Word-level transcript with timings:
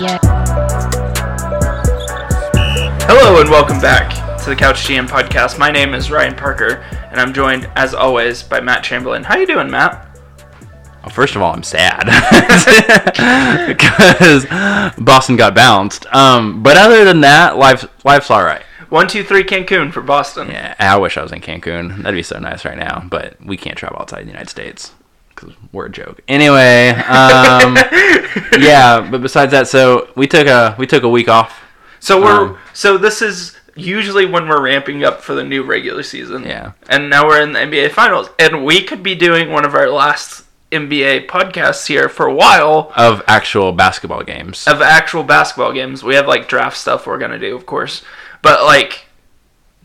Yeah. 0.00 0.18
Hello 3.06 3.38
and 3.38 3.50
welcome 3.50 3.78
back 3.80 4.38
to 4.38 4.48
the 4.48 4.56
Couch 4.56 4.76
GM 4.88 5.06
podcast. 5.06 5.58
My 5.58 5.70
name 5.70 5.92
is 5.92 6.10
Ryan 6.10 6.34
Parker, 6.34 6.76
and 7.10 7.20
I'm 7.20 7.34
joined, 7.34 7.70
as 7.76 7.92
always, 7.92 8.42
by 8.42 8.60
Matt 8.60 8.82
Chamberlain. 8.82 9.24
How 9.24 9.36
you 9.36 9.46
doing, 9.46 9.70
Matt? 9.70 10.18
Well, 11.02 11.10
first 11.10 11.36
of 11.36 11.42
all, 11.42 11.52
I'm 11.52 11.62
sad 11.62 12.06
because 13.68 14.46
Boston 14.96 15.36
got 15.36 15.54
bounced. 15.54 16.06
Um, 16.14 16.62
but 16.62 16.78
other 16.78 17.04
than 17.04 17.20
that, 17.20 17.58
life 17.58 17.84
life's 18.02 18.30
all 18.30 18.42
right. 18.42 18.62
One, 18.88 19.06
two, 19.06 19.22
three, 19.22 19.44
Cancun 19.44 19.92
for 19.92 20.00
Boston. 20.00 20.48
Yeah, 20.48 20.76
I 20.78 20.96
wish 20.96 21.18
I 21.18 21.22
was 21.22 21.30
in 21.30 21.42
Cancun. 21.42 21.98
That'd 21.98 22.16
be 22.16 22.22
so 22.22 22.38
nice 22.38 22.64
right 22.64 22.78
now. 22.78 23.06
But 23.06 23.36
we 23.44 23.58
can't 23.58 23.76
travel 23.76 23.98
outside 24.00 24.22
the 24.22 24.28
United 24.30 24.48
States 24.48 24.92
because 25.40 25.56
we're 25.72 25.86
a 25.86 25.90
joke. 25.90 26.20
Anyway, 26.28 26.90
um, 26.90 27.76
yeah. 28.58 29.06
But 29.10 29.22
besides 29.22 29.52
that, 29.52 29.68
so 29.68 30.08
we 30.16 30.26
took 30.26 30.46
a 30.46 30.74
we 30.78 30.86
took 30.86 31.02
a 31.02 31.08
week 31.08 31.28
off. 31.28 31.62
So 32.00 32.20
we're 32.20 32.48
Um, 32.48 32.58
so 32.72 32.98
this 32.98 33.22
is 33.22 33.56
usually 33.74 34.26
when 34.26 34.48
we're 34.48 34.62
ramping 34.62 35.04
up 35.04 35.20
for 35.22 35.34
the 35.34 35.44
new 35.44 35.62
regular 35.62 36.02
season. 36.02 36.44
Yeah. 36.44 36.72
And 36.88 37.08
now 37.10 37.26
we're 37.26 37.40
in 37.42 37.52
the 37.52 37.60
NBA 37.60 37.92
Finals, 37.92 38.30
and 38.38 38.64
we 38.64 38.82
could 38.82 39.02
be 39.02 39.14
doing 39.14 39.50
one 39.50 39.64
of 39.64 39.74
our 39.74 39.88
last 39.88 40.44
NBA 40.72 41.26
podcasts 41.26 41.86
here 41.88 42.08
for 42.08 42.26
a 42.26 42.34
while 42.34 42.92
Of 42.96 43.22
actual 43.26 43.72
basketball 43.72 44.22
games. 44.22 44.66
of 44.68 44.80
actual 44.80 45.24
basketball 45.24 45.72
games. 45.72 46.02
We 46.04 46.14
have 46.14 46.26
like 46.28 46.48
draft 46.48 46.76
stuff 46.76 47.06
we're 47.06 47.18
gonna 47.18 47.38
do, 47.38 47.56
of 47.56 47.66
course, 47.66 48.02
but 48.42 48.62
like. 48.64 49.06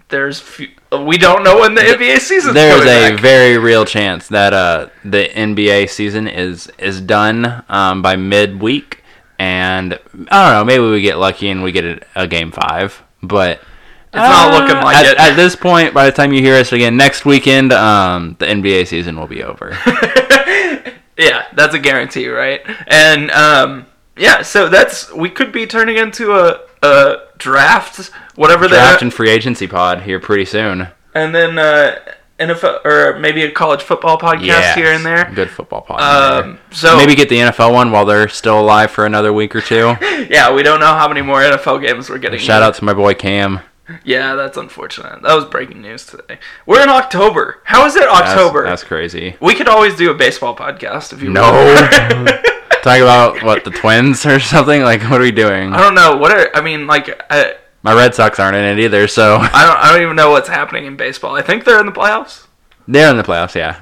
There's 0.09 0.39
few, 0.39 0.69
we 0.91 1.17
don't 1.17 1.43
know 1.43 1.59
when 1.59 1.73
the 1.73 1.81
NBA 1.81 2.19
season. 2.19 2.53
There's 2.53 2.81
a 2.81 3.11
back. 3.11 3.19
very 3.19 3.57
real 3.57 3.85
chance 3.85 4.27
that 4.27 4.53
uh, 4.53 4.89
the 5.03 5.27
NBA 5.27 5.89
season 5.89 6.27
is 6.27 6.71
is 6.77 7.01
done 7.01 7.63
um, 7.69 8.01
by 8.01 8.15
midweek, 8.15 9.03
and 9.39 9.93
I 9.93 9.97
don't 9.97 10.27
know. 10.29 10.63
Maybe 10.63 10.83
we 10.83 11.01
get 11.01 11.17
lucky 11.17 11.49
and 11.49 11.63
we 11.63 11.71
get 11.71 11.85
a, 11.85 12.01
a 12.15 12.27
game 12.27 12.51
five, 12.51 13.01
but 13.23 13.61
It's 14.07 14.15
not 14.15 14.53
looking 14.53 14.75
like 14.75 14.97
at, 14.97 15.05
it. 15.05 15.17
At 15.17 15.35
this 15.35 15.55
point, 15.55 15.93
by 15.93 16.05
the 16.05 16.11
time 16.11 16.33
you 16.33 16.41
hear 16.41 16.55
us 16.55 16.71
again 16.71 16.95
next 16.97 17.25
weekend, 17.25 17.73
um, 17.73 18.35
the 18.39 18.45
NBA 18.45 18.87
season 18.87 19.19
will 19.19 19.27
be 19.27 19.43
over. 19.43 19.75
Yeah, 21.17 21.45
that's 21.53 21.73
a 21.73 21.79
guarantee, 21.79 22.27
right? 22.27 22.61
And 22.87 23.31
um, 23.31 23.85
yeah, 24.17 24.41
so 24.41 24.69
that's 24.69 25.11
we 25.13 25.29
could 25.29 25.51
be 25.51 25.65
turning 25.65 25.97
into 25.97 26.33
a, 26.33 26.59
a 26.83 27.15
draft, 27.37 28.11
whatever 28.35 28.67
Draft 28.67 28.99
they 28.99 29.05
and 29.05 29.13
free 29.13 29.29
agency 29.29 29.67
pod 29.67 30.03
here 30.03 30.19
pretty 30.19 30.45
soon. 30.45 30.87
and 31.13 31.33
then 31.35 31.57
uh, 31.59 31.97
NFL 32.39 32.83
or 32.85 33.17
maybe 33.19 33.43
a 33.43 33.51
college 33.51 33.81
football 33.81 34.17
podcast 34.17 34.45
Yeah, 34.45 34.75
here 34.75 34.91
and 34.93 35.05
there. 35.05 35.31
Good 35.33 35.49
football 35.49 35.81
pod. 35.81 35.99
in 36.01 36.45
there. 36.47 36.53
Um, 36.53 36.59
so 36.71 36.97
Maybe 36.97 37.15
get 37.15 37.29
the 37.29 37.37
NFL 37.37 37.73
one 37.73 37.91
while 37.91 38.05
they're 38.05 38.27
still 38.27 38.59
alive 38.59 38.91
for 38.91 39.05
another 39.05 39.31
week 39.31 39.55
or 39.55 39.61
two. 39.61 39.95
yeah, 40.29 40.53
we 40.53 40.61
don't 40.63 40.79
know 40.81 40.93
how 40.93 41.07
many 41.07 41.21
more 41.21 41.39
NFL 41.41 41.81
games 41.85 42.09
we're 42.09 42.17
getting. 42.17 42.39
Shout 42.39 42.61
out 42.61 42.75
to 42.75 42.83
my 42.83 42.93
boy 42.93 43.13
Cam. 43.13 43.61
Yeah, 44.03 44.33
that's 44.35 44.57
unfortunate. 44.57 45.21
That 45.21 45.35
was 45.35 45.45
breaking 45.45 45.81
news 45.83 46.05
today. 46.07 46.39
We're 46.65 46.81
in 46.81 46.89
October. 46.89 47.61
How 47.65 47.85
is 47.85 47.95
it 47.95 47.99
That's- 48.01 48.31
October? 48.31 48.63
That's, 48.65 48.83
crazy. 48.83 49.37
we 49.39 49.53
could 49.53 49.67
always 49.69 49.95
do 49.95 50.09
a 50.09 50.13
baseball 50.15 50.55
podcast 50.55 51.13
if 51.13 51.21
you 51.21 51.29
No. 51.29 51.43
Talk 52.85 52.99
about 52.99 53.43
what 53.43 53.63
the 53.63 53.71
Twins 53.71 54.27
or 54.27 54.39
something. 54.39 54.83
Like, 54.83 55.01
what 55.09 55.19
are 55.19 55.23
we 55.23 55.31
doing? 55.31 55.73
I 55.73 55.81
don't 55.81 55.95
know 55.95 56.17
what 56.17 56.31
are 56.31 56.55
I 56.55 56.61
mean. 56.61 56.85
Like 56.85 57.19
I, 57.31 57.55
My 57.81 57.95
Red 57.95 58.13
Sox 58.13 58.39
aren't 58.39 58.55
in 58.55 58.77
it 58.77 58.83
either, 58.83 59.07
so 59.07 59.37
I 59.37 59.65
don't. 59.65 59.77
I 59.79 59.91
don't 59.91 60.03
even 60.03 60.15
know 60.15 60.29
what's 60.29 60.47
happening 60.49 60.85
in 60.85 60.95
baseball. 60.95 61.35
I 61.35 61.41
think 61.41 61.63
they're 61.65 61.79
in 61.79 61.87
the 61.87 61.91
playoffs. 61.91 62.45
they're 62.87 63.09
in 63.09 63.17
the 63.17 63.23
playoffs. 63.23 63.55
Yeah, 63.55 63.81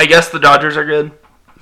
I 0.00 0.06
guess 0.06 0.30
the 0.30 0.40
Dodgers 0.40 0.76
are 0.76 0.84
good. 0.84 1.12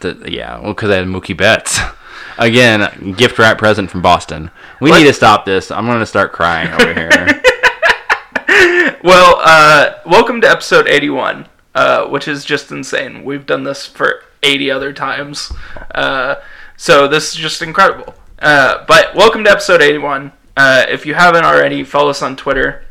The- 0.00 0.30
yeah. 0.32 0.58
Well, 0.60 0.72
because 0.72 0.88
I 0.90 0.96
had 0.96 1.06
Mookie 1.06 1.36
Betts. 1.36 1.78
Again, 2.38 3.12
gift 3.18 3.38
wrap 3.38 3.58
present 3.58 3.90
from 3.90 4.00
Boston. 4.00 4.50
We 4.80 4.88
What? 4.88 5.00
need 5.00 5.04
to 5.08 5.12
stop 5.12 5.44
this. 5.44 5.70
I'm 5.70 5.84
gonna 5.86 6.06
start 6.06 6.32
crying 6.32 6.72
over 6.72 6.94
here. 6.94 7.10
Well, 9.04 9.40
uh, 9.42 9.94
welcome 10.06 10.40
to 10.42 10.48
episode 10.48 10.86
81, 10.86 11.48
uh, 11.74 12.06
which 12.06 12.28
is 12.28 12.44
just 12.44 12.70
insane. 12.70 13.24
We've 13.24 13.44
done 13.44 13.64
this 13.64 13.84
for 13.84 14.22
80 14.44 14.70
other 14.70 14.92
times. 14.92 15.52
Uh, 15.92 16.36
so 16.76 17.08
this 17.08 17.32
is 17.32 17.34
just 17.36 17.62
incredible. 17.62 18.14
Uh, 18.38 18.84
but 18.86 19.14
welcome 19.14 19.44
to 19.44 19.50
episode 19.50 19.82
81. 19.82 20.32
Uh, 20.56 20.84
if 20.88 21.06
you 21.06 21.14
haven't 21.14 21.44
already, 21.44 21.84
follow 21.84 22.10
us 22.10 22.22
on 22.22 22.36
Twitter 22.36 22.84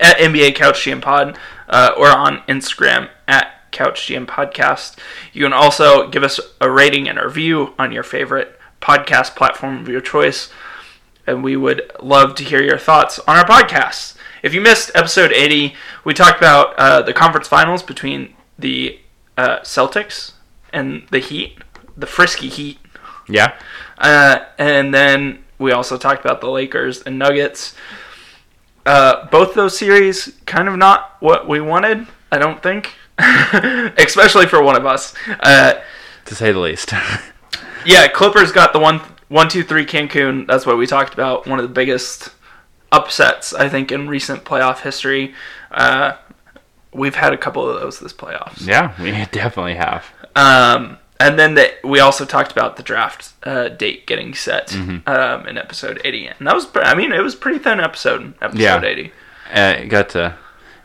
at 0.00 0.16
NBA 0.18 0.54
Couch 0.54 0.84
GM 0.84 1.00
Pod 1.00 1.38
uh, 1.68 1.92
or 1.96 2.08
on 2.08 2.38
Instagram 2.48 3.08
at 3.26 3.70
Couch 3.70 4.06
GM 4.06 4.26
Podcast. 4.26 4.98
You 5.32 5.44
can 5.44 5.52
also 5.52 6.08
give 6.08 6.22
us 6.22 6.38
a 6.60 6.70
rating 6.70 7.08
and 7.08 7.18
a 7.18 7.24
review 7.24 7.74
on 7.78 7.92
your 7.92 8.02
favorite 8.02 8.58
podcast 8.80 9.34
platform 9.34 9.78
of 9.78 9.88
your 9.88 10.00
choice 10.00 10.50
and 11.26 11.42
we 11.42 11.56
would 11.56 11.90
love 12.00 12.34
to 12.36 12.44
hear 12.44 12.62
your 12.62 12.78
thoughts 12.78 13.18
on 13.20 13.36
our 13.36 13.44
podcast. 13.44 14.16
If 14.42 14.52
you 14.52 14.60
missed 14.60 14.90
episode 14.94 15.32
80, 15.32 15.74
we 16.04 16.12
talked 16.12 16.38
about 16.38 16.74
uh, 16.76 17.02
the 17.02 17.14
conference 17.14 17.48
finals 17.48 17.82
between 17.82 18.34
the 18.58 19.00
uh, 19.36 19.60
Celtics 19.60 20.32
and 20.72 21.06
the 21.10 21.18
Heat, 21.18 21.58
the 21.96 22.06
frisky 22.06 22.48
Heat. 22.48 22.78
Yeah. 23.28 23.54
Uh, 23.98 24.40
and 24.58 24.92
then 24.94 25.44
we 25.58 25.72
also 25.72 25.96
talked 25.96 26.24
about 26.24 26.40
the 26.40 26.50
Lakers 26.50 27.02
and 27.02 27.18
Nuggets. 27.18 27.74
Uh, 28.86 29.26
both 29.28 29.54
those 29.54 29.76
series 29.78 30.34
kind 30.46 30.68
of 30.68 30.76
not 30.76 31.16
what 31.20 31.48
we 31.48 31.60
wanted, 31.60 32.06
I 32.30 32.38
don't 32.38 32.62
think. 32.62 32.92
Especially 33.18 34.46
for 34.46 34.62
one 34.62 34.76
of 34.76 34.84
us. 34.86 35.14
Uh, 35.40 35.74
To 36.26 36.34
say 36.34 36.52
the 36.52 36.58
least. 36.58 36.92
yeah, 37.86 38.08
Clippers 38.08 38.52
got 38.52 38.72
the 38.72 38.80
one 38.80 39.00
one 39.28 39.48
two 39.48 39.62
three 39.62 39.86
Cancun. 39.86 40.46
That's 40.46 40.66
what 40.66 40.76
we 40.76 40.86
talked 40.86 41.14
about. 41.14 41.46
One 41.46 41.58
of 41.58 41.62
the 41.62 41.72
biggest 41.72 42.30
upsets 42.92 43.54
I 43.54 43.68
think 43.68 43.90
in 43.90 44.08
recent 44.08 44.44
playoff 44.44 44.80
history. 44.80 45.34
Uh, 45.70 46.16
we've 46.92 47.14
had 47.14 47.32
a 47.32 47.36
couple 47.36 47.68
of 47.68 47.80
those 47.80 48.00
this 48.00 48.12
playoffs. 48.12 48.66
yeah, 48.66 48.92
we 49.00 49.10
definitely 49.32 49.74
have. 49.74 50.04
Um, 50.36 50.98
and 51.26 51.38
then 51.38 51.54
the, 51.54 51.72
we 51.84 52.00
also 52.00 52.24
talked 52.24 52.52
about 52.52 52.76
the 52.76 52.82
draft 52.82 53.32
uh, 53.44 53.68
date 53.68 54.06
getting 54.06 54.34
set 54.34 54.68
Mm-hmm. 54.68 55.08
um, 55.08 55.46
in 55.46 55.58
episode 55.58 56.00
eighty, 56.04 56.26
and 56.26 56.46
that 56.46 56.54
was 56.54 56.66
I 56.74 56.94
mean 56.94 57.12
it 57.12 57.22
was 57.22 57.34
a 57.34 57.38
pretty 57.38 57.58
thin 57.58 57.80
episode. 57.80 58.34
Episode 58.40 58.60
Yeah. 58.60 58.82
eighty. 58.84 59.12
Uh, 59.52 59.84
got 59.84 60.08
to. 60.10 60.36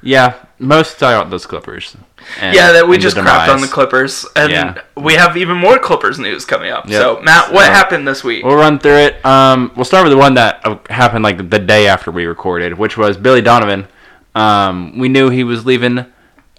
Yeah, 0.01 0.35
most 0.59 0.97
talk 0.97 1.13
about 1.19 1.29
those 1.29 1.45
Clippers. 1.45 1.97
and- 2.39 2.55
Yeah, 2.55 2.71
that 2.71 2.87
we 2.87 2.97
just 2.97 3.17
crapped 3.17 3.49
on 3.53 3.59
the. 3.59 3.67
Clippers, 3.67 4.25
and 4.33 4.49
Yeah. 4.51 4.81
we 4.95 5.15
have 5.15 5.35
even 5.35 5.57
more 5.57 5.77
Clippers 5.77 6.17
news 6.19 6.45
coming 6.45 6.71
up. 6.71 6.87
Yep. 6.87 7.01
So 7.01 7.19
Matt, 7.21 7.51
what 7.51 7.65
So- 7.65 7.71
happened 7.71 8.07
this 8.07 8.23
week? 8.23 8.45
We'll 8.45 8.55
run 8.55 8.79
through 8.79 8.97
it. 9.07 9.25
Um, 9.25 9.71
we'll 9.75 9.83
start 9.83 10.03
with 10.05 10.11
the 10.13 10.17
one 10.17 10.35
that 10.35 10.61
uh, 10.65 10.77
happened 10.89 11.23
like 11.25 11.49
the 11.49 11.59
day 11.59 11.87
after 11.87 12.11
we 12.11 12.25
recorded, 12.25 12.77
which 12.77 12.95
was 12.97 13.17
Billy 13.17 13.41
Donovan. 13.41 13.87
Um, 14.35 14.97
we 14.97 15.09
knew 15.09 15.29
he 15.29 15.43
was 15.43 15.65
leaving 15.65 16.05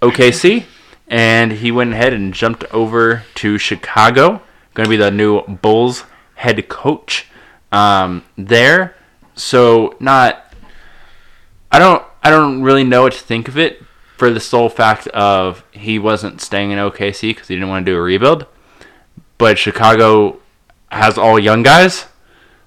OKC, 0.03 0.65
and 1.11 1.51
he 1.51 1.71
went 1.71 1.91
ahead 1.91 2.13
and 2.13 2.33
jumped 2.33 2.63
over 2.73 3.23
to 3.35 3.57
Chicago. 3.57 4.41
Going 4.73 4.85
to 4.85 4.89
be 4.89 4.95
the 4.95 5.11
new 5.11 5.41
Bulls 5.41 6.05
head 6.35 6.69
coach 6.69 7.27
um, 7.71 8.23
there. 8.37 8.95
So 9.35 9.95
not. 9.99 10.53
I 11.71 11.77
don't. 11.77 12.03
I 12.23 12.29
don't 12.29 12.61
really 12.63 12.85
know 12.85 13.03
what 13.03 13.13
to 13.13 13.19
think 13.19 13.47
of 13.47 13.57
it 13.57 13.83
for 14.15 14.29
the 14.29 14.39
sole 14.39 14.69
fact 14.69 15.07
of 15.07 15.65
he 15.71 15.99
wasn't 15.99 16.39
staying 16.39 16.71
in 16.71 16.77
OKC 16.77 17.31
because 17.31 17.47
he 17.49 17.55
didn't 17.55 17.69
want 17.69 17.85
to 17.85 17.91
do 17.91 17.97
a 17.97 18.01
rebuild. 18.01 18.45
But 19.37 19.57
Chicago 19.57 20.39
has 20.91 21.17
all 21.17 21.37
young 21.37 21.63
guys. 21.63 22.05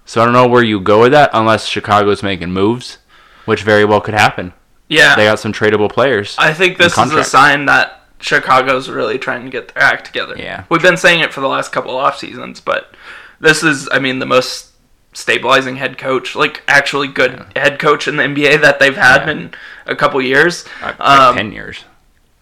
So 0.04 0.20
I 0.20 0.24
don't 0.24 0.34
know 0.34 0.48
where 0.48 0.62
you 0.62 0.80
go 0.80 1.00
with 1.02 1.12
that 1.12 1.30
unless 1.32 1.66
Chicago's 1.66 2.22
making 2.22 2.52
moves, 2.52 2.98
which 3.46 3.62
very 3.62 3.86
well 3.86 4.02
could 4.02 4.12
happen. 4.12 4.52
yeah, 4.88 5.16
They 5.16 5.24
got 5.24 5.38
some 5.38 5.52
tradable 5.52 5.90
players. 5.90 6.34
I 6.38 6.52
think 6.52 6.76
this 6.76 6.98
is 6.98 7.12
a 7.12 7.24
sign 7.24 7.66
that 7.66 8.03
Chicago's 8.20 8.88
really 8.88 9.18
trying 9.18 9.44
to 9.44 9.50
get 9.50 9.74
their 9.74 9.82
act 9.82 10.06
together. 10.06 10.34
Yeah. 10.38 10.64
We've 10.70 10.82
been 10.82 10.96
saying 10.96 11.20
it 11.20 11.32
for 11.32 11.40
the 11.40 11.48
last 11.48 11.72
couple 11.72 11.96
off 11.96 12.18
seasons, 12.18 12.60
but 12.60 12.94
this 13.40 13.62
is, 13.62 13.88
I 13.92 13.98
mean, 13.98 14.18
the 14.18 14.26
most 14.26 14.70
stabilizing 15.12 15.76
head 15.76 15.98
coach, 15.98 16.34
like 16.34 16.62
actually 16.66 17.08
good 17.08 17.44
head 17.54 17.78
coach 17.78 18.08
in 18.08 18.16
the 18.16 18.22
NBA 18.24 18.60
that 18.62 18.78
they've 18.80 18.96
had 18.96 19.26
Yeah. 19.26 19.30
in 19.32 19.54
a 19.86 19.94
couple 19.94 20.20
years. 20.22 20.64
Like 20.82 20.98
Um, 21.00 21.36
ten 21.36 21.52
years. 21.52 21.84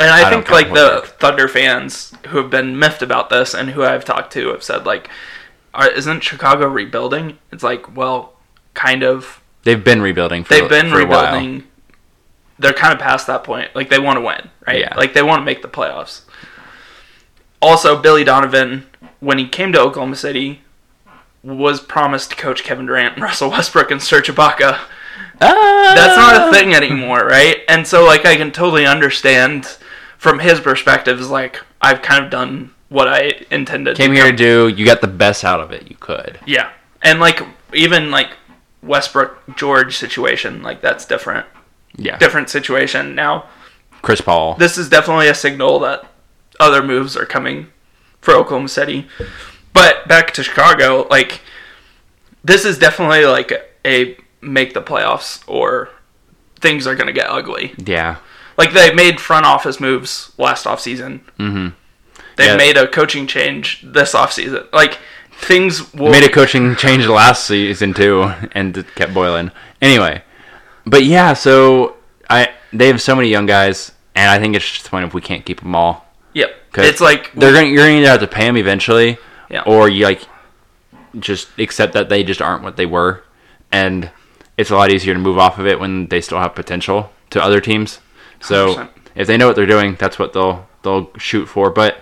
and 0.01 0.09
I, 0.11 0.27
I 0.29 0.31
think 0.31 0.51
like 0.51 0.73
the. 0.73 1.03
Thunder 1.19 1.49
fans 1.49 2.15
who 2.29 2.39
have 2.39 2.51
been 2.51 2.79
miffed 2.79 3.03
about 3.03 3.29
this 3.31 3.55
and 3.55 3.71
who 3.71 3.83
I've 3.85 4.05
talked 4.05 4.33
to 4.35 4.49
have 4.49 4.63
said 4.63 4.87
like, 4.87 5.09
are, 5.75 5.89
isn't 5.91 6.23
Chicago 6.23 6.67
rebuilding? 6.69 7.39
It's 7.51 7.63
like, 7.63 7.97
well, 7.97 8.35
kind 8.75 9.03
of. 9.03 9.41
They've 9.65 9.83
been 9.83 10.03
rebuilding. 10.03 10.45
For, 10.45 10.55
They've 10.55 10.69
been 10.69 10.91
for 10.91 10.97
rebuilding. 10.99 11.65
They're 12.63 12.73
kind 12.73 12.95
of 12.95 12.99
past 13.01 13.27
that 13.27 13.45
point. 13.45 13.75
Like 13.75 13.91
they 13.91 13.99
want 13.99 14.17
to 14.17 14.21
win, 14.21 14.49
right? 14.67 14.79
Yeah. 14.79 14.95
Like 14.97 15.13
they 15.13 15.23
want 15.23 15.41
to 15.41 15.45
make 15.45 15.63
the 15.63 15.69
playoffs. 15.69 16.23
Also, 17.61 18.01
Billy 18.01 18.25
Donovan, 18.25 18.87
when 19.21 19.39
he 19.39 19.47
came 19.47 19.73
to 19.73 19.81
Oklahoma 19.81 20.17
City, 20.17 20.63
was 21.45 21.81
promised 21.81 22.31
to 22.31 22.37
coach 22.37 22.65
Kevin 22.65 22.87
Durant, 22.87 23.15
and 23.15 23.23
Russell 23.29 23.51
Westbrook, 23.51 23.91
and 23.91 24.03
Serge 24.03 24.29
Ibaka. 24.29 24.79
Ah! 25.41 25.93
That's 25.95 26.17
not 26.17 26.49
a 26.49 26.53
thing 26.53 26.73
anymore, 26.75 27.27
right? 27.27 27.59
And 27.69 27.87
so, 27.87 28.05
like, 28.05 28.25
I 28.25 28.37
can 28.37 28.53
totally 28.53 28.87
understand 28.87 29.67
from 30.19 30.39
his 30.39 30.61
perspective. 30.61 31.21
Is 31.21 31.31
like 31.31 31.61
I've 31.81 32.03
kind 32.03 32.25
of 32.25 32.31
done 32.31 32.73
what 32.89 33.09
I 33.09 33.45
intended. 33.51 33.97
Came 33.97 34.11
to 34.11 34.17
here 34.17 34.31
to 34.31 34.37
do. 34.37 34.69
You 34.69 34.85
got 34.87 35.01
the 35.01 35.09
best 35.09 35.45
out 35.45 35.61
of 35.61 35.73
it. 35.73 35.91
You 35.91 35.97
could. 35.99 36.39
yeah, 36.47 36.71
and 37.03 37.19
like 37.21 37.43
even 37.75 38.11
like 38.11 38.31
Westbrook 38.83 39.57
George 39.57 39.97
situation, 39.97 40.63
like 40.63 40.81
that's 40.81 41.07
different. 41.07 41.47
Yeah. 41.97 42.17
Different 42.19 42.49
situation. 42.49 43.15
Now, 43.15 43.45
Chris 44.03 44.21
Paul. 44.21 44.55
this 44.57 44.77
is 44.79 44.89
definitely 44.89 45.29
a 45.29 45.35
signal 45.35 45.79
that 45.81 46.05
other 46.59 46.83
moves 46.83 47.17
are 47.17 47.27
coming 47.27 47.69
for 48.21 48.35
Oklahoma 48.35 48.69
City. 48.69 49.07
But 49.73 50.07
back 50.09 50.33
to 50.35 50.43
Chicago, 50.43 51.07
like 51.11 51.41
this 52.45 52.65
is 52.65 52.79
definitely 52.79 53.25
like 53.27 53.53
a 53.85 54.17
make 54.41 54.75
the 54.75 54.83
playoffs 54.83 55.43
or 55.47 55.89
things 56.61 56.87
are 56.87 56.95
going 56.95 57.07
to 57.07 57.13
get 57.13 57.29
ugly. 57.29 57.75
yeah. 57.79 58.17
Like 58.59 58.73
they 58.73 58.93
made 58.93 59.19
front 59.21 59.47
office 59.47 59.81
moves 59.81 60.33
last 60.37 60.67
offseason. 60.67 61.21
Mm-hmm. 61.39 61.69
They 62.37 62.47
Yeah. 62.47 62.57
made 62.57 62.77
a 62.77 62.87
coaching 62.87 63.27
change 63.27 63.81
this 63.83 64.15
offseason. 64.15 64.71
Like 64.73 64.99
things 65.33 65.93
will 65.95 66.11
Made 66.11 66.25
a 66.25 66.29
coaching 66.33 66.77
change 66.77 67.07
last 67.07 67.47
season 67.47 67.95
too, 67.95 68.31
and 68.53 68.77
it 68.77 68.95
kept 68.95 69.15
boiling. 69.15 69.51
Anyway, 69.81 70.23
but 70.87 71.05
yeah, 71.05 71.33
so 71.35 71.97
I 72.31 72.49
they 72.73 72.89
have 72.89 73.01
so 73.01 73.15
many 73.15 73.29
young 73.29 73.47
guys, 73.47 73.93
and 74.15 74.31
I 74.31 74.39
think 74.39 74.57
it's 74.57 74.69
just 74.69 74.85
the 74.85 74.91
point 74.91 75.05
if 75.07 75.15
we 75.15 75.21
can't 75.21 75.45
keep 75.45 75.61
them 75.61 75.75
all. 75.75 76.07
Yep. 76.35 76.51
It's 76.79 77.01
like 77.01 77.33
They're 77.35 77.53
gonna 77.53 77.67
you're 77.67 77.87
gonna 77.87 78.07
have 78.09 78.21
to 78.21 78.27
pay 78.27 78.47
them 78.47 78.57
eventually, 78.57 79.19
Yeah. 79.51 79.63
or 79.67 79.89
you 79.89 80.05
like 80.05 80.23
just 81.19 81.49
accept 81.59 81.93
that 81.93 82.09
they 82.09 82.25
just 82.25 82.41
aren't 82.41 82.63
what 82.63 82.77
they 82.77 82.87
were, 82.87 83.23
and 83.71 84.11
it's 84.57 84.71
a 84.71 84.77
lot 84.77 84.91
easier 84.91 85.13
to 85.15 85.21
move 85.21 85.39
off 85.39 85.59
of 85.59 85.67
it 85.67 85.79
when 85.79 86.07
they 86.09 86.21
still 86.21 86.39
have 86.39 86.55
potential 86.55 87.11
to 87.31 87.43
other 87.43 87.61
teams. 87.61 88.01
So 88.41 88.75
100%. 88.77 88.89
if 89.15 89.27
they 89.27 89.37
know 89.37 89.47
what 89.47 89.57
they're 89.57 89.67
doing, 89.67 89.97
that's 89.99 90.19
what 90.19 90.33
they'll 90.33 90.67
they'll 90.83 91.11
shoot 91.19 91.47
for. 91.47 91.71
But 91.71 91.99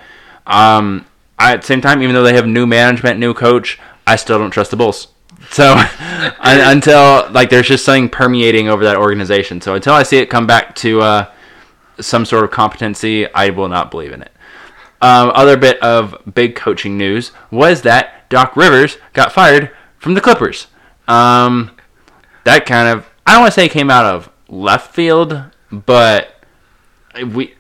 um, 0.47 1.07
I, 1.39 1.53
at 1.55 1.63
the 1.63 1.67
same 1.67 1.81
time, 1.81 2.03
even 2.03 2.15
though 2.15 2.23
they 2.23 2.35
have 2.35 2.47
new 2.47 2.67
management, 2.67 3.19
new 3.19 3.35
coach, 3.35 3.79
I 4.07 4.17
still 4.17 4.39
don't 4.39 4.51
trust 4.51 4.71
the 4.71 4.77
Bulls. 4.77 5.09
So 5.51 5.73
un- 6.41 6.77
until 6.77 7.31
like 7.31 7.51
there's 7.51 7.69
just 7.69 7.85
something 7.85 8.09
permeating 8.09 8.69
over 8.69 8.85
that 8.85 8.97
organization. 8.97 9.61
So 9.61 9.75
until 9.75 9.95
I 9.95 10.03
see 10.03 10.19
it 10.19 10.31
come 10.31 10.47
back 10.47 10.75
to 10.77 11.01
uh, 11.01 11.33
some 12.01 12.25
sort 12.25 12.45
of 12.45 12.51
competency, 12.51 13.33
I 13.33 13.51
will 13.51 13.69
not 13.69 13.91
believe 13.91 14.13
in 14.13 14.23
it. 14.23 14.33
Um, 15.03 15.33
other 15.35 15.57
bit 15.57 15.83
of 15.83 16.23
big 16.35 16.55
coaching 16.55 16.99
news 16.99 17.33
was 17.51 17.83
that 17.83 18.29
Doc 18.29 18.55
Rivers 18.55 18.99
got 19.13 19.33
fired 19.33 19.71
from 19.99 20.15
the 20.15 20.21
Clippers. 20.21 20.67
Um, 21.09 21.73
that 22.45 22.67
kind 22.67 22.89
of 22.89 23.09
I 23.27 23.33
don't 23.33 23.43
want 23.43 23.55
to 23.55 23.61
say 23.61 23.69
came 23.69 23.91
out 23.91 24.05
of 24.07 24.31
left 24.49 24.95
field, 24.95 25.43
but 25.71 26.35
we 27.27 27.55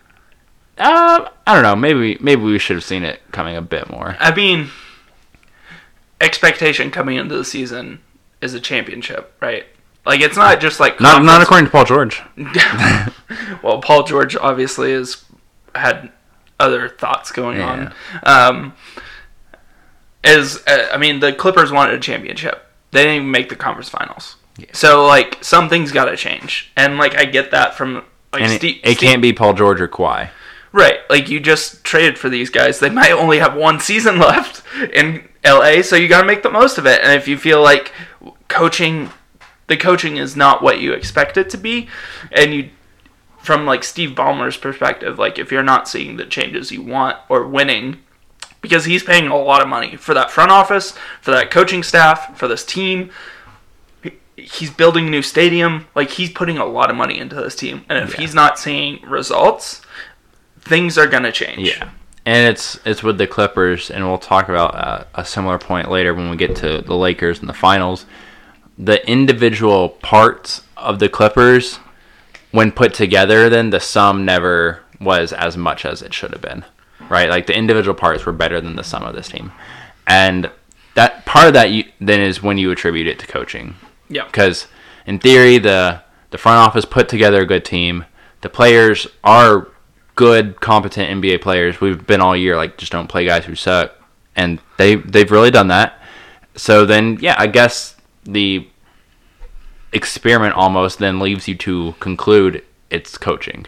uh, 0.78 1.28
I 1.46 1.54
don't 1.54 1.62
know. 1.62 1.76
Maybe 1.76 2.18
maybe 2.20 2.42
we 2.42 2.58
should 2.58 2.76
have 2.76 2.84
seen 2.84 3.04
it 3.04 3.20
coming 3.32 3.56
a 3.56 3.62
bit 3.62 3.90
more. 3.90 4.16
I 4.18 4.34
mean, 4.34 4.70
expectation 6.20 6.90
coming 6.90 7.16
into 7.16 7.36
the 7.36 7.44
season 7.44 8.00
is 8.40 8.54
a 8.54 8.60
championship, 8.60 9.34
right? 9.40 9.66
Like 10.06 10.20
it's 10.20 10.36
not 10.36 10.60
just 10.60 10.80
like 10.80 11.00
Not 11.00 11.22
not 11.22 11.42
according 11.42 11.66
to 11.66 11.70
Paul 11.70 11.84
George. 11.84 12.22
well, 13.62 13.80
Paul 13.80 14.04
George 14.04 14.36
obviously 14.36 14.92
has 14.92 15.24
had 15.74 16.10
other 16.58 16.88
thoughts 16.88 17.30
going 17.32 17.58
Yeah. 17.58 17.92
on. 18.24 18.56
Um, 18.56 18.72
is 20.24 20.62
uh, 20.66 20.88
I 20.92 20.98
mean 20.98 21.20
the 21.20 21.32
Clippers 21.32 21.70
wanted 21.72 21.94
a 21.94 22.00
championship. 22.00 22.66
They 22.92 23.02
didn't 23.02 23.16
even 23.16 23.30
make 23.30 23.48
the 23.48 23.56
conference 23.56 23.88
finals. 23.88 24.36
So 24.72 25.06
like 25.06 25.42
something's 25.42 25.92
got 25.92 26.06
to 26.06 26.16
change, 26.16 26.70
and 26.76 26.98
like 26.98 27.14
I 27.16 27.24
get 27.24 27.50
that 27.52 27.74
from 27.74 28.04
like 28.32 28.42
And 28.42 28.52
it, 28.52 28.58
Steve, 28.58 28.80
it 28.84 28.98
can't 28.98 29.22
be 29.22 29.32
Paul 29.32 29.54
George 29.54 29.80
or 29.80 29.88
Kawhi. 29.88 30.30
Right. 30.72 30.98
Like 31.10 31.28
you 31.28 31.40
just 31.40 31.82
traded 31.84 32.16
for 32.18 32.28
these 32.28 32.50
guys. 32.50 32.78
They 32.78 32.90
might 32.90 33.12
only 33.12 33.38
have 33.38 33.54
one 33.56 33.80
season 33.80 34.18
left 34.20 34.62
in 34.92 35.28
LA, 35.44 35.82
so 35.82 35.96
you 35.96 36.06
got 36.08 36.20
to 36.20 36.26
make 36.26 36.42
the 36.42 36.50
most 36.50 36.78
of 36.78 36.86
it. 36.86 37.00
And 37.02 37.12
if 37.12 37.26
you 37.26 37.36
feel 37.36 37.62
like 37.62 37.92
coaching 38.48 39.10
the 39.66 39.76
coaching 39.76 40.16
is 40.16 40.36
not 40.36 40.62
what 40.62 40.80
you 40.80 40.92
expect 40.92 41.36
it 41.36 41.48
to 41.50 41.56
be 41.56 41.88
and 42.32 42.52
you 42.52 42.68
from 43.38 43.64
like 43.66 43.82
Steve 43.84 44.10
Ballmer's 44.10 44.56
perspective, 44.56 45.18
like 45.18 45.38
if 45.38 45.50
you're 45.52 45.62
not 45.62 45.88
seeing 45.88 46.16
the 46.16 46.26
changes 46.26 46.70
you 46.72 46.82
want 46.82 47.16
or 47.28 47.46
winning 47.46 47.98
because 48.60 48.84
he's 48.84 49.02
paying 49.02 49.28
a 49.28 49.36
lot 49.36 49.62
of 49.62 49.68
money 49.68 49.96
for 49.96 50.12
that 50.12 50.30
front 50.30 50.50
office, 50.50 50.92
for 51.22 51.30
that 51.30 51.50
coaching 51.50 51.82
staff, 51.82 52.36
for 52.36 52.46
this 52.48 52.64
team. 52.64 53.10
He's 54.36 54.70
building 54.70 55.06
a 55.06 55.10
new 55.10 55.22
stadium. 55.22 55.86
Like 55.94 56.10
he's 56.10 56.30
putting 56.30 56.58
a 56.58 56.64
lot 56.64 56.90
of 56.90 56.96
money 56.96 57.18
into 57.18 57.34
this 57.36 57.54
team, 57.56 57.84
and 57.88 57.98
if 58.02 58.14
Yeah. 58.14 58.20
he's 58.20 58.34
not 58.34 58.58
seeing 58.58 59.00
results, 59.02 59.82
things 60.62 60.98
are 60.98 61.06
gonna 61.06 61.32
change. 61.32 61.68
Yeah, 61.68 61.90
and 62.26 62.48
it's 62.48 62.78
it's 62.84 63.02
with 63.02 63.18
the 63.18 63.26
Clippers, 63.26 63.90
and 63.90 64.06
we'll 64.06 64.18
talk 64.18 64.48
about 64.48 64.74
uh, 64.74 65.04
a 65.14 65.24
similar 65.24 65.58
point 65.58 65.90
later 65.90 66.14
when 66.14 66.30
we 66.30 66.36
get 66.36 66.56
to 66.56 66.80
the 66.80 66.96
Lakers 66.96 67.40
and 67.40 67.48
the 67.48 67.54
finals. 67.54 68.06
The 68.78 69.06
individual 69.08 69.90
parts 69.90 70.62
of 70.76 71.00
the 71.00 71.08
Clippers, 71.08 71.78
when 72.50 72.72
put 72.72 72.94
together, 72.94 73.50
then 73.50 73.70
the 73.70 73.80
sum 73.80 74.24
never 74.24 74.82
was 75.00 75.32
as 75.32 75.56
much 75.56 75.84
as 75.84 76.00
it 76.02 76.14
should 76.14 76.32
have 76.32 76.40
been. 76.40 76.64
Right, 77.08 77.28
like 77.28 77.46
the 77.46 77.56
individual 77.56 77.94
parts 77.94 78.24
were 78.24 78.32
better 78.32 78.60
than 78.60 78.76
the 78.76 78.84
sum 78.84 79.02
of 79.02 79.14
this 79.14 79.28
team, 79.28 79.52
and 80.06 80.50
that 80.94 81.24
part 81.24 81.48
of 81.48 81.54
that 81.54 81.70
you, 81.70 81.84
then 82.00 82.20
is 82.20 82.42
when 82.42 82.58
you 82.58 82.70
attribute 82.70 83.06
it 83.06 83.18
to 83.18 83.26
coaching 83.26 83.74
yeah, 84.08 84.26
because 84.26 84.66
in 85.06 85.18
theory 85.18 85.58
the 85.58 86.02
the 86.30 86.38
front 86.38 86.58
office 86.58 86.84
put 86.84 87.08
together 87.08 87.42
a 87.42 87.46
good 87.46 87.64
team 87.64 88.04
the 88.42 88.48
players 88.48 89.06
are 89.24 89.68
good 90.14 90.60
competent 90.60 91.22
nba 91.22 91.40
players 91.40 91.80
we've 91.80 92.06
been 92.06 92.20
all 92.20 92.36
year 92.36 92.56
like 92.56 92.76
just 92.76 92.92
don't 92.92 93.08
play 93.08 93.24
guys 93.24 93.44
who 93.44 93.54
suck 93.54 93.92
and 94.36 94.60
they 94.76 94.96
they've 94.96 95.30
really 95.30 95.50
done 95.50 95.68
that 95.68 96.00
so 96.54 96.84
then 96.84 97.16
yeah 97.20 97.34
i 97.38 97.46
guess 97.46 97.96
the 98.24 98.66
experiment 99.92 100.54
almost 100.54 100.98
then 100.98 101.18
leaves 101.18 101.48
you 101.48 101.54
to 101.54 101.94
conclude 102.00 102.62
it's 102.90 103.18
coaching 103.18 103.66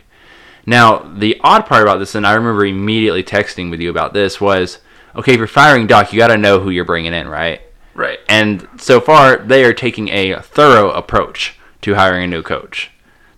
now 0.67 0.99
the 1.17 1.39
odd 1.43 1.67
part 1.67 1.83
about 1.83 1.99
this 1.99 2.15
and 2.15 2.27
i 2.27 2.33
remember 2.33 2.65
immediately 2.65 3.23
texting 3.23 3.71
with 3.71 3.81
you 3.81 3.91
about 3.91 4.12
this 4.12 4.41
was 4.41 4.79
okay 5.17 5.33
if 5.33 5.39
you're 5.39 5.47
firing 5.47 5.87
doc 5.87 6.12
you 6.12 6.19
got 6.19 6.29
to 6.29 6.37
know 6.37 6.61
who 6.61 6.71
you're 6.71 6.85
bringing 6.85 7.15
in 7.15 7.29
right 7.29 7.62
right. 7.94 8.19
and 8.29 8.69
so 8.79 9.00
far, 9.00 9.39
they 9.39 9.65
are 9.65 9.73
taking 9.73 10.09
a 10.09 10.41
thorough 10.41 10.91
approach 10.91 11.56
to 11.83 11.94
hiring 11.94 12.25
a 12.25 12.27
new 12.27 12.43
coach. 12.43 12.91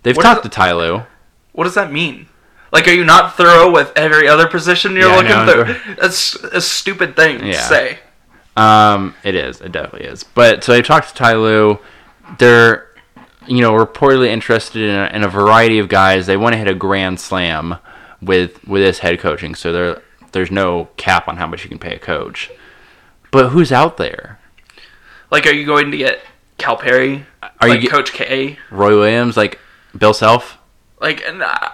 They've 0.03 0.15
What 0.15 0.23
talked 0.23 0.43
to 0.43 0.49
Ty 0.49 0.73
Lue. 0.73 1.03
What 1.51 1.63
does 1.65 1.75
that 1.75 1.91
mean? 1.91 2.27
Like, 2.71 2.87
are 2.87 2.93
you 2.93 3.05
not 3.05 3.35
thorough 3.37 3.71
with 3.71 3.91
every 3.95 4.27
other 4.27 4.47
position 4.47 4.93
you're 4.95 5.09
Yeah, 5.09 5.43
looking 5.45 5.75
through? 5.83 5.95
That's 6.01 6.35
a 6.35 6.61
stupid 6.61 7.15
thing 7.15 7.39
to 7.39 7.53
say. 7.53 7.99
Um, 8.57 9.15
it 9.23 9.35
is. 9.35 9.61
It 9.61 9.71
definitely 9.71 10.07
is. 10.07 10.23
But 10.23 10.63
so 10.63 10.73
they've 10.73 10.85
talked 10.85 11.09
to 11.09 11.13
Ty 11.13 11.33
Lue. 11.33 11.79
They're, 12.39 12.89
you 13.47 13.61
know, 13.61 13.73
reportedly 13.73 14.27
interested 14.27 14.81
in 14.81 14.95
a, 14.95 15.05
in 15.13 15.23
a 15.23 15.27
variety 15.27 15.79
of 15.79 15.89
guys. 15.89 16.25
They 16.25 16.37
want 16.37 16.53
to 16.53 16.57
hit 16.57 16.67
a 16.67 16.73
grand 16.73 17.19
slam 17.19 17.75
with 18.21 18.65
with 18.67 18.81
this 18.81 18.99
head 18.99 19.19
coaching. 19.19 19.55
So 19.55 19.71
there 19.71 20.01
there's 20.31 20.51
no 20.51 20.89
cap 20.97 21.27
on 21.27 21.37
how 21.37 21.47
much 21.47 21.63
you 21.63 21.69
can 21.69 21.79
pay 21.79 21.95
a 21.95 21.99
coach. 21.99 22.49
But 23.31 23.49
who's 23.49 23.71
out 23.71 23.97
there? 23.97 24.39
Like, 25.31 25.45
are 25.45 25.53
you 25.53 25.65
going 25.65 25.91
to 25.91 25.97
get 25.97 26.21
Calipari? 26.57 27.25
Are 27.43 27.67
like 27.67 27.81
you 27.81 27.81
get 27.89 27.91
Coach 27.91 28.13
K? 28.13 28.57
Roy 28.71 28.97
Williams, 28.97 29.35
like 29.35 29.59
Bill 29.97 30.13
Self? 30.13 30.57
Like, 31.01 31.23
and 31.25 31.43
I 31.43 31.73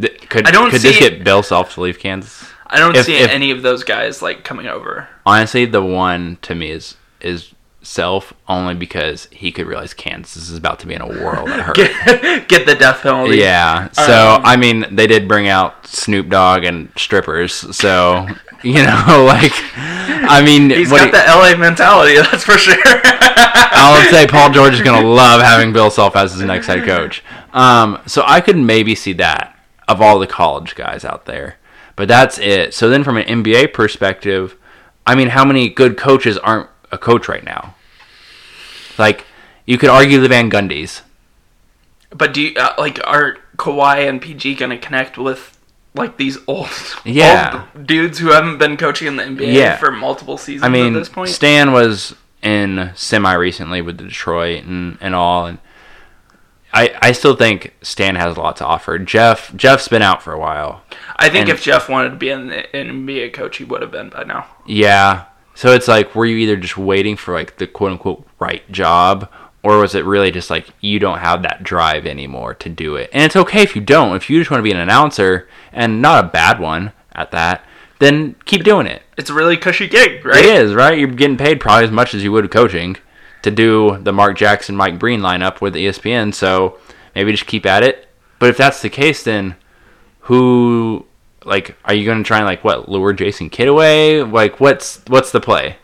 Th- 0.00 0.28
Could 0.28 0.46
I 0.46 0.50
don't 0.50 0.70
could 0.70 0.80
this 0.80 0.94
see- 0.94 1.00
get 1.00 1.24
Bill 1.24 1.42
Self 1.42 1.74
to 1.74 1.80
leave 1.80 1.98
Kansas? 1.98 2.44
I 2.66 2.78
don't 2.78 2.94
If- 2.96 3.06
see 3.06 3.16
if- 3.16 3.30
any 3.30 3.50
of 3.50 3.62
those 3.62 3.82
guys 3.84 4.20
like 4.22 4.44
coming 4.44 4.66
over. 4.66 5.08
Honestly, 5.26 5.64
the 5.64 5.82
one 5.82 6.38
to 6.42 6.54
me 6.54 6.70
is 6.70 6.96
is 7.20 7.52
self 7.80 8.34
only 8.48 8.74
because 8.74 9.28
he 9.30 9.50
could 9.50 9.66
realize 9.66 9.94
Kansas 9.94 10.50
is 10.50 10.58
about 10.58 10.78
to 10.80 10.86
be 10.86 10.94
in 10.94 11.00
a 11.00 11.06
world 11.06 11.48
that 11.48 11.60
hurt. 11.60 11.76
Get, 11.76 12.48
get 12.48 12.66
the 12.66 12.74
death 12.74 13.00
penalty. 13.02 13.38
yeah. 13.38 13.88
So 13.92 14.34
Um, 14.36 14.42
I 14.44 14.56
mean, 14.56 14.84
they 14.90 15.06
did 15.06 15.26
bring 15.26 15.48
out 15.48 15.86
Snoop 15.86 16.28
Dogg 16.28 16.64
and 16.64 16.90
strippers. 16.96 17.54
So 17.74 18.26
you 18.62 18.74
know, 18.74 19.24
like, 19.26 19.52
I 19.76 20.42
mean, 20.44 20.68
He's 20.70 20.90
got 20.90 21.06
he- 21.06 21.10
the 21.10 21.24
LA 21.26 21.56
mentality, 21.56 22.16
that's 22.16 22.44
for 22.44 22.58
sure. 22.58 22.76
I'll 22.84 24.10
say 24.10 24.26
Paul 24.26 24.50
George 24.50 24.74
is 24.74 24.82
gonna 24.82 25.06
love 25.06 25.40
having 25.40 25.72
Bill 25.72 25.90
Self 25.90 26.14
as 26.16 26.32
his 26.32 26.42
next 26.42 26.66
head 26.66 26.84
coach. 26.84 27.22
Um, 27.52 28.00
so 28.06 28.22
I 28.26 28.40
could 28.40 28.56
maybe 28.56 28.94
see 28.94 29.14
that 29.14 29.57
of 29.88 30.00
all 30.00 30.18
the 30.18 30.26
college 30.26 30.74
guys 30.74 31.04
out 31.04 31.24
there, 31.26 31.56
but 31.96 32.06
that's 32.08 32.38
it. 32.38 32.74
So 32.74 32.88
then, 32.88 33.02
from 33.02 33.16
an 33.16 33.26
NBA 33.26 33.72
perspective, 33.72 34.54
I 35.06 35.14
mean, 35.14 35.28
how 35.28 35.44
many 35.44 35.68
good 35.68 35.96
coaches 35.96 36.36
aren't 36.38 36.68
a 36.92 36.98
coach 36.98 37.28
right 37.28 37.44
now? 37.44 37.74
Like, 38.98 39.24
you 39.66 39.78
could 39.78 39.88
argue 39.90 40.20
the 40.20 40.28
Van 40.28 40.50
Gundys. 40.50 41.02
But 42.10 42.32
do 42.34 42.40
you 42.40 42.56
uh, 42.58 42.74
like 42.78 43.00
are 43.06 43.36
Kawhi 43.56 44.08
and 44.08 44.20
PG 44.20 44.54
gonna 44.54 44.78
connect 44.78 45.18
with 45.18 45.58
like 45.94 46.16
these 46.16 46.38
old, 46.46 46.68
Yeah. 47.04 47.64
old 47.74 47.86
dudes 47.86 48.18
who 48.18 48.28
haven't 48.28 48.58
been 48.58 48.76
coaching 48.76 49.08
in 49.08 49.16
the 49.16 49.24
NBA 49.24 49.52
Yeah. 49.52 49.76
for 49.76 49.90
multiple 49.90 50.38
seasons 50.38 50.64
I 50.64 50.68
mean, 50.68 50.94
at 50.94 50.98
this 50.98 51.08
point? 51.08 51.30
Stan 51.30 51.72
was 51.72 52.14
in 52.42 52.92
semi 52.94 53.32
recently 53.34 53.82
with 53.82 53.98
the 53.98 54.04
Detroit 54.04 54.64
and, 54.64 54.96
and 55.00 55.14
all, 55.14 55.46
and 55.46 55.58
I 56.72 56.96
I 57.00 57.12
still 57.12 57.34
think 57.34 57.74
Stan 57.82 58.16
has 58.16 58.36
a 58.36 58.40
lot 58.40 58.56
to 58.56 58.66
offer. 58.66 58.98
Jeff 58.98 59.54
Jeff's 59.56 59.88
been 59.88 60.02
out 60.02 60.22
for 60.22 60.32
a 60.32 60.38
while. 60.38 60.82
I 61.16 61.28
think 61.28 61.48
if 61.48 61.62
Jeff 61.62 61.88
wanted 61.88 62.10
to 62.10 62.16
be 62.16 62.30
an, 62.30 62.50
an 62.50 63.06
NBA 63.06 63.32
coach, 63.32 63.56
he 63.56 63.64
would 63.64 63.82
have 63.82 63.90
been 63.90 64.10
by 64.10 64.24
now. 64.24 64.46
Yeah. 64.66 65.24
So 65.54 65.72
it's 65.72 65.88
like, 65.88 66.14
were 66.14 66.26
you 66.26 66.36
either 66.36 66.56
just 66.56 66.78
waiting 66.78 67.16
for 67.16 67.34
like 67.34 67.56
the 67.56 67.66
quote 67.66 67.92
unquote 67.92 68.24
right 68.38 68.70
job, 68.70 69.28
or 69.62 69.78
was 69.78 69.94
it 69.94 70.04
really 70.04 70.30
just 70.30 70.50
like 70.50 70.68
you 70.80 70.98
don't 70.98 71.18
have 71.18 71.42
that 71.42 71.64
drive 71.64 72.06
anymore 72.06 72.54
to 72.54 72.68
do 72.68 72.94
it? 72.94 73.10
And 73.12 73.24
it's 73.24 73.34
okay 73.34 73.62
if 73.62 73.74
you 73.74 73.82
don't. 73.82 74.14
If 74.14 74.30
you 74.30 74.38
just 74.38 74.50
want 74.50 74.60
to 74.60 74.64
be 74.64 74.70
an 74.70 74.78
announcer 74.78 75.48
and 75.72 76.00
not 76.00 76.24
a 76.24 76.28
bad 76.28 76.60
one 76.60 76.92
at 77.12 77.32
that, 77.32 77.64
then 77.98 78.36
keep 78.44 78.62
doing 78.62 78.86
it. 78.86 79.02
It's 79.16 79.30
a 79.30 79.34
really 79.34 79.56
cushy 79.56 79.88
gig, 79.88 80.24
right? 80.24 80.44
It 80.44 80.62
is, 80.62 80.74
right? 80.74 80.96
You're 80.96 81.08
getting 81.08 81.36
paid 81.36 81.60
probably 81.60 81.84
as 81.84 81.90
much 81.90 82.14
as 82.14 82.22
you 82.22 82.30
would 82.30 82.48
coaching 82.52 82.96
to 83.42 83.50
do 83.50 83.98
the 83.98 84.12
Mark 84.12 84.36
Jackson, 84.36 84.76
Mike 84.76 84.98
Breen 84.98 85.20
lineup 85.20 85.60
with 85.60 85.74
ESPN. 85.74 86.34
So 86.34 86.78
maybe 87.14 87.32
just 87.32 87.46
keep 87.46 87.66
at 87.66 87.82
it. 87.82 88.08
But 88.38 88.50
if 88.50 88.56
that's 88.56 88.82
the 88.82 88.90
case, 88.90 89.24
then 89.24 89.56
who, 90.20 91.06
like, 91.44 91.76
are 91.84 91.94
you 91.94 92.04
going 92.04 92.22
to 92.22 92.26
try 92.26 92.38
and 92.38 92.46
like 92.46 92.64
what 92.64 92.88
lure 92.88 93.12
Jason 93.12 93.50
Kidd 93.50 93.68
away? 93.68 94.22
Like, 94.22 94.60
what's 94.60 95.02
what's 95.06 95.32
the 95.32 95.40
play? 95.40 95.76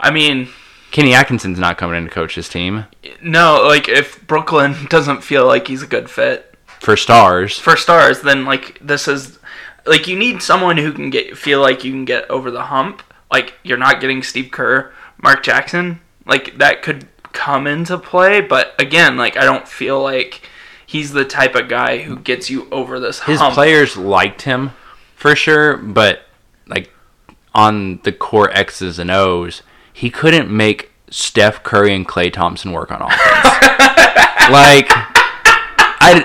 I 0.00 0.10
mean, 0.10 0.48
Kenny 0.90 1.14
Atkinson's 1.14 1.58
not 1.58 1.78
coming 1.78 1.96
in 1.96 2.04
to 2.04 2.10
coach 2.10 2.34
his 2.34 2.48
team 2.48 2.84
no, 3.22 3.64
like 3.66 3.88
if 3.88 4.26
Brooklyn 4.26 4.74
doesn't 4.88 5.22
feel 5.22 5.46
like 5.46 5.68
he's 5.68 5.82
a 5.82 5.86
good 5.86 6.10
fit 6.10 6.54
for 6.66 6.96
stars. 6.96 7.58
for 7.58 7.76
stars, 7.76 8.20
then 8.20 8.44
like 8.44 8.78
this 8.80 9.08
is 9.08 9.38
like 9.86 10.06
you 10.06 10.18
need 10.18 10.42
someone 10.42 10.76
who 10.76 10.92
can 10.92 11.10
get 11.10 11.36
feel 11.36 11.60
like 11.60 11.84
you 11.84 11.92
can 11.92 12.04
get 12.04 12.28
over 12.30 12.50
the 12.50 12.64
hump. 12.64 13.02
Like 13.30 13.54
you're 13.62 13.78
not 13.78 14.00
getting 14.00 14.22
Steve 14.22 14.50
Kerr, 14.50 14.92
Mark 15.22 15.42
Jackson, 15.42 16.00
like 16.28 16.58
that 16.58 16.82
could 16.82 17.08
come 17.32 17.66
into 17.66 17.98
play, 17.98 18.40
but 18.40 18.74
again, 18.78 19.16
like 19.16 19.36
I 19.36 19.44
don't 19.44 19.66
feel 19.66 20.00
like 20.02 20.42
he's 20.86 21.12
the 21.12 21.24
type 21.24 21.54
of 21.54 21.68
guy 21.68 21.98
who 21.98 22.16
gets 22.18 22.48
you 22.50 22.68
over 22.70 23.00
this 23.00 23.20
His 23.20 23.40
hump. 23.40 23.54
players 23.54 23.96
liked 23.96 24.42
him 24.42 24.70
for 25.16 25.34
sure, 25.34 25.76
but 25.76 26.22
like 26.66 26.92
on 27.54 28.00
the 28.04 28.12
core 28.12 28.50
X's 28.50 28.98
and 28.98 29.10
O's, 29.10 29.62
he 29.92 30.10
couldn't 30.10 30.50
make 30.50 30.92
Steph 31.10 31.62
Curry 31.62 31.94
and 31.94 32.06
Klay 32.06 32.32
Thompson 32.32 32.72
work 32.72 32.92
on 32.92 33.02
offense. 33.02 33.20
like 34.50 34.86
I 36.00 36.24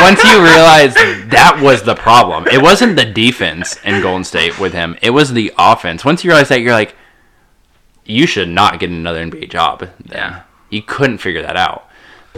once 0.00 0.22
you 0.24 0.42
realize 0.42 0.94
that 1.30 1.60
was 1.62 1.82
the 1.82 1.94
problem. 1.94 2.46
It 2.48 2.62
wasn't 2.62 2.96
the 2.96 3.04
defense 3.04 3.78
in 3.84 4.02
Golden 4.02 4.24
State 4.24 4.58
with 4.58 4.72
him. 4.72 4.96
It 5.02 5.10
was 5.10 5.32
the 5.32 5.52
offense. 5.58 6.04
Once 6.04 6.24
you 6.24 6.30
realize 6.30 6.48
that 6.48 6.60
you're 6.60 6.72
like 6.72 6.94
you 8.12 8.26
should 8.26 8.48
not 8.48 8.78
get 8.80 8.90
another 8.90 9.24
NBA 9.24 9.50
job. 9.50 9.80
Then. 9.80 9.90
Yeah. 10.08 10.42
You 10.70 10.82
couldn't 10.82 11.18
figure 11.18 11.42
that 11.42 11.56
out. 11.56 11.88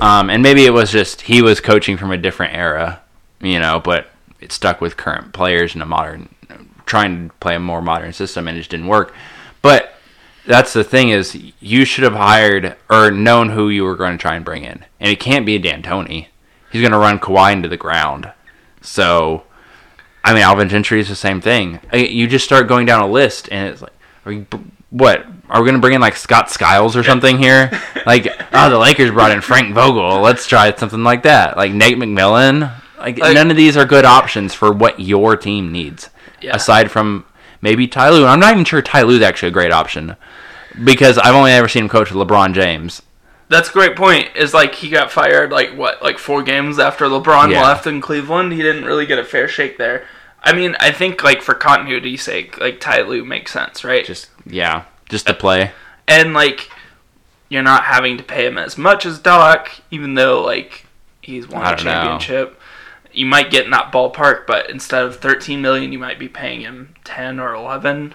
Um, 0.01 0.29
and 0.31 0.43
maybe 0.43 0.65
it 0.65 0.73
was 0.73 0.91
just 0.91 1.23
he 1.23 1.43
was 1.43 1.61
coaching 1.61 1.97
from 1.97 2.11
a 2.11 2.17
different 2.17 2.55
era, 2.55 3.01
you 3.41 3.61
know, 3.61 3.81
but 3.81 4.09
it 4.41 4.53
stuck 4.53 4.81
with 4.81 4.97
current 4.97 5.33
players 5.33 5.75
in 5.75 5.83
a 5.83 5.87
modern, 5.87 6.35
trying 6.85 7.29
to 7.29 7.35
play 7.37 7.55
a 7.55 7.61
more 7.61 7.81
modern 7.81 8.13
system, 8.13 8.49
and 8.49 8.57
it 8.57 8.61
just 8.61 8.71
didn't 8.71 8.89
work. 8.89 9.15
But 9.63 9.95
that's 10.47 10.73
the 10.73 10.85
thing 10.85 11.11
is, 11.11 11.37
you 11.61 11.85
should 11.85 12.05
have 12.05 12.15
hired 12.15 12.77
or 12.91 13.11
known 13.11 13.51
who 13.51 13.69
you 13.69 13.85
were 13.85 13.97
going 13.97 14.19
to 14.19 14.21
try 14.21 14.35
and 14.35 14.45
bring 14.45 14.65
in, 14.65 14.85
and 15.01 15.11
it 15.11 15.21
can't 15.21 15.47
be 15.47 15.55
a 15.55 15.59
D'Antoni. 15.59 16.27
He's 16.73 16.83
going 16.83 16.93
to 16.93 16.99
run 16.99 17.21
Kawhi 17.21 17.53
into 17.53 17.69
the 17.69 17.77
ground. 17.77 18.33
So, 18.81 19.45
I 20.25 20.35
mean, 20.35 20.43
Alvin 20.43 20.69
Gentry 20.69 21.01
is 21.01 21.09
the 21.09 21.15
same 21.15 21.41
thing. 21.41 21.81
You 21.93 22.27
just 22.27 22.45
start 22.45 22.69
going 22.69 22.85
down 22.85 23.01
a 23.01 23.07
list, 23.07 23.49
and 23.51 23.69
it's 23.69 23.81
like, 23.81 24.53
what? 24.91 25.25
Are 25.51 25.61
we 25.61 25.67
going 25.67 25.75
to 25.75 25.81
bring 25.81 25.95
in 25.95 26.01
like 26.01 26.17
Scott 26.17 26.51
Skiles 26.51 26.97
or 26.97 27.05
something 27.05 27.39
here? 27.39 27.71
like, 28.07 28.27
oh, 28.53 28.71
the 28.71 28.79
Lakers 28.79 29.11
brought 29.11 29.31
in 29.31 29.41
Frank 29.41 29.75
Vogel. 29.75 30.21
Let's 30.21 30.47
try 30.47 30.75
something 30.75 31.03
like 31.05 31.23
that. 31.25 31.57
Like 31.57 31.73
Nate 31.73 31.99
McMillan. 31.99 32.73
Like, 32.99 33.19
Like- 33.19 33.35
none 33.35 33.51
of 33.51 33.57
these 33.57 33.77
are 33.77 33.85
good 33.85 34.05
options 34.05 34.55
for 34.55 34.73
what 34.73 35.01
your 35.01 35.37
team 35.37 35.71
needs. 35.71 36.11
Yeah. 36.41 36.57
Aside 36.57 36.91
from 36.91 37.25
maybe 37.61 37.87
Ty 37.87 38.11
Lue. 38.11 38.27
I'm 38.27 38.41
not 38.41 38.53
even 38.53 38.65
sure 38.65 38.83
Ty 38.83 39.03
Lue's 39.03 39.23
actually 39.23 39.49
a 39.49 39.53
great 39.53 39.73
option 39.73 40.17
because 40.83 41.19
I've 41.19 41.35
only 41.35 41.53
ever 41.53 41.69
seen 41.69 41.85
him 41.85 41.89
coach 41.89 42.11
with 42.11 42.27
LeBron 42.27 42.55
James. 42.55 43.03
That's 43.49 43.69
a 43.69 43.73
great 43.73 43.95
point. 43.97 44.31
Is 44.35 44.55
like 44.55 44.75
he 44.75 44.89
got 44.89 45.11
fired 45.13 45.53
like 45.53 45.75
what, 45.77 46.03
like 46.03 46.19
four 46.19 46.43
games 46.43 46.79
after 46.79 47.05
LeBron 47.07 47.51
Yeah. 47.53 47.63
left 47.63 47.87
in 47.87 48.01
Cleveland. 48.01 48.53
He 48.53 48.63
didn't 48.63 48.85
really 48.85 49.07
get 49.07 49.19
a 49.19 49.25
fair 49.25 49.47
shake 49.49 49.77
there. 49.79 50.07
I 50.43 50.53
mean, 50.55 50.77
I 50.81 50.91
think 50.93 51.23
like 51.23 51.41
for 51.43 51.55
continuity's 51.55 52.23
sake, 52.23 52.59
like 52.61 52.81
Ty 52.81 53.03
Lue 53.03 53.25
makes 53.25 53.53
sense, 53.53 53.85
right? 53.85 54.05
Just 54.05 54.29
yeah, 54.47 54.85
just 55.09 55.27
to 55.27 55.35
play. 55.35 55.73
and 56.09 56.35
like 56.35 56.71
you're 57.49 57.63
not 57.63 57.85
having 57.85 58.17
to 58.17 58.23
pay 58.25 58.47
him 58.47 58.59
as 58.59 58.77
much 58.79 59.07
as 59.07 59.19
Doc, 59.19 59.71
even 59.91 60.15
though 60.15 60.43
like 60.43 60.87
he's 61.21 61.49
won 61.49 61.63
a 61.63 61.77
don't 61.77 61.85
know. 61.85 61.93
championship. 61.93 62.61
You 63.13 63.27
might 63.27 63.51
get 63.51 63.65
in 63.65 63.71
that 63.71 63.93
ballpark, 63.93 64.45
but 64.47 64.69
instead 64.71 65.05
of 65.05 65.17
13 65.17 65.63
million, 65.63 65.93
you 65.93 65.99
might 66.01 66.19
be 66.19 66.29
paying 66.29 66.63
him 66.63 66.95
10 67.05 67.39
or 67.39 67.55
11, 67.55 68.13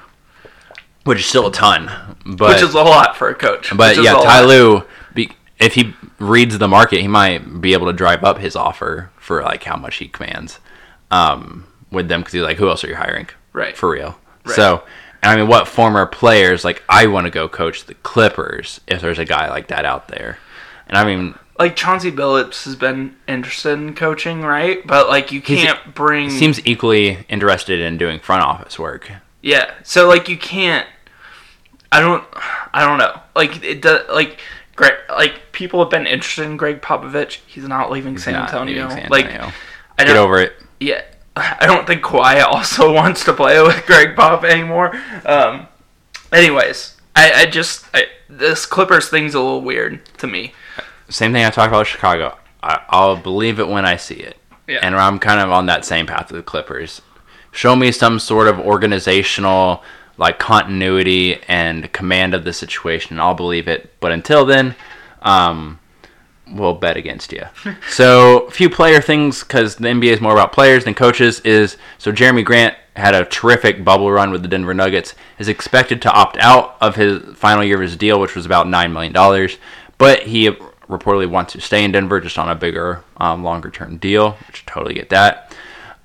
Which 1.05 1.19
is 1.19 1.25
still 1.25 1.47
a 1.47 1.51
ton, 1.53 2.17
but 2.25 2.49
which 2.49 2.61
is 2.61 2.73
a 2.73 2.81
lot 2.83 3.15
for 3.15 3.29
a 3.29 3.35
coach. 3.35 3.71
But 3.77 3.95
yeah, 4.03 4.13
Ty. 4.13 4.43
Lue, 4.43 4.83
if 5.57 5.75
he 5.75 5.93
reads 6.19 6.57
the 6.57 6.67
market, 6.67 6.99
he 7.01 7.07
might 7.07 7.61
be 7.61 7.71
able 7.73 7.87
to 7.87 7.93
drive 7.93 8.23
up 8.25 8.39
his 8.39 8.55
offer 8.57 9.11
for 9.17 9.41
like 9.43 9.63
how 9.63 9.77
much 9.77 9.97
he 9.97 10.07
commands 10.09 10.59
um, 11.11 11.65
with 11.91 12.07
them 12.09 12.21
because 12.21 12.33
he's 12.33 12.41
like, 12.43 12.57
who 12.57 12.67
else 12.69 12.83
are 12.83 12.87
you 12.87 12.95
hiring? 12.95 13.29
Right. 13.53 13.75
For 13.77 13.89
real. 13.89 14.17
Right. 14.45 14.55
So, 14.55 14.83
I 15.21 15.35
mean, 15.35 15.47
what 15.47 15.67
former 15.67 16.05
players 16.05 16.63
like 16.63 16.83
I 16.87 17.07
want 17.07 17.25
to 17.25 17.31
go 17.31 17.49
coach 17.49 17.85
the 17.85 17.93
Clippers 17.95 18.79
if 18.87 19.01
there's 19.01 19.19
a 19.19 19.25
guy 19.25 19.49
like 19.49 19.67
that 19.67 19.85
out 19.85 20.07
there, 20.07 20.37
and 20.87 20.97
I 20.97 21.03
mean, 21.03 21.35
like 21.57 21.75
Chauncey 21.75 22.11
Billups 22.11 22.63
has 22.63 22.75
been 22.75 23.15
interested 23.27 23.71
in 23.73 23.95
coaching, 23.95 24.41
right? 24.41 24.85
But 24.87 25.09
like 25.09 25.31
you 25.31 25.41
can't 25.41 25.93
bring 25.93 26.29
seems 26.29 26.65
equally 26.65 27.25
interested 27.27 27.81
in 27.81 27.97
doing 27.97 28.19
front 28.19 28.43
office 28.43 28.79
work. 28.79 29.11
Yeah. 29.41 29.71
So 29.83 30.07
like 30.07 30.29
you 30.29 30.37
can't. 30.37 30.87
I 31.91 31.99
don't. 31.99 32.23
I 32.73 32.85
don't 32.85 32.97
know. 32.97 33.19
Like 33.35 33.63
it 33.63 33.81
does. 33.81 34.07
Like 34.09 34.39
Greg. 34.75 34.93
Like 35.09 35.51
people 35.51 35.81
have 35.81 35.89
been 35.89 36.07
interested 36.07 36.43
in 36.43 36.55
Gregg 36.55 36.81
Popovich. 36.81 37.39
He's 37.45 37.67
not 37.67 37.91
leaving 37.91 38.17
San 38.17 38.33
Not 38.33 38.49
Antonio. 38.49 38.83
leaving 38.83 38.97
San 38.97 39.09
Like 39.09 39.25
Antonio. 39.25 39.53
I 39.97 40.05
Get 40.05 40.15
over 40.15 40.39
it. 40.39 40.53
Yeah. 40.79 41.01
I 41.35 41.65
don't 41.65 41.87
think 41.87 42.01
Kawhi 42.03 42.43
also 42.43 42.93
wants 43.01 43.23
to 43.25 43.33
play 43.33 43.61
with 43.61 43.85
Gregg 43.85 44.15
Pop 44.15 44.43
anymore. 44.43 44.99
Um. 45.25 45.67
Anyways, 46.31 46.95
I, 47.15 47.31
I 47.31 47.45
just 47.47 47.85
I, 47.93 48.05
this 48.29 48.65
Clippers 48.65 49.09
thing's 49.09 49.33
a 49.33 49.39
little 49.39 49.61
weird 49.61 50.01
to 50.17 50.27
me. 50.27 50.53
Same 51.09 51.33
thing 51.33 51.43
I 51.43 51.49
talked 51.49 51.69
about 51.69 51.79
with 51.79 51.87
Chicago. 51.87 52.37
I, 52.61 52.83
I'll 52.89 53.17
believe 53.17 53.59
it 53.59 53.67
when 53.67 53.85
I 53.85 53.95
see 53.95 54.15
it. 54.15 54.37
Yeah. 54.67 54.79
And 54.83 54.95
I'm 54.95 55.17
kind 55.17 55.39
of 55.39 55.51
on 55.51 55.65
that 55.65 55.85
same 55.85 56.05
path 56.05 56.31
with 56.31 56.41
the 56.41 56.43
Clippers. 56.43 57.01
Show 57.51 57.75
me 57.75 57.91
some 57.91 58.19
sort 58.19 58.47
of 58.47 58.59
organizational 58.59 59.83
like 60.17 60.37
continuity 60.37 61.41
and 61.47 61.91
command 61.93 62.33
of 62.33 62.43
the 62.43 62.53
situation, 62.53 63.13
and 63.13 63.21
I'll 63.21 63.33
believe 63.33 63.67
it. 63.67 63.99
But 63.99 64.11
until 64.11 64.45
then, 64.45 64.75
um, 65.21 65.78
we'll 66.51 66.73
bet 66.73 66.97
against 66.97 67.31
you. 67.31 67.43
so, 67.89 68.41
a 68.41 68.51
few 68.51 68.69
player 68.69 69.01
things 69.01 69.43
because 69.43 69.75
the 69.75 69.87
NBA 69.87 70.13
is 70.13 70.21
more 70.21 70.33
about 70.33 70.51
players 70.51 70.85
than 70.85 70.93
coaches. 70.93 71.39
Is 71.41 71.77
so 71.97 72.11
Jerami 72.11 72.43
Grant 72.43 72.75
had 72.95 73.15
a 73.15 73.25
terrific 73.25 73.83
bubble 73.83 74.11
run 74.11 74.31
with 74.31 74.41
the 74.41 74.47
Denver 74.47 74.73
Nuggets. 74.73 75.15
Is 75.37 75.47
expected 75.47 76.01
to 76.03 76.11
opt 76.11 76.37
out 76.37 76.77
of 76.81 76.95
his 76.95 77.37
final 77.37 77.63
year 77.63 77.75
of 77.75 77.81
his 77.81 77.95
deal, 77.95 78.19
which 78.19 78.35
was 78.35 78.45
about 78.45 78.67
nine 78.67 78.93
million 78.93 79.13
dollars, 79.13 79.57
but 79.97 80.23
he 80.23 80.49
reportedly 80.89 81.29
wants 81.29 81.53
to 81.53 81.61
stay 81.61 81.83
in 81.83 81.91
Denver 81.91 82.19
just 82.19 82.39
on 82.39 82.49
a 82.49 82.55
bigger, 82.55 83.03
um, 83.17 83.43
longer 83.43 83.69
term 83.69 83.97
deal. 83.97 84.31
Which 84.47 84.63
I 84.67 84.71
totally 84.71 84.95
get 84.95 85.09
that. 85.09 85.55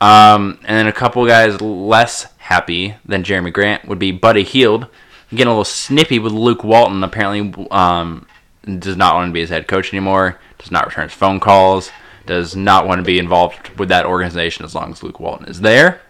Um, 0.01 0.59
and 0.65 0.77
then 0.77 0.87
a 0.87 0.93
couple 0.93 1.25
guys 1.27 1.61
less 1.61 2.27
happy 2.39 2.95
than 3.07 3.25
Jerami 3.25 3.53
Grant 3.53 3.87
would 3.89 3.99
be 3.99 4.13
Buddy 4.13 4.43
Hield. 4.43 4.87
Getting 5.31 5.47
a 5.47 5.51
little 5.51 5.65
snippy 5.65 6.19
with 6.19 6.33
Luke 6.33 6.63
Walton. 6.63 7.03
Apparently, 7.03 7.67
um, 7.71 8.27
does 8.65 8.97
not 8.97 9.15
want 9.15 9.29
to 9.29 9.33
be 9.33 9.41
his 9.41 9.51
head 9.51 9.69
coach 9.69 9.93
anymore. 9.93 10.39
Does 10.59 10.71
not 10.71 10.87
return 10.87 11.09
his 11.09 11.17
phone 11.17 11.41
calls. 11.41 11.91
Does 12.27 12.57
not 12.57 12.87
want 12.87 12.99
to 12.99 13.05
be 13.05 13.19
involved 13.19 13.69
with 13.79 13.91
that 13.91 14.07
organization 14.07 14.65
as 14.65 14.75
long 14.75 14.93
as 14.93 15.03
Luke 15.03 15.21
Walton 15.21 15.47
is 15.47 15.61
there. 15.61 16.01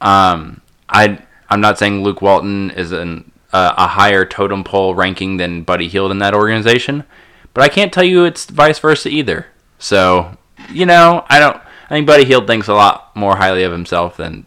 Um, 0.00 0.62
I 0.88 1.18
I'm 1.50 1.60
not 1.60 1.78
saying 1.78 2.02
Luke 2.02 2.22
Walton 2.22 2.70
is 2.70 2.92
an, 2.92 3.30
uh, 3.52 3.74
a 3.76 3.86
higher 3.86 4.24
totem 4.24 4.64
pole 4.64 4.94
ranking 4.94 5.36
than 5.36 5.62
Buddy 5.62 5.86
Hield 5.88 6.10
in 6.10 6.18
that 6.20 6.34
organization, 6.34 7.04
but 7.52 7.62
I 7.62 7.68
can't 7.68 7.92
tell 7.92 8.04
you 8.04 8.24
it's 8.24 8.46
vice 8.46 8.78
versa 8.78 9.10
either. 9.10 9.46
So 9.78 10.36
you 10.70 10.86
know, 10.86 11.24
I 11.28 11.38
don't. 11.38 11.56
I 11.56 11.96
think 11.96 12.06
Buddy 12.06 12.24
Hield 12.24 12.46
thinks 12.46 12.68
a 12.68 12.74
lot 12.74 13.14
more 13.14 13.36
highly 13.36 13.64
of 13.64 13.72
himself 13.72 14.16
than 14.16 14.46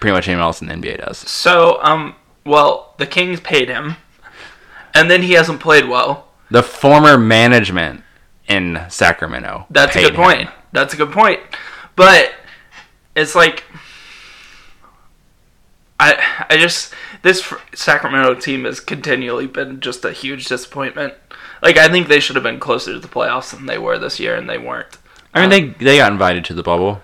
pretty 0.00 0.14
much 0.14 0.26
anyone 0.26 0.44
else 0.44 0.62
in 0.62 0.68
the 0.68 0.74
NBA 0.74 0.98
does. 1.04 1.18
So 1.18 1.78
um. 1.82 2.14
Well, 2.44 2.94
the 2.96 3.06
Kings 3.06 3.40
paid 3.40 3.68
him, 3.68 3.96
and 4.94 5.10
then 5.10 5.22
he 5.22 5.32
hasn't 5.32 5.60
played 5.60 5.86
well. 5.86 6.27
The 6.50 6.62
former 6.62 7.18
management 7.18 8.02
in 8.48 8.80
Sacramento. 8.88 9.66
That's 9.70 9.96
a 9.96 10.00
good 10.00 10.14
him. 10.14 10.16
point. 10.16 10.50
That's 10.72 10.94
a 10.94 10.96
good 10.96 11.12
point. 11.12 11.40
But 11.96 12.32
it's 13.14 13.34
like 13.34 13.64
I 16.00 16.46
I 16.48 16.56
just 16.56 16.94
this 17.22 17.52
Sacramento 17.74 18.34
team 18.34 18.64
has 18.64 18.80
continually 18.80 19.46
been 19.46 19.80
just 19.80 20.04
a 20.04 20.12
huge 20.12 20.46
disappointment. 20.46 21.14
Like 21.62 21.76
I 21.76 21.88
think 21.88 22.08
they 22.08 22.20
should 22.20 22.36
have 22.36 22.42
been 22.42 22.60
closer 22.60 22.92
to 22.92 22.98
the 23.00 23.08
playoffs 23.08 23.54
than 23.54 23.66
they 23.66 23.78
were 23.78 23.98
this 23.98 24.20
year, 24.20 24.36
and 24.36 24.48
they 24.48 24.58
weren't. 24.58 24.98
I 25.34 25.40
mean, 25.40 25.50
they 25.50 25.84
they 25.84 25.98
got 25.98 26.12
invited 26.12 26.44
to 26.46 26.54
the 26.54 26.62
bubble, 26.62 27.02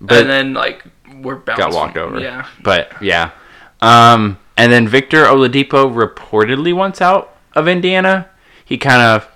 but 0.00 0.22
and 0.22 0.30
then 0.30 0.54
like 0.54 0.84
we're 1.16 1.36
bounced 1.36 1.60
got 1.60 1.72
walked 1.72 1.96
over. 1.96 2.20
Yeah, 2.20 2.46
But 2.62 3.02
yeah. 3.02 3.32
Um, 3.80 4.38
And 4.56 4.72
then 4.72 4.88
Victor 4.88 5.24
Oladipo 5.24 5.92
reportedly 5.92 6.72
wants 6.74 7.00
out 7.00 7.36
of 7.54 7.68
Indiana. 7.68 8.28
He 8.68 8.76
kind 8.76 9.00
of 9.00 9.28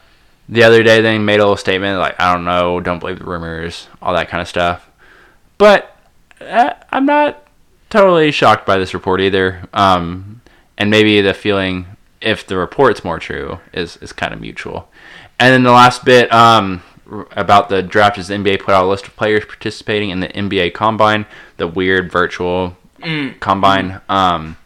the 0.49 0.63
other 0.63 0.83
day 0.83 1.01
then 1.01 1.25
made 1.25 1.41
a 1.41 1.45
little 1.45 1.57
statement 1.57 1.99
like, 1.99 2.21
"I 2.21 2.35
don't 2.35 2.45
know, 2.45 2.81
don't 2.81 2.99
believe 2.99 3.19
the 3.19 3.25
rumors, 3.25 3.89
all 4.03 4.13
that 4.15 4.29
kind 4.29 4.41
of 4.43 4.49
stuff." 4.49 4.91
But 5.59 5.97
uh, 6.41 6.75
I'm 6.91 7.07
not 7.07 7.47
totally 7.89 8.31
shocked 8.31 8.67
by 8.67 8.77
this 8.77 8.95
report 8.95 9.21
either. 9.21 9.69
Um, 9.73 10.43
and 10.77 10.91
maybe 10.91 11.21
the 11.21 11.35
feeling, 11.35 11.87
if 12.21 12.47
the 12.47 12.57
report's 12.57 13.05
more 13.05 13.19
true, 13.19 13.61
is 13.73 13.97
is 13.99 14.13
kind 14.13 14.35
of 14.35 14.41
mutual. 14.41 14.89
And 15.39 15.53
then 15.53 15.63
the 15.63 15.73
last 15.73 16.05
bit 16.05 16.33
um, 16.33 16.83
about 17.33 17.69
the 17.69 17.83
draft 17.83 18.19
is 18.19 18.29
the 18.29 18.35
NBA 18.35 18.61
put 18.61 18.75
out 18.75 18.85
a 18.85 18.89
list 18.89 19.07
of 19.07 19.17
players 19.17 19.45
participating 19.45 20.11
in 20.11 20.21
the 20.21 20.29
NBA 20.29 20.75
Combine, 20.75 21.27
the 21.57 21.67
weird 21.67 22.13
virtual 22.13 22.77
combine. 23.41 24.01
Um, 24.09 24.57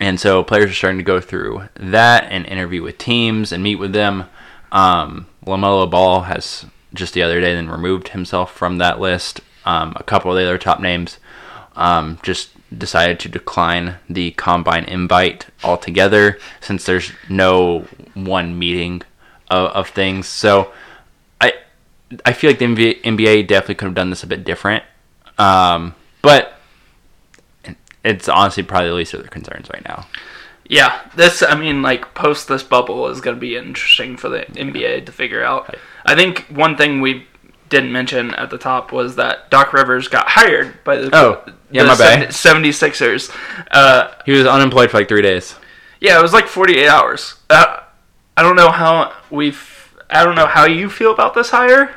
and 0.00 0.20
so 0.20 0.44
players 0.44 0.70
are 0.70 0.74
starting 0.74 0.98
to 0.98 1.04
go 1.04 1.20
through 1.20 1.68
that 1.74 2.24
and 2.30 2.46
interview 2.46 2.82
with 2.82 2.98
teams 2.98 3.52
and 3.52 3.62
meet 3.62 3.76
with 3.76 3.92
them. 3.92 4.24
Um, 4.70 5.26
LaMelo 5.44 5.90
Ball 5.90 6.22
has 6.22 6.66
just 6.94 7.14
the 7.14 7.22
other 7.22 7.40
day 7.40 7.54
then 7.54 7.68
removed 7.68 8.08
himself 8.08 8.54
from 8.54 8.78
that 8.78 9.00
list. 9.00 9.40
Um, 9.64 9.94
a 9.96 10.02
couple 10.02 10.30
of 10.30 10.36
the 10.36 10.44
other 10.44 10.58
top 10.58 10.80
names 10.80 11.18
um, 11.76 12.18
just 12.22 12.50
decided 12.76 13.18
to 13.20 13.28
decline 13.28 13.96
the 14.08 14.30
combine 14.32 14.84
invite 14.84 15.46
altogether 15.64 16.38
since 16.60 16.84
there's 16.84 17.12
no 17.28 17.86
one 18.14 18.58
meeting 18.58 19.02
of, 19.48 19.70
of 19.72 19.88
things. 19.88 20.26
So 20.26 20.72
I 21.40 21.54
I 22.24 22.32
feel 22.32 22.50
like 22.50 22.58
the 22.58 22.66
NBA, 23.02 23.46
definitely 23.46 23.76
could 23.76 23.86
have 23.86 23.94
done 23.94 24.10
this 24.10 24.22
a 24.22 24.26
bit 24.26 24.44
different. 24.44 24.84
Um, 25.38 25.94
but 26.22 26.57
it's 28.04 28.28
honestly 28.28 28.62
probably 28.62 28.88
the 28.88 28.94
least 28.94 29.14
of 29.14 29.20
their 29.20 29.28
concerns 29.30 29.68
right 29.72 29.84
now. 29.84 30.06
Yeah, 30.68 31.00
this 31.16 31.42
I 31.42 31.54
mean 31.54 31.80
like 31.82 32.14
post 32.14 32.48
this 32.48 32.62
bubble 32.62 33.08
is 33.08 33.20
going 33.20 33.36
to 33.36 33.40
be 33.40 33.56
interesting 33.56 34.16
for 34.16 34.28
the 34.28 34.40
NBA 34.40 35.06
to 35.06 35.12
figure 35.12 35.42
out. 35.42 35.74
I 36.04 36.14
think 36.14 36.46
one 36.48 36.76
thing 36.76 37.00
we 37.00 37.26
didn't 37.70 37.92
mention 37.92 38.34
at 38.34 38.50
the 38.50 38.58
top 38.58 38.92
was 38.92 39.16
that 39.16 39.50
Doc 39.50 39.72
Rivers 39.72 40.08
got 40.08 40.28
hired 40.28 40.82
by 40.84 40.96
the 40.96 41.10
Oh, 41.14 41.42
yeah, 41.70 41.82
the 41.82 41.88
my 41.90 41.96
bad. 41.98 42.28
76ers. 42.28 43.30
Uh, 43.70 44.12
He 44.26 44.32
was 44.32 44.46
unemployed 44.46 44.90
for 44.90 44.98
like 44.98 45.08
three 45.08 45.20
days. 45.22 45.54
yeah, 46.00 46.18
it 46.18 46.22
was 46.22 46.32
like 46.32 46.46
48 46.46 46.88
hours. 46.88 47.34
Uh, 47.50 47.80
I 48.36 48.42
don't 48.42 48.56
know 48.56 48.70
how 48.70 49.12
we've 49.30 49.94
I 50.10 50.24
don't 50.24 50.34
know 50.36 50.46
how 50.46 50.64
you 50.66 50.88
feel 50.90 51.12
about 51.12 51.34
this 51.34 51.50
hire. 51.50 51.96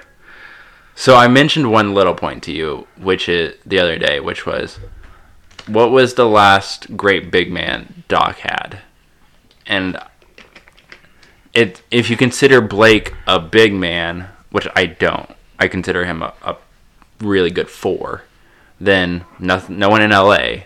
So 0.96 1.15
I 1.15 1.27
mentioned 1.29 1.72
one 1.72 1.93
little 1.93 2.13
point 2.15 2.43
to 2.43 2.51
you, 2.51 2.88
which 2.98 3.27
is 3.29 3.55
the 3.65 3.79
other 3.79 3.98
day, 3.98 4.20
which 4.20 4.46
was 4.46 4.79
what 5.68 5.91
was 5.91 6.13
the 6.13 6.27
last 6.27 6.96
great 6.98 7.32
big 7.32 7.51
man 7.51 8.03
Doc 8.08 8.39
had, 8.39 8.80
and 9.65 10.00
it 11.53 11.82
if 11.91 12.10
you 12.10 12.18
consider 12.18 12.62
Blake 12.62 13.13
a 13.27 13.39
big 13.39 13.74
man, 13.74 14.30
which 14.51 14.68
I 14.75 14.86
don't, 14.86 15.30
I 15.60 15.68
consider 15.68 16.06
him 16.06 16.22
a, 16.22 16.34
a 16.44 16.58
really 17.20 17.51
good 17.51 17.70
four. 17.70 18.24
Then 18.80 19.25
nothing, 19.39 19.77
no 19.77 19.89
one 19.89 20.01
in 20.01 20.12
LA, 20.12 20.63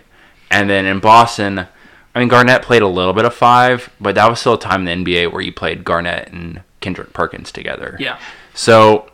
and 0.50 0.70
then 0.70 0.86
in 0.86 1.00
Boston, 1.00 1.68
I 2.14 2.20
mean 2.20 2.28
Garnett 2.28 2.62
played 2.62 2.82
a 2.82 2.88
little 2.88 3.14
bit 3.14 3.26
of 3.26 3.34
five, 3.34 3.90
but 4.00 4.16
that 4.16 4.30
was 4.30 4.40
still 4.40 4.54
a 4.54 4.60
time 4.60 4.88
in 4.88 5.04
the 5.04 5.14
NBA 5.14 5.32
where 5.32 5.42
you 5.42 5.52
played 5.52 5.84
Garnett 5.84 6.32
and 6.32 6.62
Kendrick 6.80 7.14
Perkins 7.14 7.52
together. 7.52 7.98
Yeah. 8.00 8.20
So 8.54 9.10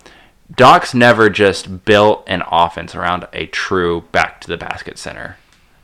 Doc's 0.56 0.94
never 0.94 1.30
just 1.30 1.86
built 1.86 2.24
an 2.28 2.44
offense 2.52 2.94
around 2.94 3.28
a 3.34 3.48
true 3.48 4.02
back 4.12 4.42
to 4.42 4.48
the 4.48 4.58
basket 4.58 4.98
center. 4.98 5.38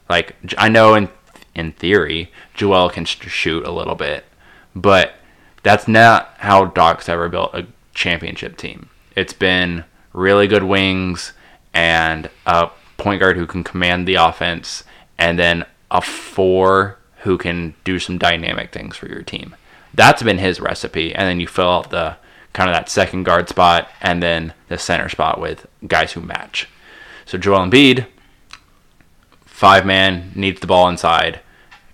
Like 0.10 0.36
I 0.58 0.70
know 0.70 0.96
in 0.96 1.10
in 1.56 1.72
theory 1.74 2.32
Joel 2.54 2.90
can 2.90 3.06
sh- 3.06 3.18
shoot 3.28 3.66
a 3.66 3.72
little 3.72 3.96
bit, 3.96 4.26
but 4.76 5.14
that's 5.64 5.88
not 5.88 6.34
how 6.38 6.66
Doc's 6.66 7.10
ever 7.10 7.30
built 7.30 7.54
a 7.54 7.68
championship 7.94 8.58
team. 8.58 8.90
It's 9.16 9.34
been 9.34 9.84
really 10.14 10.48
good 10.48 10.64
wings 10.64 11.34
and 11.74 12.30
a 12.46 12.70
point 12.98 13.20
guard 13.20 13.38
who 13.38 13.46
can 13.46 13.64
command 13.64 14.08
the 14.08 14.16
offense 14.16 14.84
and 15.18 15.38
then 15.38 15.66
a 15.92 16.02
four 16.02 16.98
who 17.20 17.38
can 17.38 17.74
do 17.84 18.00
some 18.00 18.18
dynamic 18.18 18.72
things 18.72 18.96
for 18.96 19.08
your 19.08 19.24
team. 19.24 19.56
That's 19.94 20.24
been 20.24 20.38
his 20.38 20.60
recipe 20.60 21.14
and 21.14 21.28
then 21.28 21.40
you 21.40 21.48
fill 21.48 21.70
out 21.70 21.90
the 21.90 22.18
kind 22.54 22.70
of 22.70 22.76
that 22.76 22.90
second 22.90 23.24
guard 23.24 23.50
spot 23.50 23.90
and 24.02 24.22
then 24.22 24.54
the 24.70 24.78
center 24.78 25.10
spot 25.10 25.40
with 25.40 25.68
guys 25.88 26.14
who 26.14 26.22
match. 26.22 26.68
So 27.26 27.38
Joel 27.38 27.68
Embiid 27.68 28.08
five 29.58 29.88
man 29.88 30.32
needs 30.36 30.60
the 30.60 30.68
ball 30.68 30.88
inside, 30.88 31.40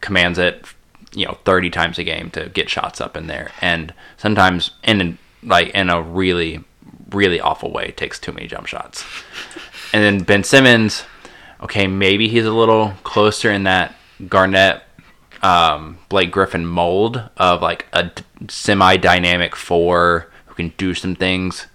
commands 0.01 0.37
it, 0.37 0.65
you 1.13 1.25
know, 1.25 1.37
thirty 1.45 1.69
times 1.69 1.97
a 1.97 2.03
game 2.03 2.29
to 2.31 2.49
get 2.49 2.69
shots 2.69 2.99
up 2.99 3.15
in 3.15 3.27
there, 3.27 3.51
and 3.61 3.93
sometimes 4.17 4.71
in 4.83 5.17
like 5.41 5.69
in 5.69 5.89
a 5.89 6.01
really, 6.01 6.61
really 7.11 7.39
awful 7.39 7.71
way 7.71 7.91
takes 7.91 8.19
too 8.19 8.33
many 8.33 8.47
jump 8.47 8.65
shots. 8.65 9.05
And 9.93 10.03
then 10.03 10.25
Ben 10.25 10.43
Simmons, 10.43 11.05
okay, 11.61 11.87
maybe 11.87 12.27
he's 12.27 12.45
a 12.45 12.51
little 12.51 12.95
closer 13.03 13.49
in 13.49 13.63
that 13.63 13.95
Garnett, 14.27 14.83
um, 15.41 15.99
Blake 16.09 16.31
Griffin 16.31 16.65
mold 16.65 17.29
of 17.37 17.61
like 17.61 17.85
a 17.93 18.03
d- 18.03 18.23
semi-dynamic 18.49 19.55
four 19.55 20.29
who 20.47 20.55
can 20.55 20.73
do 20.77 20.93
some 20.93 21.15
things, 21.15 21.67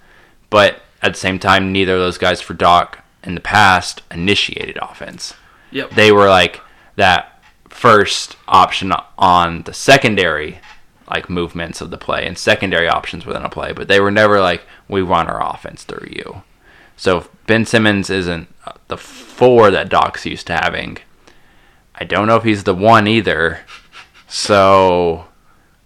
but 0.51 0.83
at 1.01 1.15
the 1.15 1.19
same 1.19 1.39
time, 1.39 1.73
neither 1.73 1.95
of 1.95 2.01
those 2.01 2.19
guys 2.19 2.43
for 2.43 2.53
Doc 2.53 3.03
in 3.25 3.35
the 3.35 3.41
past 3.41 4.03
initiated 4.11 4.77
offense 4.83 5.33
Yep. 5.71 5.91
they 5.91 6.13
were 6.13 6.29
like 6.29 6.61
that 6.97 7.43
first 7.69 8.37
option 8.49 8.93
on 9.19 9.63
the 9.63 9.75
secondary 9.75 10.61
like 11.11 11.31
movements 11.31 11.81
of 11.81 11.91
the 11.91 11.99
play 11.99 12.27
and 12.27 12.37
secondary 12.37 12.89
options 12.89 13.25
within 13.25 13.43
a 13.43 13.49
play, 13.49 13.73
but 13.73 13.89
they 13.89 14.01
were 14.01 14.11
never 14.11 14.41
like 14.41 14.63
we 14.89 15.01
run 15.01 15.27
our 15.27 15.43
offense 15.43 15.85
through 15.85 16.09
you. 16.11 16.43
So 16.97 17.19
if 17.19 17.29
Ben 17.47 17.65
Simmons 17.65 18.11
isn't 18.11 18.49
uh, 18.67 18.73
the 18.89 18.97
four 18.99 19.71
that 19.71 19.89
Doc's 19.89 20.27
used 20.27 20.47
to 20.49 20.55
having. 20.55 20.99
I 21.95 22.05
don't 22.05 22.27
know 22.27 22.37
if 22.37 22.45
he's 22.45 22.65
the 22.65 22.75
one 22.75 23.07
either. 23.07 23.61
So 24.27 25.27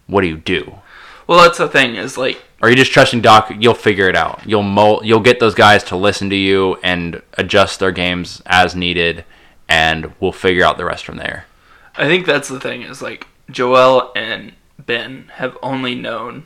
what 0.07 0.23
do 0.23 0.27
you 0.27 0.37
do? 0.39 0.77
well, 1.27 1.41
that's 1.43 1.59
the 1.59 1.69
thing 1.69 1.95
is 1.95 2.19
like 2.19 2.43
Are 2.61 2.69
you 2.69 2.77
just 2.77 2.93
trusting 2.93 3.21
Doc? 3.21 3.53
You'll 3.59 3.75
figure 3.75 4.09
it 4.09 4.17
out. 4.17 4.43
You'll 4.45 4.63
mold, 4.63 5.07
you'll 5.07 5.21
get 5.21 5.39
those 5.41 5.55
guys 5.55 5.85
to 5.85 5.97
listen 5.97 6.31
to 6.31 6.37
you 6.37 6.77
and 6.83 7.23
adjust 7.35 7.79
their 7.79 7.93
games 7.93 8.43
as 8.47 8.75
needed, 8.75 9.25
and 9.69 10.13
we'll 10.21 10.33
figure 10.33 10.65
out 10.65 10.77
the 10.79 10.85
rest 10.85 11.05
from 11.05 11.17
there. 11.17 11.47
I 11.97 12.07
think 12.07 12.27
that's 12.27 12.49
the 12.49 12.61
thing 12.61 12.83
is 12.83 13.03
like 13.03 13.27
Joel 13.51 14.13
and 14.17 14.53
Ben 14.79 15.31
have 15.35 15.57
only 15.63 15.95
known 15.95 16.45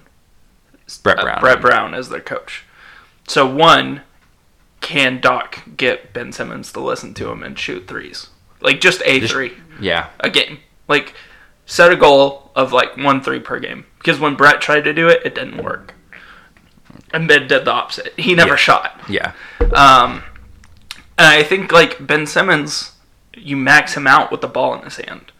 Brett 1.02 1.18
uh, 1.18 1.22
Brown. 1.22 1.40
Brett 1.40 1.60
Brown 1.60 1.94
as 1.94 2.08
their 2.08 2.20
coach. 2.20 2.64
So 3.28 3.46
one, 3.46 4.02
can 4.80 5.20
Doc 5.20 5.60
get 5.76 6.12
Ben 6.12 6.32
Simmons 6.32 6.72
to 6.72 6.80
listen 6.80 7.14
to 7.14 7.30
him 7.30 7.42
and 7.42 7.58
shoot 7.58 7.88
threes? 7.88 8.28
Like 8.60 8.80
just 8.80 9.02
a 9.04 9.20
Just- 9.20 9.32
three 9.32 9.54
Yeah. 9.80 10.08
a 10.20 10.30
game. 10.30 10.58
Like 10.88 11.14
set 11.66 11.92
a 11.92 11.96
goal 11.96 12.50
of 12.54 12.72
like 12.72 12.96
one 12.96 13.20
three 13.22 13.40
per 13.40 13.58
game. 13.58 13.84
Because 13.98 14.20
when 14.20 14.34
Brett 14.36 14.60
tried 14.60 14.82
to 14.84 14.92
do 14.92 15.08
it, 15.08 15.22
it 15.24 15.34
didn't 15.34 15.62
work. 15.62 15.94
And 17.12 17.26
Ben 17.28 17.46
did 17.48 17.64
the 17.64 17.72
opposite. 17.72 18.12
He 18.18 18.34
never 18.34 18.50
Yeah. 18.50 18.56
shot. 18.56 19.00
Yeah. 19.08 19.32
Um, 19.60 20.22
and 21.18 21.26
I 21.26 21.42
think 21.42 21.72
like 21.72 22.04
Ben 22.06 22.26
Simmons, 22.26 22.92
you 23.36 23.56
max 23.56 23.94
him 23.94 24.06
out 24.06 24.32
with 24.32 24.40
the 24.40 24.48
ball 24.48 24.74
in 24.74 24.82
his 24.82 24.96
hand. 24.96 25.32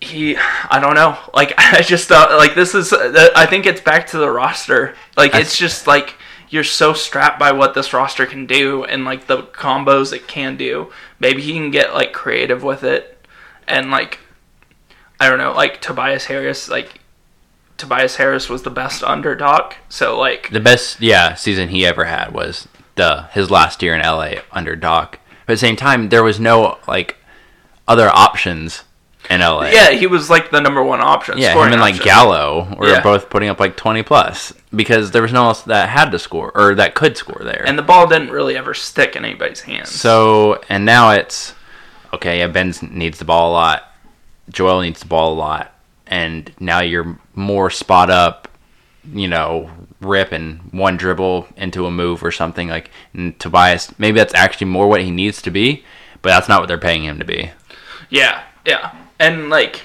He, 0.00 0.36
I 0.36 0.80
don't 0.80 0.94
know. 0.94 1.16
Like 1.32 1.54
I 1.58 1.82
just 1.82 2.08
thought, 2.08 2.30
like 2.36 2.54
this 2.54 2.74
is. 2.74 2.92
uh, 2.92 3.30
I 3.34 3.46
think 3.46 3.66
it's 3.66 3.80
back 3.80 4.06
to 4.08 4.18
the 4.18 4.30
roster. 4.30 4.94
Like 5.16 5.32
That's- 5.32 5.48
it's 5.52 5.58
just 5.58 5.86
like 5.86 6.14
you're 6.50 6.64
so 6.64 6.92
strapped 6.92 7.38
by 7.38 7.52
what 7.52 7.74
this 7.74 7.92
roster 7.92 8.26
can 8.26 8.46
do 8.46 8.84
and 8.84 9.04
like 9.04 9.26
the 9.26 9.42
combos 9.44 10.12
it 10.12 10.28
can 10.28 10.56
do. 10.56 10.92
Maybe 11.18 11.42
he 11.42 11.52
can 11.54 11.70
get 11.70 11.94
like 11.94 12.12
creative 12.12 12.62
with 12.62 12.84
it, 12.84 13.26
and 13.66 13.90
like 13.90 14.18
I 15.18 15.28
don't 15.28 15.38
know, 15.38 15.52
like 15.52 15.80
Tobias 15.80 16.26
Harris. 16.26 16.68
Like 16.68 17.00
Tobias 17.78 18.16
Harris 18.16 18.48
was 18.50 18.62
the 18.62 18.70
best 18.70 19.02
underdog. 19.02 19.72
So 19.88 20.18
like 20.18 20.50
The 20.50 20.60
best, 20.60 21.00
yeah, 21.00 21.34
season 21.34 21.70
he 21.70 21.86
ever 21.86 22.04
had 22.04 22.32
was 22.32 22.68
the 22.96 23.22
his 23.32 23.50
last 23.50 23.82
year 23.82 23.94
in 23.94 24.02
LA 24.02 24.34
under 24.52 24.76
Doc. 24.76 25.18
But 25.46 25.52
at 25.52 25.54
the 25.54 25.58
same 25.58 25.76
time, 25.76 26.08
there 26.08 26.22
was 26.24 26.40
no 26.40 26.78
like 26.88 27.16
other 27.86 28.08
options 28.08 28.84
in 29.30 29.40
LA. 29.40 29.68
Yeah, 29.70 29.90
he 29.90 30.06
was 30.06 30.28
like 30.30 30.50
the 30.50 30.60
number 30.60 30.82
one 30.82 31.00
option. 31.00 31.38
Yeah, 31.38 31.52
him 31.54 31.72
and 31.72 31.80
like 31.80 31.94
option. 31.94 32.04
Gallo 32.06 32.74
were 32.78 32.88
Yeah. 32.88 33.02
both 33.02 33.30
putting 33.30 33.48
up 33.48 33.58
like 33.60 33.76
twenty 33.76 34.02
plus 34.02 34.52
because 34.74 35.10
there 35.12 35.22
was 35.22 35.32
no 35.32 35.40
one 35.42 35.48
else 35.48 35.62
that 35.62 35.88
had 35.88 36.10
to 36.12 36.18
score 36.18 36.50
or 36.54 36.74
that 36.74 36.94
could 36.94 37.16
score 37.16 37.40
there. 37.44 37.62
and 37.66 37.78
the 37.78 37.82
ball 37.82 38.06
didn't 38.06 38.30
really 38.30 38.56
ever 38.56 38.74
stick 38.74 39.16
in 39.16 39.24
anybody's 39.24 39.60
hands. 39.62 39.90
So 39.90 40.60
and 40.68 40.84
now 40.84 41.10
it's 41.10 41.54
okay. 42.12 42.38
Yeah, 42.40 42.48
Ben 42.48 42.74
needs 42.90 43.18
the 43.18 43.24
ball 43.24 43.50
a 43.50 43.54
lot. 43.54 43.90
Joel 44.50 44.82
needs 44.82 45.00
the 45.00 45.06
ball 45.06 45.32
a 45.32 45.36
lot, 45.36 45.72
and 46.06 46.52
now 46.60 46.80
you're 46.82 47.18
more 47.34 47.70
spot 47.70 48.10
up. 48.10 48.48
You 49.12 49.28
know, 49.28 49.70
rip 50.04 50.32
and 50.32 50.60
one 50.72 50.96
dribble 50.96 51.48
into 51.56 51.86
a 51.86 51.90
move 51.90 52.22
or 52.22 52.30
something 52.30 52.68
like. 52.68 52.90
And 53.12 53.38
Tobias, 53.38 53.96
maybe 53.98 54.18
that's 54.18 54.34
actually 54.34 54.68
more 54.68 54.88
what 54.88 55.02
he 55.02 55.10
needs 55.10 55.40
to 55.42 55.50
be, 55.50 55.84
but 56.22 56.30
that's 56.30 56.48
not 56.48 56.60
what 56.60 56.66
they're 56.68 56.78
paying 56.78 57.04
him 57.04 57.18
to 57.18 57.24
be. 57.24 57.50
Yeah, 58.10 58.42
yeah. 58.66 58.94
And 59.18 59.48
like 59.50 59.82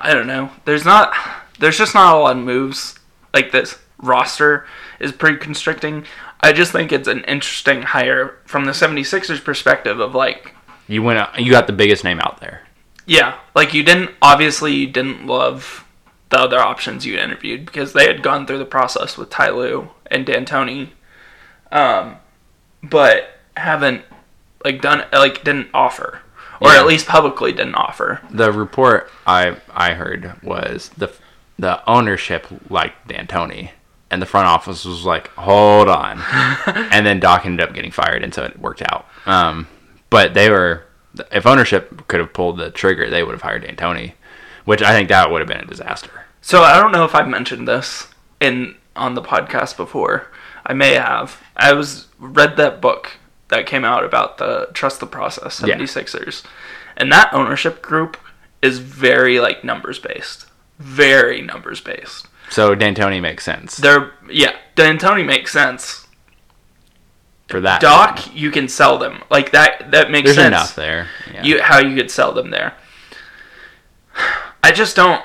I 0.00 0.12
don't 0.12 0.26
know. 0.26 0.50
There's 0.64 0.84
not 0.84 1.14
there's 1.58 1.78
just 1.78 1.94
not 1.94 2.14
a 2.14 2.18
lot 2.18 2.36
of 2.36 2.42
moves 2.42 2.98
like 3.32 3.52
this 3.52 3.78
roster 3.98 4.66
is 5.00 5.12
pretty 5.12 5.38
constricting. 5.38 6.04
I 6.40 6.52
just 6.52 6.72
think 6.72 6.92
it's 6.92 7.08
an 7.08 7.24
interesting 7.24 7.82
hire 7.82 8.36
from 8.44 8.66
the 8.66 8.72
76ers 8.72 9.42
perspective 9.42 9.98
of 10.00 10.14
like 10.14 10.54
You 10.88 11.02
went. 11.02 11.18
out- 11.18 11.40
You 11.40 11.50
got 11.50 11.66
the 11.66 11.72
biggest 11.72 12.04
name 12.04 12.20
out 12.20 12.40
there. 12.40 12.62
yeah, 13.06 13.36
like 13.54 13.72
you 13.72 13.82
didn't 13.82 14.10
obviously 14.20 14.74
you 14.74 14.86
didn't 14.86 15.26
love 15.26 15.83
the 16.34 16.40
other 16.40 16.58
options 16.58 17.06
you 17.06 17.16
interviewed 17.16 17.64
because 17.64 17.92
they 17.92 18.06
had 18.08 18.22
gone 18.22 18.44
through 18.46 18.58
the 18.58 18.64
process 18.64 19.16
with 19.16 19.30
Ty 19.30 19.50
Lue 19.50 19.90
and 20.10 20.26
D'Antoni. 20.26 20.88
Um 21.70 22.16
but 22.82 23.38
haven't 23.56 24.02
like 24.64 24.80
done 24.82 25.04
like 25.12 25.44
didn't 25.44 25.68
offer 25.72 26.20
or 26.60 26.72
Yeah. 26.72 26.80
at 26.80 26.86
least 26.86 27.06
publicly 27.06 27.52
didn't 27.52 27.76
offer. 27.76 28.20
The 28.30 28.50
report 28.52 29.10
I 29.26 29.56
I 29.72 29.94
heard 29.94 30.32
was 30.42 30.90
the 30.96 31.12
the 31.58 31.88
ownership 31.88 32.46
liked 32.68 33.06
D'Antoni, 33.06 33.70
and 34.10 34.20
the 34.20 34.26
front 34.26 34.48
office 34.48 34.84
was 34.84 35.04
like, 35.04 35.28
"Hold 35.36 35.88
on," 35.88 36.20
and 36.66 37.06
then 37.06 37.20
Doc 37.20 37.46
ended 37.46 37.64
up 37.68 37.72
getting 37.74 37.92
fired, 37.92 38.24
and 38.24 38.34
so 38.34 38.42
it 38.44 38.58
worked 38.58 38.82
out. 38.90 39.06
Um, 39.24 39.68
but 40.10 40.34
they 40.34 40.50
were 40.50 40.82
if 41.30 41.46
ownership 41.46 42.08
could 42.08 42.18
have 42.18 42.32
pulled 42.32 42.56
the 42.58 42.70
trigger, 42.72 43.08
they 43.08 43.22
would 43.22 43.32
have 43.34 43.42
hired 43.42 43.62
D'Antoni, 43.62 44.14
which 44.64 44.82
I 44.82 44.90
think 44.92 45.08
that 45.10 45.30
would 45.30 45.40
have 45.40 45.48
been 45.48 45.60
a 45.60 45.64
disaster. 45.66 46.23
So 46.46 46.62
I 46.62 46.78
don't 46.78 46.92
know 46.92 47.04
if 47.06 47.14
I've 47.14 47.26
mentioned 47.26 47.66
this 47.66 48.08
in 48.38 48.74
on 48.94 49.14
the 49.14 49.22
podcast 49.22 49.78
before. 49.78 50.30
I 50.66 50.74
may 50.74 50.92
have. 50.92 51.40
I 51.56 51.72
was 51.72 52.08
read 52.18 52.58
that 52.58 52.82
book 52.82 53.12
that 53.48 53.64
came 53.66 53.82
out 53.82 54.04
about 54.04 54.36
the 54.36 54.68
trust 54.74 55.00
the 55.00 55.06
process 55.06 55.62
Yeah. 55.64 55.76
76ers. 55.78 56.44
And 56.98 57.10
that 57.10 57.32
ownership 57.32 57.80
group 57.80 58.18
is 58.60 58.78
very 58.78 59.40
like 59.40 59.64
numbers 59.64 59.98
based. 59.98 60.44
Very 60.78 61.40
numbers 61.40 61.80
based. 61.80 62.26
So 62.50 62.74
D'Antoni 62.74 63.22
makes 63.22 63.42
sense 63.42 63.78
They're 63.78 64.12
yeah, 64.28 64.54
D'Antoni 64.76 65.24
makes 65.24 65.50
sense. 65.50 66.06
for 67.48 67.58
that. 67.62 67.80
Doc, 67.80 68.34
you 68.34 68.50
can 68.50 68.68
sell 68.68 68.98
them. 68.98 69.22
Like 69.30 69.52
that 69.52 69.92
that 69.92 70.10
makes 70.10 70.26
there's 70.26 70.36
sense. 70.36 70.48
enough 70.48 70.74
there. 70.76 71.08
Yeah. 71.32 71.42
you 71.42 71.62
how 71.62 71.78
you 71.78 71.96
could 71.96 72.10
sell 72.10 72.32
them 72.34 72.50
there. 72.50 72.74
I 74.62 74.72
just 74.72 74.94
don't 74.94 75.24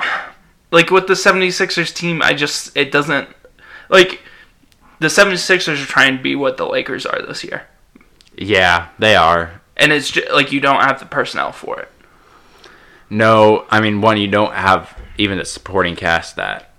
like 0.71 0.91
with 0.91 1.07
the 1.07 1.13
76ers 1.13 1.93
team, 1.93 2.21
I 2.21 2.33
just 2.33 2.75
it 2.75 2.91
doesn't 2.91 3.29
like 3.89 4.21
the 4.99 5.07
76ers 5.07 5.81
are 5.81 5.85
trying 5.87 6.17
to 6.17 6.23
be 6.23 6.35
what 6.35 6.57
the 6.57 6.67
Lakers 6.67 7.05
are 7.05 7.21
this 7.21 7.43
year. 7.43 7.67
yeah, 8.37 8.89
they 8.99 9.15
are. 9.15 9.61
And 9.77 9.93
it's 9.93 10.11
just, 10.11 10.29
like 10.31 10.51
you 10.51 10.59
don't 10.59 10.81
have 10.81 10.99
the 10.99 11.05
personnel 11.05 11.51
for 11.53 11.79
it. 11.79 11.89
No, 13.09 13.65
I 13.69 13.79
mean 13.79 14.01
one, 14.01 14.17
you 14.17 14.27
don't 14.27 14.53
have 14.53 14.97
even 15.17 15.37
the 15.37 15.45
supporting 15.45 15.95
cast 15.95 16.35
that 16.35 16.71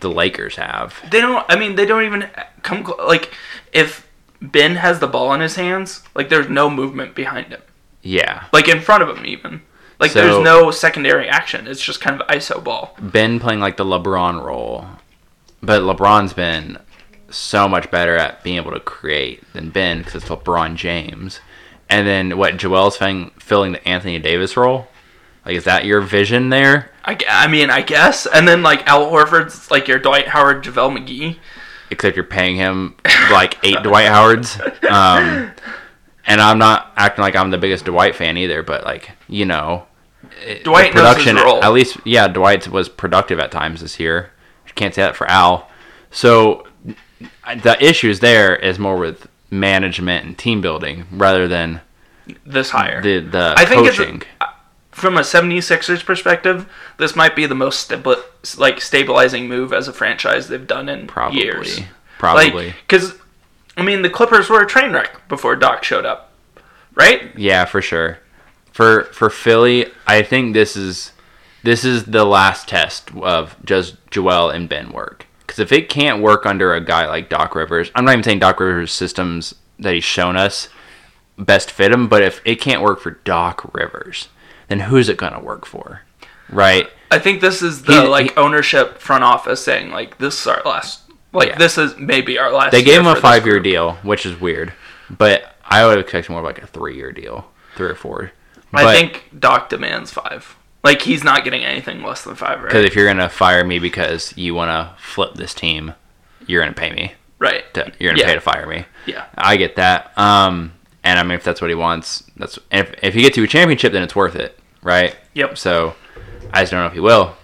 the 0.00 0.10
Lakers 0.10 0.56
have. 0.56 1.02
They 1.10 1.20
don't 1.20 1.44
I 1.48 1.56
mean 1.58 1.74
they 1.74 1.86
don't 1.86 2.04
even 2.04 2.30
come 2.62 2.84
like 3.06 3.32
if 3.72 4.08
Ben 4.40 4.76
has 4.76 5.00
the 5.00 5.06
ball 5.06 5.32
in 5.34 5.40
his 5.40 5.56
hands, 5.56 6.02
like 6.14 6.28
there's 6.28 6.48
no 6.48 6.70
movement 6.70 7.14
behind 7.14 7.48
him. 7.48 7.62
Yeah, 8.02 8.44
Like 8.52 8.68
in 8.68 8.80
front 8.82 9.02
of 9.02 9.16
him 9.16 9.24
even. 9.24 9.62
Like 10.00 10.10
So- 10.10 10.20
there's 10.20 10.44
no 10.44 10.70
secondary 10.70 11.28
action. 11.28 11.66
It's 11.66 11.82
just 11.82 12.00
kind 12.00 12.20
of 12.20 12.26
iso 12.28 12.62
ball. 12.62 12.96
Ben 13.00 13.38
playing 13.40 13.60
like 13.60 13.76
the 13.76 13.84
LeBron 13.84 14.42
role, 14.44 14.86
but 15.62 15.82
LeBron's 15.82 16.32
been 16.32 16.78
so 17.30 17.68
much 17.68 17.90
better 17.90 18.16
at 18.16 18.42
being 18.44 18.56
able 18.56 18.72
to 18.72 18.80
create 18.80 19.42
than 19.52 19.70
Ben 19.70 19.98
because 19.98 20.14
it's 20.16 20.26
LeBron 20.26 20.76
James. 20.76 21.40
And 21.90 22.06
then 22.06 22.36
what? 22.38 22.56
Joel's 22.56 22.96
filling, 22.96 23.30
filling 23.38 23.72
the 23.72 23.88
Anthony 23.88 24.18
Davis 24.18 24.56
role. 24.56 24.88
Like, 25.44 25.56
is 25.56 25.64
that 25.64 25.84
your 25.84 26.00
vision 26.00 26.48
there? 26.48 26.90
I, 27.04 27.18
I 27.28 27.46
mean, 27.48 27.68
I 27.70 27.82
guess. 27.82 28.26
And 28.26 28.48
then 28.48 28.62
like 28.62 28.86
Al 28.88 29.10
Horford's 29.10 29.70
like 29.70 29.86
your 29.88 29.98
Dwight 29.98 30.28
Howard, 30.28 30.64
JaVale 30.64 30.98
McGee. 30.98 31.36
Except 31.90 32.16
you're 32.16 32.24
paying 32.24 32.56
him 32.56 32.96
like 33.30 33.58
eight 33.62 33.76
Dwight 33.82 34.08
Howards. 34.08 34.58
Um, 34.88 35.52
and 36.26 36.40
I'm 36.40 36.58
not 36.58 36.92
acting 36.96 37.22
like 37.22 37.36
I'm 37.36 37.50
the 37.50 37.58
biggest 37.58 37.84
Dwight 37.84 38.14
fan 38.16 38.36
either, 38.36 38.62
but 38.62 38.84
like 38.84 39.10
you 39.28 39.44
know, 39.44 39.86
Dwight 40.62 40.94
the 40.94 41.02
knows 41.02 41.22
his 41.24 41.34
role. 41.34 41.62
At 41.62 41.72
least, 41.72 41.96
yeah, 42.04 42.28
Dwight 42.28 42.68
was 42.68 42.88
productive 42.88 43.38
at 43.38 43.50
times 43.50 43.80
this 43.80 43.98
year. 44.00 44.30
You 44.66 44.72
can't 44.74 44.94
say 44.94 45.02
that 45.02 45.16
for 45.16 45.26
Al. 45.30 45.68
So 46.10 46.66
the 47.62 47.76
issues 47.84 48.20
there 48.20 48.54
is 48.56 48.78
more 48.78 48.96
with 48.96 49.26
management 49.50 50.26
and 50.26 50.36
team 50.36 50.60
building 50.60 51.04
rather 51.12 51.46
than 51.48 51.80
This 52.46 52.70
hire. 52.70 53.00
the 53.02 53.20
the 53.20 53.54
I 53.56 53.64
think 53.64 53.82
it's- 53.82 53.96
coaching. 53.96 54.22
From 54.90 55.16
a 55.18 55.22
76ers 55.22 56.04
perspective, 56.04 56.68
this 56.98 57.16
might 57.16 57.34
be 57.34 57.46
the 57.46 57.54
most 57.56 57.90
stabi- 57.90 58.22
like 58.56 58.80
stabilizing 58.80 59.48
move 59.48 59.72
as 59.72 59.88
a 59.88 59.92
franchise 59.92 60.46
they've 60.46 60.68
done 60.68 60.88
in 60.88 61.08
Probably, 61.08 61.42
years. 61.42 61.80
probably. 62.16 62.74
because 62.86 63.14
I 63.76 63.82
mean 63.82 64.02
the 64.02 64.10
Clippers 64.10 64.48
were 64.48 64.62
a 64.62 64.66
train 64.66 64.92
wreck 64.92 65.28
before 65.28 65.56
Doc 65.56 65.84
showed 65.84 66.06
up, 66.06 66.32
right? 66.94 67.36
Yeah, 67.36 67.64
for 67.64 67.82
sure. 67.82 68.18
For 68.72 69.04
for 69.04 69.30
Philly, 69.30 69.86
I 70.06 70.22
think 70.22 70.54
this 70.54 70.76
is 70.76 71.12
this 71.62 71.84
is 71.84 72.04
the 72.04 72.24
last 72.24 72.68
test 72.68 73.10
of 73.16 73.56
just 73.64 73.96
Joel 74.10 74.50
and 74.50 74.68
Ben 74.68 74.92
work. 74.92 75.26
Because 75.46 75.58
if 75.58 75.72
it 75.72 75.88
can't 75.88 76.22
work 76.22 76.46
under 76.46 76.74
a 76.74 76.80
guy 76.84 77.06
like 77.06 77.28
Doc 77.28 77.54
Rivers, 77.54 77.90
I'm 77.94 78.04
not 78.04 78.12
even 78.12 78.22
saying 78.24 78.38
Doc 78.40 78.58
Rivers' 78.60 78.92
systems 78.92 79.54
that 79.78 79.94
he's 79.94 80.04
shown 80.04 80.36
us 80.36 80.68
best 81.36 81.70
fit 81.70 81.90
him, 81.92 82.08
but 82.08 82.22
if 82.22 82.40
it 82.44 82.60
can't 82.60 82.80
work 82.82 83.00
for 83.00 83.12
Doc 83.24 83.72
Rivers, 83.74 84.28
then 84.68 84.80
who's 84.80 85.08
it 85.08 85.16
gonna 85.16 85.40
work 85.40 85.66
for? 85.66 86.02
Right? 86.48 86.88
I 87.10 87.18
think 87.18 87.40
this 87.40 87.60
is 87.62 87.82
the 87.82 88.02
He- 88.02 88.08
like 88.08 88.30
he- 88.30 88.36
ownership 88.36 88.98
front 88.98 89.24
office 89.24 89.64
saying 89.64 89.90
like 89.90 90.18
this 90.18 90.40
is 90.40 90.46
our 90.46 90.62
last 90.64 91.00
like 91.34 91.50
Yeah. 91.50 91.58
this 91.58 91.76
is 91.78 91.96
maybe 91.98 92.38
our 92.38 92.50
last. 92.50 92.70
They 92.72 92.82
gave 92.82 93.00
him 93.00 93.06
a 93.06 93.16
five 93.16 93.44
year 93.46 93.60
deal, 93.60 93.92
which 94.02 94.24
is 94.24 94.40
weird. 94.40 94.72
But 95.10 95.54
I 95.64 95.84
would 95.86 95.98
expect 95.98 96.30
more 96.30 96.42
like 96.42 96.62
a 96.62 96.66
three 96.66 96.96
year 96.96 97.12
deal. 97.12 97.50
Three 97.76 97.88
or 97.88 97.94
four. 97.94 98.32
I 98.72 98.92
think 98.94 99.30
Doc 99.38 99.68
demands 99.68 100.10
five. 100.10 100.56
Like 100.82 101.02
he's 101.02 101.22
not 101.24 101.44
getting 101.44 101.64
anything 101.64 102.02
less 102.02 102.24
than 102.24 102.34
five, 102.34 102.58
right? 102.60 102.66
Because 102.68 102.84
if 102.84 102.94
you're 102.94 103.06
gonna 103.06 103.28
fire 103.28 103.64
me 103.64 103.78
because 103.78 104.36
you 104.36 104.54
want 104.54 104.70
to 104.70 105.00
flip 105.02 105.34
this 105.34 105.54
team, 105.54 105.94
you're 106.46 106.62
gonna 106.62 106.72
pay 106.74 106.90
me. 106.92 107.12
right. 107.38 107.72
To, 107.74 107.92
you're 107.98 108.12
gonna 108.12 108.20
Yeah. 108.22 108.28
pay 108.28 108.34
to 108.34 108.40
fire 108.40 108.66
me. 108.66 108.86
Yeah. 109.06 109.24
I 109.36 109.56
get 109.56 109.76
that. 109.76 110.16
Um, 110.18 110.72
and 111.02 111.18
I 111.18 111.22
mean, 111.22 111.32
if 111.32 111.44
that's 111.44 111.60
what 111.60 111.68
he 111.70 111.74
wants, 111.74 112.24
that's 112.36 112.58
if 112.72 112.94
if 113.02 113.14
you 113.14 113.20
get 113.22 113.34
to 113.34 113.42
a 113.42 113.46
championship, 113.46 113.92
then 113.92 114.02
it's 114.02 114.16
worth 114.16 114.34
it, 114.36 114.58
right? 114.82 115.14
Yep. 115.34 115.58
So 115.58 115.94
I 116.52 116.60
just 116.62 116.72
don't 116.72 116.80
know 116.80 116.86
if 116.86 116.92
he 116.94 117.00
will. 117.00 117.36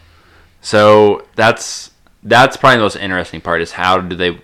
So 0.62 1.26
that's 1.36 1.89
that's 2.22 2.56
probably 2.56 2.76
the 2.76 2.82
most 2.82 2.96
interesting 2.96 3.40
part 3.40 3.62
is 3.62 3.72
how 3.72 4.00
do 4.00 4.14
they 4.16 4.38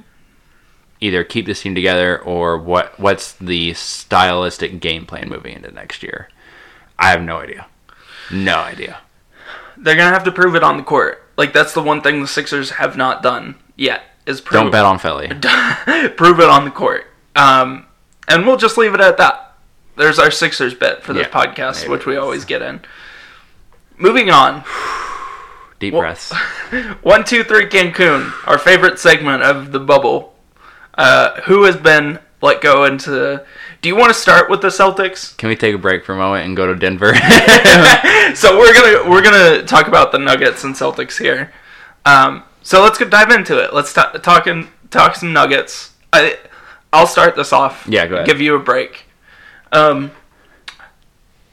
either 1.00 1.24
keep 1.24 1.46
this 1.46 1.62
team 1.62 1.74
together 1.74 2.18
or 2.18 2.56
what 2.56 2.98
what's 2.98 3.32
the 3.34 3.74
stylistic 3.74 4.80
game 4.80 5.04
plan 5.06 5.28
moving 5.28 5.54
into 5.54 5.70
next 5.70 6.02
year? 6.02 6.28
I 6.98 7.10
have 7.10 7.22
no 7.22 7.38
idea. 7.38 7.66
No 8.32 8.56
idea. 8.56 9.00
They're 9.76 9.96
gonna 9.96 10.10
have 10.10 10.24
to 10.24 10.32
prove 10.32 10.54
it 10.54 10.62
on 10.62 10.76
the 10.76 10.82
court. 10.82 11.22
Like 11.36 11.52
that's 11.52 11.74
the 11.74 11.82
one 11.82 12.00
thing 12.00 12.22
the 12.22 12.28
Sixers 12.28 12.70
have 12.70 12.96
not 12.96 13.22
done 13.22 13.56
yet 13.76 14.02
is 14.24 14.40
prove 14.40 14.62
Don't 14.62 14.70
bet 14.70 14.84
on 14.84 14.98
Philly. 14.98 15.28
prove 16.16 16.40
it 16.40 16.48
on 16.48 16.64
the 16.64 16.70
court. 16.70 17.06
Um, 17.36 17.86
and 18.26 18.46
we'll 18.46 18.56
just 18.56 18.78
leave 18.78 18.94
it 18.94 19.00
at 19.00 19.18
that. 19.18 19.54
There's 19.96 20.18
our 20.18 20.30
Sixers 20.30 20.74
bet 20.74 21.02
for 21.02 21.12
this 21.12 21.26
Yeah, 21.26 21.44
podcast, 21.44 21.88
which 21.88 22.06
we 22.06 22.16
always 22.16 22.44
get 22.44 22.62
in. 22.62 22.80
Moving 23.98 24.30
on, 24.30 24.64
Deep 25.78 25.92
Well- 25.92 26.02
breaths. 26.02 26.32
one, 27.02 27.24
two, 27.24 27.44
three, 27.44 27.66
Cancun, 27.66 28.32
our 28.46 28.58
favorite 28.58 28.98
segment 28.98 29.42
of 29.42 29.72
the 29.72 29.80
bubble. 29.80 30.34
Uh, 30.94 31.40
who 31.42 31.64
has 31.64 31.76
been 31.76 32.18
let 32.40 32.60
go 32.60 32.84
into? 32.84 33.44
Do 33.82 33.88
you 33.88 33.96
want 33.96 34.12
to 34.12 34.18
start 34.18 34.48
with 34.48 34.62
the 34.62 34.68
Celtics? 34.68 35.36
Can 35.36 35.48
we 35.48 35.56
take 35.56 35.74
a 35.74 35.78
break 35.78 36.04
for 36.04 36.14
a 36.14 36.16
moment 36.16 36.46
and 36.46 36.56
go 36.56 36.66
to 36.66 36.74
Denver? 36.74 37.14
so 38.34 38.58
we're 38.58 38.72
gonna 38.72 39.10
we're 39.10 39.22
gonna 39.22 39.62
talk 39.64 39.88
about 39.88 40.12
the 40.12 40.18
Nuggets 40.18 40.64
and 40.64 40.74
Celtics 40.74 41.18
here. 41.18 41.52
Um, 42.06 42.44
so 42.62 42.82
let's 42.82 42.98
go 42.98 43.06
dive 43.06 43.30
into 43.30 43.62
it. 43.62 43.74
Let's 43.74 43.92
ta- 43.92 44.12
talk 44.12 44.46
and 44.46 44.68
talk 44.90 45.16
some 45.16 45.32
Nuggets. 45.32 45.92
I 46.12 46.38
I'll 46.92 47.06
start 47.06 47.36
this 47.36 47.52
off. 47.52 47.86
Yeah, 47.88 48.06
go 48.06 48.14
ahead. 48.16 48.26
Give 48.26 48.40
you 48.40 48.54
a 48.54 48.58
break. 48.58 49.04
Um, 49.72 50.10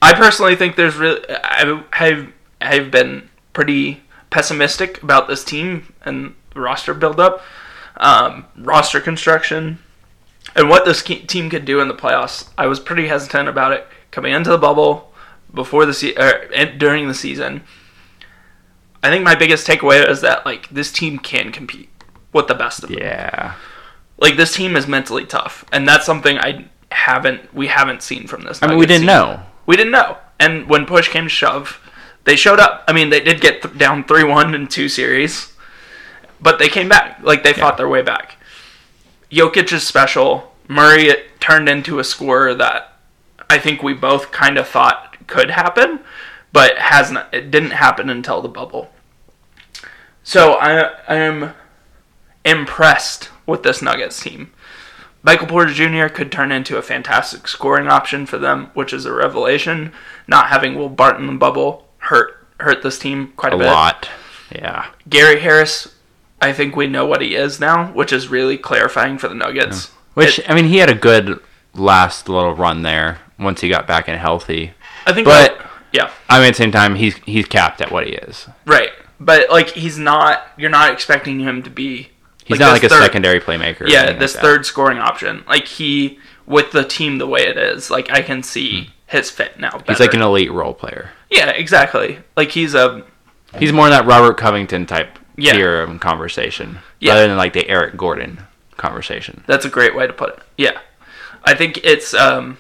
I 0.01 0.13
personally 0.13 0.55
think 0.55 0.75
there's 0.75 0.95
really 0.95 1.21
I 1.29 1.81
have 1.91 2.31
I've 2.62 2.91
been 2.91 3.29
pretty 3.51 4.01
pessimistic 4.34 5.02
about 5.04 5.28
this 5.28 5.43
team 5.43 5.93
and 6.04 6.34
roster 6.56 6.93
buildup, 6.96 7.41
um, 7.98 8.46
roster 8.58 9.00
construction, 9.00 9.78
and 10.56 10.69
what 10.69 10.86
this 10.86 11.04
team 11.04 11.50
could 11.52 11.65
do 11.65 11.80
in 11.80 11.88
the 11.88 11.93
playoffs. 11.93 12.50
I 12.58 12.65
was 12.65 12.80
pretty 12.80 13.08
hesitant 13.08 13.48
about 13.48 13.72
it 13.74 13.88
coming 14.10 14.34
into 14.34 14.50
the 14.50 14.58
bubble 14.58 15.13
before 15.54 15.86
the 15.86 15.93
se- 15.93 16.15
er, 16.17 16.50
and 16.56 16.80
during 16.80 17.08
the 17.08 17.13
season. 17.13 17.62
I 19.04 19.10
think 19.10 19.24
my 19.24 19.36
biggest 19.36 19.67
takeaway 19.67 20.08
is 20.10 20.22
that 20.22 20.46
like 20.46 20.67
this 20.69 20.91
team 20.91 21.19
can 21.19 21.52
compete 21.52 21.89
with 22.34 22.48
the 22.48 22.56
best 22.56 22.84
of 22.84 22.89
them. 22.89 22.98
yeah. 23.00 23.54
Like 24.17 24.36
this 24.38 24.56
team 24.56 24.76
is 24.76 24.88
mentally 24.88 25.26
tough, 25.26 25.63
and 25.72 25.88
that's 25.88 26.06
something 26.06 26.38
I 26.39 26.69
haven't 26.91 27.54
we 27.54 27.67
haven't 27.67 28.02
seen 28.02 28.28
from 28.28 28.43
this. 28.43 28.62
I 28.63 28.67
mean, 28.67 28.78
we 28.78 28.86
didn't 28.88 29.02
team. 29.02 29.08
know. 29.08 29.43
We 29.65 29.78
didn't 29.78 29.91
know, 29.91 30.17
And 30.39 30.67
when 30.67 30.86
push 30.86 31.08
came 31.10 31.24
to 31.26 31.30
shove, 31.30 31.80
they 32.25 32.36
showed 32.36 32.59
up. 32.59 32.83
I 32.88 32.93
mean, 32.93 33.09
they 33.09 33.19
did 33.19 33.41
get 33.41 33.62
th- 33.62 33.77
down 33.77 34.03
3 34.03 34.23
1 34.23 34.55
in 34.55 34.67
two 34.67 34.88
series, 34.88 35.53
but 36.39 36.59
they 36.59 36.69
came 36.69 36.89
back. 36.89 37.19
Like, 37.21 37.43
they 37.43 37.53
fought 37.53 37.77
their 37.77 37.89
way 37.89 38.01
back. 38.01 38.38
Jokic 39.31 39.71
is 39.73 39.86
special. 39.86 40.53
Murray 40.67 41.07
it 41.07 41.39
turned 41.39 41.67
into 41.67 41.99
a 41.99 42.03
scorer 42.03 42.53
that 42.55 42.93
I 43.49 43.57
think 43.57 43.83
we 43.83 43.93
both 43.93 44.31
kind 44.31 44.57
of 44.57 44.67
thought 44.67 45.17
could 45.27 45.51
happen, 45.51 45.99
but 46.51 46.77
hasn't. 46.77 47.25
It 47.33 47.51
didn't 47.51 47.71
happen 47.71 48.09
until 48.09 48.41
the 48.41 48.47
bubble. 48.47 48.89
So 50.23 50.53
I 50.53 50.91
I 51.07 51.15
am 51.15 51.53
impressed 52.45 53.29
with 53.45 53.63
this 53.63 53.81
Nuggets 53.81 54.21
team. 54.21 54.51
Michael 55.21 55.47
Porter 55.47 55.73
Jr. 55.73 56.13
could 56.13 56.31
turn 56.31 56.51
into 56.51 56.77
a 56.77 56.81
fantastic 56.81 57.47
scoring 57.47 57.88
option 57.88 58.25
for 58.25 58.38
them, 58.38 58.71
which 58.73 58.93
is 58.93 59.05
a 59.05 59.13
revelation. 59.13 59.93
Not 60.27 60.47
having 60.47 60.75
Will 60.75 60.89
Barton 60.89 61.27
in 61.27 61.33
the 61.36 61.39
bubble 61.39 61.83
hurt 62.03 62.45
hurt 62.59 62.81
this 62.83 62.97
team 62.99 63.33
quite 63.35 63.53
a, 63.53 63.55
A 63.55 63.59
bit. 63.59 63.65
lot. 63.65 64.09
Yeah. 64.53 64.87
Gary 65.09 65.39
Harris, 65.39 65.93
I 66.41 66.53
think 66.53 66.75
we 66.75 66.87
know 66.87 67.05
what 67.05 67.21
he 67.21 67.35
is 67.35 67.59
now, 67.59 67.87
which 67.93 68.13
is 68.13 68.27
really 68.27 68.57
clarifying 68.57 69.17
for 69.17 69.27
the 69.27 69.35
Nuggets. 69.35 69.87
Which 70.13 70.39
It- 70.39 70.49
I 70.49 70.53
mean, 70.53 70.65
he 70.65 70.77
had 70.77 70.89
a 70.89 70.95
good 70.95 71.39
last 71.73 72.29
little 72.29 72.53
run 72.53 72.83
there 72.83 73.19
once 73.39 73.61
he 73.61 73.69
got 73.69 73.87
back 73.87 74.07
and 74.07 74.19
healthy. 74.19 74.73
I 75.05 75.13
think, 75.13 75.25
but- 75.25 75.57
that- 75.57 75.69
yeah, 75.91 76.09
I 76.29 76.39
mean, 76.39 76.47
at 76.47 76.53
the 76.53 76.57
same 76.57 76.71
time, 76.71 76.95
he's 76.95 77.15
he's 77.25 77.45
capped 77.45 77.79
at 77.81 77.91
what 77.91 78.05
he 78.07 78.13
is. 78.13 78.47
right. 78.65 78.89
But 79.19 79.49
like, 79.49 79.69
he's 79.69 79.97
not. 79.97 80.47
You're 80.57 80.69
not 80.71 80.91
expecting 80.91 81.39
him 81.39 81.63
to 81.63 81.69
be. 81.69 82.09
He's 82.43 82.59
not 82.59 82.73
like 82.73 82.83
a 82.83 82.89
third- 82.89 83.03
secondary 83.03 83.39
playmaker. 83.39 83.87
Yeah, 83.87 84.11
this 84.13 84.33
like 84.35 84.41
third 84.43 84.65
scoring 84.65 84.97
option. 84.97 85.43
Like 85.47 85.65
he, 85.65 86.19
with 86.45 86.71
the 86.71 86.83
team 86.83 87.19
the 87.19 87.27
way 87.27 87.41
it 87.41 87.57
is, 87.57 87.89
like 87.89 88.11
I 88.11 88.21
can 88.21 88.43
see 88.43 88.85
hmm. 88.85 88.89
His 89.13 89.30
fit 89.32 89.58
now. 89.60 89.71
Better. 89.71 89.84
He's 89.88 89.99
like 90.02 90.13
an 90.13 90.21
elite 90.21 90.52
role 90.52 90.73
player. 90.73 91.12
yeah, 91.30 91.49
exactly. 91.52 92.19
Like 92.36 92.49
he's 92.52 92.73
a 92.76 93.04
He's 93.58 93.71
more 93.71 93.86
in 93.86 93.91
that 93.91 94.06
Robert 94.06 94.36
Covington 94.38 94.86
type 94.86 95.17
Yeah. 95.38 95.54
tier 95.54 95.82
of 95.84 95.99
conversation, 95.99 96.80
Yeah. 96.99 97.13
rather 97.13 97.28
than 97.30 97.38
like 97.38 97.54
the 97.54 97.67
Eric 97.69 97.95
Gordon 97.95 98.41
conversation. 98.78 99.43
That's 99.47 99.63
a 99.65 99.69
great 99.69 99.95
way 99.95 100.08
to 100.08 100.13
put 100.13 100.30
it. 100.34 100.39
Yeah, 100.58 100.80
I 101.45 101.54
think 101.56 101.80
it's. 101.84 102.13
um 102.13 102.58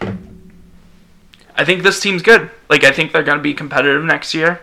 I 1.55 1.65
think 1.65 1.83
this 1.83 1.99
team's 1.99 2.21
good. 2.23 2.49
Like 2.69 2.83
I 2.83 2.91
think 2.91 3.11
they're 3.11 3.23
going 3.23 3.37
to 3.37 3.43
be 3.43 3.53
competitive 3.53 4.03
next 4.03 4.33
year. 4.33 4.61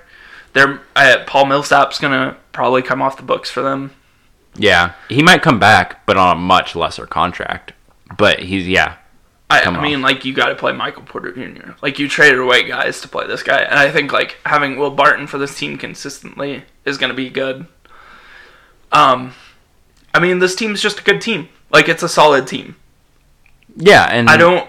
They're 0.53 0.81
uh, 0.97 1.19
Paul 1.27 1.47
Millsap's 1.47 1.99
going 2.01 2.13
to 2.13 2.37
probably 2.53 2.83
come 2.83 3.01
off 3.03 3.17
the 3.17 3.23
books 3.23 3.51
for 3.51 3.61
them. 3.63 3.93
Yeah, 4.57 4.95
he 5.09 5.23
might 5.23 5.43
come 5.43 5.61
back, 5.61 6.05
but 6.07 6.17
on 6.17 6.37
a 6.37 6.41
much 6.41 6.75
lesser 6.75 7.07
contract. 7.07 7.73
But 8.19 8.41
he's 8.41 8.67
yeah, 8.67 8.97
I, 9.51 9.63
I 9.63 9.81
mean, 9.83 10.01
like 10.01 10.25
you 10.25 10.33
got 10.33 10.51
to 10.51 10.55
play 10.55 10.73
Michael 10.73 11.03
Porter 11.03 11.33
Jr. 11.33 11.73
Like 11.83 11.99
you 11.99 12.09
traded 12.09 12.39
away 12.39 12.63
guys 12.63 13.01
to 13.01 13.09
play 13.09 13.27
this 13.27 13.43
guy, 13.43 13.61
and 13.63 13.79
I 13.79 13.91
think 13.91 14.13
like 14.13 14.37
having 14.47 14.77
Will 14.77 14.91
Barton 14.93 15.27
for 15.27 15.39
this 15.39 15.59
team 15.59 15.77
consistently 15.77 16.63
is 16.85 16.99
going 16.99 17.11
to 17.11 17.17
be 17.17 17.29
good. 17.31 17.67
Um, 18.93 19.35
I 20.15 20.21
mean, 20.21 20.39
this 20.39 20.55
team's 20.55 20.81
just 20.81 21.01
a 21.01 21.03
good 21.03 21.21
team. 21.21 21.49
Like 21.71 21.89
it's 21.89 22.03
a 22.03 22.09
solid 22.09 22.47
team. 22.47 22.77
yeah, 23.77 24.07
and 24.11 24.29
I 24.29 24.37
don't. 24.37 24.69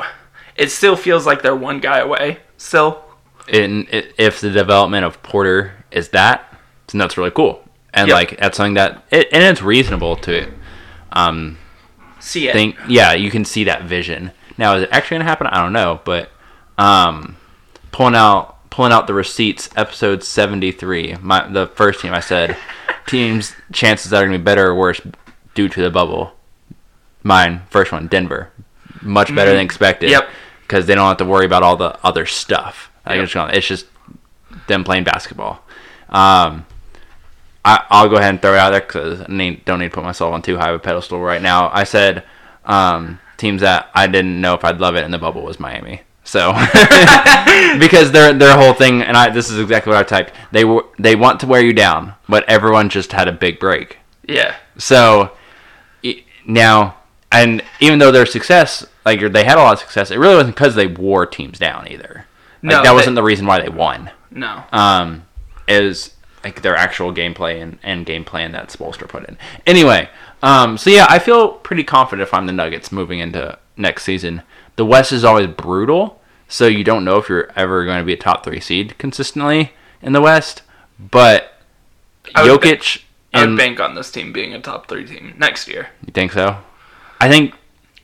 It 0.55 0.69
still 0.69 0.95
feels 0.95 1.25
like 1.25 1.41
they're 1.41 1.55
one 1.55 1.79
guy 1.79 1.99
away. 1.99 2.39
Still, 2.57 3.03
in, 3.47 3.87
if 3.91 4.41
the 4.41 4.49
development 4.51 5.05
of 5.05 5.21
Porter 5.23 5.73
is 5.91 6.09
that, 6.09 6.59
then 6.87 6.99
that's 6.99 7.17
really 7.17 7.31
cool. 7.31 7.63
And 7.93 8.07
Yep. 8.07 8.15
like 8.15 8.37
that's 8.39 8.57
something 8.57 8.75
that 8.75 9.03
it, 9.11 9.27
and 9.31 9.43
it's 9.43 9.61
reasonable 9.61 10.15
to 10.17 10.51
um 11.11 11.57
see 12.19 12.47
it. 12.47 12.53
think 12.53 12.75
yeah, 12.87 13.13
you 13.13 13.29
can 13.31 13.43
see 13.45 13.63
that 13.65 13.83
vision. 13.83 14.31
Now 14.61 14.75
is 14.75 14.83
it 14.83 14.89
actually 14.91 15.15
gonna 15.15 15.29
happen? 15.29 15.47
I 15.47 15.61
don't 15.61 15.73
know, 15.73 15.99
but 16.05 16.29
um 16.77 17.35
pulling 17.91 18.15
out 18.15 18.69
pulling 18.69 18.91
out 18.93 19.07
the 19.07 19.13
receipts, 19.13 19.67
episode 19.75 20.23
seventy 20.23 20.71
three, 20.71 21.15
my 21.19 21.47
the 21.47 21.65
first 21.67 21.99
team 21.99 22.13
I 22.13 22.19
said 22.19 22.55
teams 23.07 23.53
chances 23.73 24.11
that 24.11 24.21
are 24.21 24.25
gonna 24.27 24.37
be 24.37 24.43
better 24.43 24.67
or 24.67 24.75
worse 24.75 25.01
due 25.55 25.67
to 25.67 25.81
the 25.81 25.89
bubble. 25.89 26.33
Mine, 27.23 27.63
first 27.71 27.91
one, 27.91 28.07
Denver. 28.07 28.51
Much 29.01 29.33
better 29.33 29.51
than 29.51 29.65
expected. 29.65 30.11
Mm-hmm. 30.11 30.21
Yep. 30.21 30.29
Because 30.61 30.85
they 30.85 30.93
don't 30.95 31.07
have 31.07 31.17
to 31.17 31.25
worry 31.25 31.45
about 31.45 31.63
all 31.63 31.75
the 31.75 31.97
other 32.05 32.25
stuff. 32.27 32.91
Like, 33.05 33.15
Yep. 33.15 33.23
it's, 33.23 33.33
gonna, 33.33 33.53
it's 33.53 33.67
just 33.67 33.85
them 34.67 34.83
playing 34.83 35.03
basketball. 35.03 35.63
Um, 36.09 36.65
I, 37.65 37.83
I'll 37.89 38.09
go 38.09 38.15
ahead 38.15 38.29
and 38.29 38.41
throw 38.41 38.53
it 38.53 38.57
out 38.59 38.69
there 38.71 38.81
because 38.81 39.21
I 39.21 39.25
need, 39.27 39.65
don't 39.65 39.79
need 39.79 39.89
to 39.89 39.93
put 39.93 40.03
myself 40.03 40.33
on 40.33 40.41
too 40.41 40.57
high 40.57 40.69
of 40.69 40.75
a 40.75 40.79
pedestal 40.79 41.19
right 41.19 41.41
now. 41.41 41.69
I 41.73 41.83
said 41.83 42.23
um, 42.65 43.19
teams 43.41 43.61
that 43.61 43.89
I 43.93 44.07
didn't 44.07 44.39
know 44.39 44.53
if 44.53 44.63
I'd 44.63 44.79
love 44.79 44.95
it 44.95 45.03
in 45.03 45.11
the 45.11 45.17
bubble 45.17 45.41
was 45.43 45.59
Miami. 45.59 46.01
So 46.23 46.53
because 47.79 48.11
their 48.11 48.31
their 48.33 48.55
whole 48.57 48.73
thing, 48.73 49.01
and 49.01 49.17
I 49.17 49.29
this 49.29 49.49
is 49.49 49.59
exactly 49.59 49.91
what 49.91 49.99
I 49.99 50.03
typed. 50.03 50.33
They 50.51 50.63
were 50.63 50.85
they 50.99 51.15
want 51.15 51.39
to 51.41 51.47
wear 51.47 51.61
you 51.63 51.73
down, 51.73 52.13
but 52.29 52.43
everyone 52.47 52.89
just 52.89 53.11
had 53.11 53.27
a 53.27 53.31
big 53.31 53.59
break. 53.59 53.97
Yeah, 54.27 54.55
So 54.77 55.31
now, 56.45 56.97
and 57.31 57.61
even 57.79 57.99
though 57.99 58.11
their 58.11 58.25
success, 58.25 58.85
like 59.05 59.19
they 59.33 59.43
had 59.43 59.57
a 59.57 59.61
lot 59.61 59.73
of 59.73 59.79
success, 59.79 60.09
it 60.11 60.17
really 60.17 60.35
wasn't 60.35 60.55
because 60.55 60.75
they 60.75 60.87
wore 60.87 61.25
teams 61.25 61.59
down 61.59 61.87
either. 61.87 62.25
Like, 62.63 62.71
No, 62.71 62.75
that 62.77 62.83
they- 62.83 62.93
wasn't 62.95 63.15
the 63.15 63.23
reason 63.23 63.45
why 63.45 63.61
they 63.61 63.69
won. 63.69 64.09
no. 64.31 64.63
Um, 64.71 65.23
is 65.67 66.15
like 66.43 66.61
their 66.61 66.75
actual 66.75 67.13
gameplay 67.13 67.61
and, 67.61 67.77
and 67.83 68.05
game 68.05 68.23
plan 68.25 68.51
that 68.53 68.69
Spoelstra 68.69 69.07
put 69.07 69.27
in. 69.27 69.37
Anyway, 69.67 70.09
um, 70.41 70.77
so 70.77 70.89
yeah, 70.89 71.05
I 71.09 71.19
feel 71.19 71.49
pretty 71.49 71.83
confident 71.83 72.27
if 72.27 72.33
I'm 72.33 72.45
the 72.45 72.53
Nuggets 72.53 72.91
moving 72.91 73.19
into 73.19 73.57
next 73.77 74.03
season. 74.03 74.41
The 74.75 74.85
West 74.85 75.11
is 75.11 75.23
always 75.23 75.47
brutal, 75.47 76.21
so 76.47 76.67
you 76.67 76.83
don't 76.83 77.05
know 77.05 77.17
if 77.17 77.29
you're 77.29 77.51
ever 77.55 77.85
going 77.85 77.99
to 77.99 78.05
be 78.05 78.13
a 78.13 78.17
top 78.17 78.43
three 78.43 78.59
seed 78.59 78.97
consistently 78.97 79.73
in 80.01 80.13
the 80.13 80.21
West. 80.21 80.63
But 80.99 81.53
I 82.35 82.43
would 82.43 82.61
Jokic 82.61 83.03
I 83.33 83.41
would 83.41 83.49
and 83.49 83.57
bank 83.57 83.79
on 83.79 83.95
this 83.95 84.11
team 84.11 84.31
being 84.33 84.53
a 84.53 84.61
top 84.61 84.87
three 84.87 85.05
team 85.05 85.35
next 85.37 85.67
year. 85.67 85.89
you 86.05 86.11
think 86.11 86.31
so? 86.31 86.57
I 87.19 87.29
think 87.29 87.53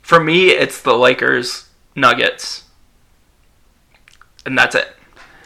For 0.02 0.20
me, 0.20 0.50
it's 0.50 0.82
the 0.82 0.94
Lakers, 0.94 1.70
Nuggets, 1.96 2.66
and 4.46 4.58
that's 4.58 4.76
it. 4.76 4.94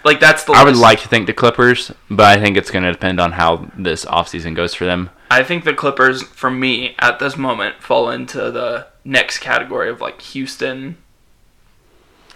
Like 0.04 0.20
that's 0.20 0.44
the. 0.44 0.54
I 0.54 0.64
would 0.64 0.76
like 0.76 1.00
to 1.02 1.08
think 1.08 1.28
the 1.28 1.34
Clippers, 1.34 1.92
but 2.10 2.26
I 2.38 2.42
think 2.42 2.58
it's 2.58 2.72
going 2.72 2.84
to 2.84 2.92
depend 2.92 3.20
on 3.20 3.34
how 3.34 3.70
this 3.78 4.04
offseason 4.06 4.56
goes 4.56 4.74
for 4.74 4.86
them. 4.86 5.10
I 5.32 5.44
think 5.44 5.64
the 5.64 5.74
Clippers, 5.74 6.24
for 6.24 6.52
me, 6.52 6.94
at 7.00 7.20
this 7.20 7.38
moment, 7.38 7.82
fall 7.82 8.10
into 8.10 8.52
the 8.52 8.88
next 9.06 9.38
category 9.40 9.90
of 9.90 10.02
like 10.02 10.22
Houston, 10.22 10.98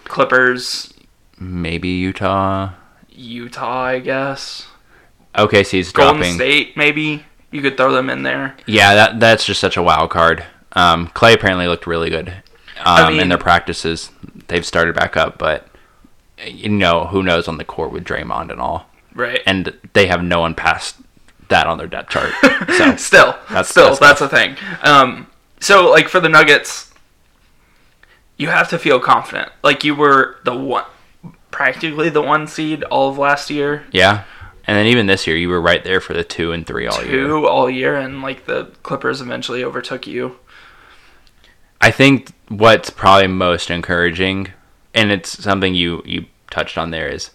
Clippers, 0.05 0.93
Maybe 1.38 1.89
Utah. 1.89 2.69
Utah, 3.10 3.84
I 3.84 3.99
guess. 3.99 4.67
OKC's 5.36 5.91
Golden 5.91 6.15
dropping. 6.17 6.36
State, 6.36 6.77
maybe 6.77 7.25
you 7.51 7.62
could 7.62 7.75
throw 7.75 7.91
them 7.91 8.10
in 8.10 8.23
there. 8.23 8.55
Yeah, 8.65 8.95
that 8.95 9.19
that's 9.19 9.45
just 9.45 9.60
such 9.60 9.75
a 9.75 9.84
wild 9.84 10.10
card. 10.10 10.45
Um, 10.73 11.10
Klay 11.10 11.34
apparently 11.34 11.67
looked 11.67 11.88
really 11.88 12.10
good 12.10 12.29
um, 12.29 12.36
I 12.86 13.10
mean- 13.10 13.19
in 13.19 13.29
their 13.29 13.38
practices. 13.38 14.12
They've 14.47 14.65
started 14.65 14.95
back 14.95 15.17
up, 15.17 15.38
but 15.38 15.67
you 16.45 16.69
know 16.69 17.05
who 17.08 17.21
knows 17.23 17.47
on 17.49 17.58
the 17.58 17.65
court 17.65 17.91
with 17.91 18.05
Draymond 18.05 18.51
and 18.51 18.62
all, 18.62 18.89
Right. 19.13 19.41
and 19.45 19.73
they 19.93 20.08
have 20.08 20.23
no 20.23 20.39
one 20.41 20.53
past 20.55 20.95
that 21.49 21.67
on 21.67 21.77
their 21.77 21.88
depth 21.88 22.10
chart. 22.10 22.31
So 22.77 22.95
still, 22.97 23.36
That's- 23.49 23.69
still, 23.69 23.95
that's 23.95 23.99
that's, 23.99 24.21
a 24.21 24.27
thing. 24.29 24.58
Um, 24.81 25.27
so 25.60 25.89
like 25.89 26.10
for 26.10 26.19
the 26.19 26.27
Nuggets, 26.29 26.91
you 28.38 28.47
have 28.49 28.69
to 28.69 28.79
feel 28.79 28.99
confident. 28.99 29.49
Like 29.63 29.84
you 29.84 29.95
were 29.95 30.38
the 30.43 30.55
one, 30.55 30.84
practically 31.51 32.10
the 32.10 32.21
one 32.21 32.47
seed 32.47 32.84
all 32.84 33.10
of 33.10 33.17
last 33.17 33.49
year, 33.49 33.86
yeah, 33.91 34.23
and 34.67 34.75
then 34.75 34.88
even 34.88 35.05
this 35.05 35.25
year 35.27 35.38
you 35.38 35.47
were 35.47 35.62
right 35.62 35.84
there 35.84 36.01
for 36.01 36.13
the 36.13 36.23
two 36.23 36.51
and 36.51 36.65
three 36.67 36.86
all 36.88 37.01
year. 37.03 37.27
two 37.27 37.47
all 37.47 37.69
year, 37.69 37.95
and 37.95 38.21
like 38.21 38.45
the 38.45 38.71
Clippers 38.84 39.21
eventually 39.21 39.63
overtook 39.63 40.05
you. 40.05 40.38
I 41.79 41.91
think 41.91 42.31
what's 42.49 42.89
probably 42.89 43.27
most 43.27 43.69
encouraging, 43.69 44.49
and 44.93 45.12
it's 45.12 45.41
something 45.43 45.73
you 45.73 46.01
you 46.05 46.25
touched 46.49 46.77
on 46.77 46.91
there, 46.91 47.08
is 47.08 47.29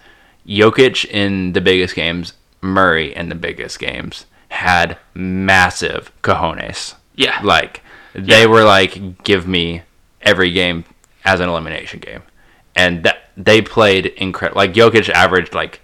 Jokic 0.47 1.05
in 1.07 1.53
the 1.53 1.61
biggest 1.61 1.95
games, 1.95 2.35
Murray 2.61 3.15
in 3.15 3.29
the 3.29 3.35
biggest 3.35 3.79
games 3.79 4.27
had 4.49 4.99
massive 5.15 6.11
cojones. 6.23 6.95
Yeah, 7.15 7.41
Like 7.43 7.83
they 8.15 8.41
Yeah. 8.43 8.47
were 8.47 8.65
like, 8.65 9.23
give 9.25 9.47
me 9.47 9.83
every 10.23 10.51
game 10.51 10.85
as 11.25 11.41
an 11.41 11.49
elimination 11.49 12.01
game, 12.01 12.23
and 12.75 13.03
that 13.05 13.31
they 13.37 13.63
played 13.63 14.07
incredible. 14.07 14.59
Like 14.59 14.73
Jokic 14.75 15.09
averaged 15.11 15.55
like 15.55 15.81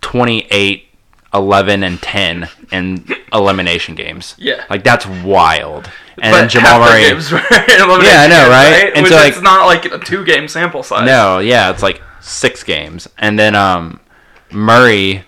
28, 0.00 0.88
11, 1.34 1.82
and 1.82 2.00
10 2.02 2.48
in 2.70 3.04
elimination 3.32 3.94
games. 3.94 4.34
Yeah. 4.38 4.64
like 4.68 4.84
that's 4.84 5.06
wild. 5.06 5.90
And 6.20 6.32
but 6.32 6.40
then 6.40 6.48
Jamal 6.48 6.80
Murray. 6.80 7.02
games 7.02 7.32
were 7.32 7.38
Yeah, 7.50 7.56
I 7.56 8.26
know, 8.28 8.36
games, 8.42 8.50
right? 8.50 8.92
And 8.94 9.02
Which 9.04 9.12
so, 9.12 9.16
like- 9.18 9.42
not 9.42 9.66
like 9.66 9.84
a 9.86 9.98
two 9.98 10.24
game 10.24 10.46
sample 10.48 10.82
size. 10.82 11.06
No, 11.06 11.38
yeah, 11.38 11.70
it's 11.70 11.82
like 11.82 12.02
six 12.20 12.62
games, 12.62 13.08
and 13.18 13.38
then 13.38 13.54
um, 13.54 13.98
Murray, 14.50 15.24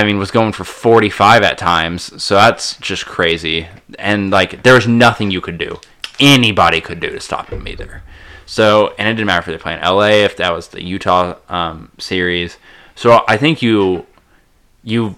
I 0.00 0.04
mean, 0.04 0.18
was 0.18 0.30
going 0.30 0.52
for 0.52 0.64
forty 0.64 1.10
five 1.10 1.42
at 1.42 1.56
times, 1.58 2.22
so 2.22 2.34
that's 2.34 2.76
just 2.76 3.06
crazy. 3.06 3.66
And 3.98 4.30
like, 4.30 4.62
there 4.62 4.74
was 4.74 4.86
nothing 4.86 5.30
you 5.30 5.40
could 5.40 5.58
do, 5.58 5.80
anybody 6.20 6.80
could 6.80 7.00
do 7.00 7.10
to 7.10 7.20
stop 7.20 7.48
him 7.50 7.66
either. 7.66 8.02
So, 8.44 8.94
and 8.98 9.08
it 9.08 9.14
didn't 9.14 9.26
matter 9.26 9.40
if 9.40 9.46
they're 9.46 9.58
playing 9.58 9.82
LA, 9.82 10.24
if 10.24 10.36
that 10.36 10.52
was 10.52 10.68
the 10.68 10.82
Utah 10.84 11.36
um, 11.48 11.90
series. 11.98 12.58
So, 12.94 13.24
I 13.26 13.36
think 13.36 13.62
you 13.62 14.06
you 14.84 15.16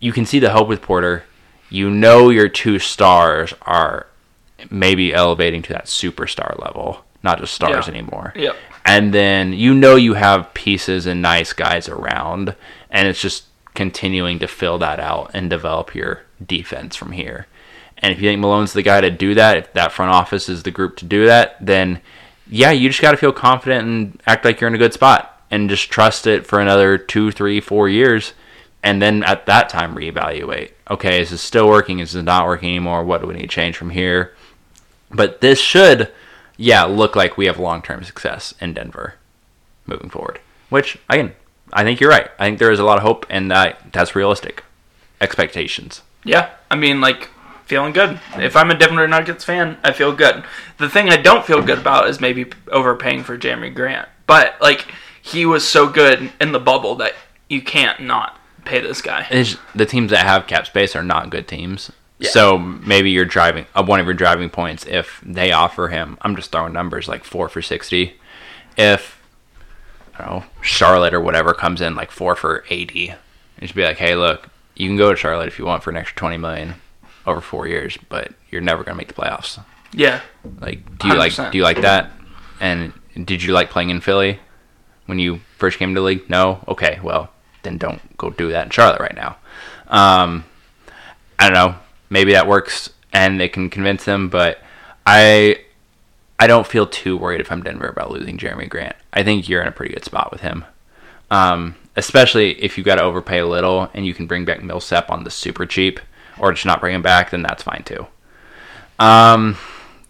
you 0.00 0.12
can 0.12 0.26
see 0.26 0.38
the 0.38 0.50
hope 0.50 0.68
with 0.68 0.82
Porter. 0.82 1.24
You 1.70 1.90
know 1.90 2.30
your 2.30 2.48
two 2.48 2.78
stars 2.78 3.52
are 3.62 4.06
maybe 4.70 5.12
elevating 5.12 5.62
to 5.62 5.72
that 5.72 5.86
superstar 5.86 6.58
level, 6.62 7.04
not 7.22 7.38
just 7.40 7.54
stars 7.54 7.86
Yeah. 7.86 7.92
anymore. 7.94 8.32
Yep. 8.36 8.56
And 8.86 9.12
then 9.14 9.52
you 9.52 9.74
know 9.74 9.96
you 9.96 10.14
have 10.14 10.52
pieces 10.54 11.06
and 11.06 11.20
nice 11.22 11.52
guys 11.52 11.88
around, 11.88 12.54
and 12.90 13.08
it's 13.08 13.20
just 13.20 13.44
continuing 13.74 14.38
to 14.38 14.48
fill 14.48 14.78
that 14.78 15.00
out 15.00 15.30
and 15.34 15.50
develop 15.50 15.94
your 15.94 16.22
defense 16.44 16.96
from 16.96 17.12
here. 17.12 17.46
And 17.98 18.12
if 18.12 18.20
you 18.20 18.28
think 18.28 18.40
Malone's 18.40 18.72
the 18.72 18.82
guy 18.82 19.00
to 19.00 19.10
do 19.10 19.34
that, 19.34 19.56
if 19.56 19.72
that 19.72 19.92
front 19.92 20.12
office 20.12 20.48
is 20.48 20.62
the 20.62 20.70
group 20.70 20.96
to 20.98 21.04
do 21.04 21.26
that, 21.26 21.56
then 21.64 22.00
yeah, 22.46 22.70
you 22.70 22.88
just 22.88 23.00
got 23.00 23.12
to 23.12 23.16
feel 23.16 23.32
confident 23.32 23.86
and 23.86 24.22
act 24.26 24.44
like 24.44 24.60
you're 24.60 24.68
in 24.68 24.74
a 24.74 24.78
good 24.78 24.92
spot 24.92 25.42
and 25.50 25.70
just 25.70 25.90
trust 25.90 26.26
it 26.26 26.46
for 26.46 26.60
another 26.60 26.98
two, 26.98 27.30
three, 27.30 27.60
four 27.60 27.88
years. 27.88 28.34
And 28.82 29.00
then 29.00 29.22
at 29.22 29.46
that 29.46 29.70
time, 29.70 29.94
reevaluate. 29.94 30.72
Okay, 30.90 31.22
is 31.22 31.30
this 31.30 31.40
still 31.40 31.68
working? 31.68 32.00
Is 32.00 32.12
this 32.12 32.22
not 32.22 32.46
working 32.46 32.68
anymore? 32.68 33.02
What 33.02 33.22
do 33.22 33.26
we 33.26 33.34
need 33.34 33.42
to 33.42 33.48
change 33.48 33.76
from 33.76 33.90
here? 33.90 34.34
But 35.10 35.40
this 35.40 35.58
should, 35.58 36.12
yeah, 36.58 36.84
look 36.84 37.16
like 37.16 37.38
we 37.38 37.46
have 37.46 37.58
long 37.58 37.80
term 37.80 38.04
success 38.04 38.52
in 38.60 38.74
Denver 38.74 39.14
moving 39.86 40.10
forward. 40.10 40.40
Which, 40.68 40.98
again, 41.08 41.32
I 41.74 41.82
think 41.84 42.00
you're 42.00 42.10
right. 42.10 42.30
I 42.38 42.46
think 42.46 42.58
there 42.58 42.72
is 42.72 42.78
a 42.78 42.84
lot 42.84 42.96
of 42.96 43.02
hope, 43.02 43.26
and 43.28 43.50
that 43.50 43.92
that's 43.92 44.14
realistic 44.14 44.64
expectations. 45.20 46.02
Yeah, 46.24 46.50
I 46.70 46.76
mean, 46.76 47.00
like, 47.00 47.28
feeling 47.66 47.92
good. 47.92 48.20
If 48.36 48.56
I'm 48.56 48.70
a 48.70 48.78
Denver 48.78 49.06
Nuggets 49.06 49.44
fan, 49.44 49.76
I 49.82 49.92
feel 49.92 50.12
good. 50.14 50.44
The 50.78 50.88
thing 50.88 51.10
I 51.10 51.16
don't 51.16 51.44
feel 51.44 51.60
good 51.60 51.78
about 51.78 52.08
is 52.08 52.20
maybe 52.20 52.46
overpaying 52.68 53.24
for 53.24 53.36
Jerami 53.36 53.74
Grant. 53.74 54.08
But, 54.26 54.54
like, 54.60 54.94
he 55.20 55.44
was 55.44 55.66
so 55.66 55.88
good 55.88 56.32
in 56.40 56.52
the 56.52 56.58
bubble 56.58 56.94
that 56.96 57.14
you 57.48 57.60
can't 57.60 58.00
not 58.00 58.38
pay 58.64 58.80
this 58.80 59.02
guy. 59.02 59.26
It's, 59.30 59.56
the 59.74 59.84
teams 59.84 60.10
that 60.10 60.24
have 60.24 60.46
cap 60.46 60.66
space 60.66 60.96
are 60.96 61.02
not 61.02 61.28
good 61.28 61.46
teams. 61.48 61.90
Yeah. 62.18 62.30
So 62.30 62.58
maybe 62.58 63.10
you're 63.10 63.24
driving 63.24 63.66
uh, 63.74 63.82
one 63.82 64.00
of 64.00 64.06
your 64.06 64.14
driving 64.14 64.48
points 64.48 64.86
if 64.86 65.20
they 65.26 65.50
offer 65.50 65.88
him. 65.88 66.16
I'm 66.22 66.36
just 66.36 66.52
throwing 66.52 66.72
numbers 66.72 67.08
like 67.08 67.24
four 67.24 67.48
for 67.48 67.60
sixty. 67.60 68.18
If 68.78 69.20
I 70.18 70.24
don't 70.24 70.30
know 70.30 70.44
Charlotte 70.62 71.14
or 71.14 71.20
whatever 71.20 71.54
comes 71.54 71.80
in 71.80 71.94
like 71.94 72.10
four 72.10 72.36
for 72.36 72.64
eighty, 72.70 73.14
you 73.60 73.66
should 73.66 73.76
be 73.76 73.84
like, 73.84 73.98
hey, 73.98 74.14
look, 74.14 74.48
you 74.76 74.88
can 74.88 74.96
go 74.96 75.10
to 75.10 75.16
Charlotte 75.16 75.48
if 75.48 75.58
you 75.58 75.64
want 75.64 75.82
for 75.82 75.90
an 75.90 75.96
extra 75.96 76.16
twenty 76.16 76.36
million 76.36 76.74
over 77.26 77.40
four 77.40 77.66
years, 77.66 77.98
but 78.08 78.32
you're 78.50 78.60
never 78.60 78.84
gonna 78.84 78.96
make 78.96 79.08
the 79.08 79.14
playoffs. 79.14 79.62
Yeah. 79.92 80.20
Like, 80.60 80.98
do 80.98 81.08
you 81.08 81.14
like 81.14 81.32
100%. 81.32 81.52
do 81.52 81.58
you 81.58 81.64
like 81.64 81.80
that? 81.82 82.10
And 82.60 82.92
did 83.24 83.42
you 83.42 83.52
like 83.52 83.70
playing 83.70 83.90
in 83.90 84.00
Philly 84.00 84.40
when 85.06 85.18
you 85.18 85.40
first 85.56 85.78
came 85.78 85.94
to 85.94 86.00
the 86.00 86.04
league? 86.04 86.28
No. 86.28 86.64
Okay, 86.68 86.98
well 87.02 87.30
then 87.62 87.78
don't 87.78 88.16
go 88.16 88.30
do 88.30 88.50
that 88.50 88.66
in 88.66 88.70
Charlotte 88.70 89.00
right 89.00 89.14
now. 89.14 89.36
Um, 89.88 90.44
I 91.38 91.48
don't 91.48 91.54
know. 91.54 91.76
Maybe 92.10 92.32
that 92.32 92.46
works 92.46 92.90
and 93.12 93.40
it 93.40 93.52
can 93.52 93.70
convince 93.70 94.04
them, 94.04 94.28
but 94.28 94.58
I 95.06 95.63
I 96.38 96.46
don't 96.46 96.66
feel 96.66 96.86
too 96.86 97.16
worried 97.16 97.40
if 97.40 97.52
I'm 97.52 97.62
Denver 97.62 97.86
about 97.86 98.10
losing 98.10 98.36
Jerami 98.36 98.68
Grant. 98.68 98.96
I 99.12 99.22
think 99.22 99.48
you're 99.48 99.62
in 99.62 99.68
a 99.68 99.72
pretty 99.72 99.94
good 99.94 100.04
spot 100.04 100.32
with 100.32 100.40
him. 100.40 100.64
Um, 101.30 101.76
especially 101.96 102.62
if 102.62 102.76
you 102.76 102.84
got 102.84 102.96
to 102.96 103.02
overpay 103.02 103.38
a 103.38 103.46
little 103.46 103.88
and 103.94 104.04
you 104.04 104.14
can 104.14 104.26
bring 104.26 104.44
back 104.44 104.62
Millsap 104.62 105.10
on 105.10 105.24
the 105.24 105.30
super 105.30 105.64
cheap, 105.64 106.00
or 106.38 106.52
just 106.52 106.66
not 106.66 106.80
bring 106.80 106.94
him 106.94 107.02
back, 107.02 107.30
then 107.30 107.42
that's 107.42 107.62
fine 107.62 107.82
too. 107.84 108.06
Um, 108.98 109.56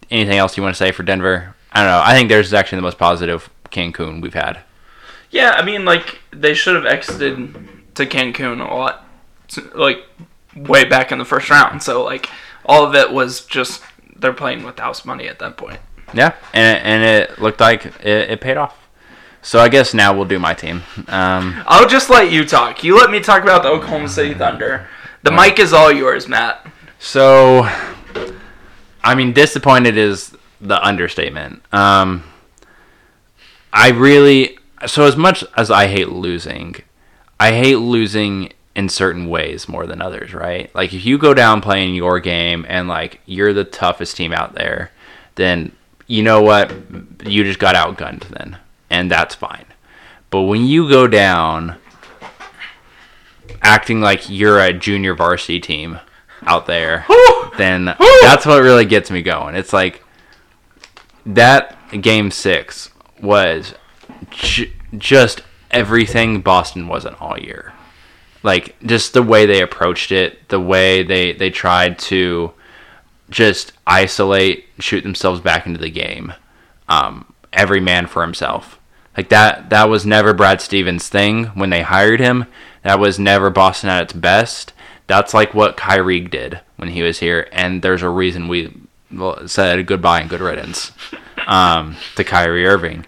anything 0.09 0.37
else 0.37 0.57
you 0.57 0.63
want 0.63 0.75
to 0.75 0.77
say 0.77 0.91
for 0.91 1.03
Denver? 1.03 1.55
I 1.71 1.83
don't 1.83 1.91
know. 1.91 2.01
I 2.03 2.13
think 2.13 2.29
theirs 2.29 2.47
is 2.47 2.53
actually 2.53 2.77
the 2.77 2.83
most 2.83 2.97
positive 2.97 3.49
Cancun 3.69 4.21
we've 4.21 4.33
had. 4.33 4.59
Yeah, 5.29 5.51
I 5.51 5.65
mean, 5.65 5.85
like, 5.85 6.19
they 6.31 6.53
should 6.53 6.75
have 6.75 6.85
exited 6.85 7.55
to 7.95 8.05
Cancun 8.05 8.59
a 8.59 8.73
lot, 8.73 9.05
like, 9.73 10.03
way 10.55 10.85
back 10.85 11.11
in 11.11 11.19
the 11.19 11.25
first 11.25 11.49
round. 11.49 11.83
So, 11.83 12.03
like, 12.03 12.29
all 12.65 12.85
of 12.85 12.95
it 12.95 13.11
was 13.11 13.45
just 13.45 13.83
they're 14.15 14.33
playing 14.33 14.63
with 14.63 14.79
house 14.79 15.03
money 15.03 15.27
at 15.27 15.39
that 15.39 15.57
point. 15.57 15.79
Yeah, 16.13 16.35
and 16.53 16.77
and 16.83 17.03
it 17.03 17.39
looked 17.39 17.59
like 17.59 17.85
it, 17.85 18.31
it 18.31 18.41
paid 18.41 18.57
off. 18.57 18.77
So 19.41 19.59
I 19.59 19.69
guess 19.69 19.93
now 19.93 20.15
we'll 20.15 20.25
do 20.25 20.39
my 20.39 20.53
team. 20.53 20.81
Um, 21.07 21.63
I'll 21.67 21.87
just 21.87 22.09
let 22.09 22.31
you 22.31 22.45
talk. 22.45 22.83
You 22.83 22.97
let 22.97 23.11
me 23.11 23.19
talk 23.19 23.43
about 23.43 23.61
the 23.61 23.69
Oklahoma 23.69 24.09
City 24.09 24.33
Thunder. 24.33 24.87
The 25.21 25.31
mic 25.31 25.59
is 25.59 25.71
all 25.71 25.91
yours, 25.91 26.27
Matt. 26.27 26.65
So, 26.97 27.67
I 29.03 29.15
mean, 29.15 29.33
disappointed 29.33 29.97
is 29.97 30.35
the 30.59 30.83
understatement. 30.83 31.61
Um, 31.71 32.23
I 33.71 33.89
really, 33.89 34.57
so 34.87 35.03
as 35.03 35.15
much 35.15 35.43
as 35.55 35.69
I 35.69 35.87
hate 35.87 36.09
losing, 36.09 36.75
I 37.39 37.51
hate 37.51 37.77
losing 37.77 38.53
in 38.75 38.89
certain 38.89 39.27
ways 39.27 39.69
more 39.69 39.85
than 39.85 40.01
others, 40.01 40.33
right? 40.33 40.73
Like 40.73 40.93
if 40.93 41.05
you 41.05 41.17
go 41.17 41.33
down 41.33 41.61
playing 41.61 41.95
your 41.95 42.19
game 42.19 42.65
and 42.67 42.87
like 42.87 43.19
you're 43.25 43.53
the 43.53 43.63
toughest 43.63 44.17
team 44.17 44.33
out 44.33 44.55
there, 44.55 44.91
then 45.35 45.71
you 46.07 46.23
know 46.23 46.41
what? 46.41 46.71
You 47.25 47.43
just 47.43 47.59
got 47.59 47.75
outgunned 47.75 48.27
then, 48.29 48.57
and 48.89 49.09
that's 49.09 49.35
fine. 49.35 49.65
But 50.29 50.41
when 50.43 50.65
you 50.65 50.89
go 50.89 51.07
down 51.07 51.77
acting 53.61 54.01
like 54.01 54.29
you're 54.29 54.59
a 54.59 54.73
junior 54.73 55.15
varsity 55.15 55.59
team 55.59 55.99
out 56.43 56.65
there, 56.65 57.05
then 57.57 57.85
that's 58.21 58.45
what 58.45 58.61
really 58.61 58.85
gets 58.85 59.09
me 59.09 59.21
going. 59.21 59.55
It's 59.55 59.73
like 59.73 60.03
that 61.25 61.75
game 62.01 62.31
six 62.31 62.91
was 63.21 63.73
j- 64.29 64.73
just 64.97 65.41
everything 65.71 66.41
Boston 66.41 66.87
wasn't 66.87 67.21
all 67.21 67.39
year. 67.39 67.73
Like 68.43 68.75
just 68.85 69.13
the 69.13 69.23
way 69.23 69.45
they 69.45 69.61
approached 69.61 70.11
it, 70.11 70.49
the 70.49 70.59
way 70.59 71.01
they 71.01 71.31
they 71.31 71.49
tried 71.49 71.97
to 71.99 72.53
just 73.29 73.73
isolate, 73.87 74.65
shoot 74.79 75.01
themselves 75.01 75.41
back 75.41 75.65
into 75.65 75.79
the 75.79 75.89
game. 75.89 76.33
Um, 76.87 77.33
every 77.51 77.79
man 77.79 78.07
for 78.07 78.21
himself. 78.21 78.79
Like 79.17 79.29
that 79.29 79.69
that 79.69 79.89
was 79.89 80.05
never 80.05 80.33
Brad 80.33 80.61
Stevens' 80.61 81.07
thing 81.07 81.45
when 81.47 81.69
they 81.69 81.81
hired 81.81 82.19
him. 82.19 82.45
That 82.83 82.99
was 82.99 83.17
never 83.17 83.49
Boston 83.49 83.89
at 83.89 84.03
its 84.03 84.13
best. 84.13 84.73
That's 85.07 85.33
like 85.33 85.53
what 85.53 85.77
Kyrie 85.77 86.19
did 86.21 86.59
when 86.75 86.89
he 86.89 87.01
was 87.01 87.19
here, 87.19 87.47
and 87.51 87.81
there's 87.81 88.01
a 88.01 88.09
reason 88.09 88.47
we 88.47 88.73
said 89.45 89.85
goodbye 89.85 90.21
and 90.21 90.29
good 90.29 90.41
riddance 90.41 90.91
um, 91.47 91.95
to 92.15 92.23
Kyrie 92.23 92.65
Irving, 92.65 93.05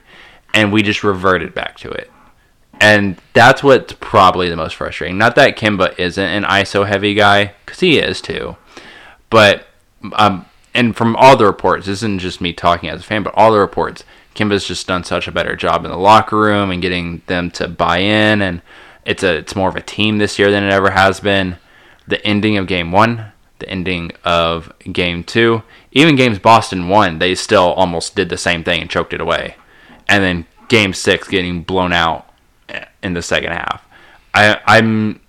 and 0.53 0.71
we 0.71 0.84
just 0.84 1.03
reverted 1.03 1.53
back 1.53 1.77
to 1.80 1.89
it. 1.89 2.12
And 2.80 3.17
that's 3.34 3.63
what's 3.63 3.93
probably 3.93 4.49
the 4.49 4.56
most 4.56 4.75
frustrating. 4.75 5.17
Not 5.17 5.36
that 5.36 5.58
Kemba 5.58 5.97
isn't 5.97 6.23
an 6.23 6.43
ISO 6.43 6.88
heavy 6.88 7.15
guy, 7.15 7.53
because 7.65 7.80
he 7.80 7.97
is 7.97 8.21
too. 8.21 8.56
But, 9.32 9.67
um, 10.13 10.45
and 10.73 10.95
from 10.95 11.15
all 11.15 11.36
the 11.36 11.45
reports, 11.45 11.86
this 11.86 11.99
isn't 11.99 12.19
just 12.19 12.41
me 12.41 12.53
talking 12.53 12.89
as 12.89 13.01
a 13.01 13.03
fan, 13.03 13.23
but 13.23 13.33
all 13.36 13.51
the 13.51 13.60
reports, 13.60 14.03
Kemba's 14.36 14.67
just 14.67 14.88
done 14.88 15.03
such 15.03 15.27
a 15.27 15.31
better 15.31 15.55
job 15.55 15.83
in 15.83 15.91
the 15.91 15.97
locker 15.97 16.38
room 16.38 16.69
and 16.69 16.81
getting 16.81 17.21
them 17.25 17.49
to 17.51 17.67
buy 17.67 17.97
in. 17.99 18.41
And 18.41 18.62
it's 19.05 19.23
a 19.23 19.38
it's 19.38 19.55
more 19.55 19.69
of 19.69 19.75
a 19.75 19.81
team 19.81 20.17
this 20.17 20.38
year 20.38 20.51
than 20.51 20.63
it 20.63 20.71
ever 20.71 20.91
has 20.91 21.19
been. 21.19 21.57
The 22.07 22.25
ending 22.25 22.57
of 22.57 22.67
game 22.67 22.91
one, 22.91 23.31
the 23.60 23.69
ending 23.69 24.12
of 24.23 24.71
game 24.91 25.23
two, 25.23 25.63
even 25.91 26.15
games 26.15 26.39
Boston 26.39 26.88
won, 26.88 27.19
they 27.19 27.33
still 27.36 27.73
almost 27.73 28.15
did 28.15 28.29
the 28.29 28.38
same 28.38 28.63
thing 28.63 28.79
and 28.79 28.89
choked 28.89 29.13
it 29.13 29.19
away. 29.19 29.55
And 30.07 30.23
then 30.23 30.45
game 30.67 30.93
six 30.93 31.27
getting 31.27 31.63
blown 31.63 31.91
out 31.91 32.29
in 33.01 33.13
the 33.13 33.21
second 33.21 33.51
half. 33.51 33.83
I, 34.33 34.60
I'm 34.65 35.19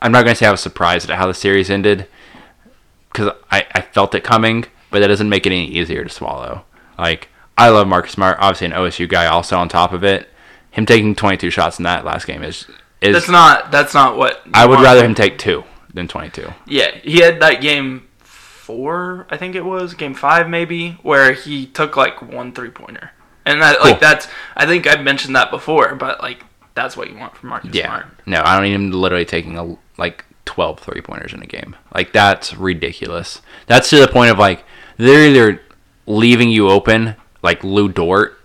I'm 0.00 0.12
not 0.12 0.24
going 0.24 0.34
to 0.34 0.38
say 0.38 0.46
I 0.46 0.50
was 0.50 0.60
surprised 0.60 1.08
at 1.08 1.16
how 1.16 1.26
the 1.26 1.34
series 1.34 1.70
ended 1.70 2.08
because 3.12 3.32
I, 3.50 3.66
I 3.74 3.80
felt 3.82 4.14
it 4.14 4.24
coming, 4.24 4.64
but 4.90 5.00
that 5.00 5.08
doesn't 5.08 5.28
make 5.28 5.46
it 5.46 5.50
any 5.50 5.66
easier 5.66 6.02
to 6.04 6.10
swallow. 6.10 6.64
Like 6.98 7.28
I 7.58 7.68
love 7.68 7.86
Marcus 7.86 8.12
Smart, 8.12 8.38
obviously 8.40 8.66
an 8.68 8.72
OSU 8.72 9.08
guy, 9.08 9.26
also 9.26 9.56
on 9.58 9.68
top 9.68 9.92
of 9.92 10.02
it. 10.04 10.28
Him 10.70 10.86
taking 10.86 11.14
22 11.14 11.50
shots 11.50 11.78
in 11.78 11.82
that 11.84 12.04
last 12.04 12.26
game 12.26 12.42
is 12.42 12.66
is 13.00 13.14
That's 13.14 13.28
not. 13.28 13.70
That's 13.70 13.94
not 13.94 14.16
what. 14.16 14.40
I 14.54 14.64
would 14.66 14.80
rather 14.80 15.04
him 15.04 15.14
take 15.14 15.36
two 15.38 15.64
than 15.92 16.08
22. 16.08 16.50
Yeah, 16.66 16.90
he 17.02 17.18
had 17.18 17.40
that 17.40 17.60
game 17.60 18.08
four, 18.18 19.26
I 19.28 19.36
think 19.36 19.54
it 19.54 19.64
was 19.64 19.94
game 19.94 20.14
five, 20.14 20.48
maybe, 20.48 20.92
where 21.02 21.32
he 21.32 21.66
took 21.66 21.96
like 21.96 22.22
one 22.22 22.52
three 22.52 22.70
pointer, 22.70 23.10
and 23.44 23.60
that 23.60 23.78
Cool. 23.78 23.90
like 23.90 24.00
that's. 24.00 24.28
I 24.56 24.66
think 24.66 24.86
I've 24.86 25.02
mentioned 25.02 25.36
that 25.36 25.50
before, 25.50 25.94
but 25.96 26.20
like 26.22 26.44
that's 26.74 26.96
what 26.96 27.10
you 27.10 27.18
want 27.18 27.36
from 27.36 27.50
Marcus 27.50 27.74
Yeah. 27.74 27.86
Smart. 27.88 28.06
No, 28.24 28.40
I 28.44 28.54
don't 28.54 28.64
need 28.64 28.72
him 28.74 28.90
literally 28.92 29.24
taking 29.26 29.58
a, 29.58 29.76
like 29.98 30.24
12 30.44 30.80
three 30.80 31.00
pointers 31.00 31.32
in 31.32 31.42
a 31.42 31.46
game. 31.46 31.76
Like 31.94 32.12
that's 32.12 32.54
ridiculous. 32.54 33.40
That's 33.66 33.90
to 33.90 33.98
the 34.00 34.08
point 34.08 34.30
of 34.30 34.38
like 34.38 34.64
they're 34.96 35.26
either 35.26 35.60
leaving 36.06 36.50
you 36.50 36.68
open 36.68 37.16
like 37.42 37.62
Lu 37.64 37.88
Dort 37.88 38.38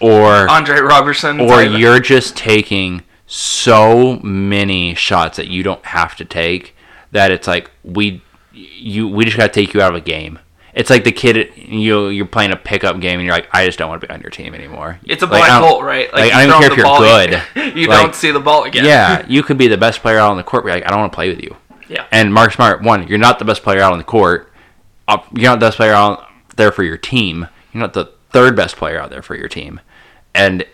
or 0.00 0.48
Andre 0.48 0.80
Robertson, 0.80 1.40
or 1.40 1.48
type- 1.64 1.78
you're 1.78 2.00
just 2.00 2.36
taking 2.36 3.02
so 3.26 4.16
many 4.20 4.94
shots 4.94 5.36
that 5.36 5.48
you 5.48 5.62
don't 5.62 5.84
have 5.86 6.14
to 6.16 6.24
take 6.24 6.74
that 7.12 7.30
it's 7.30 7.46
like 7.48 7.70
we 7.82 8.22
you 8.52 9.08
we 9.08 9.24
just 9.24 9.36
got 9.36 9.52
to 9.52 9.52
take 9.52 9.74
you 9.74 9.80
out 9.80 9.90
of 9.90 9.96
a 9.96 10.00
game 10.04 10.38
It's 10.76 10.90
like 10.90 11.02
the 11.04 11.10
kid 11.12 11.52
you 11.56 12.08
you're 12.08 12.26
playing 12.26 12.52
a 12.52 12.56
pickup 12.56 13.00
game 13.00 13.18
and 13.18 13.26
you're 13.26 13.34
like, 13.34 13.48
I 13.52 13.64
just 13.66 13.78
don't 13.78 13.88
want 13.88 14.00
to 14.02 14.06
be 14.06 14.12
on 14.12 14.20
your 14.20 14.30
team 14.30 14.54
anymore. 14.54 15.00
It's 15.04 15.22
a 15.22 15.26
black 15.26 15.48
don't- 15.48 15.62
hole, 15.62 15.82
right? 15.82 16.12
like, 16.12 16.30
you 16.30 16.38
I 16.38 16.46
don't 16.46 16.60
care 16.60 16.70
if 16.70 16.76
you're 16.76 16.84
ball, 16.84 17.00
good. 17.00 17.42
You 17.76 17.88
Like, 17.88 18.00
don't 18.02 18.14
see 18.14 18.30
the 18.30 18.40
ball 18.40 18.64
again. 18.64 18.84
Yeah, 18.84 19.24
you 19.26 19.42
could 19.42 19.56
be 19.58 19.66
the 19.68 19.78
best 19.78 20.00
player 20.02 20.18
out 20.18 20.30
on 20.30 20.36
the 20.36 20.42
court, 20.44 20.64
but 20.64 20.70
like, 20.70 20.84
I 20.86 20.90
don't 20.90 21.00
want 21.00 21.12
to 21.12 21.16
play 21.16 21.30
with 21.30 21.42
you. 21.42 21.56
Yeah. 21.88 22.04
And 22.12 22.32
Mark 22.32 22.52
Smart, 22.52 22.82
one, 22.82 23.08
you're 23.08 23.16
not 23.18 23.38
the 23.38 23.44
best 23.44 23.62
player 23.62 23.80
out 23.80 23.92
on 23.92 23.98
the 23.98 24.04
court. 24.04 24.52
You're 25.08 25.50
not 25.50 25.60
the 25.60 25.66
best 25.66 25.76
player 25.78 25.92
out 25.94 26.26
there 26.56 26.70
for 26.72 26.82
your 26.82 26.96
team. 26.98 27.48
You're 27.72 27.80
not 27.80 27.94
the 27.94 28.12
third 28.30 28.54
best 28.54 28.76
player 28.76 29.00
out 29.00 29.08
there 29.10 29.22
for 29.22 29.34
your 29.34 29.48
team. 29.48 29.80
And 30.34 30.64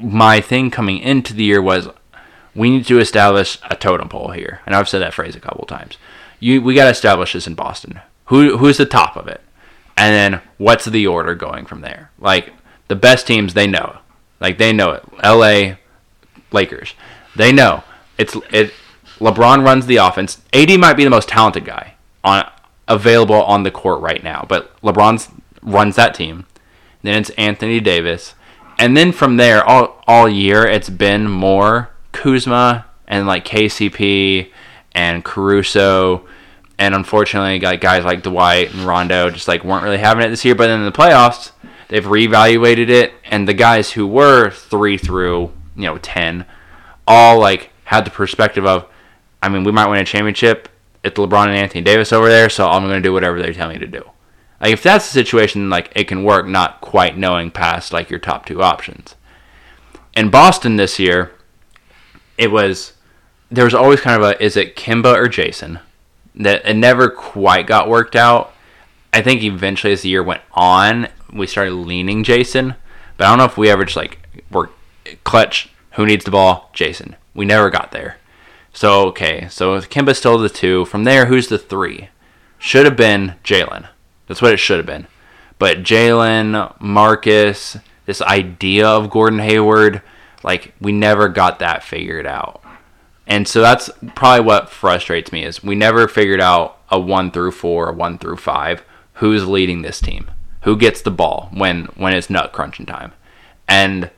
my 0.00 0.40
thing 0.40 0.70
coming 0.70 0.98
into 0.98 1.32
the 1.34 1.44
year 1.44 1.62
was 1.62 1.88
we 2.56 2.70
need 2.70 2.86
to 2.86 2.98
establish 2.98 3.58
a 3.70 3.76
totem 3.76 4.08
pole 4.08 4.30
here. 4.32 4.60
And 4.66 4.74
I've 4.74 4.88
said 4.88 5.00
that 5.00 5.14
phrase 5.14 5.36
a 5.36 5.40
couple 5.40 5.64
times. 5.66 5.96
You 6.40 6.60
we 6.60 6.74
got 6.74 6.84
to 6.84 6.90
establish 6.90 7.34
this 7.34 7.46
in 7.46 7.54
Boston. 7.54 8.00
Who 8.32 8.56
who's 8.56 8.78
the 8.78 8.86
top 8.86 9.16
of 9.16 9.28
it? 9.28 9.42
And 9.94 10.14
then 10.14 10.40
what's 10.56 10.86
the 10.86 11.06
order 11.06 11.34
going 11.34 11.66
from 11.66 11.82
there? 11.82 12.10
Like 12.18 12.54
the 12.88 12.96
best 12.96 13.26
teams 13.26 13.52
they 13.52 13.66
know. 13.66 13.98
Like 14.40 14.56
they 14.56 14.72
know 14.72 14.92
it. 14.92 15.04
LA 15.22 15.76
Lakers. 16.50 16.94
They 17.36 17.52
know. 17.52 17.84
It's 18.16 18.34
it 18.50 18.72
LeBron 19.18 19.62
runs 19.62 19.84
the 19.84 19.98
offense. 19.98 20.40
AD 20.54 20.80
might 20.80 20.94
be 20.94 21.04
the 21.04 21.10
most 21.10 21.28
talented 21.28 21.66
guy 21.66 21.92
on 22.24 22.50
available 22.88 23.42
on 23.42 23.64
the 23.64 23.70
court 23.70 24.00
right 24.00 24.24
now, 24.24 24.46
but 24.48 24.80
LeBron 24.80 25.42
runs 25.60 25.96
that 25.96 26.14
team. 26.14 26.46
Then 27.02 27.20
it's 27.20 27.28
Anthony 27.36 27.80
Davis. 27.80 28.34
And 28.78 28.96
then 28.96 29.12
from 29.12 29.36
there 29.36 29.62
all 29.62 30.02
all 30.06 30.26
year 30.26 30.64
it's 30.66 30.88
been 30.88 31.28
more 31.28 31.90
Kuzma 32.12 32.86
and 33.06 33.26
like 33.26 33.44
KCP 33.44 34.50
and 34.94 35.22
Caruso 35.22 36.26
and 36.82 36.96
unfortunately 36.96 37.60
like 37.60 37.80
guys 37.80 38.04
like 38.04 38.24
Dwight 38.24 38.74
and 38.74 38.82
Rondo 38.82 39.30
just 39.30 39.46
like 39.46 39.62
weren't 39.62 39.84
really 39.84 39.98
having 39.98 40.24
it 40.24 40.30
this 40.30 40.44
year, 40.44 40.56
but 40.56 40.66
then 40.66 40.80
in 40.80 40.84
the 40.84 40.90
playoffs 40.90 41.52
they've 41.88 42.04
reevaluated 42.04 42.88
it 42.88 43.12
and 43.24 43.46
the 43.46 43.54
guys 43.54 43.92
who 43.92 44.04
were 44.04 44.50
3 44.50 44.98
through, 44.98 45.52
you 45.76 45.84
know, 45.84 45.98
10 45.98 46.44
all 47.06 47.38
like 47.38 47.70
had 47.84 48.04
the 48.04 48.10
perspective 48.10 48.66
of 48.66 48.86
I 49.40 49.48
mean, 49.48 49.64
we 49.64 49.72
might 49.72 49.88
win 49.88 50.00
a 50.00 50.04
championship. 50.04 50.68
It's 51.04 51.18
LeBron 51.18 51.46
and 51.46 51.56
Anthony 51.56 51.82
Davis 51.82 52.12
over 52.12 52.28
there, 52.28 52.48
so 52.48 52.68
I'm 52.68 52.84
going 52.84 53.02
to 53.02 53.08
do 53.08 53.12
whatever 53.12 53.42
they 53.42 53.52
tell 53.52 53.68
me 53.68 53.78
to 53.78 53.88
do. 53.88 54.08
Like 54.60 54.72
if 54.72 54.82
that's 54.84 55.06
the 55.06 55.12
situation, 55.12 55.70
like 55.70 55.90
it 55.94 56.06
can 56.06 56.22
work, 56.24 56.46
not 56.46 56.80
quite 56.80 57.16
knowing 57.16 57.50
past 57.50 57.92
like 57.92 58.10
your 58.10 58.20
top 58.20 58.46
two 58.46 58.62
options. 58.62 59.14
In 60.14 60.30
Boston 60.30 60.76
this 60.76 60.98
year, 60.98 61.32
it 62.36 62.50
was 62.50 62.94
there 63.50 63.64
was 63.64 63.74
always 63.74 64.00
kind 64.00 64.20
of 64.20 64.28
a 64.28 64.42
is 64.42 64.56
it 64.56 64.74
Kemba 64.74 65.14
or 65.16 65.28
Jason 65.28 65.78
that 66.34 66.66
it 66.66 66.74
never 66.74 67.10
quite 67.10 67.66
got 67.66 67.88
worked 67.88 68.16
out. 68.16 68.52
I 69.12 69.22
think 69.22 69.42
eventually 69.42 69.92
as 69.92 70.02
the 70.02 70.08
year 70.08 70.22
went 70.22 70.42
on, 70.52 71.08
we 71.32 71.46
started 71.46 71.74
leaning 71.74 72.24
Jason, 72.24 72.74
but 73.16 73.26
I 73.26 73.30
don't 73.30 73.38
know 73.38 73.44
if 73.44 73.58
we 73.58 73.68
ever 73.70 73.84
just 73.84 73.96
like 73.96 74.18
were 74.50 74.70
clutch. 75.24 75.68
Who 75.92 76.06
needs 76.06 76.24
the 76.24 76.30
ball? 76.30 76.70
Jason. 76.72 77.16
We 77.34 77.44
never 77.44 77.68
got 77.70 77.92
there. 77.92 78.16
So 78.72 79.08
okay, 79.08 79.48
so 79.50 79.78
Kemba's 79.80 80.18
still 80.18 80.38
the 80.38 80.48
two. 80.48 80.86
From 80.86 81.04
there, 81.04 81.26
who's 81.26 81.48
the 81.48 81.58
three? 81.58 82.08
Should 82.58 82.86
have 82.86 82.96
been 82.96 83.34
Jalen. 83.44 83.88
That's 84.26 84.40
what 84.40 84.52
it 84.52 84.58
should 84.58 84.78
have 84.78 84.86
been. 84.86 85.06
But 85.58 85.82
Jalen, 85.82 86.80
Marcus, 86.80 87.76
this 88.06 88.22
idea 88.22 88.86
of 88.86 89.10
Gordon 89.10 89.40
Hayward, 89.40 90.00
like 90.42 90.72
we 90.80 90.92
never 90.92 91.28
got 91.28 91.58
that 91.58 91.82
figured 91.82 92.26
out. 92.26 92.62
And 93.26 93.46
so 93.46 93.60
that's 93.60 93.88
probably 94.14 94.44
what 94.44 94.70
frustrates 94.70 95.32
me 95.32 95.44
is 95.44 95.62
we 95.62 95.74
never 95.74 96.08
figured 96.08 96.40
out 96.40 96.78
a 96.90 96.98
one 96.98 97.30
through 97.30 97.52
four, 97.52 97.90
a 97.90 97.92
one 97.92 98.18
through 98.18 98.36
five, 98.36 98.84
who's 99.14 99.46
leading 99.46 99.82
this 99.82 100.00
team, 100.00 100.30
who 100.62 100.76
gets 100.76 101.02
the 101.02 101.10
ball 101.10 101.48
when 101.52 101.84
when 101.96 102.14
it's 102.14 102.28
nut 102.28 102.52
crunching 102.52 102.86
time, 102.86 103.12
and 103.68 104.10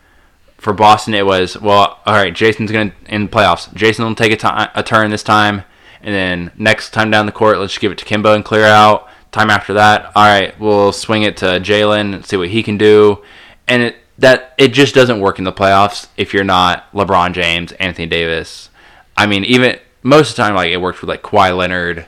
for 0.64 0.72
Boston, 0.72 1.12
it 1.12 1.26
was 1.26 1.60
well, 1.60 2.00
all 2.06 2.14
right. 2.14 2.34
Jason's 2.34 2.72
gonna 2.72 2.92
in 3.06 3.24
the 3.24 3.30
playoffs. 3.30 3.72
Jason 3.74 4.06
will 4.06 4.14
take 4.14 4.32
a, 4.32 4.36
ti- 4.36 4.70
a 4.74 4.82
turn 4.82 5.10
this 5.10 5.22
time, 5.22 5.62
and 6.00 6.14
then 6.14 6.50
next 6.56 6.90
time 6.90 7.10
down 7.10 7.26
the 7.26 7.32
court, 7.32 7.58
let's 7.58 7.74
just 7.74 7.82
give 7.82 7.92
it 7.92 7.98
to 7.98 8.04
Kemba 8.06 8.34
and 8.34 8.44
clear 8.44 8.64
out. 8.64 9.08
Time 9.30 9.50
after 9.50 9.74
that, 9.74 10.12
all 10.14 10.24
right, 10.24 10.58
we'll 10.58 10.92
swing 10.92 11.22
it 11.22 11.36
to 11.38 11.44
Jalen 11.44 12.14
and 12.14 12.24
see 12.24 12.36
what 12.36 12.48
he 12.48 12.62
can 12.62 12.78
do. 12.78 13.22
And 13.68 13.82
it 13.82 13.96
that 14.16 14.54
it 14.56 14.68
just 14.68 14.94
doesn't 14.94 15.20
work 15.20 15.38
in 15.38 15.44
the 15.44 15.52
playoffs 15.52 16.08
if 16.16 16.32
you're 16.32 16.44
not 16.44 16.90
LeBron 16.92 17.34
James, 17.34 17.72
Anthony 17.72 18.06
Davis. 18.06 18.70
I 19.16 19.26
mean, 19.26 19.44
even 19.44 19.78
most 20.02 20.30
of 20.30 20.36
the 20.36 20.42
time, 20.42 20.54
like 20.54 20.70
it 20.70 20.80
worked 20.80 21.00
with 21.00 21.08
like 21.08 21.22
Kawhi 21.22 21.56
Leonard, 21.56 22.06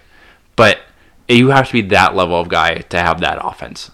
but 0.57 0.81
you 1.29 1.49
have 1.49 1.67
to 1.69 1.73
be 1.73 1.83
that 1.83 2.15
level 2.15 2.41
of 2.41 2.49
guy 2.49 2.79
to 2.79 2.99
have 2.99 3.21
that 3.21 3.39
offense, 3.41 3.91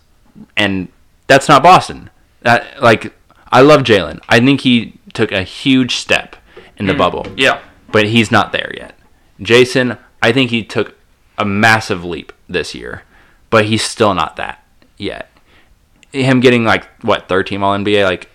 and 0.57 0.89
that's 1.27 1.49
not 1.49 1.63
Boston. 1.63 2.11
That 2.43 2.83
like 2.83 3.13
I 3.51 3.61
love 3.61 3.83
Jalen. 3.83 4.21
I 4.29 4.41
think 4.41 4.63
he 4.63 4.99
took 5.13 5.31
a 5.33 5.43
huge 5.43 5.97
step 5.97 6.37
in 6.77 6.87
the 6.87 6.93
hmm. 6.95 6.99
bubble, 6.99 7.27
Yeah. 7.37 7.61
but 7.91 8.07
he's 8.07 8.31
not 8.31 8.53
there 8.53 8.73
yet. 8.77 8.99
Jason, 9.41 9.99
I 10.23 10.33
think 10.33 10.51
he 10.51 10.65
took 10.65 10.97
a 11.37 11.45
massive 11.45 12.05
leap 12.05 12.33
this 12.49 12.75
year, 12.75 13.03
but 13.51 13.67
he's 13.67 13.83
still 13.83 14.15
not 14.15 14.37
that 14.37 14.65
yet. 14.97 15.31
Him 16.13 16.41
getting 16.41 16.65
like 16.65 16.85
what 17.03 17.29
third 17.29 17.47
team 17.47 17.63
All 17.63 17.77
NBA, 17.77 18.05
like 18.05 18.29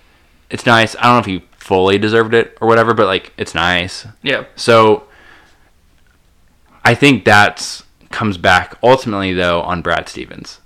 it's 0.49 0.65
nice. 0.65 0.95
I 0.97 1.03
don't 1.03 1.13
know 1.13 1.19
if 1.19 1.25
he 1.25 1.46
fully 1.67 1.97
deserved 1.97 2.33
it 2.33 2.57
or 2.61 2.67
whatever, 2.67 2.93
but 2.93 3.07
like 3.07 3.33
it's 3.37 3.53
nice. 3.53 4.07
Yeah. 4.23 4.45
So 4.55 5.03
I 6.85 6.95
think 6.95 7.25
that's 7.25 7.83
comes 8.09 8.37
back 8.37 8.77
ultimately 8.81 9.33
though 9.33 9.61
on 9.61 9.81
Brad 9.81 10.07
Stevens. 10.07 10.61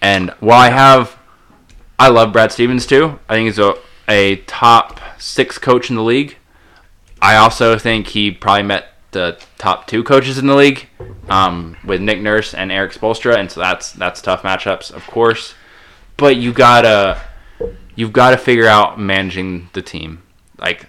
And 0.00 0.30
while 0.40 0.60
I 0.60 0.70
have 0.70 1.18
I 1.98 2.08
love 2.08 2.32
Brad 2.32 2.52
Stevens 2.52 2.86
too. 2.86 3.18
I 3.28 3.34
think 3.34 3.46
he's 3.46 3.58
a, 3.58 3.74
a 4.08 4.36
top 4.46 5.00
six 5.18 5.58
coach 5.58 5.90
in 5.90 5.96
the 5.96 6.02
league. 6.02 6.36
I 7.20 7.36
also 7.36 7.78
think 7.78 8.08
he 8.08 8.30
probably 8.30 8.62
met 8.62 8.94
the 9.10 9.38
top 9.58 9.86
two 9.86 10.02
coaches 10.04 10.38
in 10.38 10.46
the 10.46 10.54
league, 10.54 10.88
um, 11.28 11.76
with 11.84 12.00
Nick 12.00 12.20
Nurse 12.20 12.54
and 12.54 12.70
Erik 12.70 12.92
Spoelstra, 12.92 13.36
and 13.36 13.50
so 13.50 13.60
that's 13.60 13.92
that's 13.92 14.20
tough 14.20 14.42
matchups, 14.42 14.90
of 14.92 15.06
course. 15.06 15.54
But 16.18 16.36
you 16.36 16.52
gotta 16.52 17.22
you've 17.94 18.12
got 18.12 18.30
to 18.30 18.36
figure 18.36 18.66
out 18.66 19.00
managing 19.00 19.70
the 19.72 19.82
team. 19.82 20.22
Like 20.58 20.88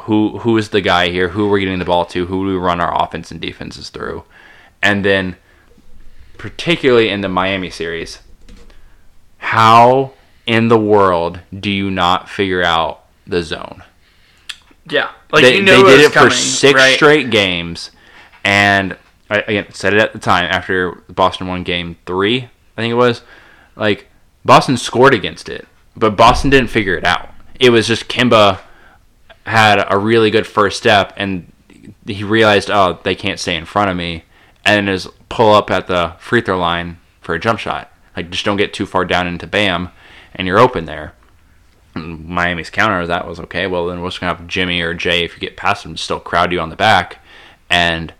who 0.00 0.38
who 0.38 0.56
is 0.56 0.70
the 0.70 0.80
guy 0.80 1.08
here? 1.08 1.28
Who 1.28 1.46
we're 1.46 1.54
we 1.54 1.60
getting 1.60 1.78
the 1.78 1.84
ball 1.84 2.04
to? 2.06 2.26
Who 2.26 2.44
do 2.44 2.52
we 2.52 2.56
run 2.56 2.80
our 2.80 3.02
offense 3.02 3.30
and 3.30 3.40
defenses 3.40 3.90
through? 3.90 4.24
And 4.82 5.04
then, 5.04 5.36
particularly 6.36 7.08
in 7.08 7.20
the 7.20 7.28
Miami 7.28 7.70
series, 7.70 8.20
how 9.38 10.12
in 10.46 10.68
the 10.68 10.78
world 10.78 11.40
do 11.58 11.70
you 11.70 11.90
not 11.90 12.28
figure 12.28 12.62
out 12.62 13.04
the 13.26 13.42
zone? 13.42 13.82
Yeah. 14.88 15.10
Like 15.30 15.42
they, 15.42 15.56
you 15.56 15.62
knew 15.62 15.84
they 15.84 15.96
did 15.96 16.00
it 16.06 16.12
coming, 16.12 16.30
for 16.30 16.36
six 16.36 16.74
right? 16.74 16.94
straight 16.94 17.30
games, 17.30 17.90
and 18.44 18.96
I 19.30 19.38
again 19.40 19.72
said 19.72 19.94
it 19.94 20.00
at 20.00 20.12
the 20.12 20.18
time 20.18 20.46
after 20.50 21.02
Boston 21.08 21.46
won 21.46 21.62
Game 21.62 21.96
Three, 22.06 22.44
I 22.76 22.80
think 22.80 22.92
it 22.92 22.96
was. 22.96 23.22
Like 23.76 24.08
Boston 24.44 24.76
scored 24.76 25.14
against 25.14 25.48
it, 25.48 25.68
but 25.96 26.16
Boston 26.16 26.50
didn't 26.50 26.70
figure 26.70 26.96
it 26.96 27.04
out. 27.04 27.28
It 27.60 27.70
was 27.70 27.86
just 27.86 28.08
Kemba 28.08 28.60
had 29.48 29.84
a 29.90 29.98
really 29.98 30.30
good 30.30 30.46
first 30.46 30.78
step, 30.78 31.12
and 31.16 31.52
he 32.06 32.24
realized, 32.24 32.70
oh, 32.70 32.98
they 33.02 33.14
can't 33.14 33.40
stay 33.40 33.56
in 33.56 33.64
front 33.64 33.90
of 33.90 33.96
me, 33.96 34.24
and 34.64 34.88
is 34.88 35.08
pull 35.28 35.54
up 35.54 35.70
at 35.70 35.86
the 35.86 36.14
free 36.18 36.40
throw 36.40 36.58
line 36.58 36.98
for 37.20 37.34
a 37.34 37.40
jump 37.40 37.58
shot. 37.58 37.90
Like 38.16 38.30
just 38.30 38.44
don't 38.44 38.56
get 38.56 38.74
too 38.74 38.86
far 38.86 39.04
down 39.04 39.26
into 39.26 39.46
Bam, 39.46 39.90
and 40.34 40.46
you're 40.46 40.58
open 40.58 40.84
there. 40.86 41.14
And 41.94 42.26
Miami's 42.28 42.70
counter 42.70 43.06
that 43.06 43.26
was 43.26 43.40
okay. 43.40 43.66
Well, 43.66 43.86
then 43.86 44.00
we're 44.00 44.08
just 44.08 44.20
gonna 44.20 44.34
have 44.34 44.46
Jimmy 44.46 44.80
or 44.80 44.94
Jay 44.94 45.24
if 45.24 45.34
you 45.34 45.40
get 45.40 45.56
past 45.56 45.82
them, 45.82 45.96
still 45.96 46.20
crowd 46.20 46.52
you 46.52 46.60
on 46.60 46.70
the 46.70 46.76
back, 46.76 47.18
and 47.70 48.12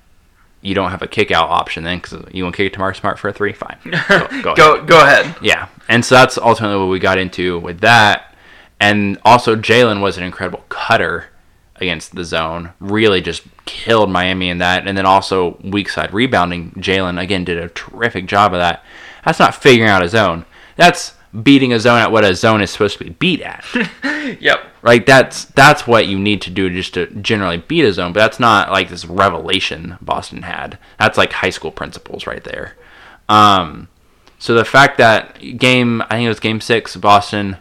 you 0.61 0.75
don't 0.75 0.91
have 0.91 1.03
a 1.03 1.07
kick 1.07 1.31
out 1.31 1.49
option 1.49 1.85
then 1.85 1.99
because 1.99 2.25
you 2.33 2.43
want 2.43 2.55
to 2.55 2.57
kick 2.57 2.73
it 2.73 2.73
to 2.75 2.79
Mark 2.79 2.97
Smart 2.97 3.19
for 3.19 3.29
a 3.29 3.33
three. 3.33 3.53
Fine, 3.53 3.79
go, 3.85 3.91
go 3.91 4.53
ahead. 4.53 4.57
Go 4.57 4.85
go 4.85 5.03
ahead. 5.03 5.37
Yeah, 5.41 5.69
and 5.89 6.05
so 6.05 6.15
that's 6.15 6.39
ultimately 6.39 6.79
what 6.79 6.91
we 6.91 6.99
got 6.99 7.19
into 7.19 7.59
with 7.59 7.81
that. 7.81 8.35
And 8.81 9.19
also, 9.25 9.57
Jalen 9.57 10.01
was 10.01 10.17
an 10.17 10.25
incredible 10.25 10.65
cutter 10.69 11.27
against 11.77 12.15
the 12.15 12.25
zone. 12.25 12.73
Really 12.81 13.21
just 13.21 13.43
killed 13.65 14.11
Miami 14.11 14.51
in 14.51 14.59
that. 14.59 14.87
And 14.87 14.97
then 14.97 15.07
also, 15.07 15.59
weak 15.63 15.89
side 15.89 16.13
rebounding. 16.13 16.73
Jalen, 16.73 17.21
again, 17.21 17.45
did 17.45 17.59
a 17.59 17.69
terrific 17.69 18.27
job 18.27 18.53
of 18.53 18.61
that. 18.61 18.85
That's 19.25 19.39
not 19.39 19.55
figuring 19.55 19.91
out 19.91 20.05
a 20.05 20.09
zone. 20.09 20.45
That's 20.77 21.15
beating 21.43 21.73
a 21.73 21.81
zone 21.81 21.99
at 21.99 22.13
what 22.13 22.25
a 22.25 22.35
zone 22.35 22.63
is 22.63 22.71
supposed 22.71 22.99
to 22.99 23.05
be 23.05 23.11
beat 23.11 23.43
at. 23.43 23.65
Yep. 24.41 24.61
Like 24.83 25.07
that's 25.07 25.47
that's 25.47 25.87
what 25.87 26.07
you 26.07 26.19
need 26.19 26.43
to 26.43 26.51
do 26.51 26.69
just 26.69 26.93
to 26.95 27.07
generally 27.07 27.57
beat 27.57 27.87
a 27.87 27.93
zone, 27.95 28.13
but 28.13 28.21
that's 28.21 28.39
not 28.39 28.71
like 28.71 28.91
this 28.91 29.07
revelation 29.07 29.97
Boston 30.03 30.43
had. 30.43 30.79
That's 30.99 31.17
like 31.17 31.33
high 31.33 31.49
school 31.49 31.71
principles 31.71 32.27
right 32.27 32.45
there. 32.45 32.77
Um, 33.29 33.89
so 34.39 34.55
the 34.55 34.67
fact 34.67 34.99
that 34.99 35.39
game, 35.57 36.03
I 36.03 36.17
think 36.17 36.27
it 36.27 36.29
was 36.29 36.41
game 36.41 36.61
six, 36.61 36.95
Boston, 36.97 37.57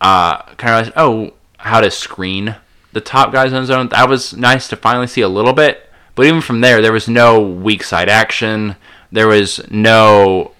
uh, 0.00 0.42
kind 0.54 0.86
of 0.86 0.86
realized, 0.86 0.92
oh, 0.96 1.32
how 1.58 1.80
to 1.80 1.90
screen 1.90 2.56
the 2.92 3.00
top 3.00 3.32
guys 3.32 3.52
on 3.52 3.66
zone. 3.66 3.88
That 3.90 4.08
was 4.08 4.34
nice 4.36 4.68
to 4.68 4.76
finally 4.76 5.06
see 5.06 5.20
a 5.20 5.28
little 5.28 5.52
bit. 5.52 5.88
But 6.14 6.26
even 6.26 6.40
from 6.40 6.60
there, 6.60 6.82
there 6.82 6.92
was 6.92 7.08
no 7.08 7.40
weak 7.40 7.82
side 7.82 8.08
action. 8.08 8.76
There 9.12 9.28
was 9.28 9.60
no 9.70 10.52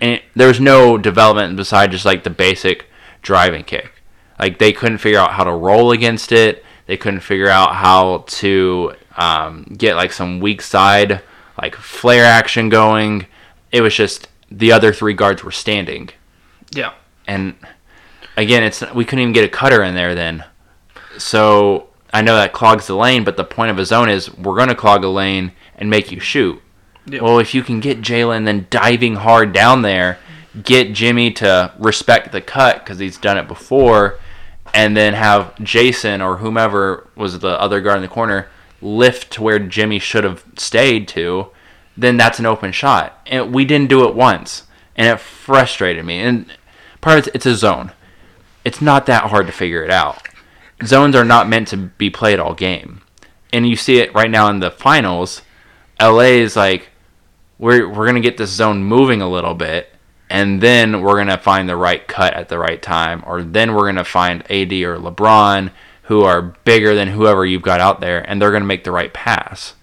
and 0.00 0.20
there 0.34 0.48
was 0.48 0.60
no 0.60 0.98
development 0.98 1.56
beside 1.56 1.90
just 1.90 2.04
like 2.04 2.22
the 2.24 2.30
basic 2.30 2.86
driving 3.22 3.64
kick. 3.64 3.92
Like 4.38 4.58
they 4.58 4.72
couldn't 4.72 4.98
figure 4.98 5.18
out 5.18 5.32
how 5.32 5.44
to 5.44 5.52
roll 5.52 5.92
against 5.92 6.32
it. 6.32 6.62
They 6.86 6.96
couldn't 6.98 7.20
figure 7.20 7.48
out 7.48 7.74
how 7.76 8.24
to 8.26 8.94
um, 9.16 9.64
get 9.76 9.96
like 9.96 10.12
some 10.12 10.40
weak 10.40 10.60
side 10.60 11.22
like 11.60 11.74
flare 11.74 12.24
action 12.24 12.68
going. 12.68 13.26
It 13.72 13.80
was 13.80 13.94
just 13.94 14.28
the 14.50 14.72
other 14.72 14.92
three 14.92 15.14
guards 15.14 15.42
were 15.42 15.50
standing, 15.50 16.10
Yeah. 16.72 16.92
and 17.26 17.54
again, 18.36 18.62
it's 18.62 18.82
we 18.92 19.04
couldn't 19.04 19.22
even 19.22 19.32
get 19.32 19.44
a 19.44 19.48
cutter 19.48 19.82
in 19.82 19.94
there 19.94 20.14
then. 20.14 20.44
So 21.18 21.88
I 22.12 22.22
know 22.22 22.36
that 22.36 22.52
clogs 22.52 22.86
the 22.86 22.96
lane, 22.96 23.24
but 23.24 23.36
the 23.36 23.44
point 23.44 23.70
of 23.70 23.78
a 23.78 23.84
zone 23.84 24.08
is 24.08 24.32
we're 24.34 24.56
going 24.56 24.68
to 24.68 24.74
clog 24.74 25.04
a 25.04 25.08
lane 25.08 25.52
and 25.76 25.90
make 25.90 26.12
you 26.12 26.20
shoot. 26.20 26.60
Yeah. 27.06 27.20
Well, 27.20 27.38
if 27.38 27.54
you 27.54 27.62
can 27.62 27.80
get 27.80 28.00
Jalen 28.00 28.44
then 28.44 28.66
diving 28.70 29.16
hard 29.16 29.52
down 29.52 29.82
there, 29.82 30.18
get 30.62 30.92
Jimmy 30.92 31.30
to 31.32 31.72
respect 31.78 32.32
the 32.32 32.40
cut 32.40 32.80
because 32.80 32.98
he's 32.98 33.18
done 33.18 33.38
it 33.38 33.48
before, 33.48 34.18
and 34.74 34.96
then 34.96 35.14
have 35.14 35.58
Jason 35.62 36.20
or 36.20 36.38
whomever 36.38 37.08
was 37.14 37.38
the 37.38 37.60
other 37.60 37.80
guard 37.80 37.96
in 37.96 38.02
the 38.02 38.08
corner 38.08 38.48
lift 38.82 39.32
to 39.32 39.42
where 39.42 39.58
Jimmy 39.58 39.98
should 39.98 40.24
have 40.24 40.44
stayed 40.56 41.08
to, 41.08 41.48
then 41.96 42.16
that's 42.16 42.38
an 42.38 42.46
open 42.46 42.72
shot. 42.72 43.20
And 43.26 43.54
we 43.54 43.64
didn't 43.64 43.88
do 43.88 44.06
it 44.08 44.14
once, 44.14 44.64
and 44.94 45.08
it 45.08 45.20
frustrated 45.20 46.04
me. 46.04 46.20
And 46.20 46.46
part 47.00 47.18
of 47.18 47.26
it's, 47.26 47.34
it's 47.34 47.46
a 47.46 47.54
zone. 47.54 47.92
It's 48.66 48.82
not 48.82 49.06
that 49.06 49.30
hard 49.30 49.46
to 49.46 49.52
figure 49.52 49.84
it 49.84 49.92
out. 49.92 50.26
Zones 50.84 51.14
are 51.14 51.24
not 51.24 51.48
meant 51.48 51.68
to 51.68 51.76
be 51.76 52.10
played 52.10 52.40
all 52.40 52.52
game, 52.52 53.00
and 53.52 53.64
you 53.64 53.76
see 53.76 53.98
it 53.98 54.12
right 54.12 54.28
now 54.28 54.50
in 54.50 54.58
the 54.58 54.72
finals. 54.72 55.42
LA 56.00 56.42
is 56.42 56.56
like, 56.56 56.88
we're 57.60 57.88
we're 57.88 58.06
gonna 58.06 58.18
get 58.18 58.38
this 58.38 58.50
zone 58.50 58.82
moving 58.82 59.22
a 59.22 59.30
little 59.30 59.54
bit, 59.54 59.94
and 60.28 60.60
then 60.60 61.00
we're 61.00 61.16
gonna 61.16 61.38
find 61.38 61.68
the 61.68 61.76
right 61.76 62.08
cut 62.08 62.34
at 62.34 62.48
the 62.48 62.58
right 62.58 62.82
time, 62.82 63.22
or 63.24 63.44
then 63.44 63.72
we're 63.72 63.86
gonna 63.86 64.02
find 64.02 64.42
AD 64.50 64.72
or 64.82 64.98
LeBron 64.98 65.70
who 66.02 66.22
are 66.22 66.42
bigger 66.64 66.92
than 66.92 67.06
whoever 67.06 67.46
you've 67.46 67.62
got 67.62 67.78
out 67.78 68.00
there, 68.00 68.28
and 68.28 68.42
they're 68.42 68.50
gonna 68.50 68.64
make 68.64 68.82
the 68.82 68.90
right 68.90 69.12
pass. 69.12 69.74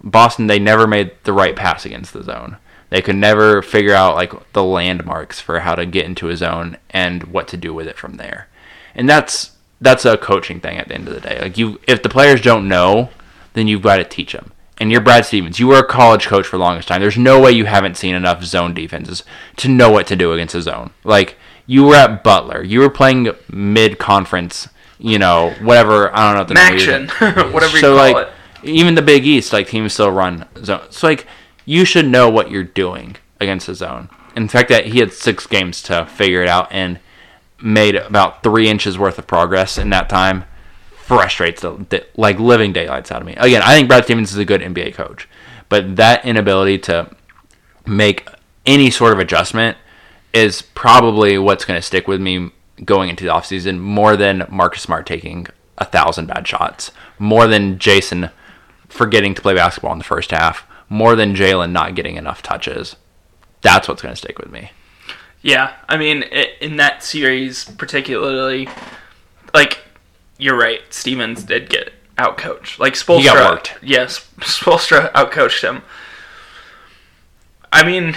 Boston, 0.00 0.46
they 0.46 0.60
never 0.60 0.86
made 0.86 1.10
the 1.24 1.32
right 1.32 1.56
pass 1.56 1.84
against 1.84 2.12
the 2.12 2.22
zone. 2.22 2.56
They 2.90 3.02
could 3.02 3.16
never 3.16 3.62
figure 3.62 3.94
out 3.94 4.14
like 4.14 4.52
the 4.52 4.64
landmarks 4.64 5.40
for 5.40 5.60
how 5.60 5.74
to 5.74 5.84
get 5.86 6.06
into 6.06 6.28
a 6.28 6.36
zone 6.36 6.78
and 6.90 7.24
what 7.24 7.48
to 7.48 7.56
do 7.56 7.74
with 7.74 7.86
it 7.86 7.98
from 7.98 8.16
there. 8.16 8.48
And 8.94 9.08
that's 9.08 9.52
that's 9.80 10.04
a 10.04 10.16
coaching 10.16 10.60
thing 10.60 10.78
at 10.78 10.88
the 10.88 10.94
end 10.94 11.08
of 11.08 11.14
the 11.14 11.20
day. 11.20 11.38
Like 11.40 11.58
you, 11.58 11.80
if 11.86 12.02
the 12.02 12.08
players 12.08 12.40
don't 12.40 12.66
know, 12.66 13.10
then 13.54 13.68
you've 13.68 13.82
got 13.82 13.98
to 13.98 14.04
teach 14.04 14.32
them. 14.32 14.52
And 14.78 14.92
you're 14.92 15.00
Brad 15.00 15.24
Stevens. 15.24 15.58
You 15.58 15.66
were 15.66 15.78
a 15.78 15.86
college 15.86 16.26
coach 16.26 16.46
for 16.46 16.56
the 16.56 16.62
longest 16.62 16.88
time. 16.88 17.00
There's 17.00 17.18
no 17.18 17.40
way 17.40 17.50
you 17.50 17.64
haven't 17.64 17.96
seen 17.96 18.14
enough 18.14 18.44
zone 18.44 18.74
defenses 18.74 19.24
to 19.56 19.68
know 19.68 19.90
what 19.90 20.06
to 20.06 20.16
do 20.16 20.32
against 20.32 20.54
a 20.54 20.62
zone. 20.62 20.90
Like 21.04 21.36
you 21.66 21.84
were 21.84 21.96
at 21.96 22.22
Butler. 22.22 22.62
You 22.62 22.80
were 22.80 22.90
playing 22.90 23.30
mid 23.50 23.98
conference. 23.98 24.68
You 25.00 25.18
know, 25.18 25.54
whatever. 25.60 26.14
I 26.14 26.24
don't 26.24 26.34
know. 26.34 26.40
What 26.40 26.48
the 26.48 26.54
number 26.54 26.74
is. 26.74 26.86
Maction, 26.86 27.52
whatever 27.52 27.76
you 27.76 27.80
so 27.80 27.96
call 27.96 28.12
like 28.12 28.28
it. 28.64 28.68
even 28.68 28.96
the 28.96 29.02
Big 29.02 29.24
East, 29.24 29.52
like 29.52 29.68
teams 29.68 29.92
still 29.92 30.10
run 30.10 30.44
zone. 30.64 30.90
So 30.90 31.06
like 31.06 31.26
you 31.68 31.84
should 31.84 32.08
know 32.08 32.30
what 32.30 32.50
you're 32.50 32.64
doing 32.64 33.14
against 33.38 33.66
the 33.66 33.74
zone. 33.74 34.08
In 34.34 34.48
fact, 34.48 34.70
that 34.70 34.86
he 34.86 35.00
had 35.00 35.12
six 35.12 35.46
games 35.46 35.82
to 35.82 36.06
figure 36.06 36.42
it 36.42 36.48
out 36.48 36.72
and 36.72 36.98
made 37.60 37.94
about 37.94 38.42
three 38.42 38.70
inches 38.70 38.98
worth 38.98 39.18
of 39.18 39.26
progress 39.26 39.76
in 39.76 39.90
that 39.90 40.08
time. 40.08 40.46
Frustrates 40.96 41.60
the, 41.60 41.72
the 41.90 42.06
like 42.16 42.38
living 42.38 42.72
daylights 42.72 43.12
out 43.12 43.20
of 43.20 43.26
me. 43.26 43.34
Again, 43.36 43.60
I 43.62 43.74
think 43.74 43.86
Brad 43.86 44.04
Stevens 44.04 44.32
is 44.32 44.38
a 44.38 44.46
good 44.46 44.62
NBA 44.62 44.94
coach, 44.94 45.28
but 45.68 45.96
that 45.96 46.24
inability 46.24 46.78
to 46.78 47.14
make 47.84 48.26
any 48.64 48.90
sort 48.90 49.12
of 49.12 49.18
adjustment 49.18 49.76
is 50.32 50.62
probably 50.62 51.36
what's 51.36 51.66
going 51.66 51.78
to 51.78 51.86
stick 51.86 52.08
with 52.08 52.20
me 52.20 52.50
going 52.82 53.10
into 53.10 53.24
the 53.24 53.30
offseason 53.30 53.78
more 53.78 54.16
than 54.16 54.46
Marcus 54.48 54.80
Smart 54.80 55.06
taking 55.06 55.46
a 55.76 55.84
thousand 55.84 56.28
bad 56.28 56.48
shots, 56.48 56.92
more 57.18 57.46
than 57.46 57.78
Jason 57.78 58.30
forgetting 58.88 59.34
to 59.34 59.42
play 59.42 59.54
basketball 59.54 59.92
in 59.92 59.98
the 59.98 60.04
first 60.04 60.30
half, 60.30 60.66
more 60.88 61.14
than 61.16 61.34
Jalen 61.34 61.72
not 61.72 61.94
getting 61.94 62.16
enough 62.16 62.42
touches. 62.42 62.96
That's 63.60 63.88
what's 63.88 64.02
going 64.02 64.12
to 64.12 64.16
stick 64.16 64.38
with 64.38 64.50
me. 64.50 64.70
Yeah, 65.42 65.74
I 65.88 65.96
mean, 65.96 66.24
i 66.32 66.52
in 66.60 66.76
that 66.76 67.02
series 67.04 67.64
particularly, 67.64 68.68
like 69.54 69.78
you're 70.38 70.58
right. 70.58 70.80
Stevens 70.90 71.44
did 71.44 71.70
get 71.70 71.92
outcoached. 72.16 72.78
Like 72.78 72.94
Spoelstra, 72.94 73.18
He 73.18 73.24
got 73.24 73.50
worked. 73.52 73.74
Yes, 73.82 74.28
Spoelstra 74.40 75.12
outcoached 75.12 75.62
him. 75.62 75.82
I 77.72 77.84
mean, 77.84 78.16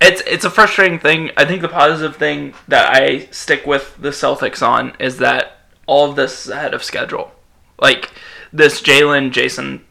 it's 0.00 0.22
it's 0.26 0.44
a 0.44 0.50
frustrating 0.50 0.98
thing. 0.98 1.30
I 1.36 1.44
think 1.44 1.62
the 1.62 1.68
positive 1.68 2.16
thing 2.16 2.54
that 2.68 2.94
I 2.94 3.26
stick 3.30 3.66
with 3.66 3.96
the 4.00 4.10
Celtics 4.10 4.66
on 4.66 4.94
is 4.98 5.18
that 5.18 5.58
all 5.86 6.10
of 6.10 6.16
this 6.16 6.46
is 6.46 6.52
ahead 6.52 6.74
of 6.74 6.84
schedule. 6.84 7.32
Like 7.78 8.10
this 8.52 8.80
Jalen 8.80 9.32
Jason 9.32 9.84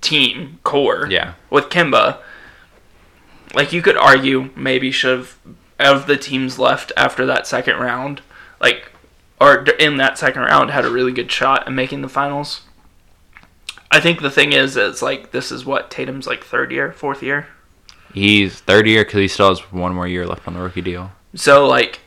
team 0.00 0.58
core, 0.62 1.06
Yeah. 1.10 1.34
with 1.50 1.68
Kemba. 1.68 2.18
Like 3.54 3.72
you 3.72 3.82
could 3.82 3.96
argue 3.96 4.50
maybe 4.56 4.90
should 4.90 5.18
have 5.18 5.36
of 5.78 6.06
the 6.06 6.16
teams 6.16 6.58
left 6.58 6.92
after 6.96 7.26
that 7.26 7.46
second 7.46 7.76
round, 7.78 8.20
like 8.60 8.92
or 9.40 9.64
in 9.78 9.96
that 9.96 10.18
second 10.18 10.42
round 10.42 10.70
had 10.70 10.84
a 10.84 10.90
really 10.90 11.12
good 11.12 11.30
shot 11.32 11.66
at 11.66 11.72
making 11.72 12.02
the 12.02 12.08
finals. 12.08 12.62
I 13.90 13.98
think 13.98 14.20
the 14.20 14.30
thing 14.30 14.52
is, 14.52 14.76
it's 14.76 15.02
like 15.02 15.32
this 15.32 15.50
is 15.50 15.64
what 15.64 15.90
Tatum's 15.90 16.26
like 16.26 16.44
third 16.44 16.70
year, 16.70 16.92
fourth 16.92 17.22
year. 17.22 17.48
He's 18.14 18.60
third 18.60 18.86
year 18.86 19.04
because 19.04 19.18
he 19.20 19.28
still 19.28 19.48
has 19.48 19.60
one 19.72 19.94
more 19.94 20.06
year 20.06 20.26
left 20.26 20.46
on 20.46 20.54
the 20.54 20.60
rookie 20.60 20.80
deal. 20.82 21.10
So 21.34 21.66
like 21.66 22.00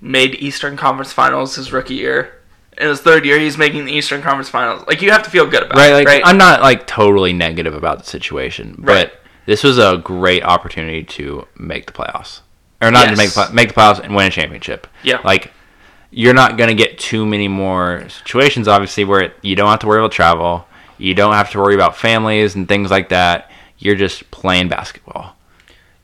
made 0.00 0.34
Eastern 0.36 0.76
Conference 0.76 1.12
Finals 1.12 1.56
his 1.56 1.72
rookie 1.72 1.94
year. 1.94 2.39
In 2.78 2.88
his 2.88 3.00
third 3.00 3.24
year, 3.26 3.38
he's 3.38 3.58
making 3.58 3.84
the 3.84 3.92
Eastern 3.92 4.22
Conference 4.22 4.48
Finals. 4.48 4.84
Like 4.86 5.02
you 5.02 5.10
have 5.10 5.22
to 5.24 5.30
feel 5.30 5.46
good 5.46 5.64
about 5.64 5.76
Right, 5.76 5.90
it, 5.90 5.94
like 5.94 6.06
right? 6.06 6.22
I'm 6.24 6.38
not 6.38 6.62
like 6.62 6.86
totally 6.86 7.32
negative 7.32 7.74
about 7.74 7.98
the 7.98 8.04
situation, 8.04 8.76
Right. 8.78 9.10
but 9.10 9.20
this 9.46 9.62
was 9.64 9.78
a 9.78 9.98
great 9.98 10.42
opportunity 10.44 11.02
to 11.04 11.46
make 11.58 11.86
the 11.86 11.92
playoffs, 11.92 12.40
or 12.80 12.90
not 12.90 13.08
to 13.08 13.16
make 13.16 13.30
the 13.32 13.50
make 13.52 13.68
the 13.68 13.74
playoffs 13.74 13.98
and 14.00 14.14
win 14.14 14.26
a 14.28 14.30
championship. 14.30 14.86
Yeah. 15.02 15.20
like 15.24 15.52
you're 16.12 16.34
not 16.34 16.56
gonna 16.58 16.74
get 16.74 16.98
too 16.98 17.24
many 17.26 17.48
more 17.48 18.04
situations, 18.08 18.66
obviously, 18.66 19.04
where 19.04 19.20
it, 19.22 19.36
you 19.42 19.54
don't 19.56 19.68
have 19.70 19.78
to 19.80 19.86
worry 19.86 20.00
about 20.00 20.12
travel, 20.12 20.66
you 20.98 21.14
don't 21.14 21.34
have 21.34 21.50
to 21.52 21.58
worry 21.58 21.74
about 21.74 21.96
families 21.96 22.54
and 22.56 22.66
things 22.68 22.90
like 22.90 23.08
that. 23.10 23.50
You're 23.78 23.94
just 23.96 24.30
playing 24.30 24.68
basketball, 24.68 25.36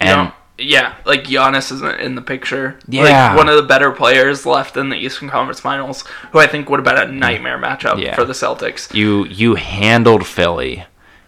and 0.00 0.28
know, 0.28 0.32
yeah, 0.58 0.94
like 1.04 1.24
Giannis 1.24 1.70
isn't 1.72 2.00
in 2.00 2.14
the 2.14 2.22
picture. 2.22 2.78
Yeah. 2.88 3.28
Like 3.28 3.36
one 3.36 3.48
of 3.48 3.56
the 3.56 3.62
better 3.62 3.90
players 3.92 4.46
left 4.46 4.76
in 4.76 4.88
the 4.88 4.96
Eastern 4.96 5.28
Conference 5.28 5.60
Finals, 5.60 6.02
who 6.32 6.38
I 6.38 6.46
think 6.46 6.68
would 6.70 6.84
have 6.84 6.96
been 6.96 7.08
a 7.08 7.12
nightmare 7.12 7.58
matchup 7.58 8.00
Yeah. 8.02 8.14
for 8.14 8.24
the 8.24 8.32
Celtics. 8.32 8.92
you 8.94 9.24
you 9.26 9.54
handled 9.56 10.26
Philly, 10.26 10.84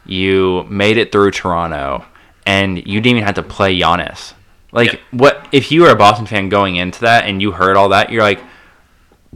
you 0.07 0.65
made 0.71 0.97
it 0.97 1.13
through 1.13 1.33
Toronto, 1.33 2.05
and 2.47 2.79
you 2.79 3.01
didn't 3.01 3.17
even 3.19 3.25
have 3.25 3.35
to 3.35 3.43
play 3.43 3.79
Giannis. 3.79 4.33
Like 4.73 4.93
Yeah. 4.95 4.99
what 5.11 5.47
if 5.53 5.71
you 5.73 5.83
were 5.83 5.91
a 5.91 5.97
Boston 5.97 6.27
fan 6.27 6.49
going 6.49 6.77
into 6.77 7.01
that 7.03 7.25
and 7.25 7.41
you 7.43 7.53
heard 7.53 7.77
all 7.77 7.91
that, 7.91 8.11
you're 8.11 8.23
like, 8.23 8.41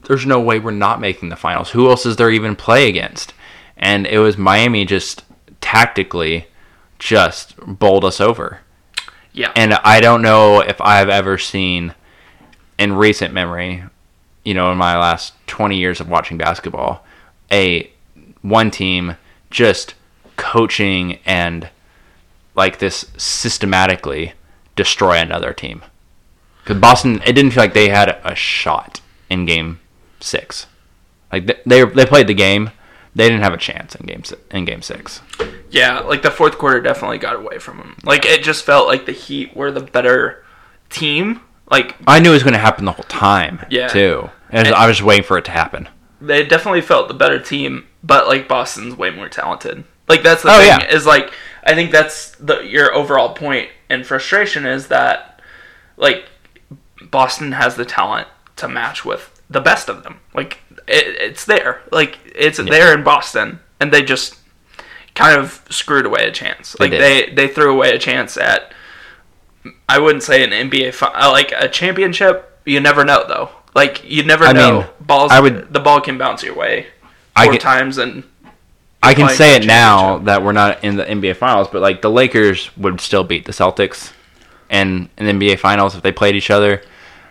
there's 0.05 0.27
no 0.27 0.41
way 0.41 0.59
we're 0.59 0.71
not 0.73 1.01
making 1.01 1.29
the 1.29 1.37
finals. 1.37 1.71
Who 1.71 1.89
else 1.89 2.07
is 2.07 2.17
there 2.17 2.31
even 2.31 2.57
play 2.57 2.89
against? 2.89 3.35
And 3.77 4.07
it 4.07 4.19
was 4.19 4.37
Miami 4.39 4.85
just 4.85 5.25
tactically 5.61 6.47
just 6.99 7.55
bowled 7.59 8.05
us 8.05 8.21
over. 8.21 8.61
Yeah. 9.33 9.53
And 9.57 9.75
I 9.75 10.01
don't 10.01 10.23
know 10.23 10.61
if 10.61 10.81
I've 10.81 11.09
ever 11.09 11.39
seen 11.39 11.95
in 12.79 12.95
recent 12.95 13.33
memory, 13.33 13.85
you 14.45 14.55
know, 14.55 14.71
in 14.73 14.79
my 14.79 14.99
last 14.99 15.35
20 15.47 15.77
years 15.77 16.01
of 16.01 16.09
watching 16.09 16.37
basketball, 16.37 17.05
a 17.51 17.91
one 18.43 18.71
team 18.71 19.17
just 19.51 19.95
coaching 20.37 21.19
and 21.25 21.69
like 22.55 22.79
this 22.79 23.07
systematically 23.17 24.33
destroy 24.77 25.19
another 25.19 25.53
team. 25.53 25.83
Because 26.63 26.79
Boston, 26.79 27.23
it 27.27 27.33
didn't 27.33 27.53
feel 27.53 27.63
like 27.63 27.75
they 27.75 27.89
had 27.89 28.21
a 28.25 28.35
shot 28.35 29.01
in 29.31 29.47
game 29.47 29.81
six. 30.21 30.67
Like 31.33 31.47
they 31.47 31.57
they, 31.65 31.85
they 31.85 32.07
played 32.07 32.27
the 32.27 32.35
game, 32.35 32.71
they 33.15 33.29
didn't 33.29 33.43
have 33.43 33.53
a 33.55 33.59
chance 33.59 33.95
in 33.95 34.07
game 34.07 34.23
in 34.51 34.65
game 34.65 34.83
six. 34.83 35.21
Yeah, 35.71 36.01
like 36.01 36.23
the 36.23 36.31
fourth 36.31 36.59
quarter 36.59 36.81
definitely 36.81 37.19
got 37.19 37.37
away 37.37 37.59
from 37.59 37.79
them. 37.79 37.97
Like 38.05 38.25
it 38.27 38.43
just 38.43 38.65
felt 38.65 38.87
like 38.87 39.07
the 39.07 39.13
Heat 39.13 39.57
were 39.57 39.71
the 39.71 39.81
better 39.81 40.45
team. 40.91 41.41
Like 41.71 41.97
I 42.07 42.21
knew 42.21 42.31
it 42.31 42.35
was 42.35 42.43
going 42.43 42.53
to 42.53 42.59
happen 42.59 42.85
the 42.85 42.93
whole 42.93 43.05
time. 43.05 43.65
Yeah. 43.71 43.89
too. 43.89 44.31
And 44.51 44.69
I 44.69 44.87
was 44.87 44.99
just 44.99 45.07
waiting 45.07 45.25
for 45.25 45.39
it 45.39 45.45
to 45.47 45.51
happen. 45.51 45.89
they 46.21 46.45
definitely 46.45 46.83
felt 46.83 47.09
the 47.09 47.15
better 47.15 47.41
team, 47.41 47.87
but 48.05 48.27
like 48.27 48.47
Boston's 48.49 48.95
way 48.97 49.09
more 49.11 49.29
talented. 49.31 49.85
Like 50.09 50.23
that's 50.23 50.43
the 50.43 50.51
Oh, 50.53 50.59
thing 50.59 50.67
yeah. 50.67 50.91
is 50.95 51.07
like 51.07 51.33
I 51.65 51.75
think 51.75 51.91
that's 51.93 52.33
the 52.33 52.61
your 52.61 52.95
overall 52.95 53.33
point 53.35 53.71
and 53.89 54.05
frustration 54.07 54.67
is 54.67 54.89
that 54.89 55.41
like 55.97 56.27
Boston 57.11 57.53
has 57.53 57.77
the 57.77 57.85
talent 57.85 58.29
to 58.57 58.69
match 58.69 59.05
with 59.05 59.32
the 59.53 59.61
best 59.61 59.89
of 59.89 60.03
them. 60.03 60.19
Like 60.35 60.59
it, 60.89 61.17
it's 61.21 61.45
there. 61.45 61.83
Like 61.91 62.19
it's 62.25 62.59
there 62.59 62.97
in 62.97 63.05
Boston, 63.05 63.61
and 63.81 63.93
they 63.93 64.03
just 64.03 64.39
kind 65.15 65.39
of 65.39 65.63
screwed 65.71 66.07
away 66.07 66.27
a 66.27 66.33
chance. 66.33 66.79
Like 66.81 66.91
did. 66.91 67.01
they 67.01 67.35
they 67.35 67.49
threw 67.53 67.73
away 67.73 67.95
a 67.95 67.99
chance 67.99 68.37
at 68.37 68.73
I 69.89 69.99
wouldn't 69.99 70.23
say 70.23 70.43
an 70.43 70.51
NBA 70.51 70.95
fi- 70.95 71.13
uh, 71.15 71.31
like 71.31 71.53
a 71.53 71.69
championship. 71.69 72.59
You 72.65 72.81
never 72.81 73.05
know 73.05 73.25
though. 73.27 73.51
Like 73.75 74.03
you 74.05 74.23
never 74.25 74.45
I 74.45 74.53
know. 74.53 74.81
mean, 74.81 74.89
Balls. 75.01 75.33
I 75.33 75.41
would- 75.41 75.73
the 75.73 75.81
ball 75.81 76.01
can 76.01 76.19
bounce 76.19 76.43
your 76.43 76.55
way 76.55 76.87
I 77.37 77.45
four 77.45 77.53
can- 77.55 77.61
times 77.61 77.99
and 77.99 78.25
I 79.05 79.15
can 79.15 79.29
say 79.31 79.57
it 79.57 79.67
now 79.67 80.19
that 80.19 80.45
we're 80.45 80.53
not 80.53 80.85
in 80.85 80.95
the 80.97 81.05
NBA 81.05 81.35
finals, 81.37 81.67
but 81.73 81.83
like 81.83 82.03
the 82.03 82.11
Lakers 82.11 82.71
would 82.77 83.01
still 83.01 83.25
beat 83.25 83.47
the 83.47 83.53
Celtics 83.53 84.13
and 84.71 85.09
in 85.19 85.27
the 85.27 85.33
NBA 85.33 85.59
finals 85.59 85.97
if 85.97 86.03
they 86.03 86.13
played 86.13 86.37
each 86.37 86.51
other. 86.51 86.83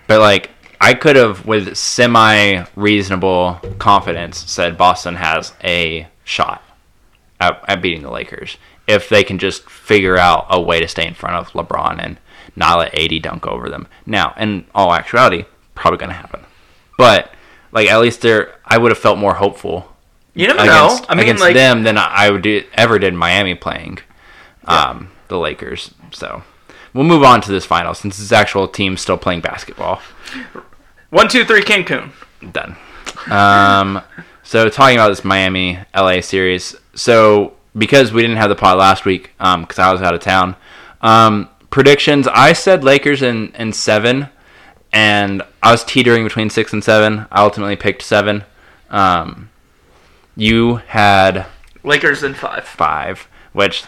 But 0.08 0.20
like 0.20 0.50
I 0.82 0.96
could 0.96 1.16
have 1.16 1.46
with 1.46 1.78
semi 1.78 2.66
reasonable 2.76 3.60
confidence 3.78 4.50
said 4.52 4.80
Boston 4.80 5.16
has 5.16 5.54
a 5.64 6.08
shot 6.24 6.64
at, 7.40 7.64
at 7.68 7.84
beating 7.84 8.02
the 8.02 8.10
Lakers 8.10 8.58
if 8.88 9.08
they 9.08 9.24
can 9.24 9.38
just 9.38 9.70
figure 9.70 10.18
out 10.18 10.48
a 10.50 10.60
way 10.60 10.80
to 10.80 10.88
stay 10.88 11.06
in 11.06 11.14
front 11.14 11.36
of 11.36 11.54
LeBron 11.54 12.04
and 12.04 12.20
not 12.56 12.80
let 12.80 12.98
AD 13.00 13.22
dunk 13.22 13.46
over 13.46 13.70
them. 13.70 13.88
Now, 14.08 14.34
in 14.38 14.66
all 14.74 14.92
actuality, 14.92 15.46
probably 15.76 16.00
going 16.00 16.10
to 16.10 16.16
happen. 16.16 16.42
But 16.98 17.32
like 17.72 17.88
at 17.88 18.02
least 18.02 18.22
there, 18.22 18.56
I 18.66 18.80
would 18.80 18.92
have 18.92 18.98
felt 18.98 19.20
more 19.20 19.36
hopeful 19.36 19.88
you 20.34 20.48
never 20.48 20.62
against, 20.62 21.04
know. 21.04 21.06
I 21.10 21.14
mean, 21.14 21.26
against 21.26 21.42
like 21.42 21.54
them 21.54 21.84
than 21.84 22.00
I 22.00 22.32
would 22.32 22.42
do, 22.42 22.64
ever 22.74 22.98
did 22.98 23.10
in 23.10 23.18
Miami 23.18 23.54
playing 23.54 24.00
um, 24.66 25.12
the 25.28 25.38
Lakers. 25.38 25.94
So 26.12 26.42
we'll 26.94 27.04
move 27.04 27.24
on 27.24 27.42
to 27.42 27.52
this 27.52 27.66
final 27.66 27.94
since 27.94 28.18
this 28.18 28.32
actual 28.32 28.68
team 28.68 28.98
still 28.98 29.18
playing 29.18 29.42
basketball. 29.42 30.02
one, 31.10 31.28
two, 31.28 31.46
three, 31.46 31.62
Cancun. 31.62 32.12
Done. 32.52 32.76
Um, 33.30 34.02
so 34.44 34.68
talking 34.70 34.98
about 34.98 35.10
this 35.10 35.24
Miami 35.24 35.80
LA 35.96 36.22
series. 36.22 36.76
So 36.96 37.54
because 37.78 38.12
we 38.12 38.22
didn't 38.22 38.38
have 38.38 38.50
the 38.50 38.56
pod 38.56 38.78
last 38.78 39.06
week, 39.06 39.32
because 39.38 39.80
I 39.80 39.92
was 39.92 40.02
out 40.02 40.14
of 40.14 40.22
town. 40.22 40.56
Um, 41.02 41.50
predictions. 41.70 42.28
I 42.28 42.54
said 42.54 42.84
Lakers 42.84 43.22
in 43.22 43.54
in 43.56 43.74
seven, 43.74 44.28
and 44.92 45.42
I 45.64 45.72
was 45.72 45.84
teetering 45.84 46.24
between 46.24 46.50
six 46.50 46.74
and 46.74 46.84
seven. 46.84 47.26
I 47.32 47.42
ultimately 47.42 47.76
picked 47.76 48.02
seven. 48.02 48.44
Um, 48.89 49.50
you 50.36 50.76
had 50.76 51.46
Lakers 51.84 52.24
in 52.24 52.34
five. 52.34 52.66
five, 52.66 53.28
which 53.54 53.86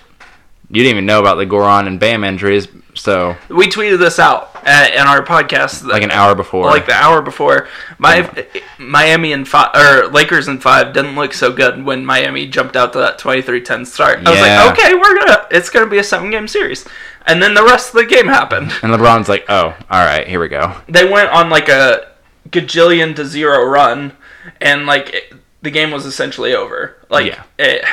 you 0.69 0.81
didn't 0.83 0.91
even 0.91 1.05
know 1.05 1.19
about 1.19 1.35
the 1.35 1.45
Goran 1.45 1.87
and 1.87 1.99
Bam 1.99 2.23
injuries. 2.23 2.67
So 2.95 3.35
We 3.49 3.67
tweeted 3.67 3.99
this 3.99 4.19
out 4.19 4.55
at, 4.63 4.93
in 4.93 5.01
our 5.07 5.23
podcast 5.25 5.83
like 5.83 6.03
an 6.03 6.11
hour 6.11 6.35
before, 6.35 6.65
like 6.67 6.85
the 6.85 6.93
hour 6.93 7.21
before. 7.21 7.67
My 7.97 8.29
Miami 8.77 9.33
and 9.33 9.47
five 9.47 9.75
or 9.75 10.07
Lakers 10.09 10.47
and 10.47 10.61
five 10.61 10.93
didn't 10.93 11.15
look 11.15 11.33
so 11.33 11.51
good 11.51 11.83
when 11.83 12.05
Miami 12.05 12.47
jumped 12.47 12.75
out 12.75 12.93
to 12.93 12.99
that 12.99 13.19
23-10 13.19 13.85
start. 13.87 14.19
I 14.25 14.31
was 14.31 14.39
like, 14.39 14.71
okay, 14.79 14.93
we're 14.93 15.17
gonna 15.19 15.47
it's 15.51 15.69
gonna 15.69 15.87
be 15.89 15.97
a 15.97 16.03
seven 16.03 16.29
game 16.31 16.47
series, 16.47 16.85
and 17.25 17.41
then 17.41 17.53
the 17.53 17.63
rest 17.63 17.89
of 17.89 17.95
the 17.95 18.05
game 18.05 18.27
happened. 18.27 18.71
and 18.83 18.91
LeBron's 18.93 19.29
like, 19.29 19.45
"Oh, 19.49 19.75
all 19.89 20.05
right, 20.05 20.27
here 20.27 20.39
we 20.39 20.47
go." 20.47 20.75
They 20.87 21.09
went 21.09 21.29
on 21.29 21.49
like 21.49 21.69
a 21.69 22.11
gajillion 22.49 23.15
to 23.15 23.25
zero 23.25 23.63
run, 23.65 24.13
and 24.61 24.85
like 24.85 25.13
it, 25.13 25.33
the 25.61 25.71
game 25.71 25.91
was 25.91 26.05
essentially 26.05 26.53
over. 26.53 26.97
Like 27.09 27.27
Yeah. 27.27 27.43
it, 27.57 27.85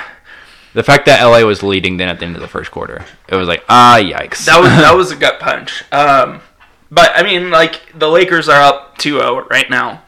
The 0.72 0.82
fact 0.82 1.06
that 1.06 1.22
LA 1.22 1.44
was 1.44 1.62
leading 1.62 1.96
then 1.96 2.08
at 2.08 2.20
the 2.20 2.26
end 2.26 2.36
of 2.36 2.42
the 2.42 2.48
first 2.48 2.70
quarter, 2.70 3.04
it 3.28 3.34
was 3.34 3.48
like, 3.48 3.64
ah, 3.68 3.98
yikes. 3.98 4.44
that 4.46 4.60
was 4.60 4.70
that 4.70 4.94
was 4.96 5.10
a 5.10 5.16
gut 5.16 5.40
punch. 5.40 5.84
Um, 5.92 6.40
but 6.90 7.10
I 7.14 7.22
mean, 7.22 7.50
like 7.50 7.80
the 7.98 8.08
Lakers 8.08 8.48
are 8.48 8.60
up 8.60 8.98
2-0 8.98 9.48
right 9.50 9.68
now. 9.68 10.02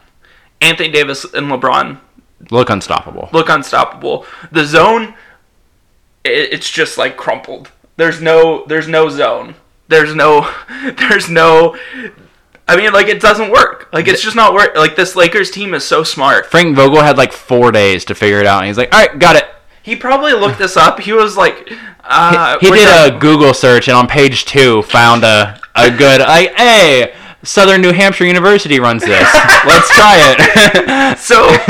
Anthony 0.61 0.89
Davis 0.89 1.25
and 1.25 1.47
LeBron 1.47 1.99
look 2.51 2.69
unstoppable. 2.69 3.29
look 3.33 3.49
unstoppable. 3.49 4.25
The 4.51 4.65
zone, 4.65 5.15
it, 6.23 6.53
it's 6.53 6.69
just 6.69 6.97
like 6.97 7.17
crumpled. 7.17 7.71
There's 7.97 8.21
no, 8.21 8.65
there's 8.65 8.87
no 8.87 9.09
zone. 9.09 9.55
There's 9.89 10.15
no, 10.15 10.49
there's 10.97 11.29
no. 11.29 11.77
I 12.67 12.77
mean, 12.77 12.93
like 12.93 13.07
it 13.07 13.21
doesn't 13.21 13.51
work. 13.51 13.89
Like 13.91 14.07
it's 14.07 14.21
just 14.21 14.35
not 14.35 14.53
work. 14.53 14.75
Like 14.75 14.95
this 14.95 15.15
Lakers 15.15 15.51
team 15.51 15.73
is 15.73 15.83
so 15.83 16.03
smart. 16.03 16.45
Frank 16.45 16.75
Vogel 16.75 17.01
had 17.01 17.17
like 17.17 17.33
four 17.33 17.71
days 17.71 18.05
to 18.05 18.15
figure 18.15 18.39
it 18.39 18.45
out, 18.45 18.59
and 18.59 18.67
he's 18.67 18.77
like, 18.77 18.93
"All 18.93 19.05
right, 19.05 19.19
got 19.19 19.35
it." 19.35 19.45
He 19.83 19.95
probably 19.95 20.33
looked 20.33 20.57
this 20.59 20.75
up. 20.77 20.99
He 21.01 21.13
was 21.13 21.35
like, 21.37 21.69
uh, 22.03 22.57
he 22.59 22.69
we're 22.69 22.77
did 22.77 23.13
a 23.13 23.17
Google 23.19 23.53
search, 23.53 23.87
and 23.87 23.95
on 23.97 24.07
page 24.07 24.45
two 24.45 24.81
found 24.83 25.23
a 25.23 25.59
a 25.75 25.91
good 25.91 26.21
like, 26.21 26.53
"Hey, 26.55 27.13
Southern 27.43 27.81
New 27.81 27.91
Hampshire 27.91 28.25
University 28.25 28.79
runs 28.79 29.03
this. 29.03 29.27
Let's 29.65 29.89
try 29.95 30.15
it." 30.37 31.17
So, 31.19 31.47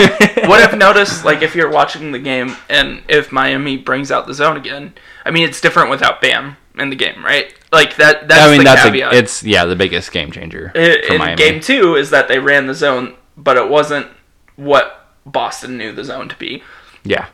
what 0.48 0.62
I've 0.64 0.78
noticed, 0.78 1.26
like, 1.26 1.42
if 1.42 1.54
you're 1.54 1.70
watching 1.70 2.12
the 2.12 2.20
game 2.20 2.56
and 2.70 3.04
if 3.10 3.32
Miami 3.32 3.76
brings 3.78 4.10
out 4.12 4.26
the 4.26 4.34
zone 4.34 4.56
again, 4.58 4.94
I 5.26 5.32
mean, 5.32 5.48
it's 5.48 5.60
different 5.60 5.90
without 5.90 6.22
Bam 6.22 6.56
in 6.78 6.90
the 6.90 6.96
game, 6.96 7.24
right? 7.24 7.54
Like 7.72 7.98
that. 7.98 8.28
That's 8.30 8.42
I 8.42 8.50
mean, 8.50 8.60
the 8.60 8.64
that's 8.64 8.84
caveat. 8.84 9.14
a, 9.14 9.18
it's 9.18 9.44
yeah 9.44 9.66
the 9.66 9.76
biggest 9.76 10.12
game 10.12 10.32
changer 10.32 10.72
I- 10.76 11.02
for 11.08 11.14
in 11.14 11.20
Miami. 11.20 11.36
game 11.36 11.60
two 11.60 11.96
is 11.96 12.10
that 12.12 12.28
they 12.30 12.40
ran 12.40 12.68
the 12.68 12.74
zone, 12.74 13.16
but 13.36 13.58
it 13.58 13.68
wasn't 13.70 14.08
what 14.56 15.08
Boston 15.26 15.78
knew 15.78 15.92
the 15.92 16.04
zone 16.04 16.30
to 16.30 16.36
be. 16.38 16.64
yeah, 17.04 17.28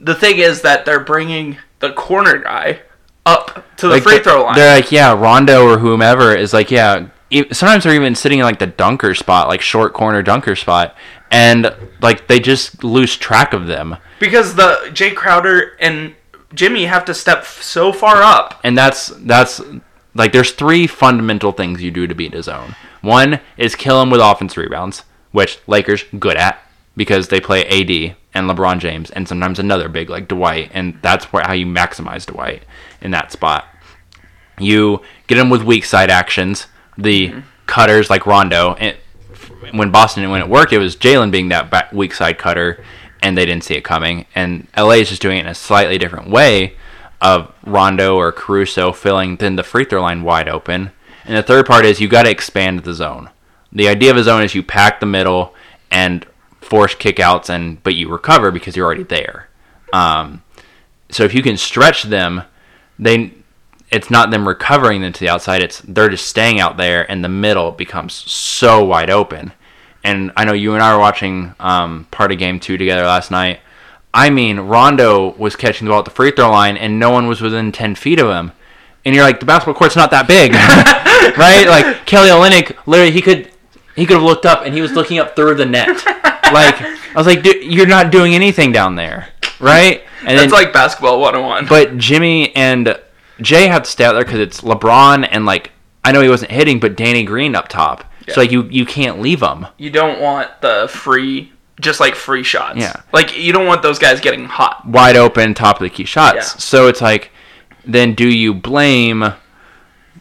The 0.00 0.14
thing 0.14 0.38
is 0.38 0.62
that 0.62 0.84
they're 0.84 1.00
bringing 1.04 1.58
the 1.80 1.92
corner 1.92 2.38
guy 2.38 2.80
up 3.26 3.76
to 3.76 3.86
the 3.88 3.94
like 3.94 4.02
free 4.02 4.18
throw 4.18 4.42
line. 4.44 4.54
They're 4.54 4.74
like, 4.74 4.90
yeah, 4.90 5.12
Rondo 5.12 5.64
or 5.66 5.78
whomever 5.78 6.34
is 6.34 6.52
like, 6.52 6.70
yeah. 6.70 7.08
Sometimes 7.52 7.84
they're 7.84 7.94
even 7.94 8.14
sitting 8.16 8.40
in 8.40 8.44
like 8.44 8.58
the 8.58 8.66
dunker 8.66 9.14
spot, 9.14 9.46
like 9.46 9.60
short 9.60 9.92
corner 9.92 10.20
dunker 10.22 10.56
spot, 10.56 10.96
and 11.30 11.72
like 12.00 12.26
they 12.26 12.40
just 12.40 12.82
lose 12.82 13.16
track 13.16 13.52
of 13.52 13.66
them. 13.68 13.96
because 14.18 14.56
the 14.56 14.90
Jay 14.92 15.12
Crowder 15.12 15.76
and 15.78 16.14
Jimmy 16.54 16.86
have 16.86 17.04
to 17.04 17.14
step 17.14 17.44
so 17.44 17.92
far 17.92 18.16
up. 18.22 18.58
and 18.64 18.76
that's 18.76 19.08
that's 19.18 19.60
like 20.14 20.32
there's 20.32 20.50
three 20.50 20.88
fundamental 20.88 21.52
things 21.52 21.80
you 21.82 21.92
do 21.92 22.08
to 22.08 22.14
beat 22.16 22.34
a 22.34 22.42
zone. 22.42 22.74
One 23.00 23.38
is 23.56 23.76
kill 23.76 24.02
him 24.02 24.10
with 24.10 24.20
offense 24.20 24.56
rebounds, 24.56 25.04
which 25.30 25.60
Lakers 25.68 26.02
good 26.18 26.36
at 26.36 26.60
because 27.00 27.28
they 27.28 27.40
play 27.40 27.64
AD 27.64 28.14
and 28.34 28.46
LeBron 28.46 28.78
James 28.78 29.08
and 29.08 29.26
sometimes 29.26 29.58
another 29.58 29.88
big 29.88 30.10
like 30.10 30.28
Dwight, 30.28 30.70
and 30.74 30.98
that's 31.00 31.32
where 31.32 31.42
how 31.42 31.54
you 31.54 31.64
maximize 31.64 32.26
Dwight 32.26 32.62
in 33.00 33.10
that 33.12 33.32
spot. 33.32 33.64
You 34.58 35.00
get 35.26 35.38
him 35.38 35.48
with 35.48 35.62
weak 35.62 35.86
side 35.86 36.10
actions, 36.10 36.66
the 36.98 37.28
mm-hmm. 37.28 37.40
cutters 37.64 38.10
like 38.10 38.26
Rondo. 38.26 38.74
And 38.74 38.98
when 39.72 39.90
Boston 39.90 40.28
when 40.28 40.42
it 40.42 40.48
worked, 40.50 40.74
it 40.74 40.78
was 40.78 40.94
Jalen 40.94 41.30
being 41.30 41.48
that 41.48 41.90
weak 41.94 42.12
side 42.12 42.36
cutter, 42.36 42.84
and 43.22 43.34
they 43.34 43.46
didn't 43.46 43.64
see 43.64 43.76
it 43.76 43.82
coming. 43.82 44.26
And 44.34 44.66
LA 44.76 45.00
is 45.00 45.08
just 45.08 45.22
doing 45.22 45.38
it 45.38 45.46
in 45.46 45.46
a 45.46 45.54
slightly 45.54 45.96
different 45.96 46.28
way 46.28 46.76
of 47.22 47.50
Rondo 47.64 48.14
or 48.14 48.30
Caruso 48.30 48.92
filling 48.92 49.36
then 49.36 49.56
the 49.56 49.62
free 49.62 49.86
throw 49.86 50.02
line 50.02 50.22
wide 50.22 50.50
open. 50.50 50.92
And 51.24 51.34
the 51.34 51.42
third 51.42 51.64
part 51.64 51.86
is 51.86 51.98
you 51.98 52.08
got 52.08 52.24
to 52.24 52.30
expand 52.30 52.80
the 52.80 52.92
zone. 52.92 53.30
The 53.72 53.88
idea 53.88 54.10
of 54.10 54.18
a 54.18 54.22
zone 54.22 54.42
is 54.42 54.54
you 54.54 54.62
pack 54.62 55.00
the 55.00 55.06
middle 55.06 55.54
and 55.90 56.26
force 56.70 56.94
kickouts, 56.94 57.50
and 57.50 57.82
but 57.82 57.94
you 57.94 58.08
recover 58.08 58.50
because 58.50 58.76
you're 58.76 58.86
already 58.86 59.02
there. 59.02 59.48
Um, 59.92 60.42
so 61.10 61.24
if 61.24 61.34
you 61.34 61.42
can 61.42 61.56
stretch 61.56 62.04
them, 62.04 62.42
they 62.98 63.34
it's 63.90 64.10
not 64.10 64.30
them 64.30 64.46
recovering 64.46 65.02
them 65.02 65.12
to 65.12 65.20
the 65.20 65.28
outside. 65.28 65.62
It's 65.62 65.80
they're 65.80 66.08
just 66.08 66.26
staying 66.26 66.60
out 66.60 66.76
there, 66.76 67.10
and 67.10 67.24
the 67.24 67.28
middle 67.28 67.72
becomes 67.72 68.14
so 68.14 68.84
wide 68.84 69.10
open. 69.10 69.52
And 70.02 70.32
I 70.36 70.44
know 70.44 70.52
you 70.52 70.72
and 70.74 70.82
I 70.82 70.94
were 70.94 71.00
watching 71.00 71.54
um, 71.60 72.06
part 72.10 72.32
of 72.32 72.38
game 72.38 72.58
two 72.58 72.78
together 72.78 73.02
last 73.02 73.30
night. 73.30 73.60
I 74.14 74.30
mean, 74.30 74.60
Rondo 74.60 75.34
was 75.34 75.56
catching 75.56 75.84
the 75.84 75.90
ball 75.90 75.98
at 75.98 76.04
the 76.04 76.10
free 76.10 76.30
throw 76.30 76.50
line, 76.50 76.76
and 76.76 76.98
no 76.98 77.10
one 77.10 77.26
was 77.26 77.40
within 77.40 77.72
ten 77.72 77.94
feet 77.94 78.20
of 78.20 78.28
him. 78.28 78.52
And 79.04 79.14
you're 79.14 79.24
like, 79.24 79.40
the 79.40 79.46
basketball 79.46 79.74
court's 79.74 79.96
not 79.96 80.10
that 80.10 80.28
big, 80.28 80.52
right? 81.38 81.66
Like 81.66 82.06
Kelly 82.06 82.28
Olynyk, 82.28 82.76
literally, 82.86 83.10
he 83.10 83.22
could 83.22 83.49
he 84.00 84.06
could 84.06 84.14
have 84.14 84.22
looked 84.24 84.46
up, 84.46 84.64
and 84.64 84.74
he 84.74 84.80
was 84.80 84.92
looking 84.92 85.18
up 85.18 85.36
through 85.36 85.54
the 85.54 85.66
net. 85.66 85.88
Like 86.50 86.82
I 86.82 86.96
was 87.14 87.28
like, 87.28 87.44
"Dude, 87.44 87.62
you're 87.62 87.86
not 87.86 88.10
doing 88.10 88.34
anything 88.34 88.72
down 88.72 88.96
there, 88.96 89.28
right? 89.60 90.02
And 90.26 90.36
It's 90.36 90.52
like 90.52 90.72
basketball 90.72 91.20
101. 91.20 91.66
but 91.68 91.96
Jimmy 91.96 92.54
and 92.56 92.98
Jay 93.40 93.68
have 93.68 93.84
to 93.84 93.88
stay 93.90 94.04
out 94.04 94.14
there 94.14 94.24
because 94.24 94.40
it's 94.40 94.62
LeBron 94.62 95.28
and 95.30 95.46
like 95.46 95.70
I 96.04 96.10
know 96.10 96.20
he 96.22 96.28
wasn't 96.28 96.50
hitting, 96.50 96.80
but 96.80 96.96
Danny 96.96 97.22
Green 97.22 97.54
up 97.54 97.68
top. 97.68 98.02
Yeah. 98.26 98.34
So 98.34 98.40
like 98.40 98.50
you 98.50 98.64
you 98.64 98.84
can't 98.84 99.20
leave 99.20 99.38
them. 99.38 99.68
you 99.78 99.90
don't 99.90 100.20
want 100.20 100.48
the 100.60 100.88
free, 100.90 101.52
just 101.80 102.00
like 102.00 102.16
free 102.16 102.42
shots. 102.42 102.78
Yeah. 102.80 102.96
Like 103.12 103.38
you 103.38 103.52
don't 103.52 103.66
want 103.68 103.82
those 103.82 104.00
guys 104.00 104.18
getting 104.18 104.46
hot. 104.46 104.84
wide 104.88 105.14
open, 105.14 105.54
top 105.54 105.76
of 105.76 105.82
the 105.84 105.90
key 105.90 106.04
shots. 106.04 106.34
Yeah. 106.34 106.42
So 106.58 106.88
it's 106.88 107.00
like, 107.00 107.30
then 107.84 108.14
do 108.16 108.26
you 108.26 108.54
blame 108.54 109.22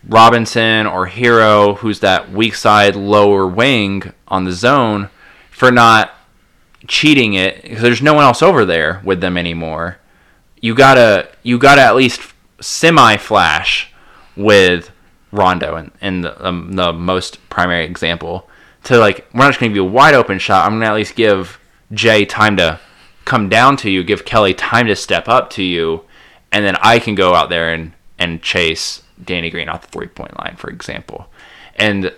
Robinson 0.07 0.87
or 0.87 1.07
Herro, 1.07 1.77
who's 1.77 1.99
that 1.99 2.31
weak 2.31 2.55
side 2.55 2.95
lower 2.95 3.47
wing 3.47 4.13
on 4.27 4.45
the 4.45 4.51
zone, 4.51 5.09
for 5.51 5.71
not 5.71 6.13
cheating 6.87 7.33
it? 7.33 7.61
Because 7.61 7.81
there's 7.81 8.01
no 8.01 8.13
one 8.13 8.23
else 8.23 8.41
over 8.41 8.65
there 8.65 9.01
with 9.03 9.21
them 9.21 9.37
anymore. 9.37 9.97
You 10.61 10.75
gotta 10.75 11.29
you 11.43 11.57
gotta 11.57 11.81
at 11.81 11.95
least 11.95 12.21
semi 12.61 13.17
flash 13.17 13.91
with 14.35 14.91
Rondo 15.31 15.75
and, 15.75 15.91
and 16.01 16.23
the, 16.23 16.47
um, 16.47 16.73
the 16.73 16.91
most 16.91 17.49
primary 17.49 17.85
example 17.85 18.49
to 18.83 18.97
like 18.97 19.27
we're 19.33 19.41
not 19.41 19.49
just 19.49 19.59
gonna 19.59 19.69
give 19.69 19.77
you 19.77 19.85
a 19.85 19.89
wide 19.89 20.15
open 20.15 20.39
shot. 20.39 20.65
I'm 20.65 20.73
gonna 20.73 20.87
at 20.87 20.95
least 20.95 21.15
give 21.15 21.59
Jay 21.91 22.25
time 22.25 22.57
to 22.57 22.79
come 23.25 23.49
down 23.49 23.77
to 23.77 23.89
you, 23.89 24.03
give 24.03 24.25
Kelly 24.25 24.53
time 24.53 24.87
to 24.87 24.95
step 24.95 25.27
up 25.27 25.49
to 25.51 25.63
you, 25.63 26.03
and 26.51 26.65
then 26.65 26.75
I 26.81 26.99
can 26.99 27.15
go 27.15 27.35
out 27.35 27.49
there 27.49 27.71
and, 27.73 27.93
and 28.17 28.41
chase 28.41 29.03
Danny 29.23 29.49
Green 29.49 29.69
off 29.69 29.81
the 29.81 29.87
three 29.87 30.07
point 30.07 30.37
line, 30.39 30.55
for 30.55 30.69
example. 30.69 31.29
And 31.75 32.13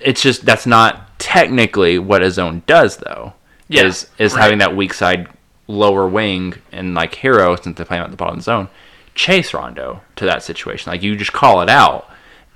it's 0.00 0.22
just 0.22 0.44
that's 0.44 0.66
not 0.66 1.18
technically 1.18 1.98
what 1.98 2.22
a 2.22 2.30
zone 2.30 2.62
does 2.66 2.98
though. 2.98 3.34
Yeah, 3.68 3.84
is 3.84 4.08
is 4.18 4.34
right. 4.34 4.42
having 4.42 4.58
that 4.58 4.76
weak 4.76 4.94
side 4.94 5.28
lower 5.66 6.06
wing 6.06 6.54
and 6.72 6.94
like 6.94 7.16
Herro 7.16 7.62
since 7.62 7.76
they 7.76 7.84
play 7.84 7.98
at 7.98 8.10
the 8.10 8.16
bottom 8.16 8.36
the 8.36 8.42
zone, 8.42 8.68
chase 9.14 9.52
Rondo 9.52 10.02
to 10.16 10.24
that 10.24 10.42
situation. 10.42 10.92
Like 10.92 11.02
you 11.02 11.16
just 11.16 11.32
call 11.32 11.60
it 11.62 11.68
out. 11.68 12.08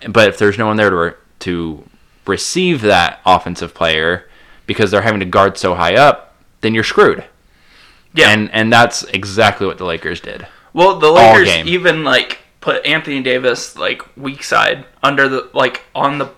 But 0.09 0.29
if 0.29 0.39
there's 0.39 0.59
no 0.59 0.67
one 0.67 0.77
there 0.77 0.91
to 0.91 0.97
re- 0.97 1.13
to 1.41 1.85
receive 2.27 2.83
that 2.83 3.21
offensive 3.27 3.75
player 3.75 4.29
because 4.67 4.91
they're 4.91 5.03
having 5.03 5.21
to 5.21 5.27
guard 5.27 5.59
so 5.59 5.75
high 5.75 5.97
up, 5.97 6.35
then 6.61 6.75
you're 6.75 6.85
screwed. 6.85 7.25
Yeah. 8.15 8.31
And 8.31 8.51
and 8.53 8.73
that's 8.73 9.03
exactly 9.05 9.67
what 9.67 9.79
the 9.79 9.85
Lakers 9.85 10.21
did. 10.21 10.47
Well, 10.73 10.99
the 10.99 11.11
Lakers 11.11 11.49
even 11.67 12.05
like 12.05 12.40
put 12.61 12.85
Anthony 12.87 13.23
Davis 13.23 13.77
like 13.77 14.03
weak 14.17 14.43
side 14.45 14.85
under 15.03 15.29
the 15.29 15.49
like 15.55 15.83
on 15.95 16.19
the 16.19 16.31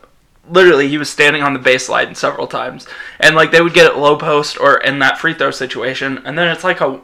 literally 0.51 0.89
he 0.89 0.99
was 0.99 1.09
standing 1.09 1.43
on 1.43 1.53
the 1.53 1.59
baseline 1.61 2.17
several 2.17 2.47
times 2.47 2.87
and 3.21 3.35
like 3.37 3.51
they 3.53 3.61
would 3.61 3.75
get 3.75 3.87
it 3.87 3.97
low 3.97 4.17
post 4.17 4.59
or 4.59 4.77
in 4.79 4.99
that 4.99 5.19
free 5.19 5.35
throw 5.35 5.51
situation 5.51 6.19
and 6.25 6.37
then 6.37 6.49
it's 6.49 6.65
like 6.65 6.81
a 6.81 7.01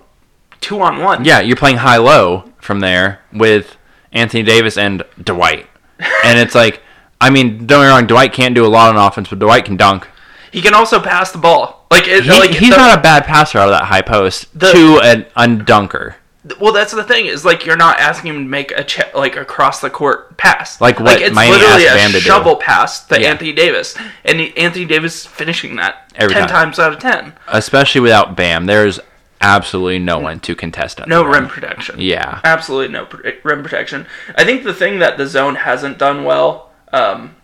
two 0.61 0.81
on 0.81 1.01
one. 1.01 1.25
Yeah, 1.25 1.41
you're 1.41 1.57
playing 1.57 1.77
high 1.79 1.99
low 1.99 2.51
from 2.61 2.81
there 2.81 3.21
with 3.33 3.77
Anthony 4.13 4.43
Davis 4.43 4.77
and 4.77 5.03
Dwight. 5.23 5.67
And 6.25 6.39
it's 6.39 6.55
like 6.55 6.83
I 7.21 7.31
mean, 7.31 7.67
don't 7.67 7.81
get 7.81 7.81
me 7.81 7.87
wrong, 7.89 8.07
Dwight 8.07 8.33
can't 8.33 8.55
do 8.55 8.65
a 8.65 8.69
lot 8.69 8.95
on 8.95 9.07
offense, 9.07 9.29
but 9.31 9.41
Dwight 9.41 9.65
can 9.65 9.77
dunk. 9.77 10.07
He 10.53 10.63
can 10.63 10.73
also 10.75 11.01
pass 11.01 11.33
the 11.33 11.39
ball. 11.39 11.87
Like, 11.91 12.07
it, 12.07 12.23
He, 12.25 12.31
like 12.31 12.51
he's 12.51 12.71
the- 12.71 12.77
not 12.77 12.97
a 12.99 13.03
bad 13.03 13.25
passer 13.25 13.59
out 13.59 13.69
of 13.69 13.73
that 13.73 13.85
high 13.87 14.03
post 14.03 14.47
The- 14.59 14.73
to 14.73 15.01
an 15.03 15.27
undunker. 15.37 16.15
Well, 16.61 16.73
that's 16.73 16.93
the 16.93 17.05
thing 17.05 17.27
is 17.27 17.45
like 17.45 17.65
you're 17.67 17.77
not 17.77 17.99
asking 17.99 18.35
him 18.35 18.45
to 18.45 18.49
make 18.49 18.71
a 18.73 18.85
che- 18.85 19.11
like 19.15 19.37
across 19.37 19.81
the 19.81 19.91
court 19.91 20.37
pass. 20.37 20.81
Like 20.81 20.99
what 20.99 21.07
like 21.17 21.21
it's 21.21 21.35
Miami 21.35 21.59
literally 21.59 21.87
asked 21.87 21.95
a 21.95 21.99
Bam 21.99 22.13
to 22.13 22.21
do. 22.55 22.57
pass 22.61 23.07
to 23.07 23.21
Yeah. 23.21 23.29
Anthony 23.31 23.53
Davis, 23.53 23.97
and 24.25 24.41
Anthony 24.57 24.85
Davis 24.85 25.27
finishing 25.27 25.77
that 25.77 26.11
Every 26.15 26.35
ten 26.35 26.43
time. 26.49 26.67
times 26.67 26.79
out 26.79 26.93
of 26.93 26.99
ten. 26.99 27.35
Especially 27.49 28.01
without 28.01 28.37
Bam, 28.37 28.67
there's 28.67 29.01
absolutely 29.41 29.99
no 30.01 30.19
one 30.19 30.41
to 30.41 30.55
contest 30.57 31.01
at 31.01 31.09
No 31.09 31.23
rim 31.23 31.47
protection. 31.49 32.01
Yeah. 32.01 32.41
absolutely 32.45 32.93
no 32.93 33.07
pr- 33.07 33.29
rim 33.45 33.63
protection. 33.63 34.07
I 34.37 34.45
think 34.45 34.65
the 34.65 34.75
thing 34.75 34.99
that 34.99 35.17
the 35.17 35.27
zone 35.27 35.55
hasn't 35.55 35.97
done 35.99 36.25
well, 36.25 36.71
um, 36.93 37.37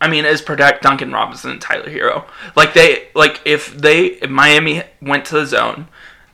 I 0.00 0.08
mean, 0.08 0.24
is 0.24 0.40
protect 0.42 0.82
Duncan 0.82 1.12
Robinson 1.12 1.50
and 1.50 1.60
Tyler 1.60 1.88
Herro. 1.90 2.24
Like 2.56 2.72
they, 2.74 3.08
like 3.14 3.40
if 3.44 3.72
they, 3.76 4.06
if 4.06 4.30
Miami 4.30 4.82
went 5.02 5.26
to 5.26 5.34
the 5.34 5.46
zone, 5.46 5.88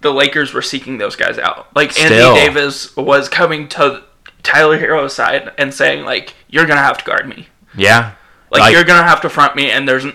the 0.07 0.13
Lakers 0.13 0.55
were 0.55 0.63
seeking 0.63 0.99
those 0.99 1.17
guys 1.17 1.39
out. 1.39 1.69
Like 1.75 1.93
Still. 1.93 2.13
Anthony 2.13 2.35
Davis 2.47 2.97
was 2.97 3.29
coming 3.29 3.69
to 3.71 4.05
Tyler 4.43 4.79
Herro's 4.79 5.15
side 5.15 5.53
and 5.59 5.75
saying 5.75 6.05
like, 6.05 6.35
"You're 6.49 6.67
gonna 6.67 6.81
have 6.83 6.99
to 6.99 7.05
guard 7.05 7.29
me. 7.29 7.49
Yeah. 7.77 8.13
Like, 8.51 8.73
you're 8.73 8.85
gonna 8.85 9.07
have 9.07 9.21
to 9.23 9.29
front 9.29 9.57
me." 9.57 9.71
And 9.73 9.89
there's, 9.89 10.07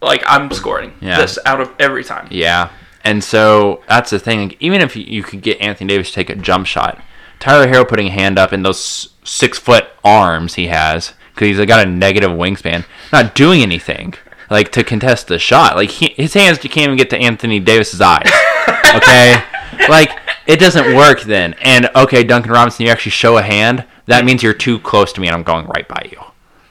like, 0.00 0.22
I'm 0.26 0.50
scoring 0.52 0.94
Yeah. 1.00 1.20
this 1.20 1.38
out 1.44 1.60
of 1.60 1.70
every 1.78 2.02
time. 2.02 2.28
Yeah. 2.30 2.70
And 3.02 3.22
so 3.22 3.82
that's 3.88 4.10
the 4.10 4.18
thing. 4.18 4.48
Like, 4.48 4.56
even 4.60 4.80
if 4.80 4.96
you- 4.96 5.22
could 5.22 5.42
get 5.42 5.60
Anthony 5.60 5.88
Davis 5.88 6.08
to 6.08 6.14
take 6.14 6.30
a 6.30 6.34
jump 6.34 6.66
shot, 6.66 6.98
Tyler 7.38 7.66
Herro 7.68 7.86
putting 7.86 8.06
a 8.08 8.10
hand 8.12 8.38
up 8.38 8.52
in 8.54 8.62
those 8.62 9.10
six 9.24 9.58
foot 9.58 9.86
arms 10.02 10.54
he 10.54 10.68
has, 10.68 11.12
because 11.34 11.48
he's 11.58 11.66
got 11.66 11.86
a 11.86 11.90
negative 11.90 12.30
wingspan, 12.30 12.86
not 13.12 13.34
doing 13.34 13.62
anything 13.62 14.14
like 14.50 14.72
to 14.72 14.82
contest 14.84 15.26
the 15.28 15.38
shot. 15.38 15.76
Like 15.76 15.90
he, 15.90 16.14
his 16.16 16.32
hands 16.34 16.62
you 16.64 16.70
can't 16.70 16.84
even 16.84 16.96
get 16.96 17.10
to 17.10 17.18
Anthony 17.18 17.60
Davis's 17.60 18.00
eyes. 18.00 18.30
Okay, 18.96 19.42
like 19.88 20.10
it 20.46 20.58
doesn't 20.60 20.94
work 20.94 21.22
then. 21.22 21.54
And 21.54 21.90
okay, 21.94 22.24
Duncan 22.24 22.52
Robinson, 22.52 22.86
you 22.86 22.92
actually 22.92 23.12
show 23.12 23.38
a 23.38 23.42
hand. 23.42 23.84
That 24.06 24.24
means 24.24 24.42
you're 24.42 24.52
too 24.54 24.78
close 24.80 25.12
to 25.14 25.20
me, 25.20 25.28
and 25.28 25.34
I'm 25.34 25.42
going 25.42 25.66
right 25.66 25.86
by 25.88 26.08
you. 26.10 26.20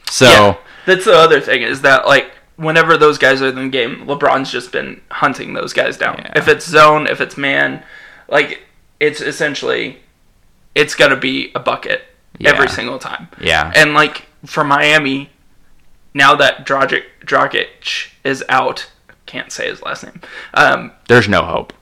So 0.10 0.26
Yeah. 0.26 0.58
That's 0.86 1.06
the 1.06 1.14
other 1.16 1.40
thing 1.40 1.62
is 1.62 1.82
that 1.82 2.06
like 2.08 2.32
whenever 2.58 2.98
those 2.98 3.18
guys 3.18 3.42
are 3.42 3.48
in 3.48 3.56
the 3.56 3.70
game, 3.70 4.06
LeBron's 4.06 4.52
just 4.52 4.72
been 4.72 5.02
hunting 5.10 5.54
those 5.54 5.74
guys 5.74 5.98
down. 5.98 6.18
Yeah. 6.18 6.34
If 6.36 6.48
it's 6.48 6.68
zone, 6.68 7.08
if 7.08 7.22
it's 7.22 7.38
man, 7.38 7.84
like 8.28 8.64
it's 9.00 9.22
essentially 9.22 10.00
it's 10.76 10.96
gonna 10.96 11.16
be 11.16 11.52
a 11.56 11.60
bucket 11.60 12.04
every 12.44 12.68
single 12.68 13.00
time. 13.00 13.28
yeah, 13.40 13.72
And 13.76 13.94
like 13.94 14.28
for 14.46 14.64
Miami, 14.64 15.30
now 16.14 16.36
that 16.36 16.66
Dragic 16.66 17.04
is 18.24 18.44
out, 18.50 18.92
can't 19.26 19.52
say 19.52 19.70
his 19.70 19.82
last 19.82 20.04
name. 20.04 20.20
Um, 20.54 20.92
there's 21.08 21.28
no 21.30 21.44
hope. 21.44 21.74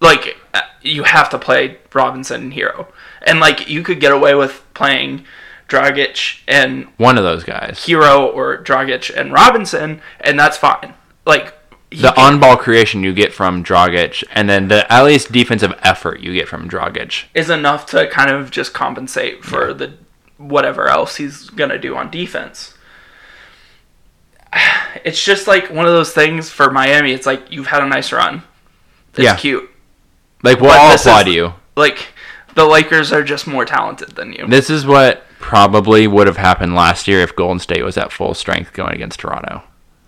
Like 0.00 0.36
uh, 0.54 0.62
you 0.82 1.02
have 1.02 1.28
to 1.30 1.38
play 1.38 1.76
Robinson 1.92 2.42
and 2.44 2.52
Herro, 2.54 2.86
and 3.22 3.38
like 3.40 3.68
you 3.68 3.82
could 3.82 4.00
get 4.00 4.12
away 4.12 4.34
with 4.34 4.62
playing 4.74 5.24
Dragic 5.68 6.40
and 6.48 6.86
One 6.96 7.18
of 7.18 7.24
those 7.24 7.44
guys. 7.44 7.84
Herro 7.86 8.34
or 8.34 8.58
Dragic 8.62 9.14
and 9.14 9.32
Robinson, 9.32 10.00
and 10.20 10.38
that's 10.38 10.56
fine. 10.56 10.94
Like 11.26 11.54
he 11.90 12.00
the 12.02 12.12
can- 12.12 12.24
on-ball 12.34 12.56
creation 12.56 13.02
you 13.02 13.12
get 13.12 13.32
from 13.34 13.62
Dragic, 13.62 14.24
and 14.32 14.48
then 14.48 14.68
the 14.68 14.90
at 14.90 15.04
least 15.04 15.32
defensive 15.32 15.74
effort 15.82 16.20
you 16.20 16.32
get 16.32 16.48
from 16.48 16.68
Dragic. 16.68 17.24
is 17.34 17.50
enough 17.50 17.84
to 17.86 18.08
kind 18.08 18.30
of 18.30 18.50
just 18.50 18.72
compensate 18.72 19.44
for 19.44 19.74
the 19.74 19.92
whatever 20.38 20.88
else 20.88 21.16
he's 21.16 21.50
gonna 21.50 21.78
do 21.78 21.94
on 21.96 22.10
defense. 22.10 22.74
It's 25.04 25.22
just 25.24 25.46
like 25.46 25.70
one 25.70 25.86
of 25.86 25.92
those 25.92 26.12
things 26.12 26.50
for 26.50 26.70
Miami. 26.70 27.12
It's 27.12 27.24
like 27.26 27.52
you've 27.52 27.68
had 27.68 27.82
a 27.82 27.86
nice 27.86 28.10
run. 28.12 28.42
It's 29.12 29.20
Yeah. 29.22 29.36
cute. 29.36 29.69
Like, 30.42 30.60
we'll 30.60 30.70
But 30.70 30.78
all 30.78 30.94
applaud 30.94 31.28
is- 31.28 31.34
you. 31.34 31.54
Like 31.76 32.08
the 32.54 32.64
Lakers 32.66 33.12
are 33.12 33.22
just 33.22 33.46
more 33.46 33.64
talented 33.64 34.10
than 34.10 34.32
you. 34.32 34.46
This 34.48 34.68
is 34.70 34.84
what 34.86 35.24
probably 35.38 36.06
would 36.06 36.26
have 36.26 36.36
happened 36.36 36.74
last 36.74 37.08
year 37.08 37.20
if 37.20 37.34
Golden 37.36 37.58
State 37.58 37.82
was 37.84 37.96
at 37.96 38.12
full 38.12 38.34
strength 38.34 38.72
going 38.72 38.92
against 38.94 39.20
Toronto. 39.20 39.62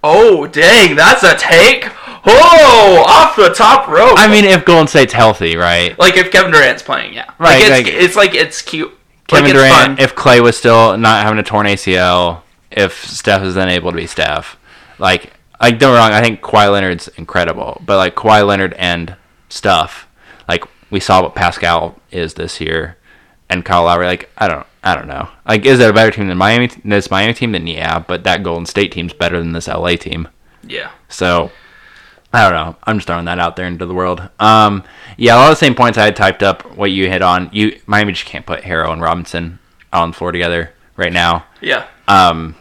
Oh 0.05 0.47
dang, 0.49 0.97
that's 0.97 1.23
a 1.23 1.37
take. 1.37 1.89
Oh, 2.27 3.05
off 3.07 3.37
the 3.37 3.51
top 3.55 3.89
rope. 3.89 4.15
I 4.17 4.29
mean, 4.29 4.45
if 4.45 4.65
Golden 4.65 4.87
State's 4.89 5.13
healthy, 5.13 5.57
right? 5.57 5.97
like 5.99 6.17
if 6.17 6.31
Kevin 6.31 6.51
Durant's 6.51 6.83
playing, 6.83 7.15
yeah. 7.15 7.31
Right, 7.39 7.63
Like 7.63 7.63
it's, 7.63 7.71
like- 7.71 7.87
it's 8.03 8.17
like 8.17 8.35
it's 8.35 8.63
cute. 8.63 8.93
Kevin 9.29 9.45
like 9.45 9.55
Durant, 9.55 10.01
if 10.01 10.15
Klay 10.15 10.43
was 10.43 10.57
still 10.59 10.99
not 10.99 11.23
having 11.23 11.39
a 11.39 11.43
torn 11.43 11.67
ACL, 11.67 12.43
if 12.71 13.05
Steph 13.07 13.43
is 13.43 13.55
then 13.55 13.69
able 13.69 13.91
to 13.93 13.97
be 13.97 14.07
Steph, 14.07 14.59
like, 14.99 15.33
like 15.61 15.79
don't 15.79 15.93
get 15.93 15.95
me 15.95 15.97
wrong, 15.99 16.13
I 16.13 16.21
think 16.21 16.41
Kawhi 16.43 16.71
Leonard's 16.71 17.09
incredible, 17.17 17.81
but 17.87 17.97
like 17.97 18.15
Kawhi 18.17 18.47
Leonard 18.47 18.75
and 18.75 19.17
stuff, 19.49 20.07
like 20.53 20.65
we 20.91 21.01
saw 21.01 21.23
what 21.23 21.35
Pascal 21.35 21.97
is 22.11 22.35
this 22.35 22.61
year, 22.61 22.97
and 23.49 23.65
Kyle 23.65 23.85
Lowry, 23.85 24.07
like 24.07 24.29
I 24.37 24.49
don't, 24.49 24.67
I 24.85 24.95
don't 24.95 25.09
know, 25.09 25.29
like 25.49 25.65
is 25.65 25.81
it 25.81 25.89
a 25.91 25.93
better 25.93 26.11
team 26.11 26.29
than 26.29 26.37
Miami? 26.39 26.69
This 26.85 27.11
Miami 27.11 27.35
team, 27.35 27.53
then 27.53 27.67
yeah, 27.67 27.99
but 27.99 28.25
that 28.25 28.43
Golden 28.43 28.67
State 28.67 28.93
team's 28.93 29.13
better 29.15 29.39
than 29.39 29.53
this 29.53 29.69
LA 29.69 29.97
team. 29.97 30.29
yeah. 30.63 30.91
So 31.09 31.51
I 32.35 32.43
don't 32.43 32.53
know. 32.53 32.77
I'm 32.85 32.97
just 32.97 33.07
throwing 33.07 33.27
that 33.27 33.39
out 33.39 33.57
there 33.57 33.67
into 33.67 33.85
the 33.85 33.95
world. 33.95 34.29
Um, 34.41 34.85
yeah, 35.19 35.35
a 35.35 35.37
lot 35.37 35.53
of 35.53 35.59
the 35.59 35.65
same 35.67 35.75
points 35.75 35.99
I 35.99 36.05
had 36.07 36.17
typed 36.17 36.43
up. 36.43 36.63
What 36.77 36.91
you 36.91 37.09
hit 37.11 37.21
on, 37.23 37.51
you 37.53 37.79
Miami 37.87 38.13
just 38.13 38.25
can't 38.27 38.47
put 38.47 38.63
Herro 38.63 38.91
and 38.93 39.03
Robinson 39.03 39.59
on 39.93 40.11
the 40.11 40.17
floor 40.17 40.33
together 40.33 40.73
right 40.97 41.13
now. 41.13 41.45
Yeah. 41.61 41.87
Um, 42.09 42.57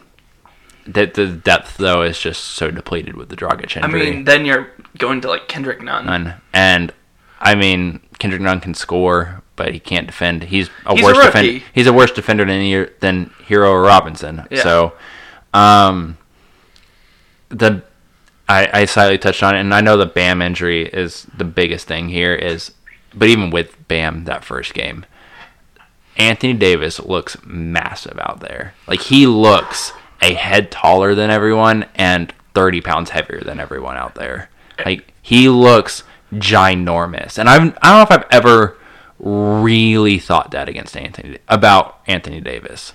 that 0.87 1.13
the 1.13 1.27
depth 1.27 1.77
though 1.77 2.01
is 2.01 2.19
just 2.19 2.43
so 2.43 2.71
depleted 2.71 3.15
with 3.15 3.29
the 3.29 3.35
Dragic 3.37 3.77
injury. 3.77 4.07
I 4.07 4.11
mean, 4.11 4.23
then 4.25 4.45
you're 4.45 4.71
going 4.97 5.21
to 5.21 5.29
like 5.29 5.47
Kendrick 5.47 5.81
Nunn. 5.81 6.07
and 6.09 6.33
and 6.53 6.93
I 7.41 7.55
mean 7.55 7.99
Kendrick 8.19 8.41
Nunn 8.41 8.59
can 8.59 8.73
score, 8.73 9.41
but 9.55 9.73
he 9.73 9.79
can't 9.79 10.07
defend. 10.07 10.43
He's 10.43 10.69
a 10.85 10.95
He's 10.95 11.03
worse 11.03 11.25
defender. 11.25 11.65
He's 11.73 11.87
a 11.87 11.93
worse 11.93 12.11
defender 12.11 12.45
than 12.45 12.89
than 12.99 13.31
Herro 13.47 13.71
or 13.71 13.81
Robinson. 13.81 14.47
Yeah. 14.51 14.63
So, 14.63 14.93
um, 15.53 16.17
the 17.49 17.83
I, 18.47 18.81
I 18.81 18.85
slightly 18.85 19.17
touched 19.17 19.43
on 19.43 19.55
it, 19.55 19.59
and 19.59 19.73
I 19.73 19.81
know 19.81 19.97
the 19.97 20.05
Bam 20.05 20.41
injury 20.41 20.85
is 20.85 21.25
the 21.35 21.43
biggest 21.43 21.87
thing 21.87 22.09
here. 22.09 22.35
Is 22.35 22.71
but 23.13 23.27
even 23.27 23.49
with 23.49 23.87
Bam 23.87 24.25
that 24.25 24.43
first 24.45 24.73
game, 24.73 25.05
Anthony 26.17 26.53
Davis 26.53 26.99
looks 26.99 27.37
massive 27.45 28.19
out 28.19 28.39
there. 28.41 28.73
Like 28.87 29.01
he 29.01 29.25
looks 29.25 29.93
a 30.21 30.33
head 30.33 30.69
taller 30.69 31.15
than 31.15 31.29
everyone 31.29 31.85
and 31.95 32.33
thirty 32.53 32.81
pounds 32.81 33.09
heavier 33.09 33.41
than 33.41 33.59
everyone 33.59 33.97
out 33.97 34.15
there. 34.15 34.49
Like 34.85 35.13
he 35.21 35.49
looks 35.49 36.03
ginormous, 36.33 37.37
and 37.37 37.49
I've 37.49 37.61
I 37.81 37.89
don't 37.89 37.97
know 37.97 38.01
if 38.03 38.11
I've 38.11 38.25
ever 38.31 38.77
really 39.19 40.17
thought 40.19 40.51
that 40.51 40.67
against 40.67 40.97
Anthony 40.97 41.37
about 41.47 41.99
Anthony 42.07 42.41
Davis 42.41 42.93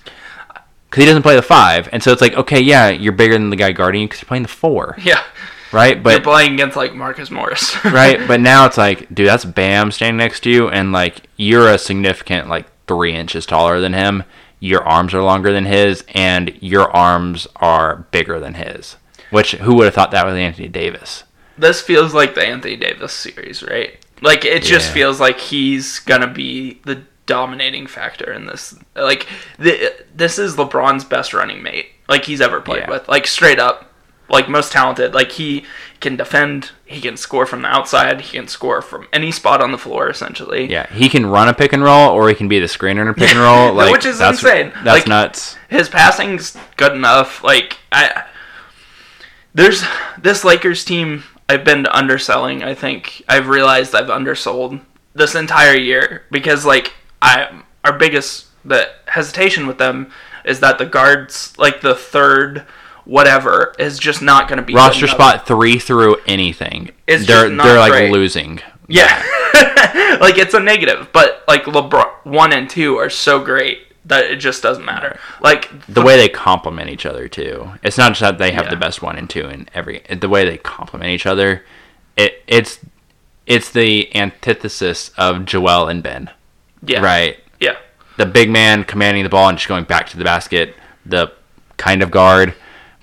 because 0.89 1.01
he 1.03 1.05
doesn't 1.05 1.23
play 1.23 1.35
the 1.35 1.41
five, 1.41 1.89
and 1.91 2.01
so 2.03 2.11
it's 2.11 2.21
like 2.21 2.33
okay, 2.35 2.59
yeah, 2.61 2.89
you're 2.89 3.13
bigger 3.13 3.33
than 3.33 3.49
the 3.49 3.55
guy 3.55 3.71
guarding 3.71 4.01
you 4.01 4.07
because 4.07 4.21
you're 4.21 4.27
playing 4.27 4.43
the 4.43 4.49
four, 4.49 4.95
Yeah. 5.01 5.23
right? 5.71 6.01
But 6.01 6.11
you're 6.11 6.21
playing 6.21 6.53
against 6.53 6.75
like 6.77 6.93
Marcus 6.95 7.29
Morris. 7.31 7.75
right, 7.85 8.25
but 8.27 8.39
now 8.39 8.65
it's 8.65 8.77
like, 8.77 9.13
dude, 9.13 9.27
that's 9.27 9.45
Bam 9.45 9.91
standing 9.91 10.17
next 10.17 10.41
to 10.41 10.49
you, 10.49 10.69
and 10.69 10.91
like 10.91 11.23
you're 11.37 11.69
a 11.69 11.77
significant 11.77 12.47
like 12.49 12.67
three 12.87 13.13
inches 13.13 13.45
taller 13.45 13.79
than 13.79 13.93
him. 13.93 14.23
Your 14.59 14.81
arms 14.83 15.13
are 15.13 15.21
longer 15.21 15.53
than 15.53 15.65
his, 15.65 16.03
and 16.15 16.51
your 16.61 16.89
arms 16.95 17.47
are 17.57 18.07
bigger 18.11 18.39
than 18.39 18.55
his. 18.55 18.95
Which 19.29 19.51
who 19.51 19.75
would 19.75 19.85
have 19.85 19.93
thought 19.93 20.11
that 20.11 20.25
was 20.25 20.35
Anthony 20.35 20.67
Davis? 20.67 21.23
This 21.57 21.81
feels 21.81 22.13
like 22.13 22.35
the 22.35 22.45
Anthony 22.45 22.75
Davis 22.75 23.13
series, 23.13 23.63
right? 23.63 23.97
Like 24.21 24.45
it 24.45 24.63
just 24.63 24.87
Yeah. 24.89 24.93
feels 24.93 25.19
like 25.19 25.39
he's 25.39 25.99
gonna 25.99 26.27
be 26.27 26.81
the 26.85 27.03
dominating 27.25 27.87
factor 27.87 28.31
in 28.31 28.45
this. 28.45 28.75
Like 28.95 29.27
the, 29.59 29.93
this 30.15 30.39
is 30.39 30.55
LeBron's 30.55 31.03
best 31.05 31.33
running 31.33 31.61
mate 31.61 31.87
like 32.07 32.23
he's 32.25 32.41
ever 32.41 32.61
played 32.61 32.83
Yeah. 32.83 32.89
with. 32.91 33.07
Like 33.09 33.27
straight 33.27 33.59
up, 33.59 33.91
like 34.29 34.47
most 34.49 34.71
talented. 34.71 35.13
Like 35.13 35.33
he 35.33 35.65
can 35.99 36.15
defend, 36.15 36.71
he 36.85 37.01
can 37.01 37.17
score 37.17 37.45
from 37.45 37.61
the 37.63 37.67
outside, 37.67 38.21
he 38.21 38.37
can 38.37 38.47
score 38.47 38.81
from 38.81 39.07
any 39.11 39.31
spot 39.31 39.61
on 39.61 39.71
the 39.71 39.77
floor 39.77 40.09
essentially. 40.09 40.71
Yeah, 40.71 40.87
he 40.93 41.09
can 41.09 41.25
run 41.25 41.47
a 41.49 41.53
pick 41.53 41.73
and 41.73 41.83
roll, 41.83 42.09
or 42.11 42.29
he 42.29 42.35
can 42.35 42.47
be 42.47 42.59
the 42.59 42.65
screener 42.67 43.01
in 43.01 43.07
a 43.09 43.13
pick 43.13 43.29
and 43.29 43.39
roll. 43.39 43.73
Like 43.73 43.91
Which 43.91 44.05
is 44.05 44.19
that's, 44.19 44.41
insane. 44.41 44.71
That's 44.83 44.85
Like- 44.99 45.07
nuts. 45.07 45.57
his 45.69 45.89
passing's 45.89 46.57
good 46.77 46.93
enough. 46.93 47.43
Like 47.43 47.77
I, 47.91 48.23
there's 49.53 49.83
this 50.21 50.43
Lakers 50.43 50.83
team. 50.85 51.23
I've 51.49 51.63
been 51.63 51.85
underselling. 51.87 52.63
I 52.63 52.73
think 52.73 53.23
I've 53.27 53.47
realized 53.47 53.95
I've 53.95 54.09
undersold 54.09 54.81
this 55.13 55.35
entire 55.35 55.75
year 55.75 56.23
because 56.31 56.65
like 56.65 56.93
I 57.21 57.61
our 57.83 57.97
biggest 57.97 58.47
the 58.65 58.89
hesitation 59.07 59.67
with 59.67 59.77
them 59.77 60.11
is 60.43 60.59
that 60.59 60.77
the 60.77 60.85
guards 60.85 61.53
like 61.57 61.81
the 61.81 61.95
third 61.95 62.65
whatever 63.05 63.73
is 63.79 63.97
just 63.97 64.21
not 64.21 64.47
going 64.49 64.57
to 64.57 64.63
be 64.63 64.73
Roster 64.73 65.07
spot 65.07 65.47
three 65.47 65.79
through 65.79 66.17
anything. 66.27 66.91
It's 67.07 67.25
they're 67.25 67.45
just 67.45 67.53
not 67.53 67.63
they're 67.63 67.79
like 67.79 67.91
great. 67.91 68.11
losing. 68.11 68.59
Yeah, 68.89 69.07
like 70.21 70.37
it's 70.37 70.53
a 70.53 70.59
negative, 70.59 71.09
but 71.11 71.43
like 71.47 71.63
LeBron 71.63 72.25
one 72.25 72.53
and 72.53 72.69
two 72.69 72.95
are 72.97 73.09
so 73.09 73.43
great 73.43 73.86
that 74.07 74.25
it 74.25 74.37
just 74.37 74.63
doesn't 74.63 74.85
matter. 74.85 75.19
Like 75.41 75.69
The 75.87 76.01
way 76.01 76.17
they 76.17 76.29
complement 76.29 76.89
each 76.89 77.05
other 77.05 77.27
too. 77.27 77.71
It's 77.83 77.97
not 77.97 78.09
just 78.09 78.21
that 78.21 78.37
they 78.37 78.51
have 78.51 78.65
Yeah. 78.65 78.69
the 78.71 78.75
best 78.77 79.01
one 79.01 79.17
and 79.17 79.29
two 79.29 79.47
in 79.47 79.67
every. 79.73 80.01
The 80.09 80.29
way 80.29 80.45
they 80.45 80.57
complement 80.57 81.09
each 81.11 81.25
other, 81.25 81.63
it 82.15 82.43
it's 82.47 82.79
it's 83.45 83.69
the 83.71 84.13
antithesis 84.15 85.11
of 85.17 85.45
Joel 85.45 85.87
and 85.87 86.01
Ben. 86.03 86.29
yeah, 86.85 86.99
Right. 87.01 87.37
yeah. 87.59 87.75
the 88.17 88.25
big 88.25 88.49
man 88.49 88.83
commanding 88.83 89.23
the 89.23 89.29
ball 89.29 89.47
and 89.49 89.57
just 89.57 89.67
going 89.69 89.83
back 89.85 90.07
to 90.09 90.17
the 90.17 90.23
basket, 90.23 90.75
the 91.05 91.31
kind 91.77 92.01
of 92.03 92.11
guard, 92.11 92.53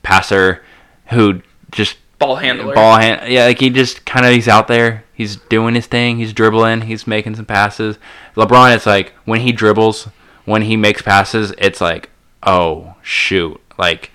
passer 0.03 0.63
who 1.11 1.41
just 1.71 1.97
Ball 2.19 2.37
handler. 2.37 2.75
ball 2.75 2.97
hand 2.99 3.31
yeah, 3.31 3.45
like 3.47 3.59
he 3.59 3.69
just 3.71 4.05
kind 4.07 4.25
of 4.25 4.33
he's 4.33 4.49
out 4.49 4.69
there, 4.69 5.05
he's 5.13 5.37
doing 5.37 5.75
his 5.75 5.87
thing, 5.87 6.17
he's 6.19 6.33
dribbling, 6.33 6.83
he's 6.83 7.07
making 7.07 7.35
some 7.37 7.45
passes. 7.47 7.99
LeBron 8.37 8.75
it's 8.75 8.87
like 8.87 9.13
when 9.25 9.41
he 9.41 9.51
dribbles, 9.53 10.09
when 10.45 10.63
he 10.63 10.77
makes 10.77 11.03
passes, 11.03 11.53
it's 11.59 11.81
like, 11.81 12.11
"Oh, 12.43 12.95
shoot." 13.03 13.61
Like 13.79 14.11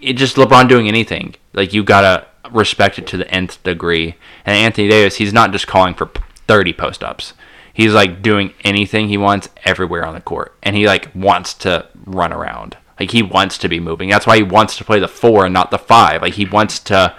it 0.00 0.14
just 0.14 0.36
LeBron 0.36 0.68
doing 0.68 0.88
anything. 0.88 1.34
Like 1.52 1.72
you 1.72 1.84
got 1.84 2.00
to 2.02 2.50
respect 2.50 2.98
it 2.98 3.06
to 3.08 3.16
the 3.16 3.30
nth 3.30 3.62
degree. 3.62 4.16
And 4.44 4.56
Anthony 4.56 4.88
Davis, 4.88 5.16
he's 5.16 5.32
not 5.32 5.52
just 5.52 5.66
calling 5.66 5.94
for 5.94 6.10
30 6.48 6.72
post-ups. 6.72 7.34
He's 7.72 7.94
like 7.94 8.20
doing 8.20 8.52
anything 8.64 9.08
he 9.08 9.16
wants 9.16 9.48
everywhere 9.64 10.04
on 10.04 10.14
the 10.14 10.20
court, 10.20 10.54
and 10.62 10.76
he 10.76 10.86
like 10.86 11.14
wants 11.14 11.54
to 11.54 11.86
run 12.04 12.32
around. 12.32 12.76
Like 13.00 13.12
he 13.12 13.22
wants 13.22 13.56
to 13.58 13.68
be 13.68 13.80
moving. 13.80 14.10
That's 14.10 14.26
why 14.26 14.36
he 14.36 14.42
wants 14.42 14.76
to 14.76 14.84
play 14.84 15.00
the 15.00 15.08
four 15.08 15.46
and 15.46 15.54
not 15.54 15.70
the 15.70 15.78
five. 15.78 16.20
Like 16.20 16.34
he 16.34 16.44
wants 16.44 16.78
to 16.80 17.16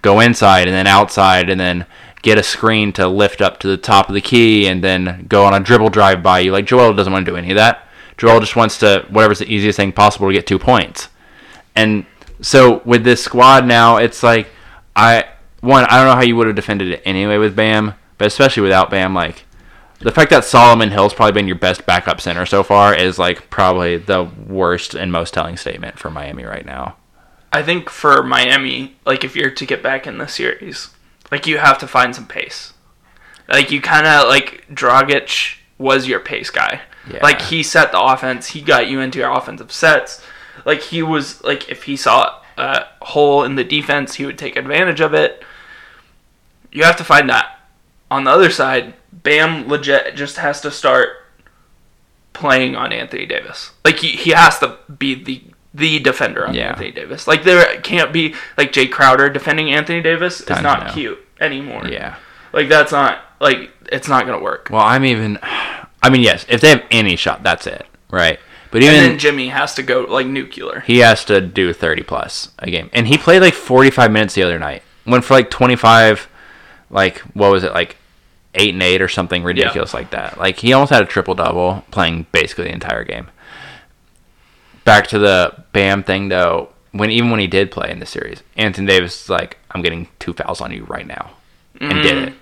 go 0.00 0.20
inside 0.20 0.66
and 0.66 0.74
then 0.74 0.86
outside 0.86 1.48
and 1.48 1.60
then 1.60 1.86
get 2.22 2.38
a 2.38 2.42
screen 2.42 2.92
to 2.92 3.06
lift 3.06 3.40
up 3.40 3.58
to 3.60 3.68
the 3.68 3.76
top 3.76 4.08
of 4.08 4.14
the 4.14 4.20
key 4.20 4.66
and 4.66 4.82
then 4.82 5.26
go 5.28 5.44
on 5.44 5.54
a 5.54 5.60
dribble 5.60 5.90
drive 5.90 6.22
by 6.22 6.40
you. 6.40 6.52
Like 6.52 6.66
Joel 6.66 6.94
doesn't 6.94 7.12
want 7.12 7.24
to 7.24 7.30
do 7.30 7.36
any 7.36 7.50
of 7.50 7.56
that. 7.56 7.86
Joel 8.16 8.40
just 8.40 8.56
wants 8.56 8.78
to 8.78 9.06
whatever's 9.10 9.38
the 9.38 9.52
easiest 9.52 9.76
thing 9.76 9.92
possible 9.92 10.28
to 10.28 10.34
get 10.34 10.46
two 10.46 10.58
points. 10.58 11.08
And 11.74 12.06
so 12.40 12.82
with 12.84 13.04
this 13.04 13.22
squad 13.22 13.66
now, 13.66 13.96
it's 13.96 14.22
like 14.22 14.48
I 14.94 15.26
one 15.60 15.84
I 15.84 15.96
don't 15.96 16.06
know 16.06 16.14
how 16.14 16.22
you 16.22 16.36
would 16.36 16.46
have 16.46 16.56
defended 16.56 16.88
it 16.88 17.02
anyway 17.04 17.38
with 17.38 17.56
Bam, 17.56 17.94
but 18.18 18.26
especially 18.26 18.62
without 18.62 18.90
Bam, 18.90 19.14
like 19.14 19.44
the 20.00 20.10
fact 20.10 20.30
that 20.30 20.44
Solomon 20.44 20.90
Hill's 20.90 21.14
probably 21.14 21.32
been 21.32 21.46
your 21.46 21.56
best 21.56 21.86
backup 21.86 22.20
center 22.20 22.44
so 22.44 22.62
far 22.62 22.94
is 22.94 23.18
like 23.18 23.48
probably 23.50 23.96
the 23.96 24.24
worst 24.48 24.94
and 24.94 25.12
most 25.12 25.32
telling 25.32 25.56
statement 25.56 25.98
for 25.98 26.10
Miami 26.10 26.44
right 26.44 26.66
now. 26.66 26.96
I 27.52 27.62
think 27.62 27.88
for 27.88 28.22
Miami, 28.22 28.96
like 29.06 29.24
if 29.24 29.36
you're 29.36 29.50
to 29.50 29.66
get 29.66 29.82
back 29.82 30.06
in 30.06 30.18
the 30.18 30.26
series, 30.26 30.90
like 31.30 31.46
you 31.46 31.58
have 31.58 31.78
to 31.78 31.86
find 31.86 32.14
some 32.14 32.26
pace. 32.26 32.72
Like 33.48 33.70
you 33.70 33.80
kind 33.80 34.06
of 34.06 34.28
like 34.28 34.66
Dragic 34.70 35.58
was 35.78 36.08
your 36.08 36.20
pace 36.20 36.50
guy. 36.50 36.80
Yeah. 37.10 37.20
Like 37.22 37.40
he 37.40 37.62
set 37.62 37.92
the 37.92 38.00
offense. 38.00 38.48
He 38.48 38.60
got 38.60 38.88
you 38.88 39.00
into 39.00 39.18
your 39.18 39.30
offensive 39.30 39.72
sets. 39.72 40.22
Like 40.64 40.82
he 40.82 41.02
was 41.02 41.42
like 41.42 41.68
if 41.68 41.84
he 41.84 41.96
saw 41.96 42.40
a 42.56 42.86
hole 43.00 43.44
in 43.44 43.56
the 43.56 43.64
defense, 43.64 44.14
he 44.14 44.26
would 44.26 44.38
take 44.38 44.56
advantage 44.56 45.00
of 45.00 45.14
it. 45.14 45.42
You 46.70 46.84
have 46.84 46.96
to 46.96 47.04
find 47.04 47.28
that. 47.28 47.58
On 48.10 48.24
the 48.24 48.30
other 48.30 48.50
side, 48.50 48.94
Bam 49.12 49.68
legit 49.68 50.14
just 50.14 50.36
has 50.36 50.60
to 50.60 50.70
start 50.70 51.24
playing 52.32 52.76
on 52.76 52.92
Anthony 52.92 53.26
Davis. 53.26 53.72
Like 53.84 53.98
he, 53.98 54.08
he 54.08 54.30
has 54.30 54.58
to 54.60 54.78
be 54.98 55.14
the 55.14 55.42
the 55.74 55.98
defender 55.98 56.46
on 56.46 56.54
Yeah. 56.54 56.70
Anthony 56.70 56.92
Davis. 56.92 57.26
Like 57.26 57.44
there 57.44 57.80
can't 57.80 58.12
be 58.12 58.34
like 58.58 58.72
Jay 58.72 58.86
Crowder 58.86 59.30
defending 59.30 59.70
Anthony 59.72 60.02
Davis 60.02 60.40
is 60.42 60.48
not 60.62 60.86
no. 60.86 60.92
cute 60.92 61.26
anymore. 61.40 61.86
Yeah. 61.88 62.16
Like 62.52 62.68
that's 62.68 62.92
not 62.92 63.24
like 63.40 63.70
it's 63.90 64.08
not 64.08 64.26
gonna 64.26 64.42
work. 64.42 64.68
Well, 64.70 64.82
I'm 64.82 65.04
even. 65.04 65.38
I 66.02 66.10
mean, 66.10 66.22
yes, 66.22 66.44
if 66.48 66.60
they 66.60 66.70
have 66.70 66.84
any 66.90 67.16
shot, 67.16 67.42
that's 67.42 67.66
it, 67.66 67.86
right? 68.10 68.38
But 68.70 68.82
And 68.82 68.84
even 68.84 69.10
then 69.10 69.18
Jimmy 69.18 69.48
has 69.48 69.74
to 69.74 69.82
go 69.82 70.06
like 70.08 70.26
nuclear. 70.26 70.80
he 70.80 70.98
has 70.98 71.24
to 71.26 71.40
do 71.40 71.72
30 71.72 72.02
plus 72.02 72.50
a 72.58 72.70
game, 72.70 72.90
and 72.92 73.06
he 73.06 73.18
played 73.18 73.42
like 73.42 73.54
45 73.54 74.10
minutes 74.10 74.34
the 74.34 74.42
other 74.42 74.58
night. 74.58 74.82
Went 75.06 75.24
for 75.24 75.34
like 75.34 75.50
25, 75.50 76.28
like 76.90 77.18
what 77.34 77.50
was 77.50 77.64
it, 77.64 77.72
like 77.72 77.96
eight 78.54 78.74
and 78.74 78.82
eight 78.82 79.00
or 79.00 79.08
something 79.08 79.44
ridiculous 79.44 79.94
like 79.94 80.10
that. 80.10 80.38
Like 80.38 80.58
he 80.58 80.72
almost 80.72 80.90
had 80.90 81.02
a 81.02 81.06
triple 81.06 81.34
double 81.34 81.84
playing 81.90 82.26
basically 82.32 82.64
the 82.64 82.72
entire 82.72 83.04
game. 83.04 83.28
Back 84.84 85.06
to 85.08 85.18
the 85.18 85.64
Bam 85.72 86.02
thing 86.02 86.28
though, 86.28 86.70
when 86.92 87.10
even 87.10 87.30
when 87.30 87.40
he 87.40 87.46
did 87.46 87.70
play 87.70 87.90
in 87.90 88.00
the 88.00 88.06
series, 88.06 88.42
Anthony 88.56 88.86
Davis 88.86 89.24
is 89.24 89.30
like, 89.30 89.58
"I'm 89.70 89.82
getting 89.82 90.08
two 90.18 90.32
fouls 90.32 90.60
on 90.60 90.72
you 90.72 90.84
right 90.84 91.06
now," 91.06 91.30
and 91.80 92.02
did 92.02 92.16
mm-hmm. 92.16 92.28
it 92.28 92.34
Yeah. 92.34 92.41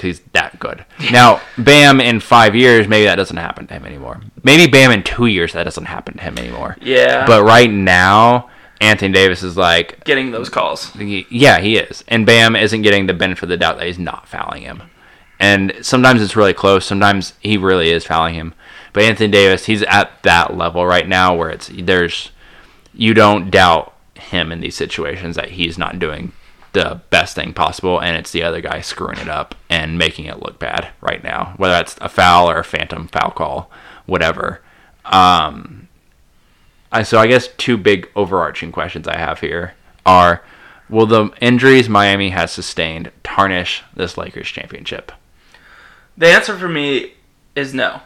Because 0.00 0.18
he's 0.18 0.26
that 0.32 0.58
good. 0.58 0.84
Now, 1.12 1.40
Bam 1.58 2.00
in 2.00 2.20
five 2.20 2.54
years, 2.54 2.86
maybe 2.86 3.06
that 3.06 3.16
doesn't 3.16 3.36
happen 3.36 3.66
to 3.66 3.74
him 3.74 3.84
anymore. 3.84 4.20
Maybe 4.42 4.70
Bam 4.70 4.92
in 4.92 5.02
two 5.02 5.26
years, 5.26 5.52
that 5.52 5.64
doesn't 5.64 5.86
happen 5.86 6.16
to 6.16 6.22
him 6.22 6.38
anymore. 6.38 6.76
Yeah. 6.80 7.26
But 7.26 7.42
right 7.42 7.70
now, 7.70 8.48
Anthony 8.80 9.12
Davis 9.12 9.42
is 9.42 9.56
like, 9.56 10.04
getting 10.04 10.30
those 10.30 10.48
calls. 10.48 10.94
yeah, 10.96 11.58
he 11.58 11.76
is. 11.76 12.04
And 12.08 12.24
Bam 12.24 12.54
isn't 12.54 12.82
getting 12.82 13.06
the 13.06 13.14
benefit 13.14 13.44
of 13.44 13.48
the 13.48 13.56
doubt 13.56 13.78
that 13.78 13.86
he's 13.86 13.98
not 13.98 14.28
fouling 14.28 14.62
him. 14.62 14.82
And 15.40 15.74
sometimes 15.82 16.22
it's 16.22 16.36
really 16.36 16.54
close. 16.54 16.84
Sometimes 16.84 17.34
he 17.40 17.56
really 17.56 17.90
is 17.90 18.04
fouling 18.04 18.34
him. 18.34 18.54
But 18.92 19.04
Anthony 19.04 19.30
Davis, 19.30 19.66
he's 19.66 19.82
at 19.82 20.22
that 20.22 20.56
level 20.56 20.86
right 20.86 21.08
now 21.08 21.34
where 21.34 21.50
it's 21.50 21.70
there's 21.74 22.30
you 22.92 23.14
don't 23.14 23.50
doubt 23.50 23.94
him 24.14 24.52
in 24.52 24.60
these 24.60 24.76
situations 24.76 25.36
that 25.36 25.50
he's 25.50 25.78
not 25.78 25.98
doing 25.98 26.32
the 26.72 27.00
best 27.10 27.34
thing 27.34 27.52
possible, 27.52 28.00
and 28.00 28.16
it's 28.16 28.30
the 28.30 28.42
other 28.42 28.60
guy 28.60 28.80
screwing 28.80 29.18
it 29.18 29.28
up 29.28 29.54
and 29.68 29.98
making 29.98 30.26
it 30.26 30.42
look 30.42 30.58
bad 30.58 30.88
right 31.00 31.22
now, 31.22 31.54
whether 31.56 31.74
that's 31.74 31.96
a 32.00 32.08
foul 32.08 32.48
or 32.50 32.58
a 32.58 32.64
phantom 32.64 33.08
foul 33.08 33.30
call, 33.30 33.70
whatever. 34.06 34.60
Um, 35.04 35.88
I, 36.92 37.02
so 37.02 37.18
I 37.18 37.26
guess 37.26 37.48
two 37.56 37.76
big 37.76 38.08
overarching 38.14 38.72
questions 38.72 39.08
I 39.08 39.16
have 39.16 39.40
here 39.40 39.74
are: 40.06 40.42
Will 40.88 41.06
the 41.06 41.30
injuries 41.40 41.88
Miami 41.88 42.30
has 42.30 42.52
sustained 42.52 43.10
tarnish 43.22 43.82
this 43.94 44.16
Lakers 44.16 44.48
championship? 44.48 45.12
The 46.16 46.28
answer 46.28 46.56
for 46.56 46.68
me 46.68 47.14
is 47.56 47.74
no, 47.74 48.02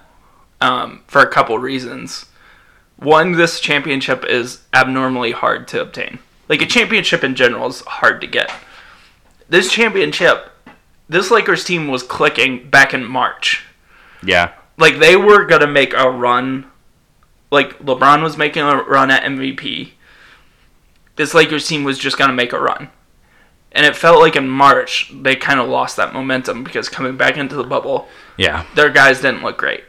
um, 0.60 1.02
for 1.06 1.20
a 1.20 1.30
couple 1.30 1.58
reasons. 1.58 2.26
One, 2.96 3.32
this 3.32 3.60
championship 3.60 4.24
is 4.24 4.62
abnormally 4.72 5.32
hard 5.32 5.66
to 5.68 5.80
obtain. 5.80 6.20
Like 6.48 6.62
a 6.62 6.66
championship 6.66 7.24
in 7.24 7.34
general 7.34 7.68
is 7.68 7.80
hard 7.80 8.20
to 8.20 8.26
get. 8.26 8.50
This 9.48 9.70
championship, 9.70 10.50
this 11.08 11.30
Lakers 11.30 11.64
team 11.64 11.88
was 11.88 12.02
clicking 12.02 12.68
back 12.68 12.94
in 12.94 13.04
March. 13.04 13.64
Yeah, 14.22 14.52
Like 14.78 14.98
they 14.98 15.16
were 15.16 15.44
gonna 15.44 15.66
make 15.66 15.92
a 15.94 16.10
run. 16.10 16.70
Like 17.50 17.78
LeBron 17.78 18.22
was 18.22 18.36
making 18.36 18.62
a 18.62 18.82
run 18.82 19.10
at 19.10 19.22
MVP. 19.22 19.90
This 21.16 21.34
Lakers 21.34 21.68
team 21.68 21.84
was 21.84 21.98
just 21.98 22.18
gonna 22.18 22.32
make 22.32 22.52
a 22.52 22.60
run. 22.60 22.88
And 23.72 23.84
it 23.84 23.96
felt 23.96 24.20
like 24.20 24.36
in 24.36 24.48
March 24.48 25.12
they 25.14 25.34
kind 25.36 25.60
of 25.60 25.68
lost 25.68 25.96
that 25.96 26.14
momentum 26.14 26.64
because 26.64 26.88
coming 26.88 27.16
back 27.16 27.36
into 27.36 27.56
the 27.56 27.64
bubble, 27.64 28.08
yeah. 28.36 28.64
their 28.74 28.88
guys 28.88 29.20
didn't 29.20 29.42
look 29.42 29.58
great. 29.58 29.84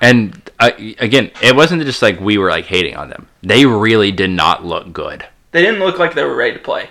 And 0.00 0.50
uh, 0.58 0.70
again, 0.98 1.30
it 1.42 1.56
wasn't 1.56 1.82
just 1.82 2.02
like 2.02 2.20
we 2.20 2.38
were 2.38 2.50
like 2.50 2.66
hating 2.66 2.96
on 2.96 3.08
them. 3.08 3.28
They 3.42 3.66
really 3.66 4.12
did 4.12 4.30
not 4.30 4.64
look 4.64 4.92
good. 4.92 5.26
They 5.56 5.62
didn't 5.62 5.80
look 5.80 5.98
like 5.98 6.12
they 6.12 6.22
were 6.22 6.36
ready 6.36 6.52
to 6.52 6.58
play. 6.58 6.90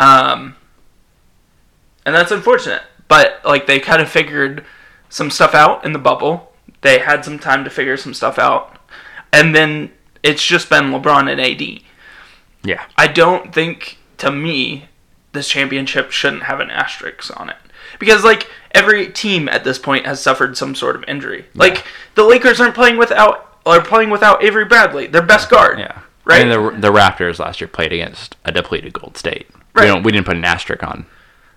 Um, 0.00 0.56
and 2.04 2.12
that's 2.12 2.32
unfortunate. 2.32 2.82
But 3.06 3.40
like 3.44 3.68
they 3.68 3.78
kind 3.78 4.02
of 4.02 4.10
figured 4.10 4.64
some 5.08 5.30
stuff 5.30 5.54
out 5.54 5.84
in 5.84 5.92
the 5.92 5.98
bubble. 6.00 6.50
They 6.80 6.98
had 6.98 7.24
some 7.24 7.38
time 7.38 7.62
to 7.62 7.70
figure 7.70 7.96
some 7.96 8.12
stuff 8.12 8.36
out. 8.36 8.76
And 9.32 9.54
then 9.54 9.92
it's 10.24 10.44
just 10.44 10.68
been 10.68 10.86
LeBron 10.86 11.30
and 11.30 11.40
AD. 11.40 11.84
Yeah, 12.64 12.84
I 12.96 13.06
don't 13.06 13.54
think, 13.54 13.98
to 14.18 14.32
me, 14.32 14.86
this 15.30 15.48
championship 15.48 16.10
shouldn't 16.10 16.42
have 16.42 16.58
an 16.58 16.68
asterisk 16.68 17.38
on 17.38 17.48
it 17.48 17.58
because 18.00 18.24
like 18.24 18.50
every 18.72 19.06
team 19.06 19.48
at 19.48 19.62
this 19.62 19.78
point 19.78 20.04
has 20.04 20.20
suffered 20.20 20.56
some 20.56 20.74
sort 20.74 20.96
of 20.96 21.04
injury. 21.06 21.44
Like 21.54 21.84
the 22.16 22.24
Lakers 22.24 22.60
aren't 22.60 22.74
playing 22.74 22.96
without 22.96 23.60
are 23.64 23.80
playing 23.80 24.10
without 24.10 24.42
Avery 24.42 24.64
Bradley, 24.64 25.06
their 25.06 25.22
best 25.22 25.48
guard. 25.48 25.78
Yeah. 25.78 26.00
Right. 26.30 26.46
I 26.46 26.56
mean, 26.56 26.74
the 26.80 26.88
the 26.88 26.92
Raptors 26.96 27.38
last 27.38 27.60
year 27.60 27.68
played 27.68 27.92
against 27.92 28.36
a 28.44 28.52
depleted 28.52 28.92
Gold 28.92 29.16
State. 29.16 29.48
Right. 29.74 29.84
We 29.84 29.86
don't 29.86 30.02
we 30.02 30.12
didn't 30.12 30.26
put 30.26 30.36
an 30.36 30.44
asterisk 30.44 30.82
on 30.82 31.06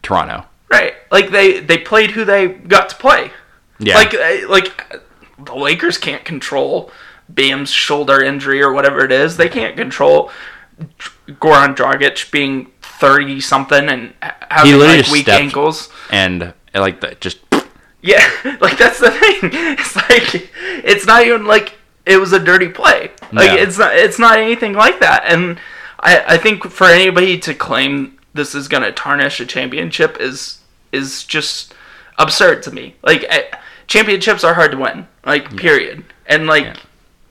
Toronto. 0.02 0.46
Right. 0.72 0.96
Like 1.12 1.30
they 1.30 1.60
they 1.60 1.78
played 1.78 2.12
who 2.12 2.26
they 2.26 2.48
got 2.48 2.90
to 2.90 2.96
play. 2.96 3.32
Yeah. 3.80 3.96
Like 3.96 4.14
uh, 4.14 4.50
like 4.50 5.02
the 5.38 5.56
Lakers 5.56 5.98
can't 5.98 6.26
control 6.26 6.92
Bam's 7.30 7.70
shoulder 7.70 8.22
injury 8.24 8.62
or 8.62 8.74
whatever 8.74 9.06
it 9.06 9.12
is. 9.12 9.38
They 9.38 9.50
can't 9.50 9.78
control 9.78 10.32
Goran 11.28 11.76
Dragic 11.76 12.32
being 12.32 12.72
thirty 12.82 13.40
something 13.42 13.88
and 13.90 14.14
having 14.50 14.80
like 14.80 15.08
weak 15.08 15.28
ankles. 15.28 15.90
and 16.10 16.54
like 16.74 17.02
the, 17.02 17.16
just 17.20 17.40
Yeah, 18.02 18.28
like 18.62 18.78
that's 18.78 19.00
the 19.00 19.12
thing. 19.12 19.52
It's 19.78 19.96
like 19.96 20.50
it's 20.84 21.06
not 21.06 21.26
even 21.26 21.46
like 21.46 21.76
it 22.06 22.18
was 22.18 22.34
a 22.34 22.40
dirty 22.40 22.70
play. 22.70 23.12
Like 23.32 23.52
No. 23.52 23.56
it's 23.56 23.78
not 23.78 23.96
it's 23.96 24.20
not 24.20 24.38
anything 24.38 24.74
like 24.74 25.00
that. 25.00 25.24
And 25.26 25.60
I 26.00 26.24
I 26.36 26.38
think 26.38 26.64
for 26.70 26.88
anybody 26.88 27.38
to 27.40 27.54
claim 27.54 28.20
this 28.34 28.54
is 28.56 28.68
gonna 28.68 28.92
tarnish 28.92 29.40
a 29.40 29.46
championship 29.46 30.18
is 30.20 30.60
is 30.92 31.24
just 31.24 31.74
absurd 32.20 32.64
to 32.64 32.72
me. 32.72 32.96
Like 33.04 33.26
eh, 33.30 33.44
championships 33.88 34.44
are 34.44 34.54
hard 34.54 34.72
to 34.72 34.78
win. 34.78 35.08
Like 35.26 35.56
period. 35.58 36.04
And 36.28 36.48
like 36.48 36.66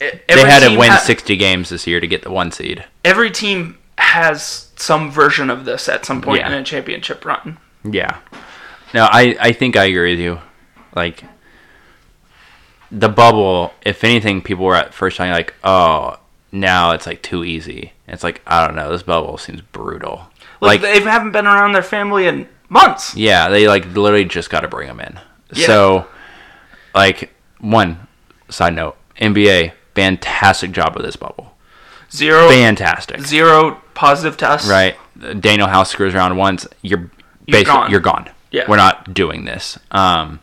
e- 0.00 0.10
they 0.28 0.40
had 0.40 0.60
to 0.68 0.76
win 0.78 0.90
ha- 0.90 0.98
60 0.98 1.36
games 1.36 1.68
this 1.68 1.86
year 1.86 2.00
to 2.00 2.06
get 2.06 2.22
the 2.22 2.30
one 2.30 2.50
seed. 2.50 2.84
Every 3.04 3.30
team 3.30 3.78
has 3.98 4.70
some 4.76 5.10
version 5.10 5.50
of 5.50 5.64
this 5.64 5.88
at 5.88 6.04
some 6.04 6.20
point 6.22 6.40
Yeah. 6.40 6.48
in 6.48 6.54
a 6.54 6.64
championship 6.64 7.24
run. 7.24 7.58
Yeah. 7.84 8.16
No, 8.94 9.04
I 9.10 9.36
I 9.40 9.52
think 9.52 9.76
I 9.76 9.84
agree 9.84 10.12
with 10.12 10.20
you. 10.20 10.40
Like 10.94 11.24
the 12.92 13.08
bubble, 13.08 13.72
if 13.82 14.04
anything, 14.04 14.42
people 14.42 14.64
were 14.66 14.76
at 14.76 14.92
first 14.94 15.16
time 15.16 15.32
like, 15.32 15.54
oh, 15.64 16.18
now 16.52 16.90
it's 16.92 17.06
like 17.06 17.22
too 17.22 17.42
easy. 17.44 17.92
It's 18.06 18.22
like 18.22 18.42
I 18.46 18.66
don't 18.66 18.76
know. 18.76 18.92
This 18.92 19.02
bubble 19.02 19.38
seems 19.38 19.60
brutal. 19.62 20.26
Like, 20.60 20.80
Like, 20.82 20.82
they 20.82 21.00
haven't 21.00 21.32
been 21.32 21.46
around 21.46 21.72
their 21.72 21.82
family 21.82 22.26
in 22.26 22.46
months. 22.68 23.16
yeah, 23.16 23.48
they 23.48 23.66
like 23.66 23.86
literally 23.94 24.24
just 24.26 24.50
got 24.50 24.60
to 24.60 24.68
bring 24.68 24.86
them 24.88 25.00
in. 25.00 25.18
Yeah. 25.54 25.66
So, 25.66 26.06
like 26.94 27.32
one 27.60 28.06
side 28.50 28.74
note, 28.74 28.96
NBA 29.20 29.72
fantastic 29.94 30.72
job 30.72 30.94
with 30.94 31.04
this 31.04 31.16
bubble. 31.16 31.54
Zero 32.10 32.48
Fantastic. 32.50 33.20
zero 33.22 33.80
positive 33.94 34.36
tests. 34.36 34.68
right? 34.68 34.96
Danuel 35.18 35.68
House 35.70 35.90
screws 35.90 36.14
around 36.14 36.36
once, 36.36 36.66
you're 36.82 36.98
You're 36.98 37.08
basically 37.46 37.64
gone. 37.72 37.90
you're 37.90 38.00
gone. 38.00 38.30
Yeah. 38.50 38.64
we're 38.68 38.76
not 38.76 39.14
doing 39.14 39.46
this. 39.46 39.78
Um, 39.90 40.40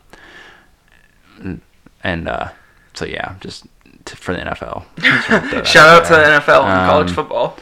and 2.02 2.28
uh, 2.28 2.48
so 2.94 3.04
yeah, 3.04 3.34
just 3.40 3.66
t- 4.04 4.16
for 4.16 4.34
the 4.34 4.40
NFL. 4.40 4.84
Shout 5.66 5.88
out 5.88 6.04
to 6.06 6.10
the 6.14 6.20
NFL 6.20 6.64
and 6.64 6.90
college 6.90 7.08
Um, 7.10 7.14
football. 7.14 7.56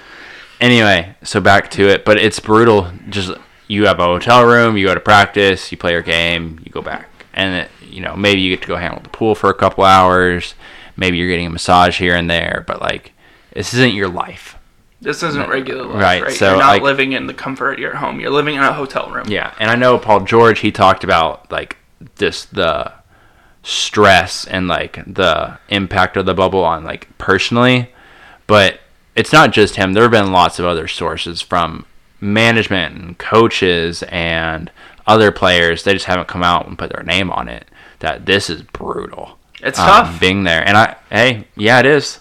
Anyway, 0.60 1.14
so 1.22 1.40
back 1.40 1.70
to 1.72 1.88
it, 1.88 2.04
but 2.04 2.16
it's 2.18 2.40
brutal. 2.40 2.90
Just 3.08 3.32
you 3.68 3.86
have 3.86 4.00
a 4.00 4.04
hotel 4.04 4.44
room, 4.44 4.76
you 4.76 4.86
go 4.86 4.94
to 4.94 5.00
practice, 5.00 5.70
you 5.70 5.78
play 5.78 5.92
your 5.92 6.02
game, 6.02 6.58
you 6.64 6.72
go 6.72 6.82
back, 6.82 7.08
and 7.34 7.54
it, 7.64 7.70
you 7.88 8.00
know 8.00 8.16
maybe 8.16 8.40
you 8.40 8.50
get 8.54 8.62
to 8.62 8.68
go 8.68 8.76
hang 8.76 8.90
out 8.90 8.96
at 8.98 9.04
the 9.04 9.10
pool 9.10 9.34
for 9.34 9.50
a 9.50 9.54
couple 9.54 9.84
hours. 9.84 10.54
Maybe 10.96 11.16
you're 11.18 11.28
getting 11.28 11.46
a 11.46 11.50
massage 11.50 11.98
here 11.98 12.16
and 12.16 12.28
there, 12.28 12.64
but 12.66 12.80
like 12.80 13.12
this 13.52 13.72
isn't 13.74 13.94
your 13.94 14.08
life. 14.08 14.56
This 15.00 15.22
isn't 15.22 15.48
regular 15.48 15.84
life, 15.84 16.02
Right, 16.02 16.22
right? 16.24 16.32
so, 16.32 16.50
You're 16.50 16.58
not 16.58 16.68
like- 16.70 16.82
living 16.82 17.12
in 17.12 17.28
the 17.28 17.34
comfort 17.34 17.74
of 17.74 17.78
your 17.78 17.94
home. 17.94 18.18
You're 18.18 18.30
living 18.32 18.56
in 18.56 18.62
a 18.64 18.72
hotel 18.72 19.08
room. 19.12 19.26
Yeah, 19.28 19.54
and 19.60 19.70
I 19.70 19.76
know 19.76 19.96
Paul 19.96 20.20
George. 20.22 20.58
He 20.58 20.72
talked 20.72 21.04
about 21.04 21.52
like 21.52 21.76
this 22.16 22.46
the 22.46 22.92
stress 23.68 24.46
and 24.46 24.66
like 24.66 24.98
the 25.06 25.58
impact 25.68 26.16
of 26.16 26.24
the 26.24 26.32
bubble 26.32 26.64
on 26.64 26.84
like 26.84 27.06
personally, 27.18 27.90
but 28.46 28.80
it's 29.14 29.32
not 29.32 29.52
just 29.52 29.76
him. 29.76 29.92
There 29.92 30.04
have 30.04 30.12
been 30.12 30.32
lots 30.32 30.58
of 30.58 30.64
other 30.64 30.88
sources 30.88 31.42
from 31.42 31.84
management 32.18 32.96
and 32.96 33.18
coaches 33.18 34.02
and 34.04 34.70
other 35.06 35.30
players. 35.30 35.84
They 35.84 35.92
just 35.92 36.06
haven't 36.06 36.28
come 36.28 36.42
out 36.42 36.66
and 36.66 36.78
put 36.78 36.90
their 36.90 37.02
name 37.02 37.30
on 37.30 37.48
it. 37.48 37.66
That 37.98 38.24
this 38.24 38.48
is 38.48 38.62
brutal. 38.62 39.38
It's 39.60 39.78
um, 39.78 39.86
tough. 39.86 40.20
being 40.20 40.44
there, 40.44 40.66
and 40.66 40.76
I 40.76 40.96
hey 41.10 41.46
yeah 41.54 41.80
it 41.80 41.86
is. 41.86 42.20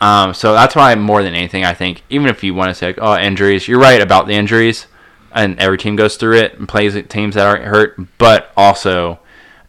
Um, 0.00 0.32
so 0.32 0.52
that's 0.52 0.76
why 0.76 0.94
more 0.94 1.22
than 1.22 1.34
anything, 1.34 1.64
I 1.64 1.74
think 1.74 2.02
even 2.08 2.28
if 2.28 2.44
you 2.44 2.54
want 2.54 2.68
to 2.68 2.74
say 2.74 2.88
like, 2.88 2.98
oh 3.00 3.18
injuries, 3.18 3.66
you're 3.66 3.80
right 3.80 4.00
about 4.00 4.28
the 4.28 4.34
injuries, 4.34 4.86
and 5.32 5.58
every 5.58 5.78
team 5.78 5.96
goes 5.96 6.16
through 6.16 6.36
it 6.36 6.58
and 6.58 6.68
plays 6.68 6.94
teams 7.08 7.34
that 7.34 7.46
aren't 7.46 7.64
hurt. 7.64 7.98
But 8.18 8.52
also, 8.56 9.18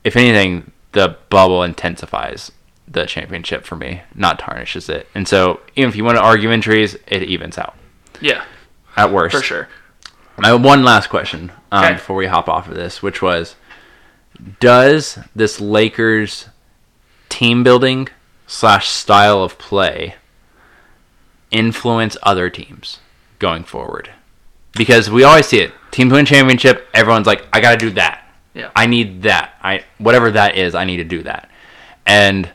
if 0.04 0.16
anything, 0.16 0.72
the 0.96 1.18
bubble 1.30 1.62
intensifies 1.64 2.52
the 2.88 3.06
championship 3.06 3.66
for 3.66 3.76
me, 3.76 4.02
not 4.16 4.40
tarnishes 4.40 4.90
it. 4.90 5.08
And 5.14 5.28
so 5.28 5.60
even 5.76 5.90
if 5.90 5.96
you 5.96 6.04
want 6.04 6.18
to 6.18 6.22
argue 6.24 6.52
injuries, 6.52 6.96
it 7.08 7.24
evens 7.24 7.58
out 7.58 7.76
Yeah, 8.22 8.44
at 8.96 9.12
worst. 9.12 9.36
for 9.36 9.42
sure. 9.42 9.68
I 10.38 10.48
have 10.50 10.64
one 10.64 10.84
last 10.84 11.08
question 11.10 11.52
um, 11.72 11.84
Okay. 11.84 11.94
before 11.94 12.16
we 12.16 12.28
hop 12.28 12.48
off 12.50 12.68
of 12.68 12.76
this, 12.76 13.02
which 13.02 13.22
was, 13.22 13.56
does 14.60 15.18
this 15.36 15.60
Lakers 15.62 16.48
team 17.30 17.64
building 17.64 18.08
slash 18.48 18.88
style 18.88 19.42
of 19.44 19.58
play 19.58 20.16
influence 21.52 22.18
other 22.24 22.50
teams 22.50 23.00
going 23.40 23.64
forward? 23.64 24.10
Because 24.74 25.10
we 25.10 25.24
always 25.24 25.46
see 25.48 25.60
it, 25.60 25.74
teams 25.92 26.12
win 26.12 26.26
championship, 26.26 26.88
everyone's 26.94 27.28
like, 27.28 27.46
I 27.54 27.62
got 27.62 27.72
to 27.72 27.78
do 27.78 27.90
that. 27.92 28.22
Yeah. 28.56 28.72
I 28.76 28.88
need 28.88 29.24
that. 29.24 29.54
I 29.62 29.84
whatever 29.98 30.32
that 30.32 30.58
is, 30.58 30.74
I 30.74 30.86
need 30.86 30.98
to 30.98 31.04
do 31.04 31.22
that. 31.24 31.52
And 32.06 32.50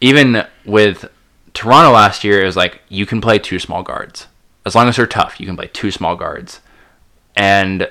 even 0.00 0.44
with 0.64 1.04
Toronto 1.52 1.92
last 1.92 2.24
year, 2.24 2.42
it 2.42 2.46
was 2.46 2.56
like 2.56 2.80
you 2.88 3.06
can 3.06 3.20
play 3.20 3.38
two 3.38 3.58
small 3.58 3.82
guards 3.82 4.26
as 4.64 4.74
long 4.74 4.88
as 4.88 4.96
they're 4.96 5.06
tough. 5.06 5.38
You 5.38 5.46
can 5.46 5.56
play 5.56 5.68
two 5.72 5.90
small 5.90 6.16
guards, 6.16 6.60
and 7.36 7.88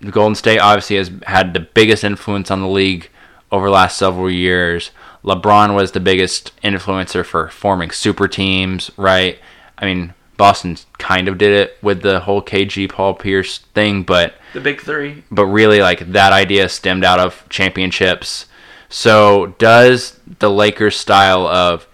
the 0.00 0.10
Golden 0.10 0.34
State 0.34 0.58
obviously 0.58 0.96
has 0.96 1.10
had 1.26 1.54
the 1.54 1.60
biggest 1.60 2.04
influence 2.04 2.50
on 2.50 2.60
the 2.60 2.68
league 2.68 3.08
over 3.50 3.66
the 3.66 3.72
last 3.72 3.96
several 3.96 4.30
years. 4.30 4.90
LeBron 5.24 5.74
was 5.74 5.92
the 5.92 6.00
biggest 6.00 6.58
influencer 6.62 7.24
for 7.24 7.48
forming 7.48 7.90
super 7.90 8.28
teams, 8.28 8.90
right? 8.96 9.38
I 9.76 9.84
mean, 9.86 10.14
Boston 10.38 10.78
kind 10.98 11.28
of 11.28 11.36
did 11.36 11.52
it 11.52 11.76
with 11.82 12.00
the 12.00 12.20
whole 12.20 12.40
KG 12.40 12.88
Paul 12.90 13.12
Pierce 13.14 13.58
thing, 13.58 14.04
but 14.04 14.34
The 14.54 14.60
big 14.60 14.80
three. 14.80 15.24
but 15.30 15.44
really 15.46 15.80
like 15.80 16.12
that 16.12 16.32
idea 16.32 16.68
stemmed 16.70 17.04
out 17.04 17.18
of 17.20 17.44
championships. 17.50 18.46
So 18.88 19.54
does 19.58 20.18
the 20.38 20.48
Lakers 20.50 20.96
style 20.96 21.46
of 21.46 21.86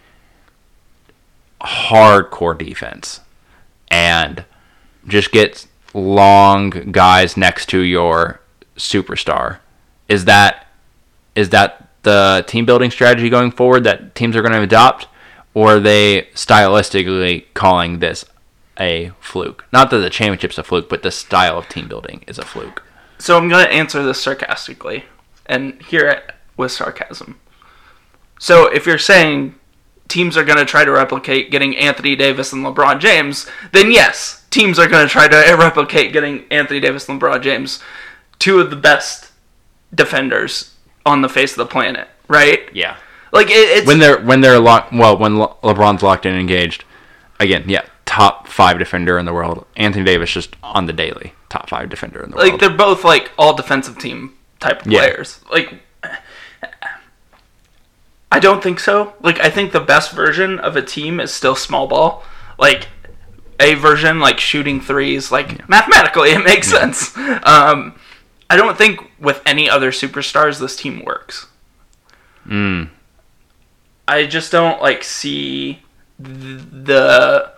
hardcore 1.60 2.56
defense 2.56 3.20
and 3.90 4.44
just 5.08 5.32
get 5.32 5.66
long 5.94 6.70
guys 6.92 7.36
next 7.36 7.66
to 7.70 7.80
your 7.80 8.40
superstar 8.76 9.58
is 10.08 10.24
that 10.26 10.66
is 11.34 11.50
that 11.50 11.88
the 12.02 12.44
team 12.46 12.66
building 12.66 12.90
strategy 12.90 13.30
going 13.30 13.50
forward 13.50 13.84
that 13.84 14.14
teams 14.14 14.36
are 14.36 14.42
going 14.42 14.52
to 14.52 14.60
adopt 14.60 15.06
or 15.54 15.76
are 15.76 15.80
they 15.80 16.22
stylistically 16.34 17.44
calling 17.54 18.00
this 18.00 18.24
a 18.78 19.12
fluke 19.20 19.64
not 19.72 19.90
that 19.90 19.98
the 19.98 20.10
championship's 20.10 20.58
a 20.58 20.64
fluke 20.64 20.88
but 20.88 21.02
the 21.02 21.10
style 21.10 21.58
of 21.58 21.68
team 21.68 21.86
building 21.88 22.24
is 22.26 22.38
a 22.38 22.44
fluke 22.44 22.82
So 23.18 23.36
I'm 23.38 23.48
going 23.48 23.64
to 23.64 23.72
answer 23.72 24.02
this 24.02 24.20
sarcastically 24.20 25.04
and 25.46 25.80
hear 25.82 26.08
it 26.08 26.32
with 26.56 26.72
sarcasm. 26.72 27.38
So 28.38 28.66
if 28.66 28.86
you're 28.86 28.98
saying 28.98 29.54
teams 30.08 30.36
are 30.36 30.44
going 30.44 30.58
to 30.58 30.64
try 30.64 30.84
to 30.84 30.90
replicate 30.90 31.50
getting 31.50 31.76
Anthony 31.76 32.16
Davis 32.16 32.52
and 32.52 32.64
LeBron 32.64 32.98
James, 33.00 33.46
then 33.72 33.90
yes, 33.90 34.44
teams 34.50 34.78
are 34.78 34.88
going 34.88 35.06
to 35.06 35.10
try 35.10 35.28
to 35.28 35.36
replicate 35.58 36.12
getting 36.12 36.44
Anthony 36.50 36.80
Davis 36.80 37.08
and 37.08 37.20
LeBron 37.20 37.40
James, 37.42 37.80
two 38.38 38.60
of 38.60 38.70
the 38.70 38.76
best 38.76 39.32
defenders 39.94 40.74
on 41.06 41.22
the 41.22 41.28
face 41.28 41.52
of 41.52 41.58
the 41.58 41.66
planet, 41.66 42.08
right? 42.28 42.68
yeah 42.72 42.96
Like 43.32 43.48
it, 43.48 43.78
it's 43.78 43.86
when 43.86 43.98
they're 43.98 44.20
when 44.20 44.40
they're 44.40 44.58
locked 44.58 44.92
well 44.92 45.16
when 45.16 45.38
Le- 45.38 45.54
LeBron's 45.62 46.02
locked 46.02 46.26
in 46.26 46.32
and 46.32 46.40
engaged 46.40 46.84
again 47.38 47.64
yeah 47.68 47.84
top 48.14 48.46
five 48.48 48.78
defender 48.78 49.18
in 49.18 49.24
the 49.26 49.32
world 49.32 49.66
Anthony 49.76 50.04
Davis 50.04 50.30
just 50.30 50.54
on 50.62 50.86
the 50.86 50.92
daily 50.92 51.32
top 51.48 51.68
five 51.68 51.88
defender 51.90 52.22
in 52.22 52.30
the 52.30 52.36
like 52.36 52.44
world 52.52 52.52
Like 52.52 52.60
they're 52.60 52.76
both 52.78 53.02
like 53.04 53.32
all 53.38 53.54
defensive 53.54 53.98
team 53.98 54.34
type 54.60 54.84
of 54.86 54.92
Yeah. 54.92 55.00
players. 55.00 55.40
Like 55.50 55.74
I 58.30 58.40
don't 58.40 58.62
think 58.62 58.80
so. 58.80 59.14
Like 59.20 59.38
I 59.40 59.48
think 59.50 59.72
the 59.72 59.80
best 59.80 60.12
version 60.12 60.58
of 60.58 60.76
a 60.76 60.82
team 60.82 61.20
is 61.20 61.32
still 61.32 61.54
small 61.54 61.86
ball. 61.86 62.24
Like 62.58 62.88
a 63.60 63.74
version 63.74 64.18
like 64.18 64.40
shooting 64.40 64.80
threes. 64.80 65.30
Like 65.30 65.68
mathematically, 65.68 66.30
it 66.30 66.44
makes 66.44 66.68
sense. 66.68 67.16
Um, 67.16 67.94
I 68.50 68.56
don't 68.56 68.76
think 68.76 69.00
with 69.20 69.40
any 69.46 69.70
other 69.70 69.90
superstars 69.92 70.58
this 70.58 70.74
team 70.76 71.02
works. 71.04 71.46
mm, 72.46 72.88
I 74.08 74.26
just 74.26 74.50
don't 74.52 74.82
like 74.82 75.04
see 75.04 75.80
the 76.18 77.52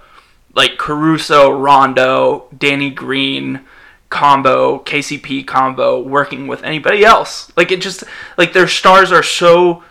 like 0.57 0.79
Caruso, 0.79 1.51
Rondo, 1.51 2.47
Danny 2.57 2.91
Green 2.91 3.61
combo, 4.09 4.79
KCP 4.81 5.47
combo 5.47 6.03
working 6.03 6.47
with 6.47 6.65
anybody 6.65 7.05
else. 7.05 7.53
Like 7.57 7.71
it 7.71 7.81
just 7.81 8.03
like 8.39 8.53
their 8.53 8.67
stars 8.67 9.13
are 9.13 9.23
so 9.23 9.85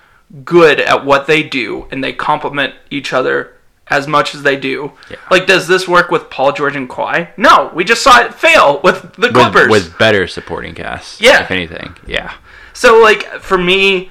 good 0.43 0.79
at 0.81 1.05
what 1.05 1.27
they 1.27 1.43
do 1.43 1.87
and 1.91 2.03
they 2.03 2.11
complement 2.11 2.73
each 2.89 3.13
other 3.13 3.53
as 3.87 4.07
much 4.07 4.33
as 4.33 4.41
they 4.41 4.55
do. 4.55 4.91
Yeah. 5.09 5.17
Like 5.29 5.45
does 5.45 5.67
this 5.67 5.87
work 5.87 6.09
with 6.09 6.31
Paul 6.31 6.51
George 6.51 6.75
and 6.75 6.89
Kawhi? 6.89 7.29
No, 7.37 7.71
we 7.75 7.83
just 7.83 8.01
saw 8.01 8.21
it 8.21 8.33
fail 8.33 8.81
with 8.83 9.13
the 9.13 9.29
Clippers. 9.29 9.69
with, 9.69 9.89
with 9.89 9.97
better 9.99 10.27
supporting 10.27 10.73
cast. 10.73 11.21
Yeah. 11.21 11.43
if 11.43 11.51
anything, 11.51 11.95
yeah, 12.07 12.33
So 12.73 12.99
like 13.01 13.23
for 13.41 13.57
me 13.57 14.09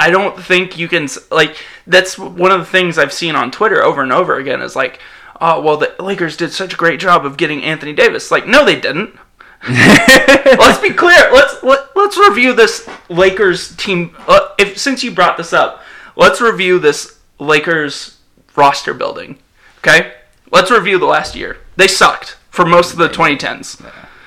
I 0.00 0.08
don't 0.08 0.42
think 0.42 0.78
you 0.78 0.88
can 0.88 1.08
like 1.30 1.56
that's 1.90 2.18
one 2.18 2.50
of 2.50 2.60
the 2.60 2.66
things 2.66 2.98
I've 2.98 3.12
seen 3.12 3.34
on 3.36 3.50
Twitter 3.50 3.82
over 3.82 4.02
and 4.02 4.12
over 4.12 4.36
again 4.36 4.62
is 4.62 4.76
like 4.76 5.00
oh 5.40 5.60
well 5.60 5.76
the 5.76 5.94
Lakers 5.98 6.36
did 6.36 6.52
such 6.52 6.74
a 6.74 6.76
great 6.76 7.00
job 7.00 7.26
of 7.26 7.36
getting 7.36 7.62
Anthony 7.62 7.92
Davis. 7.92 8.30
Like 8.30 8.46
no 8.46 8.64
they 8.64 8.80
didn't. 8.80 9.16
let's 9.68 10.80
be 10.80 10.90
clear. 10.90 11.30
Let's 11.32 11.62
let, 11.62 11.94
let's 11.94 12.16
review 12.16 12.54
this 12.54 12.88
Lakers 13.10 13.76
team 13.76 14.16
uh, 14.26 14.48
if 14.58 14.78
since 14.78 15.04
you 15.04 15.10
brought 15.10 15.36
this 15.36 15.52
up. 15.52 15.82
Let's 16.16 16.40
review 16.40 16.78
this 16.78 17.18
Lakers 17.38 18.18
roster 18.56 18.94
building. 18.94 19.38
Okay? 19.78 20.12
Let's 20.52 20.70
review 20.70 20.98
the 20.98 21.06
last 21.06 21.34
year. 21.34 21.58
They 21.76 21.88
sucked 21.88 22.36
for 22.50 22.66
most 22.66 22.92
of 22.92 22.98
the 22.98 23.08
2010s. 23.08 23.82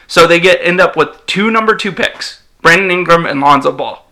So 0.08 0.28
they 0.28 0.40
get 0.40 0.60
end 0.62 0.80
up 0.80 0.96
with 0.96 1.26
two 1.26 1.52
number 1.52 1.76
2 1.76 1.92
picks, 1.92 2.42
Brandon 2.62 2.92
Ingram 2.92 3.26
and 3.26 3.42
Lonzo 3.42 3.72
Ball. 3.72 4.06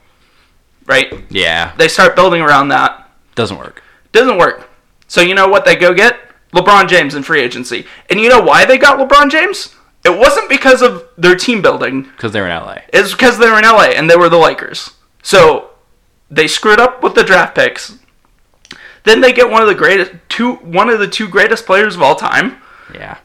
Right? 0.85 1.13
yeah, 1.29 1.73
They 1.77 1.87
start 1.87 2.15
building 2.15 2.41
around 2.41 2.69
that. 2.69 2.90
Doesn't 3.35 3.57
work. 3.57 3.83
Doesn't 4.11 4.37
work. 4.37 4.69
So 5.07 5.21
you 5.21 5.35
know 5.35 5.47
what 5.47 5.65
they 5.65 5.75
go 5.75 5.93
get? 5.93 6.19
LeBron 6.53 6.87
James 6.89 7.15
in 7.15 7.23
free 7.23 7.41
agency. 7.41 7.85
And 8.09 8.19
you 8.19 8.29
know 8.29 8.41
why 8.41 8.65
they 8.65 8.77
got 8.77 8.99
LeBron 8.99 9.31
James? 9.31 9.75
It 10.03 10.17
wasn't 10.17 10.49
because 10.49 10.81
of 10.81 11.07
their 11.17 11.35
team 11.35 11.61
building. 11.61 12.03
Because 12.03 12.31
they're 12.31 12.47
in 12.47 12.55
LA. 12.55 12.79
It's 12.91 13.11
because 13.11 13.37
they 13.37 13.49
were 13.49 13.59
in 13.59 13.63
LA 13.63 13.91
and 13.91 14.09
they 14.09 14.15
were 14.15 14.29
the 14.29 14.37
Lakers. 14.37 14.91
So 15.21 15.71
they 16.29 16.47
screwed 16.47 16.79
up 16.79 17.03
with 17.03 17.13
the 17.15 17.23
draft 17.23 17.55
picks. 17.55 17.97
Then 19.03 19.21
they 19.21 19.33
get 19.33 19.49
one 19.49 19.61
of 19.61 19.67
the 19.67 19.75
greatest 19.75 20.11
two 20.29 20.55
one 20.55 20.89
of 20.89 20.99
the 20.99 21.07
two 21.07 21.27
greatest 21.27 21.65
players 21.65 21.95
of 21.95 22.01
all 22.01 22.15
time. 22.15 22.57
Yeah, 22.93 23.17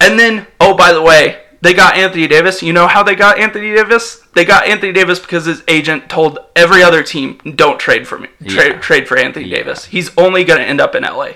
And 0.00 0.18
then 0.18 0.46
oh 0.60 0.76
by 0.76 0.92
the 0.92 1.02
way, 1.02 1.42
they 1.66 1.74
got 1.74 1.96
Anthony 1.96 2.26
Davis. 2.26 2.62
You 2.62 2.72
know 2.72 2.86
how 2.86 3.02
they 3.02 3.14
got 3.14 3.38
Anthony 3.38 3.74
Davis? 3.74 4.22
They 4.34 4.44
got 4.44 4.66
Anthony 4.66 4.92
Davis 4.92 5.18
because 5.18 5.44
his 5.46 5.62
agent 5.68 6.08
told 6.08 6.38
every 6.54 6.82
other 6.82 7.02
team, 7.02 7.38
"Don't 7.56 7.78
trade 7.78 8.06
for 8.06 8.18
me. 8.18 8.28
Trade 8.46 8.72
Yeah. 8.74 8.80
trade 8.80 9.08
for 9.08 9.16
Anthony 9.18 9.46
Yeah. 9.46 9.58
Davis. 9.58 9.86
He's 9.86 10.10
only 10.16 10.44
going 10.44 10.60
to 10.60 10.66
end 10.66 10.80
up 10.80 10.94
in 10.94 11.04
LA." 11.04 11.32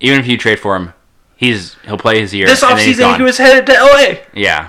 even 0.00 0.20
if 0.20 0.28
you 0.28 0.38
trade 0.38 0.60
for 0.60 0.76
him, 0.76 0.94
he's 1.36 1.74
he'll 1.84 1.98
play 1.98 2.20
his 2.20 2.32
year. 2.32 2.46
This 2.46 2.62
offseason 2.62 3.16
he 3.16 3.22
was 3.24 3.38
headed 3.38 3.66
to 3.66 3.72
LA. 3.74 4.18
yeah. 4.32 4.68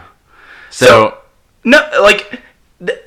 So, 0.71 0.85
So- 0.85 1.17
No, 1.63 1.87
like 2.01 2.41
the, 2.81 2.99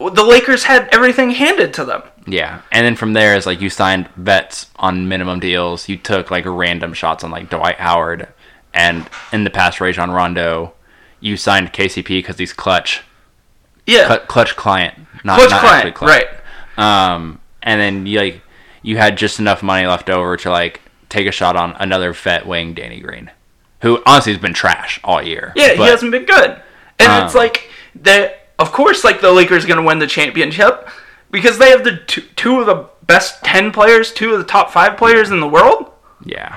the 0.00 0.24
Lakers 0.24 0.64
had 0.64 0.88
everything 0.92 1.30
handed 1.30 1.72
to 1.74 1.84
them. 1.84 2.02
yeah, 2.26 2.60
and 2.72 2.84
then 2.84 2.96
from 2.96 3.12
there 3.12 3.36
is 3.36 3.46
like 3.46 3.60
you 3.60 3.70
signed 3.70 4.08
vets 4.16 4.66
on 4.76 5.06
minimum 5.08 5.38
deals. 5.40 5.88
You 5.88 5.96
took 5.98 6.30
like 6.32 6.44
random 6.46 6.94
shots 6.94 7.22
on 7.22 7.30
like 7.30 7.48
Dwight 7.50 7.78
Howard, 7.78 8.26
and 8.74 9.08
in 9.32 9.44
the 9.44 9.50
past 9.50 9.80
Rajon 9.80 10.10
Rondo. 10.10 10.72
You 11.20 11.36
signed 11.36 11.72
KCP 11.72 12.06
because 12.08 12.38
he's 12.38 12.52
clutch, 12.52 13.02
Yeah. 13.86 14.06
Cl- 14.08 14.26
Klutch 14.26 14.56
client, 14.56 14.94
not 15.24 15.38
Klutch 15.38 15.50
not 15.50 15.60
client, 15.60 16.00
right? 16.00 16.26
Um, 16.76 17.40
and 17.62 17.80
then 17.80 18.06
you 18.06 18.18
like 18.20 18.40
you 18.82 18.96
had 18.98 19.18
just 19.18 19.38
enough 19.40 19.62
money 19.62 19.86
left 19.86 20.08
over 20.10 20.36
to 20.36 20.50
like 20.50 20.80
take 21.08 21.26
a 21.26 21.32
shot 21.32 21.56
on 21.56 21.74
another 21.80 22.12
vet 22.12 22.46
wing, 22.46 22.74
Danny 22.74 23.00
Green, 23.00 23.30
who 23.82 24.00
honestly 24.06 24.32
has 24.32 24.40
been 24.40 24.54
trash 24.54 25.00
all 25.02 25.20
year. 25.22 25.52
Yeah, 25.56 25.72
he 25.74 25.82
hasn't 25.82 26.12
been 26.12 26.24
good. 26.24 26.60
And 27.00 27.24
it's 27.24 27.34
Um, 27.34 27.38
like 27.40 27.70
the 27.94 28.32
of 28.58 28.70
course 28.72 29.02
like 29.04 29.20
the 29.20 29.32
Lakers 29.32 29.64
going 29.66 29.78
to 29.80 29.86
win 29.86 29.98
the 29.98 30.06
championship 30.06 30.88
because 31.30 31.58
they 31.58 31.70
have 31.70 31.82
the 31.84 31.96
two, 31.96 32.22
two 32.36 32.60
of 32.60 32.66
the 32.66 32.86
best 33.06 33.42
10 33.44 33.72
players, 33.72 34.12
two 34.12 34.32
of 34.32 34.38
the 34.38 34.44
top 34.44 34.70
5 34.70 34.96
players 34.96 35.30
in 35.30 35.40
the 35.40 35.48
world. 35.48 35.90
Yeah, 36.24 36.56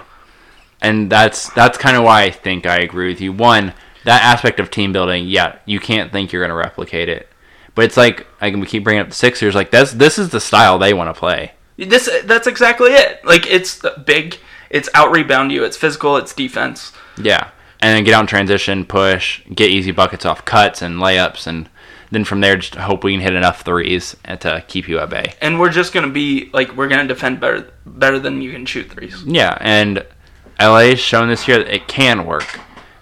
and 0.82 1.10
that's 1.12 1.50
that's 1.54 1.78
kind 1.78 1.96
of 1.98 2.04
why 2.04 2.24
I 2.24 2.30
think 2.32 2.66
I 2.66 2.78
agree 2.78 3.08
with 3.10 3.22
you. 3.22 3.32
One, 3.34 3.74
that 4.06 4.24
aspect 4.24 4.60
of 4.60 4.72
team 4.72 4.92
building, 4.92 5.28
yeah, 5.28 5.58
you 5.66 5.80
can't 5.80 6.12
think 6.12 6.32
you're 6.32 6.42
going 6.42 6.50
to 6.50 6.56
replicate 6.56 7.10
it. 7.10 7.28
But 7.76 7.86
it's 7.86 7.98
like 7.98 8.28
like 8.42 8.56
we 8.56 8.66
keep 8.66 8.84
bringing 8.84 9.02
up 9.02 9.10
the 9.10 9.16
Sixers. 9.16 9.56
Like 9.56 9.72
that's 9.72 9.94
this 9.94 10.18
is 10.18 10.30
the 10.30 10.42
style 10.42 10.78
they 10.78 10.94
want 10.94 11.14
to 11.14 11.18
play. 11.18 11.54
This 11.78 12.10
that's 12.26 12.48
exactly 12.48 12.92
it. 12.92 13.24
Like 13.24 13.48
it's 13.48 13.82
big, 14.06 14.38
it's 14.70 14.90
out 14.94 15.12
rebound 15.12 15.52
you, 15.52 15.64
it's 15.64 15.78
physical, 15.78 16.18
it's 16.18 16.34
defense. 16.34 16.92
Yeah, 17.18 17.50
and 17.80 17.96
then 17.96 18.04
get 18.04 18.14
out 18.14 18.22
in 18.22 18.28
transition, 18.28 18.86
push, 18.86 19.42
get 19.54 19.70
easy 19.70 19.92
buckets 19.92 20.26
off 20.26 20.44
cuts 20.44 20.82
and 20.82 20.98
layups, 20.98 21.48
and 21.48 21.70
then 22.12 22.26
from 22.26 22.42
there 22.42 22.58
just 22.58 22.76
hope 22.76 23.04
we 23.04 23.14
can 23.14 23.22
hit 23.22 23.34
enough 23.34 23.62
threes 23.62 24.18
to 24.40 24.64
keep 24.68 24.90
you 24.90 25.00
at 25.00 25.10
bay. 25.10 25.34
And 25.42 25.60
we're 25.60 25.72
just 25.72 25.94
going 25.94 26.06
to 26.06 26.12
be 26.12 26.50
like 26.54 26.76
we're 26.76 26.90
going 26.90 27.08
to 27.08 27.14
defend 27.14 27.40
better 27.40 27.72
better 27.86 28.20
than 28.20 28.42
you 28.42 28.52
can 28.52 28.66
shoot 28.66 28.92
threes. 28.92 29.24
Yeah, 29.24 29.58
and 29.62 30.06
LA's 30.60 31.00
shown 31.00 31.30
this 31.30 31.48
year 31.48 31.60
that 31.60 31.74
it 31.74 31.88
can 31.88 32.26
work, 32.26 32.60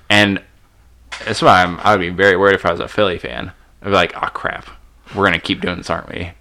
and 0.10 0.42
that's 1.26 1.42
why 1.42 1.64
I'm, 1.64 1.80
I 1.80 1.92
would 1.96 2.02
be 2.02 2.10
very 2.10 2.36
worried 2.38 2.56
if 2.56 2.66
I 2.66 2.72
was 2.72 2.80
a 2.80 2.88
Philly 2.88 3.18
fan. 3.18 3.52
I'd 3.82 3.86
be 3.86 3.92
like, 3.92 4.14
oh 4.16 4.28
crap, 4.28 4.68
we're 5.16 5.26
gonna 5.26 5.40
keep 5.40 5.62
doing 5.62 5.78
this, 5.78 5.90
aren't 5.90 6.10
we? 6.10 6.32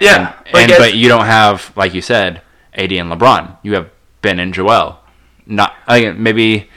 Yeah. 0.00 0.34
And, 0.46 0.54
like 0.54 0.68
and- 0.70 0.78
but 0.78 0.94
you 0.94 1.08
don't 1.08 1.26
have, 1.26 1.72
like 1.76 1.94
you 1.94 2.02
said, 2.02 2.42
AD 2.74 2.92
and 2.92 3.10
LeBron. 3.10 3.56
You 3.62 3.74
have 3.74 3.90
Ben 4.22 4.38
and 4.38 4.54
Joel. 4.54 4.98
Not 5.46 5.74
maybe 5.88 6.68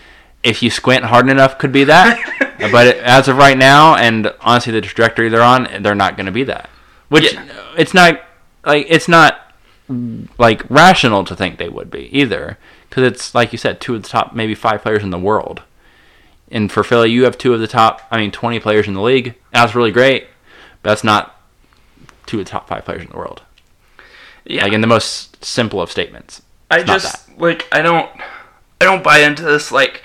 if 0.43 0.61
you 0.61 0.69
squint 0.69 1.05
hard 1.05 1.29
enough, 1.29 1.57
could 1.57 1.71
be 1.71 1.83
that. 1.85 2.19
but 2.71 2.87
it, 2.87 2.97
as 2.97 3.27
of 3.27 3.37
right 3.37 3.57
now, 3.57 3.95
and 3.95 4.33
honestly, 4.41 4.71
the 4.73 4.81
trajectory 4.81 5.29
they're 5.29 5.41
on, 5.41 5.67
they're 5.81 5.95
not 5.95 6.17
going 6.17 6.25
to 6.25 6.31
be 6.31 6.43
that. 6.43 6.69
Which 7.09 7.33
Yeah. 7.33 7.45
it's 7.77 7.93
not 7.93 8.21
like 8.65 8.85
it's 8.89 9.07
not 9.07 9.53
like 10.37 10.63
rational 10.69 11.23
to 11.25 11.35
think 11.35 11.57
they 11.57 11.69
would 11.69 11.89
be 11.91 12.09
either, 12.17 12.57
because 12.89 13.03
it's 13.03 13.33
like 13.35 13.51
you 13.51 13.57
said, 13.57 13.79
two 13.79 13.95
of 13.95 14.03
the 14.03 14.09
top 14.09 14.33
maybe 14.35 14.55
five 14.55 14.81
players 14.81 15.03
in 15.03 15.11
the 15.11 15.19
world. 15.19 15.61
And 16.55 16.71
for 16.71 16.85
Philly, 16.85 17.11
you 17.11 17.25
have 17.25 17.37
two 17.37 17.53
of 17.53 17.59
the 17.59 17.67
top, 17.67 18.01
I 18.09 18.17
mean, 18.17 18.31
twenty 18.31 18.59
players 18.61 18.87
in 18.87 18.93
the 18.93 19.01
league. 19.01 19.35
That's 19.51 19.75
really 19.75 19.91
great, 19.91 20.27
but 20.81 20.91
that's 20.91 21.03
not 21.03 21.39
two 22.25 22.39
of 22.39 22.45
the 22.45 22.49
top 22.49 22.69
five 22.69 22.85
players 22.85 23.01
in 23.01 23.09
the 23.09 23.17
world. 23.17 23.41
yeah. 24.45 24.63
Like 24.63 24.71
in 24.71 24.79
the 24.79 24.87
most 24.87 25.43
simple 25.43 25.81
of 25.81 25.91
statements. 25.91 26.41
I 26.71 26.79
It's 26.79 26.87
not 26.87 27.01
just 27.01 27.37
like 27.37 27.67
I 27.73 27.81
don't 27.81 28.09
I 28.79 28.85
don't 28.85 29.03
buy 29.03 29.19
into 29.19 29.43
this 29.43 29.69
like 29.69 30.01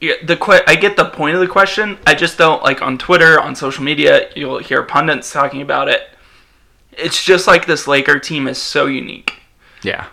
yeah, 0.00 0.14
the 0.24 0.36
que- 0.36 0.64
I 0.66 0.74
get 0.74 0.96
the 0.96 1.04
point 1.04 1.36
of 1.36 1.40
the 1.40 1.46
question. 1.46 1.98
I 2.04 2.14
just 2.14 2.36
don't 2.36 2.64
like 2.64 2.82
on 2.82 2.98
Twitter, 2.98 3.40
on 3.40 3.54
social 3.54 3.84
media, 3.84 4.28
you'll 4.34 4.58
hear 4.58 4.82
pundits 4.82 5.32
talking 5.32 5.62
about 5.62 5.88
it. 5.88 6.10
It's 6.90 7.24
just 7.24 7.46
like 7.46 7.66
this 7.66 7.86
Laker 7.86 8.18
team 8.18 8.48
is 8.48 8.58
so 8.58 8.86
unique. 8.86 9.34
Yeah. 9.82 10.08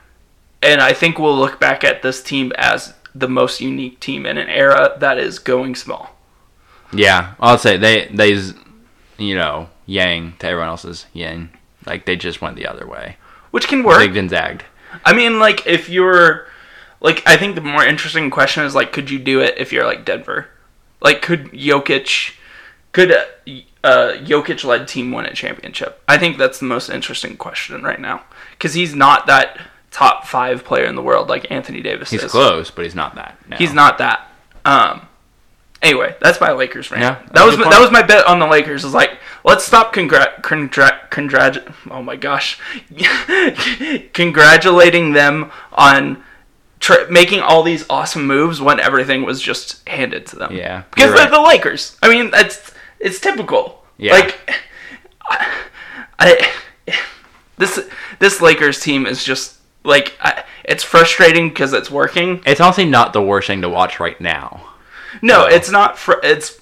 And 0.61 0.79
I 0.81 0.93
think 0.93 1.17
we'll 1.17 1.35
look 1.35 1.59
back 1.59 1.83
at 1.83 2.03
this 2.03 2.21
team 2.21 2.51
as 2.55 2.93
the 3.19 3.27
most 3.27 3.61
unique 3.61 3.99
team 3.99 4.25
in 4.25 4.37
an 4.37 4.49
era 4.49 4.95
that 4.99 5.17
is 5.17 5.39
going 5.39 5.75
small. 5.75 6.15
Yeah. 6.91 7.35
I'll 7.39 7.57
say 7.57 7.77
they 7.77 8.07
they 8.07 8.39
you 9.17 9.35
know, 9.35 9.69
yang 9.85 10.33
to 10.39 10.47
everyone 10.47 10.69
else's 10.69 11.05
yang. 11.13 11.49
Like 11.85 12.05
they 12.05 12.15
just 12.15 12.41
went 12.41 12.55
the 12.55 12.67
other 12.67 12.87
way. 12.87 13.17
Which 13.51 13.67
can 13.67 13.83
work. 13.83 14.01
Zigged 14.01 14.17
and 14.17 14.29
zagged. 14.29 14.63
I 15.05 15.13
mean, 15.13 15.39
like 15.39 15.65
if 15.67 15.89
you're 15.89 16.47
like, 17.01 17.23
I 17.25 17.37
think 17.37 17.55
the 17.55 17.61
more 17.61 17.85
interesting 17.85 18.29
question 18.29 18.63
is 18.63 18.75
like, 18.75 18.91
could 18.91 19.09
you 19.09 19.19
do 19.19 19.41
it 19.41 19.55
if 19.57 19.71
you're 19.71 19.85
like 19.85 20.05
Denver? 20.05 20.47
Like, 21.01 21.21
could 21.21 21.51
Jokic, 21.51 22.35
could 22.91 23.11
a, 23.11 23.25
a 23.83 24.17
Jokic 24.19 24.63
led 24.65 24.87
team 24.87 25.11
win 25.11 25.25
a 25.25 25.33
championship? 25.33 26.01
I 26.07 26.17
think 26.17 26.37
that's 26.37 26.59
the 26.59 26.65
most 26.65 26.89
interesting 26.89 27.37
question 27.37 27.83
right 27.83 27.99
now 27.99 28.23
because 28.51 28.73
he's 28.73 28.93
not 28.93 29.27
that 29.27 29.59
top 29.91 30.25
five 30.25 30.63
player 30.63 30.85
in 30.85 30.95
the 30.95 31.01
world 31.01 31.29
like 31.29 31.51
Anthony 31.51 31.81
Davis 31.81 32.09
He's 32.09 32.23
is. 32.23 32.31
close, 32.31 32.71
but 32.71 32.85
he's 32.85 32.95
not 32.95 33.15
that. 33.15 33.37
No. 33.47 33.57
He's 33.57 33.73
not 33.73 33.97
that. 33.99 34.27
Um. 34.65 35.07
Anyway, 35.81 36.13
that's 36.19 36.41
my 36.41 36.51
Lakers 36.51 36.91
rant. 36.91 37.01
Yeah, 37.01 37.31
that 37.31 37.45
was 37.45 37.57
my, 37.57 37.69
that 37.69 37.79
was 37.79 37.89
my 37.89 38.01
bet 38.01 38.27
on 38.27 38.39
the 38.39 38.47
Lakers. 38.47 38.83
Is 38.83 38.93
like, 38.93 39.17
let's 39.45 39.63
stop 39.63 39.93
congrat 39.93 40.43
congrat 40.43 41.09
congrat. 41.09 41.65
Oh 41.89 42.03
my 42.03 42.17
gosh, 42.17 42.59
congratulating 44.13 45.13
them 45.13 45.51
on 45.71 46.21
tr- 46.79 47.09
making 47.09 47.39
all 47.39 47.63
these 47.63 47.85
awesome 47.89 48.27
moves 48.27 48.59
when 48.59 48.79
everything 48.81 49.23
was 49.23 49.41
just 49.41 49.87
handed 49.87 50.25
to 50.27 50.35
them. 50.35 50.53
Yeah, 50.53 50.83
because 50.89 51.11
you're 51.11 51.15
they're 51.15 51.31
the 51.31 51.41
Lakers. 51.41 51.97
I 52.03 52.09
mean, 52.09 52.29
that's 52.29 52.73
it's 52.99 53.19
typical. 53.19 53.85
Yeah. 53.97 54.13
like 54.13 54.59
I, 55.29 55.65
I 56.19 56.51
this 57.57 57.87
this 58.19 58.41
Lakers 58.41 58.79
team 58.79 59.05
is 59.05 59.23
just 59.23 59.58
like 59.89 60.15
I, 60.21 60.43
it's 60.63 60.83
frustrating 60.83 61.49
because 61.49 61.73
it's 61.73 61.91
working. 61.91 62.41
It's 62.45 62.61
honestly 62.61 62.85
not 62.85 63.11
the 63.13 63.21
worst 63.21 63.47
thing 63.47 63.61
to 63.61 63.69
watch 63.69 63.99
right 63.99 64.19
now. 64.21 64.65
No, 65.21 65.39
No. 65.41 65.45
it's 65.47 65.69
not. 65.69 65.97
Fr- 65.97 66.21
it's. 66.23 66.59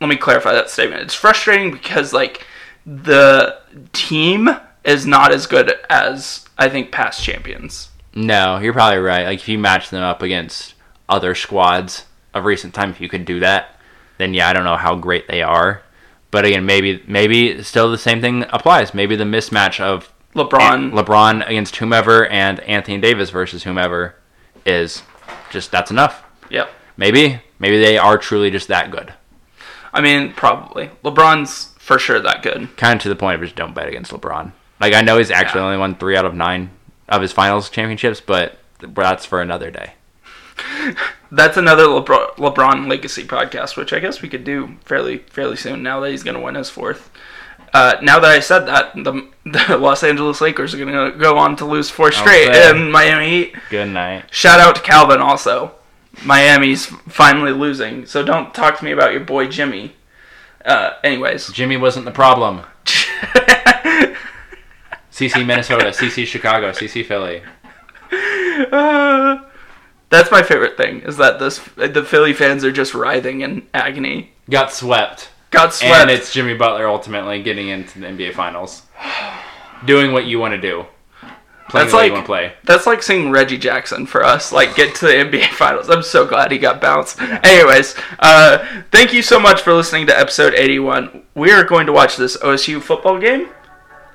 Let 0.00 0.08
me 0.08 0.16
clarify 0.16 0.52
that 0.54 0.70
statement. 0.70 1.02
It's 1.02 1.14
frustrating 1.14 1.70
because 1.70 2.12
like 2.14 2.46
the 2.86 3.58
team 3.92 4.48
is 4.84 5.06
not 5.06 5.32
as 5.32 5.46
good 5.46 5.74
as 5.90 6.46
I 6.56 6.68
think 6.70 6.90
past 6.90 7.22
champions. 7.22 7.90
No, 8.14 8.58
you're 8.58 8.72
probably 8.72 8.98
right. 9.00 9.26
Like 9.26 9.40
if 9.40 9.48
you 9.48 9.58
match 9.58 9.90
them 9.90 10.02
up 10.02 10.22
against 10.22 10.74
other 11.08 11.34
squads, 11.34 12.06
of 12.32 12.44
recent 12.44 12.72
time, 12.74 12.90
if 12.90 13.00
you 13.00 13.08
could 13.08 13.24
do 13.24 13.40
that, 13.40 13.76
then 14.18 14.32
yeah, 14.34 14.48
I 14.48 14.52
don't 14.52 14.64
know 14.64 14.76
how 14.76 14.94
great 14.94 15.28
they 15.28 15.42
are. 15.42 15.82
But 16.30 16.44
again, 16.44 16.64
maybe 16.64 17.02
maybe 17.06 17.62
still 17.62 17.90
the 17.90 17.98
same 17.98 18.20
thing 18.20 18.44
applies. 18.50 18.94
Maybe 18.94 19.16
the 19.16 19.24
mismatch 19.24 19.80
of 19.80 20.09
LeBron. 20.34 20.92
LeBron 20.92 21.46
against 21.48 21.76
whomever 21.76 22.26
and 22.26 22.60
Anthony 22.60 22.98
Davis 22.98 23.30
versus 23.30 23.64
whomever 23.64 24.14
is 24.64 25.02
just 25.50 25.70
that's 25.70 25.90
enough. 25.90 26.22
Yep. 26.50 26.70
Maybe 26.96 27.40
maybe 27.58 27.78
they 27.78 27.98
are 27.98 28.16
truly 28.18 28.50
just 28.50 28.68
that 28.68 28.90
good. 28.90 29.12
I 29.92 30.00
mean, 30.00 30.32
probably. 30.32 30.90
LeBron's 31.04 31.74
for 31.78 31.98
sure 31.98 32.20
that 32.20 32.42
good. 32.42 32.76
Kind 32.76 32.96
of 32.98 33.02
to 33.02 33.08
the 33.08 33.16
point 33.16 33.36
of 33.36 33.42
just 33.42 33.56
don't 33.56 33.74
bet 33.74 33.88
against 33.88 34.12
LeBron. 34.12 34.52
Like 34.80 34.94
I 34.94 35.00
know 35.02 35.18
he's 35.18 35.30
actually 35.30 35.60
Yeah. 35.62 35.66
only 35.66 35.78
won 35.78 35.94
three 35.96 36.16
out 36.16 36.24
of 36.24 36.34
nine 36.34 36.70
of 37.08 37.22
his 37.22 37.32
finals 37.32 37.68
championships, 37.70 38.20
but 38.20 38.58
that's 38.78 39.24
for 39.26 39.40
another 39.42 39.70
day. 39.70 39.94
That's 41.32 41.56
another 41.56 41.84
LeBron, 41.84 42.34
LeBron 42.36 42.88
legacy 42.88 43.24
podcast, 43.24 43.76
which 43.76 43.92
I 43.92 43.98
guess 44.00 44.20
we 44.20 44.28
could 44.28 44.44
do 44.44 44.76
fairly 44.84 45.18
fairly 45.18 45.56
soon. 45.56 45.82
Now 45.82 46.00
that 46.00 46.10
he's 46.10 46.22
going 46.24 46.36
to 46.36 46.42
win 46.42 46.54
his 46.56 46.68
fourth. 46.68 47.10
Uh, 47.72 47.94
now 48.02 48.18
that 48.18 48.30
I 48.30 48.40
said 48.40 48.60
that, 48.66 48.94
the, 48.94 49.28
the 49.44 49.76
Los 49.78 50.02
Angeles 50.02 50.40
Lakers 50.40 50.74
are 50.74 50.78
going 50.78 51.12
to 51.12 51.16
go 51.18 51.38
on 51.38 51.56
to 51.56 51.64
lose 51.64 51.88
four 51.90 52.10
straight, 52.12 52.48
Okay. 52.48 52.70
and 52.70 52.90
Miami 52.90 53.28
Heat. 53.30 53.54
Good 53.70 53.88
night. 53.88 54.24
Shout 54.32 54.58
out 54.60 54.76
to 54.76 54.82
Calvin 54.82 55.20
also. 55.20 55.72
Miami's 56.24 56.86
finally 56.86 57.52
losing, 57.52 58.04
so 58.06 58.22
don't 58.24 58.52
talk 58.52 58.78
to 58.78 58.84
me 58.84 58.90
about 58.90 59.12
your 59.12 59.20
boy 59.20 59.46
Jimmy. 59.48 59.94
Uh, 60.64 60.94
anyways, 61.04 61.48
Jimmy 61.52 61.76
wasn't 61.76 62.04
the 62.04 62.10
problem. 62.10 62.62
CC 65.12 65.44
Minnesota, 65.46 65.86
CC 65.86 66.26
Chicago, 66.26 66.70
CC 66.72 67.04
Philly. 67.04 67.42
Uh, 68.72 69.38
that's 70.08 70.30
my 70.30 70.42
favorite 70.42 70.76
thing 70.76 71.00
is 71.02 71.16
that 71.18 71.38
this 71.38 71.58
the 71.76 72.02
Philly 72.04 72.32
fans 72.32 72.64
are 72.64 72.72
just 72.72 72.94
writhing 72.94 73.40
in 73.42 73.66
agony. 73.72 74.32
Got 74.48 74.72
swept. 74.72 75.30
Got 75.50 75.74
swept. 75.74 75.94
And 75.94 76.10
it's 76.10 76.32
Jimmy 76.32 76.54
Butler 76.54 76.86
ultimately 76.86 77.42
getting 77.42 77.68
into 77.68 78.00
the 78.00 78.06
NBA 78.06 78.34
Finals. 78.34 78.82
Doing 79.84 80.12
what 80.12 80.26
you 80.26 80.38
want 80.38 80.54
to 80.54 80.60
do. 80.60 80.86
Playing 81.70 81.86
That's 81.86 81.94
like 81.94 82.06
you 82.08 82.12
want 82.14 82.24
to 82.24 82.26
play. 82.26 82.52
that's 82.64 82.84
like 82.84 83.00
seeing 83.00 83.30
Reggie 83.30 83.56
Jackson 83.56 84.04
for 84.04 84.24
us, 84.24 84.50
like 84.50 84.74
get 84.74 84.92
to 84.96 85.06
the 85.06 85.12
NBA 85.12 85.46
Finals. 85.52 85.88
I'm 85.88 86.02
so 86.02 86.26
glad 86.26 86.50
he 86.50 86.58
got 86.58 86.80
bounced. 86.80 87.20
Anyways, 87.20 87.94
uh, 88.18 88.66
thank 88.90 89.12
you 89.12 89.22
so 89.22 89.38
much 89.38 89.60
for 89.60 89.72
listening 89.72 90.08
to 90.08 90.18
episode 90.18 90.54
81. 90.54 91.22
We 91.36 91.52
are 91.52 91.62
going 91.62 91.86
to 91.86 91.92
watch 91.92 92.16
this 92.16 92.36
OSU 92.38 92.82
football 92.82 93.20
game, 93.20 93.50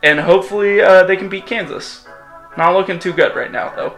and 0.04 0.20
hopefully 0.20 0.82
uh, 0.82 1.06
they 1.06 1.16
can 1.16 1.30
beat 1.30 1.46
Kansas. 1.46 2.06
Not 2.58 2.74
looking 2.74 3.00
too 3.00 3.14
good 3.14 3.34
right 3.38 3.52
now, 3.52 3.74
though. 3.74 3.98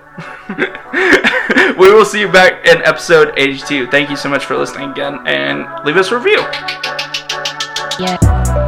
we 1.80 1.92
will 1.92 2.06
see 2.06 2.20
you 2.20 2.32
back 2.32 2.68
in 2.68 2.84
episode 2.84 3.34
82. 3.38 3.88
Thank 3.88 4.12
you 4.12 4.16
so 4.18 4.30
much 4.30 4.46
for 4.46 4.56
listening 4.56 4.92
again, 4.92 5.26
and 5.26 5.68
leave 5.84 5.98
us 5.98 6.12
a 6.12 6.18
review. 6.20 6.97
Yeah. 8.00 8.67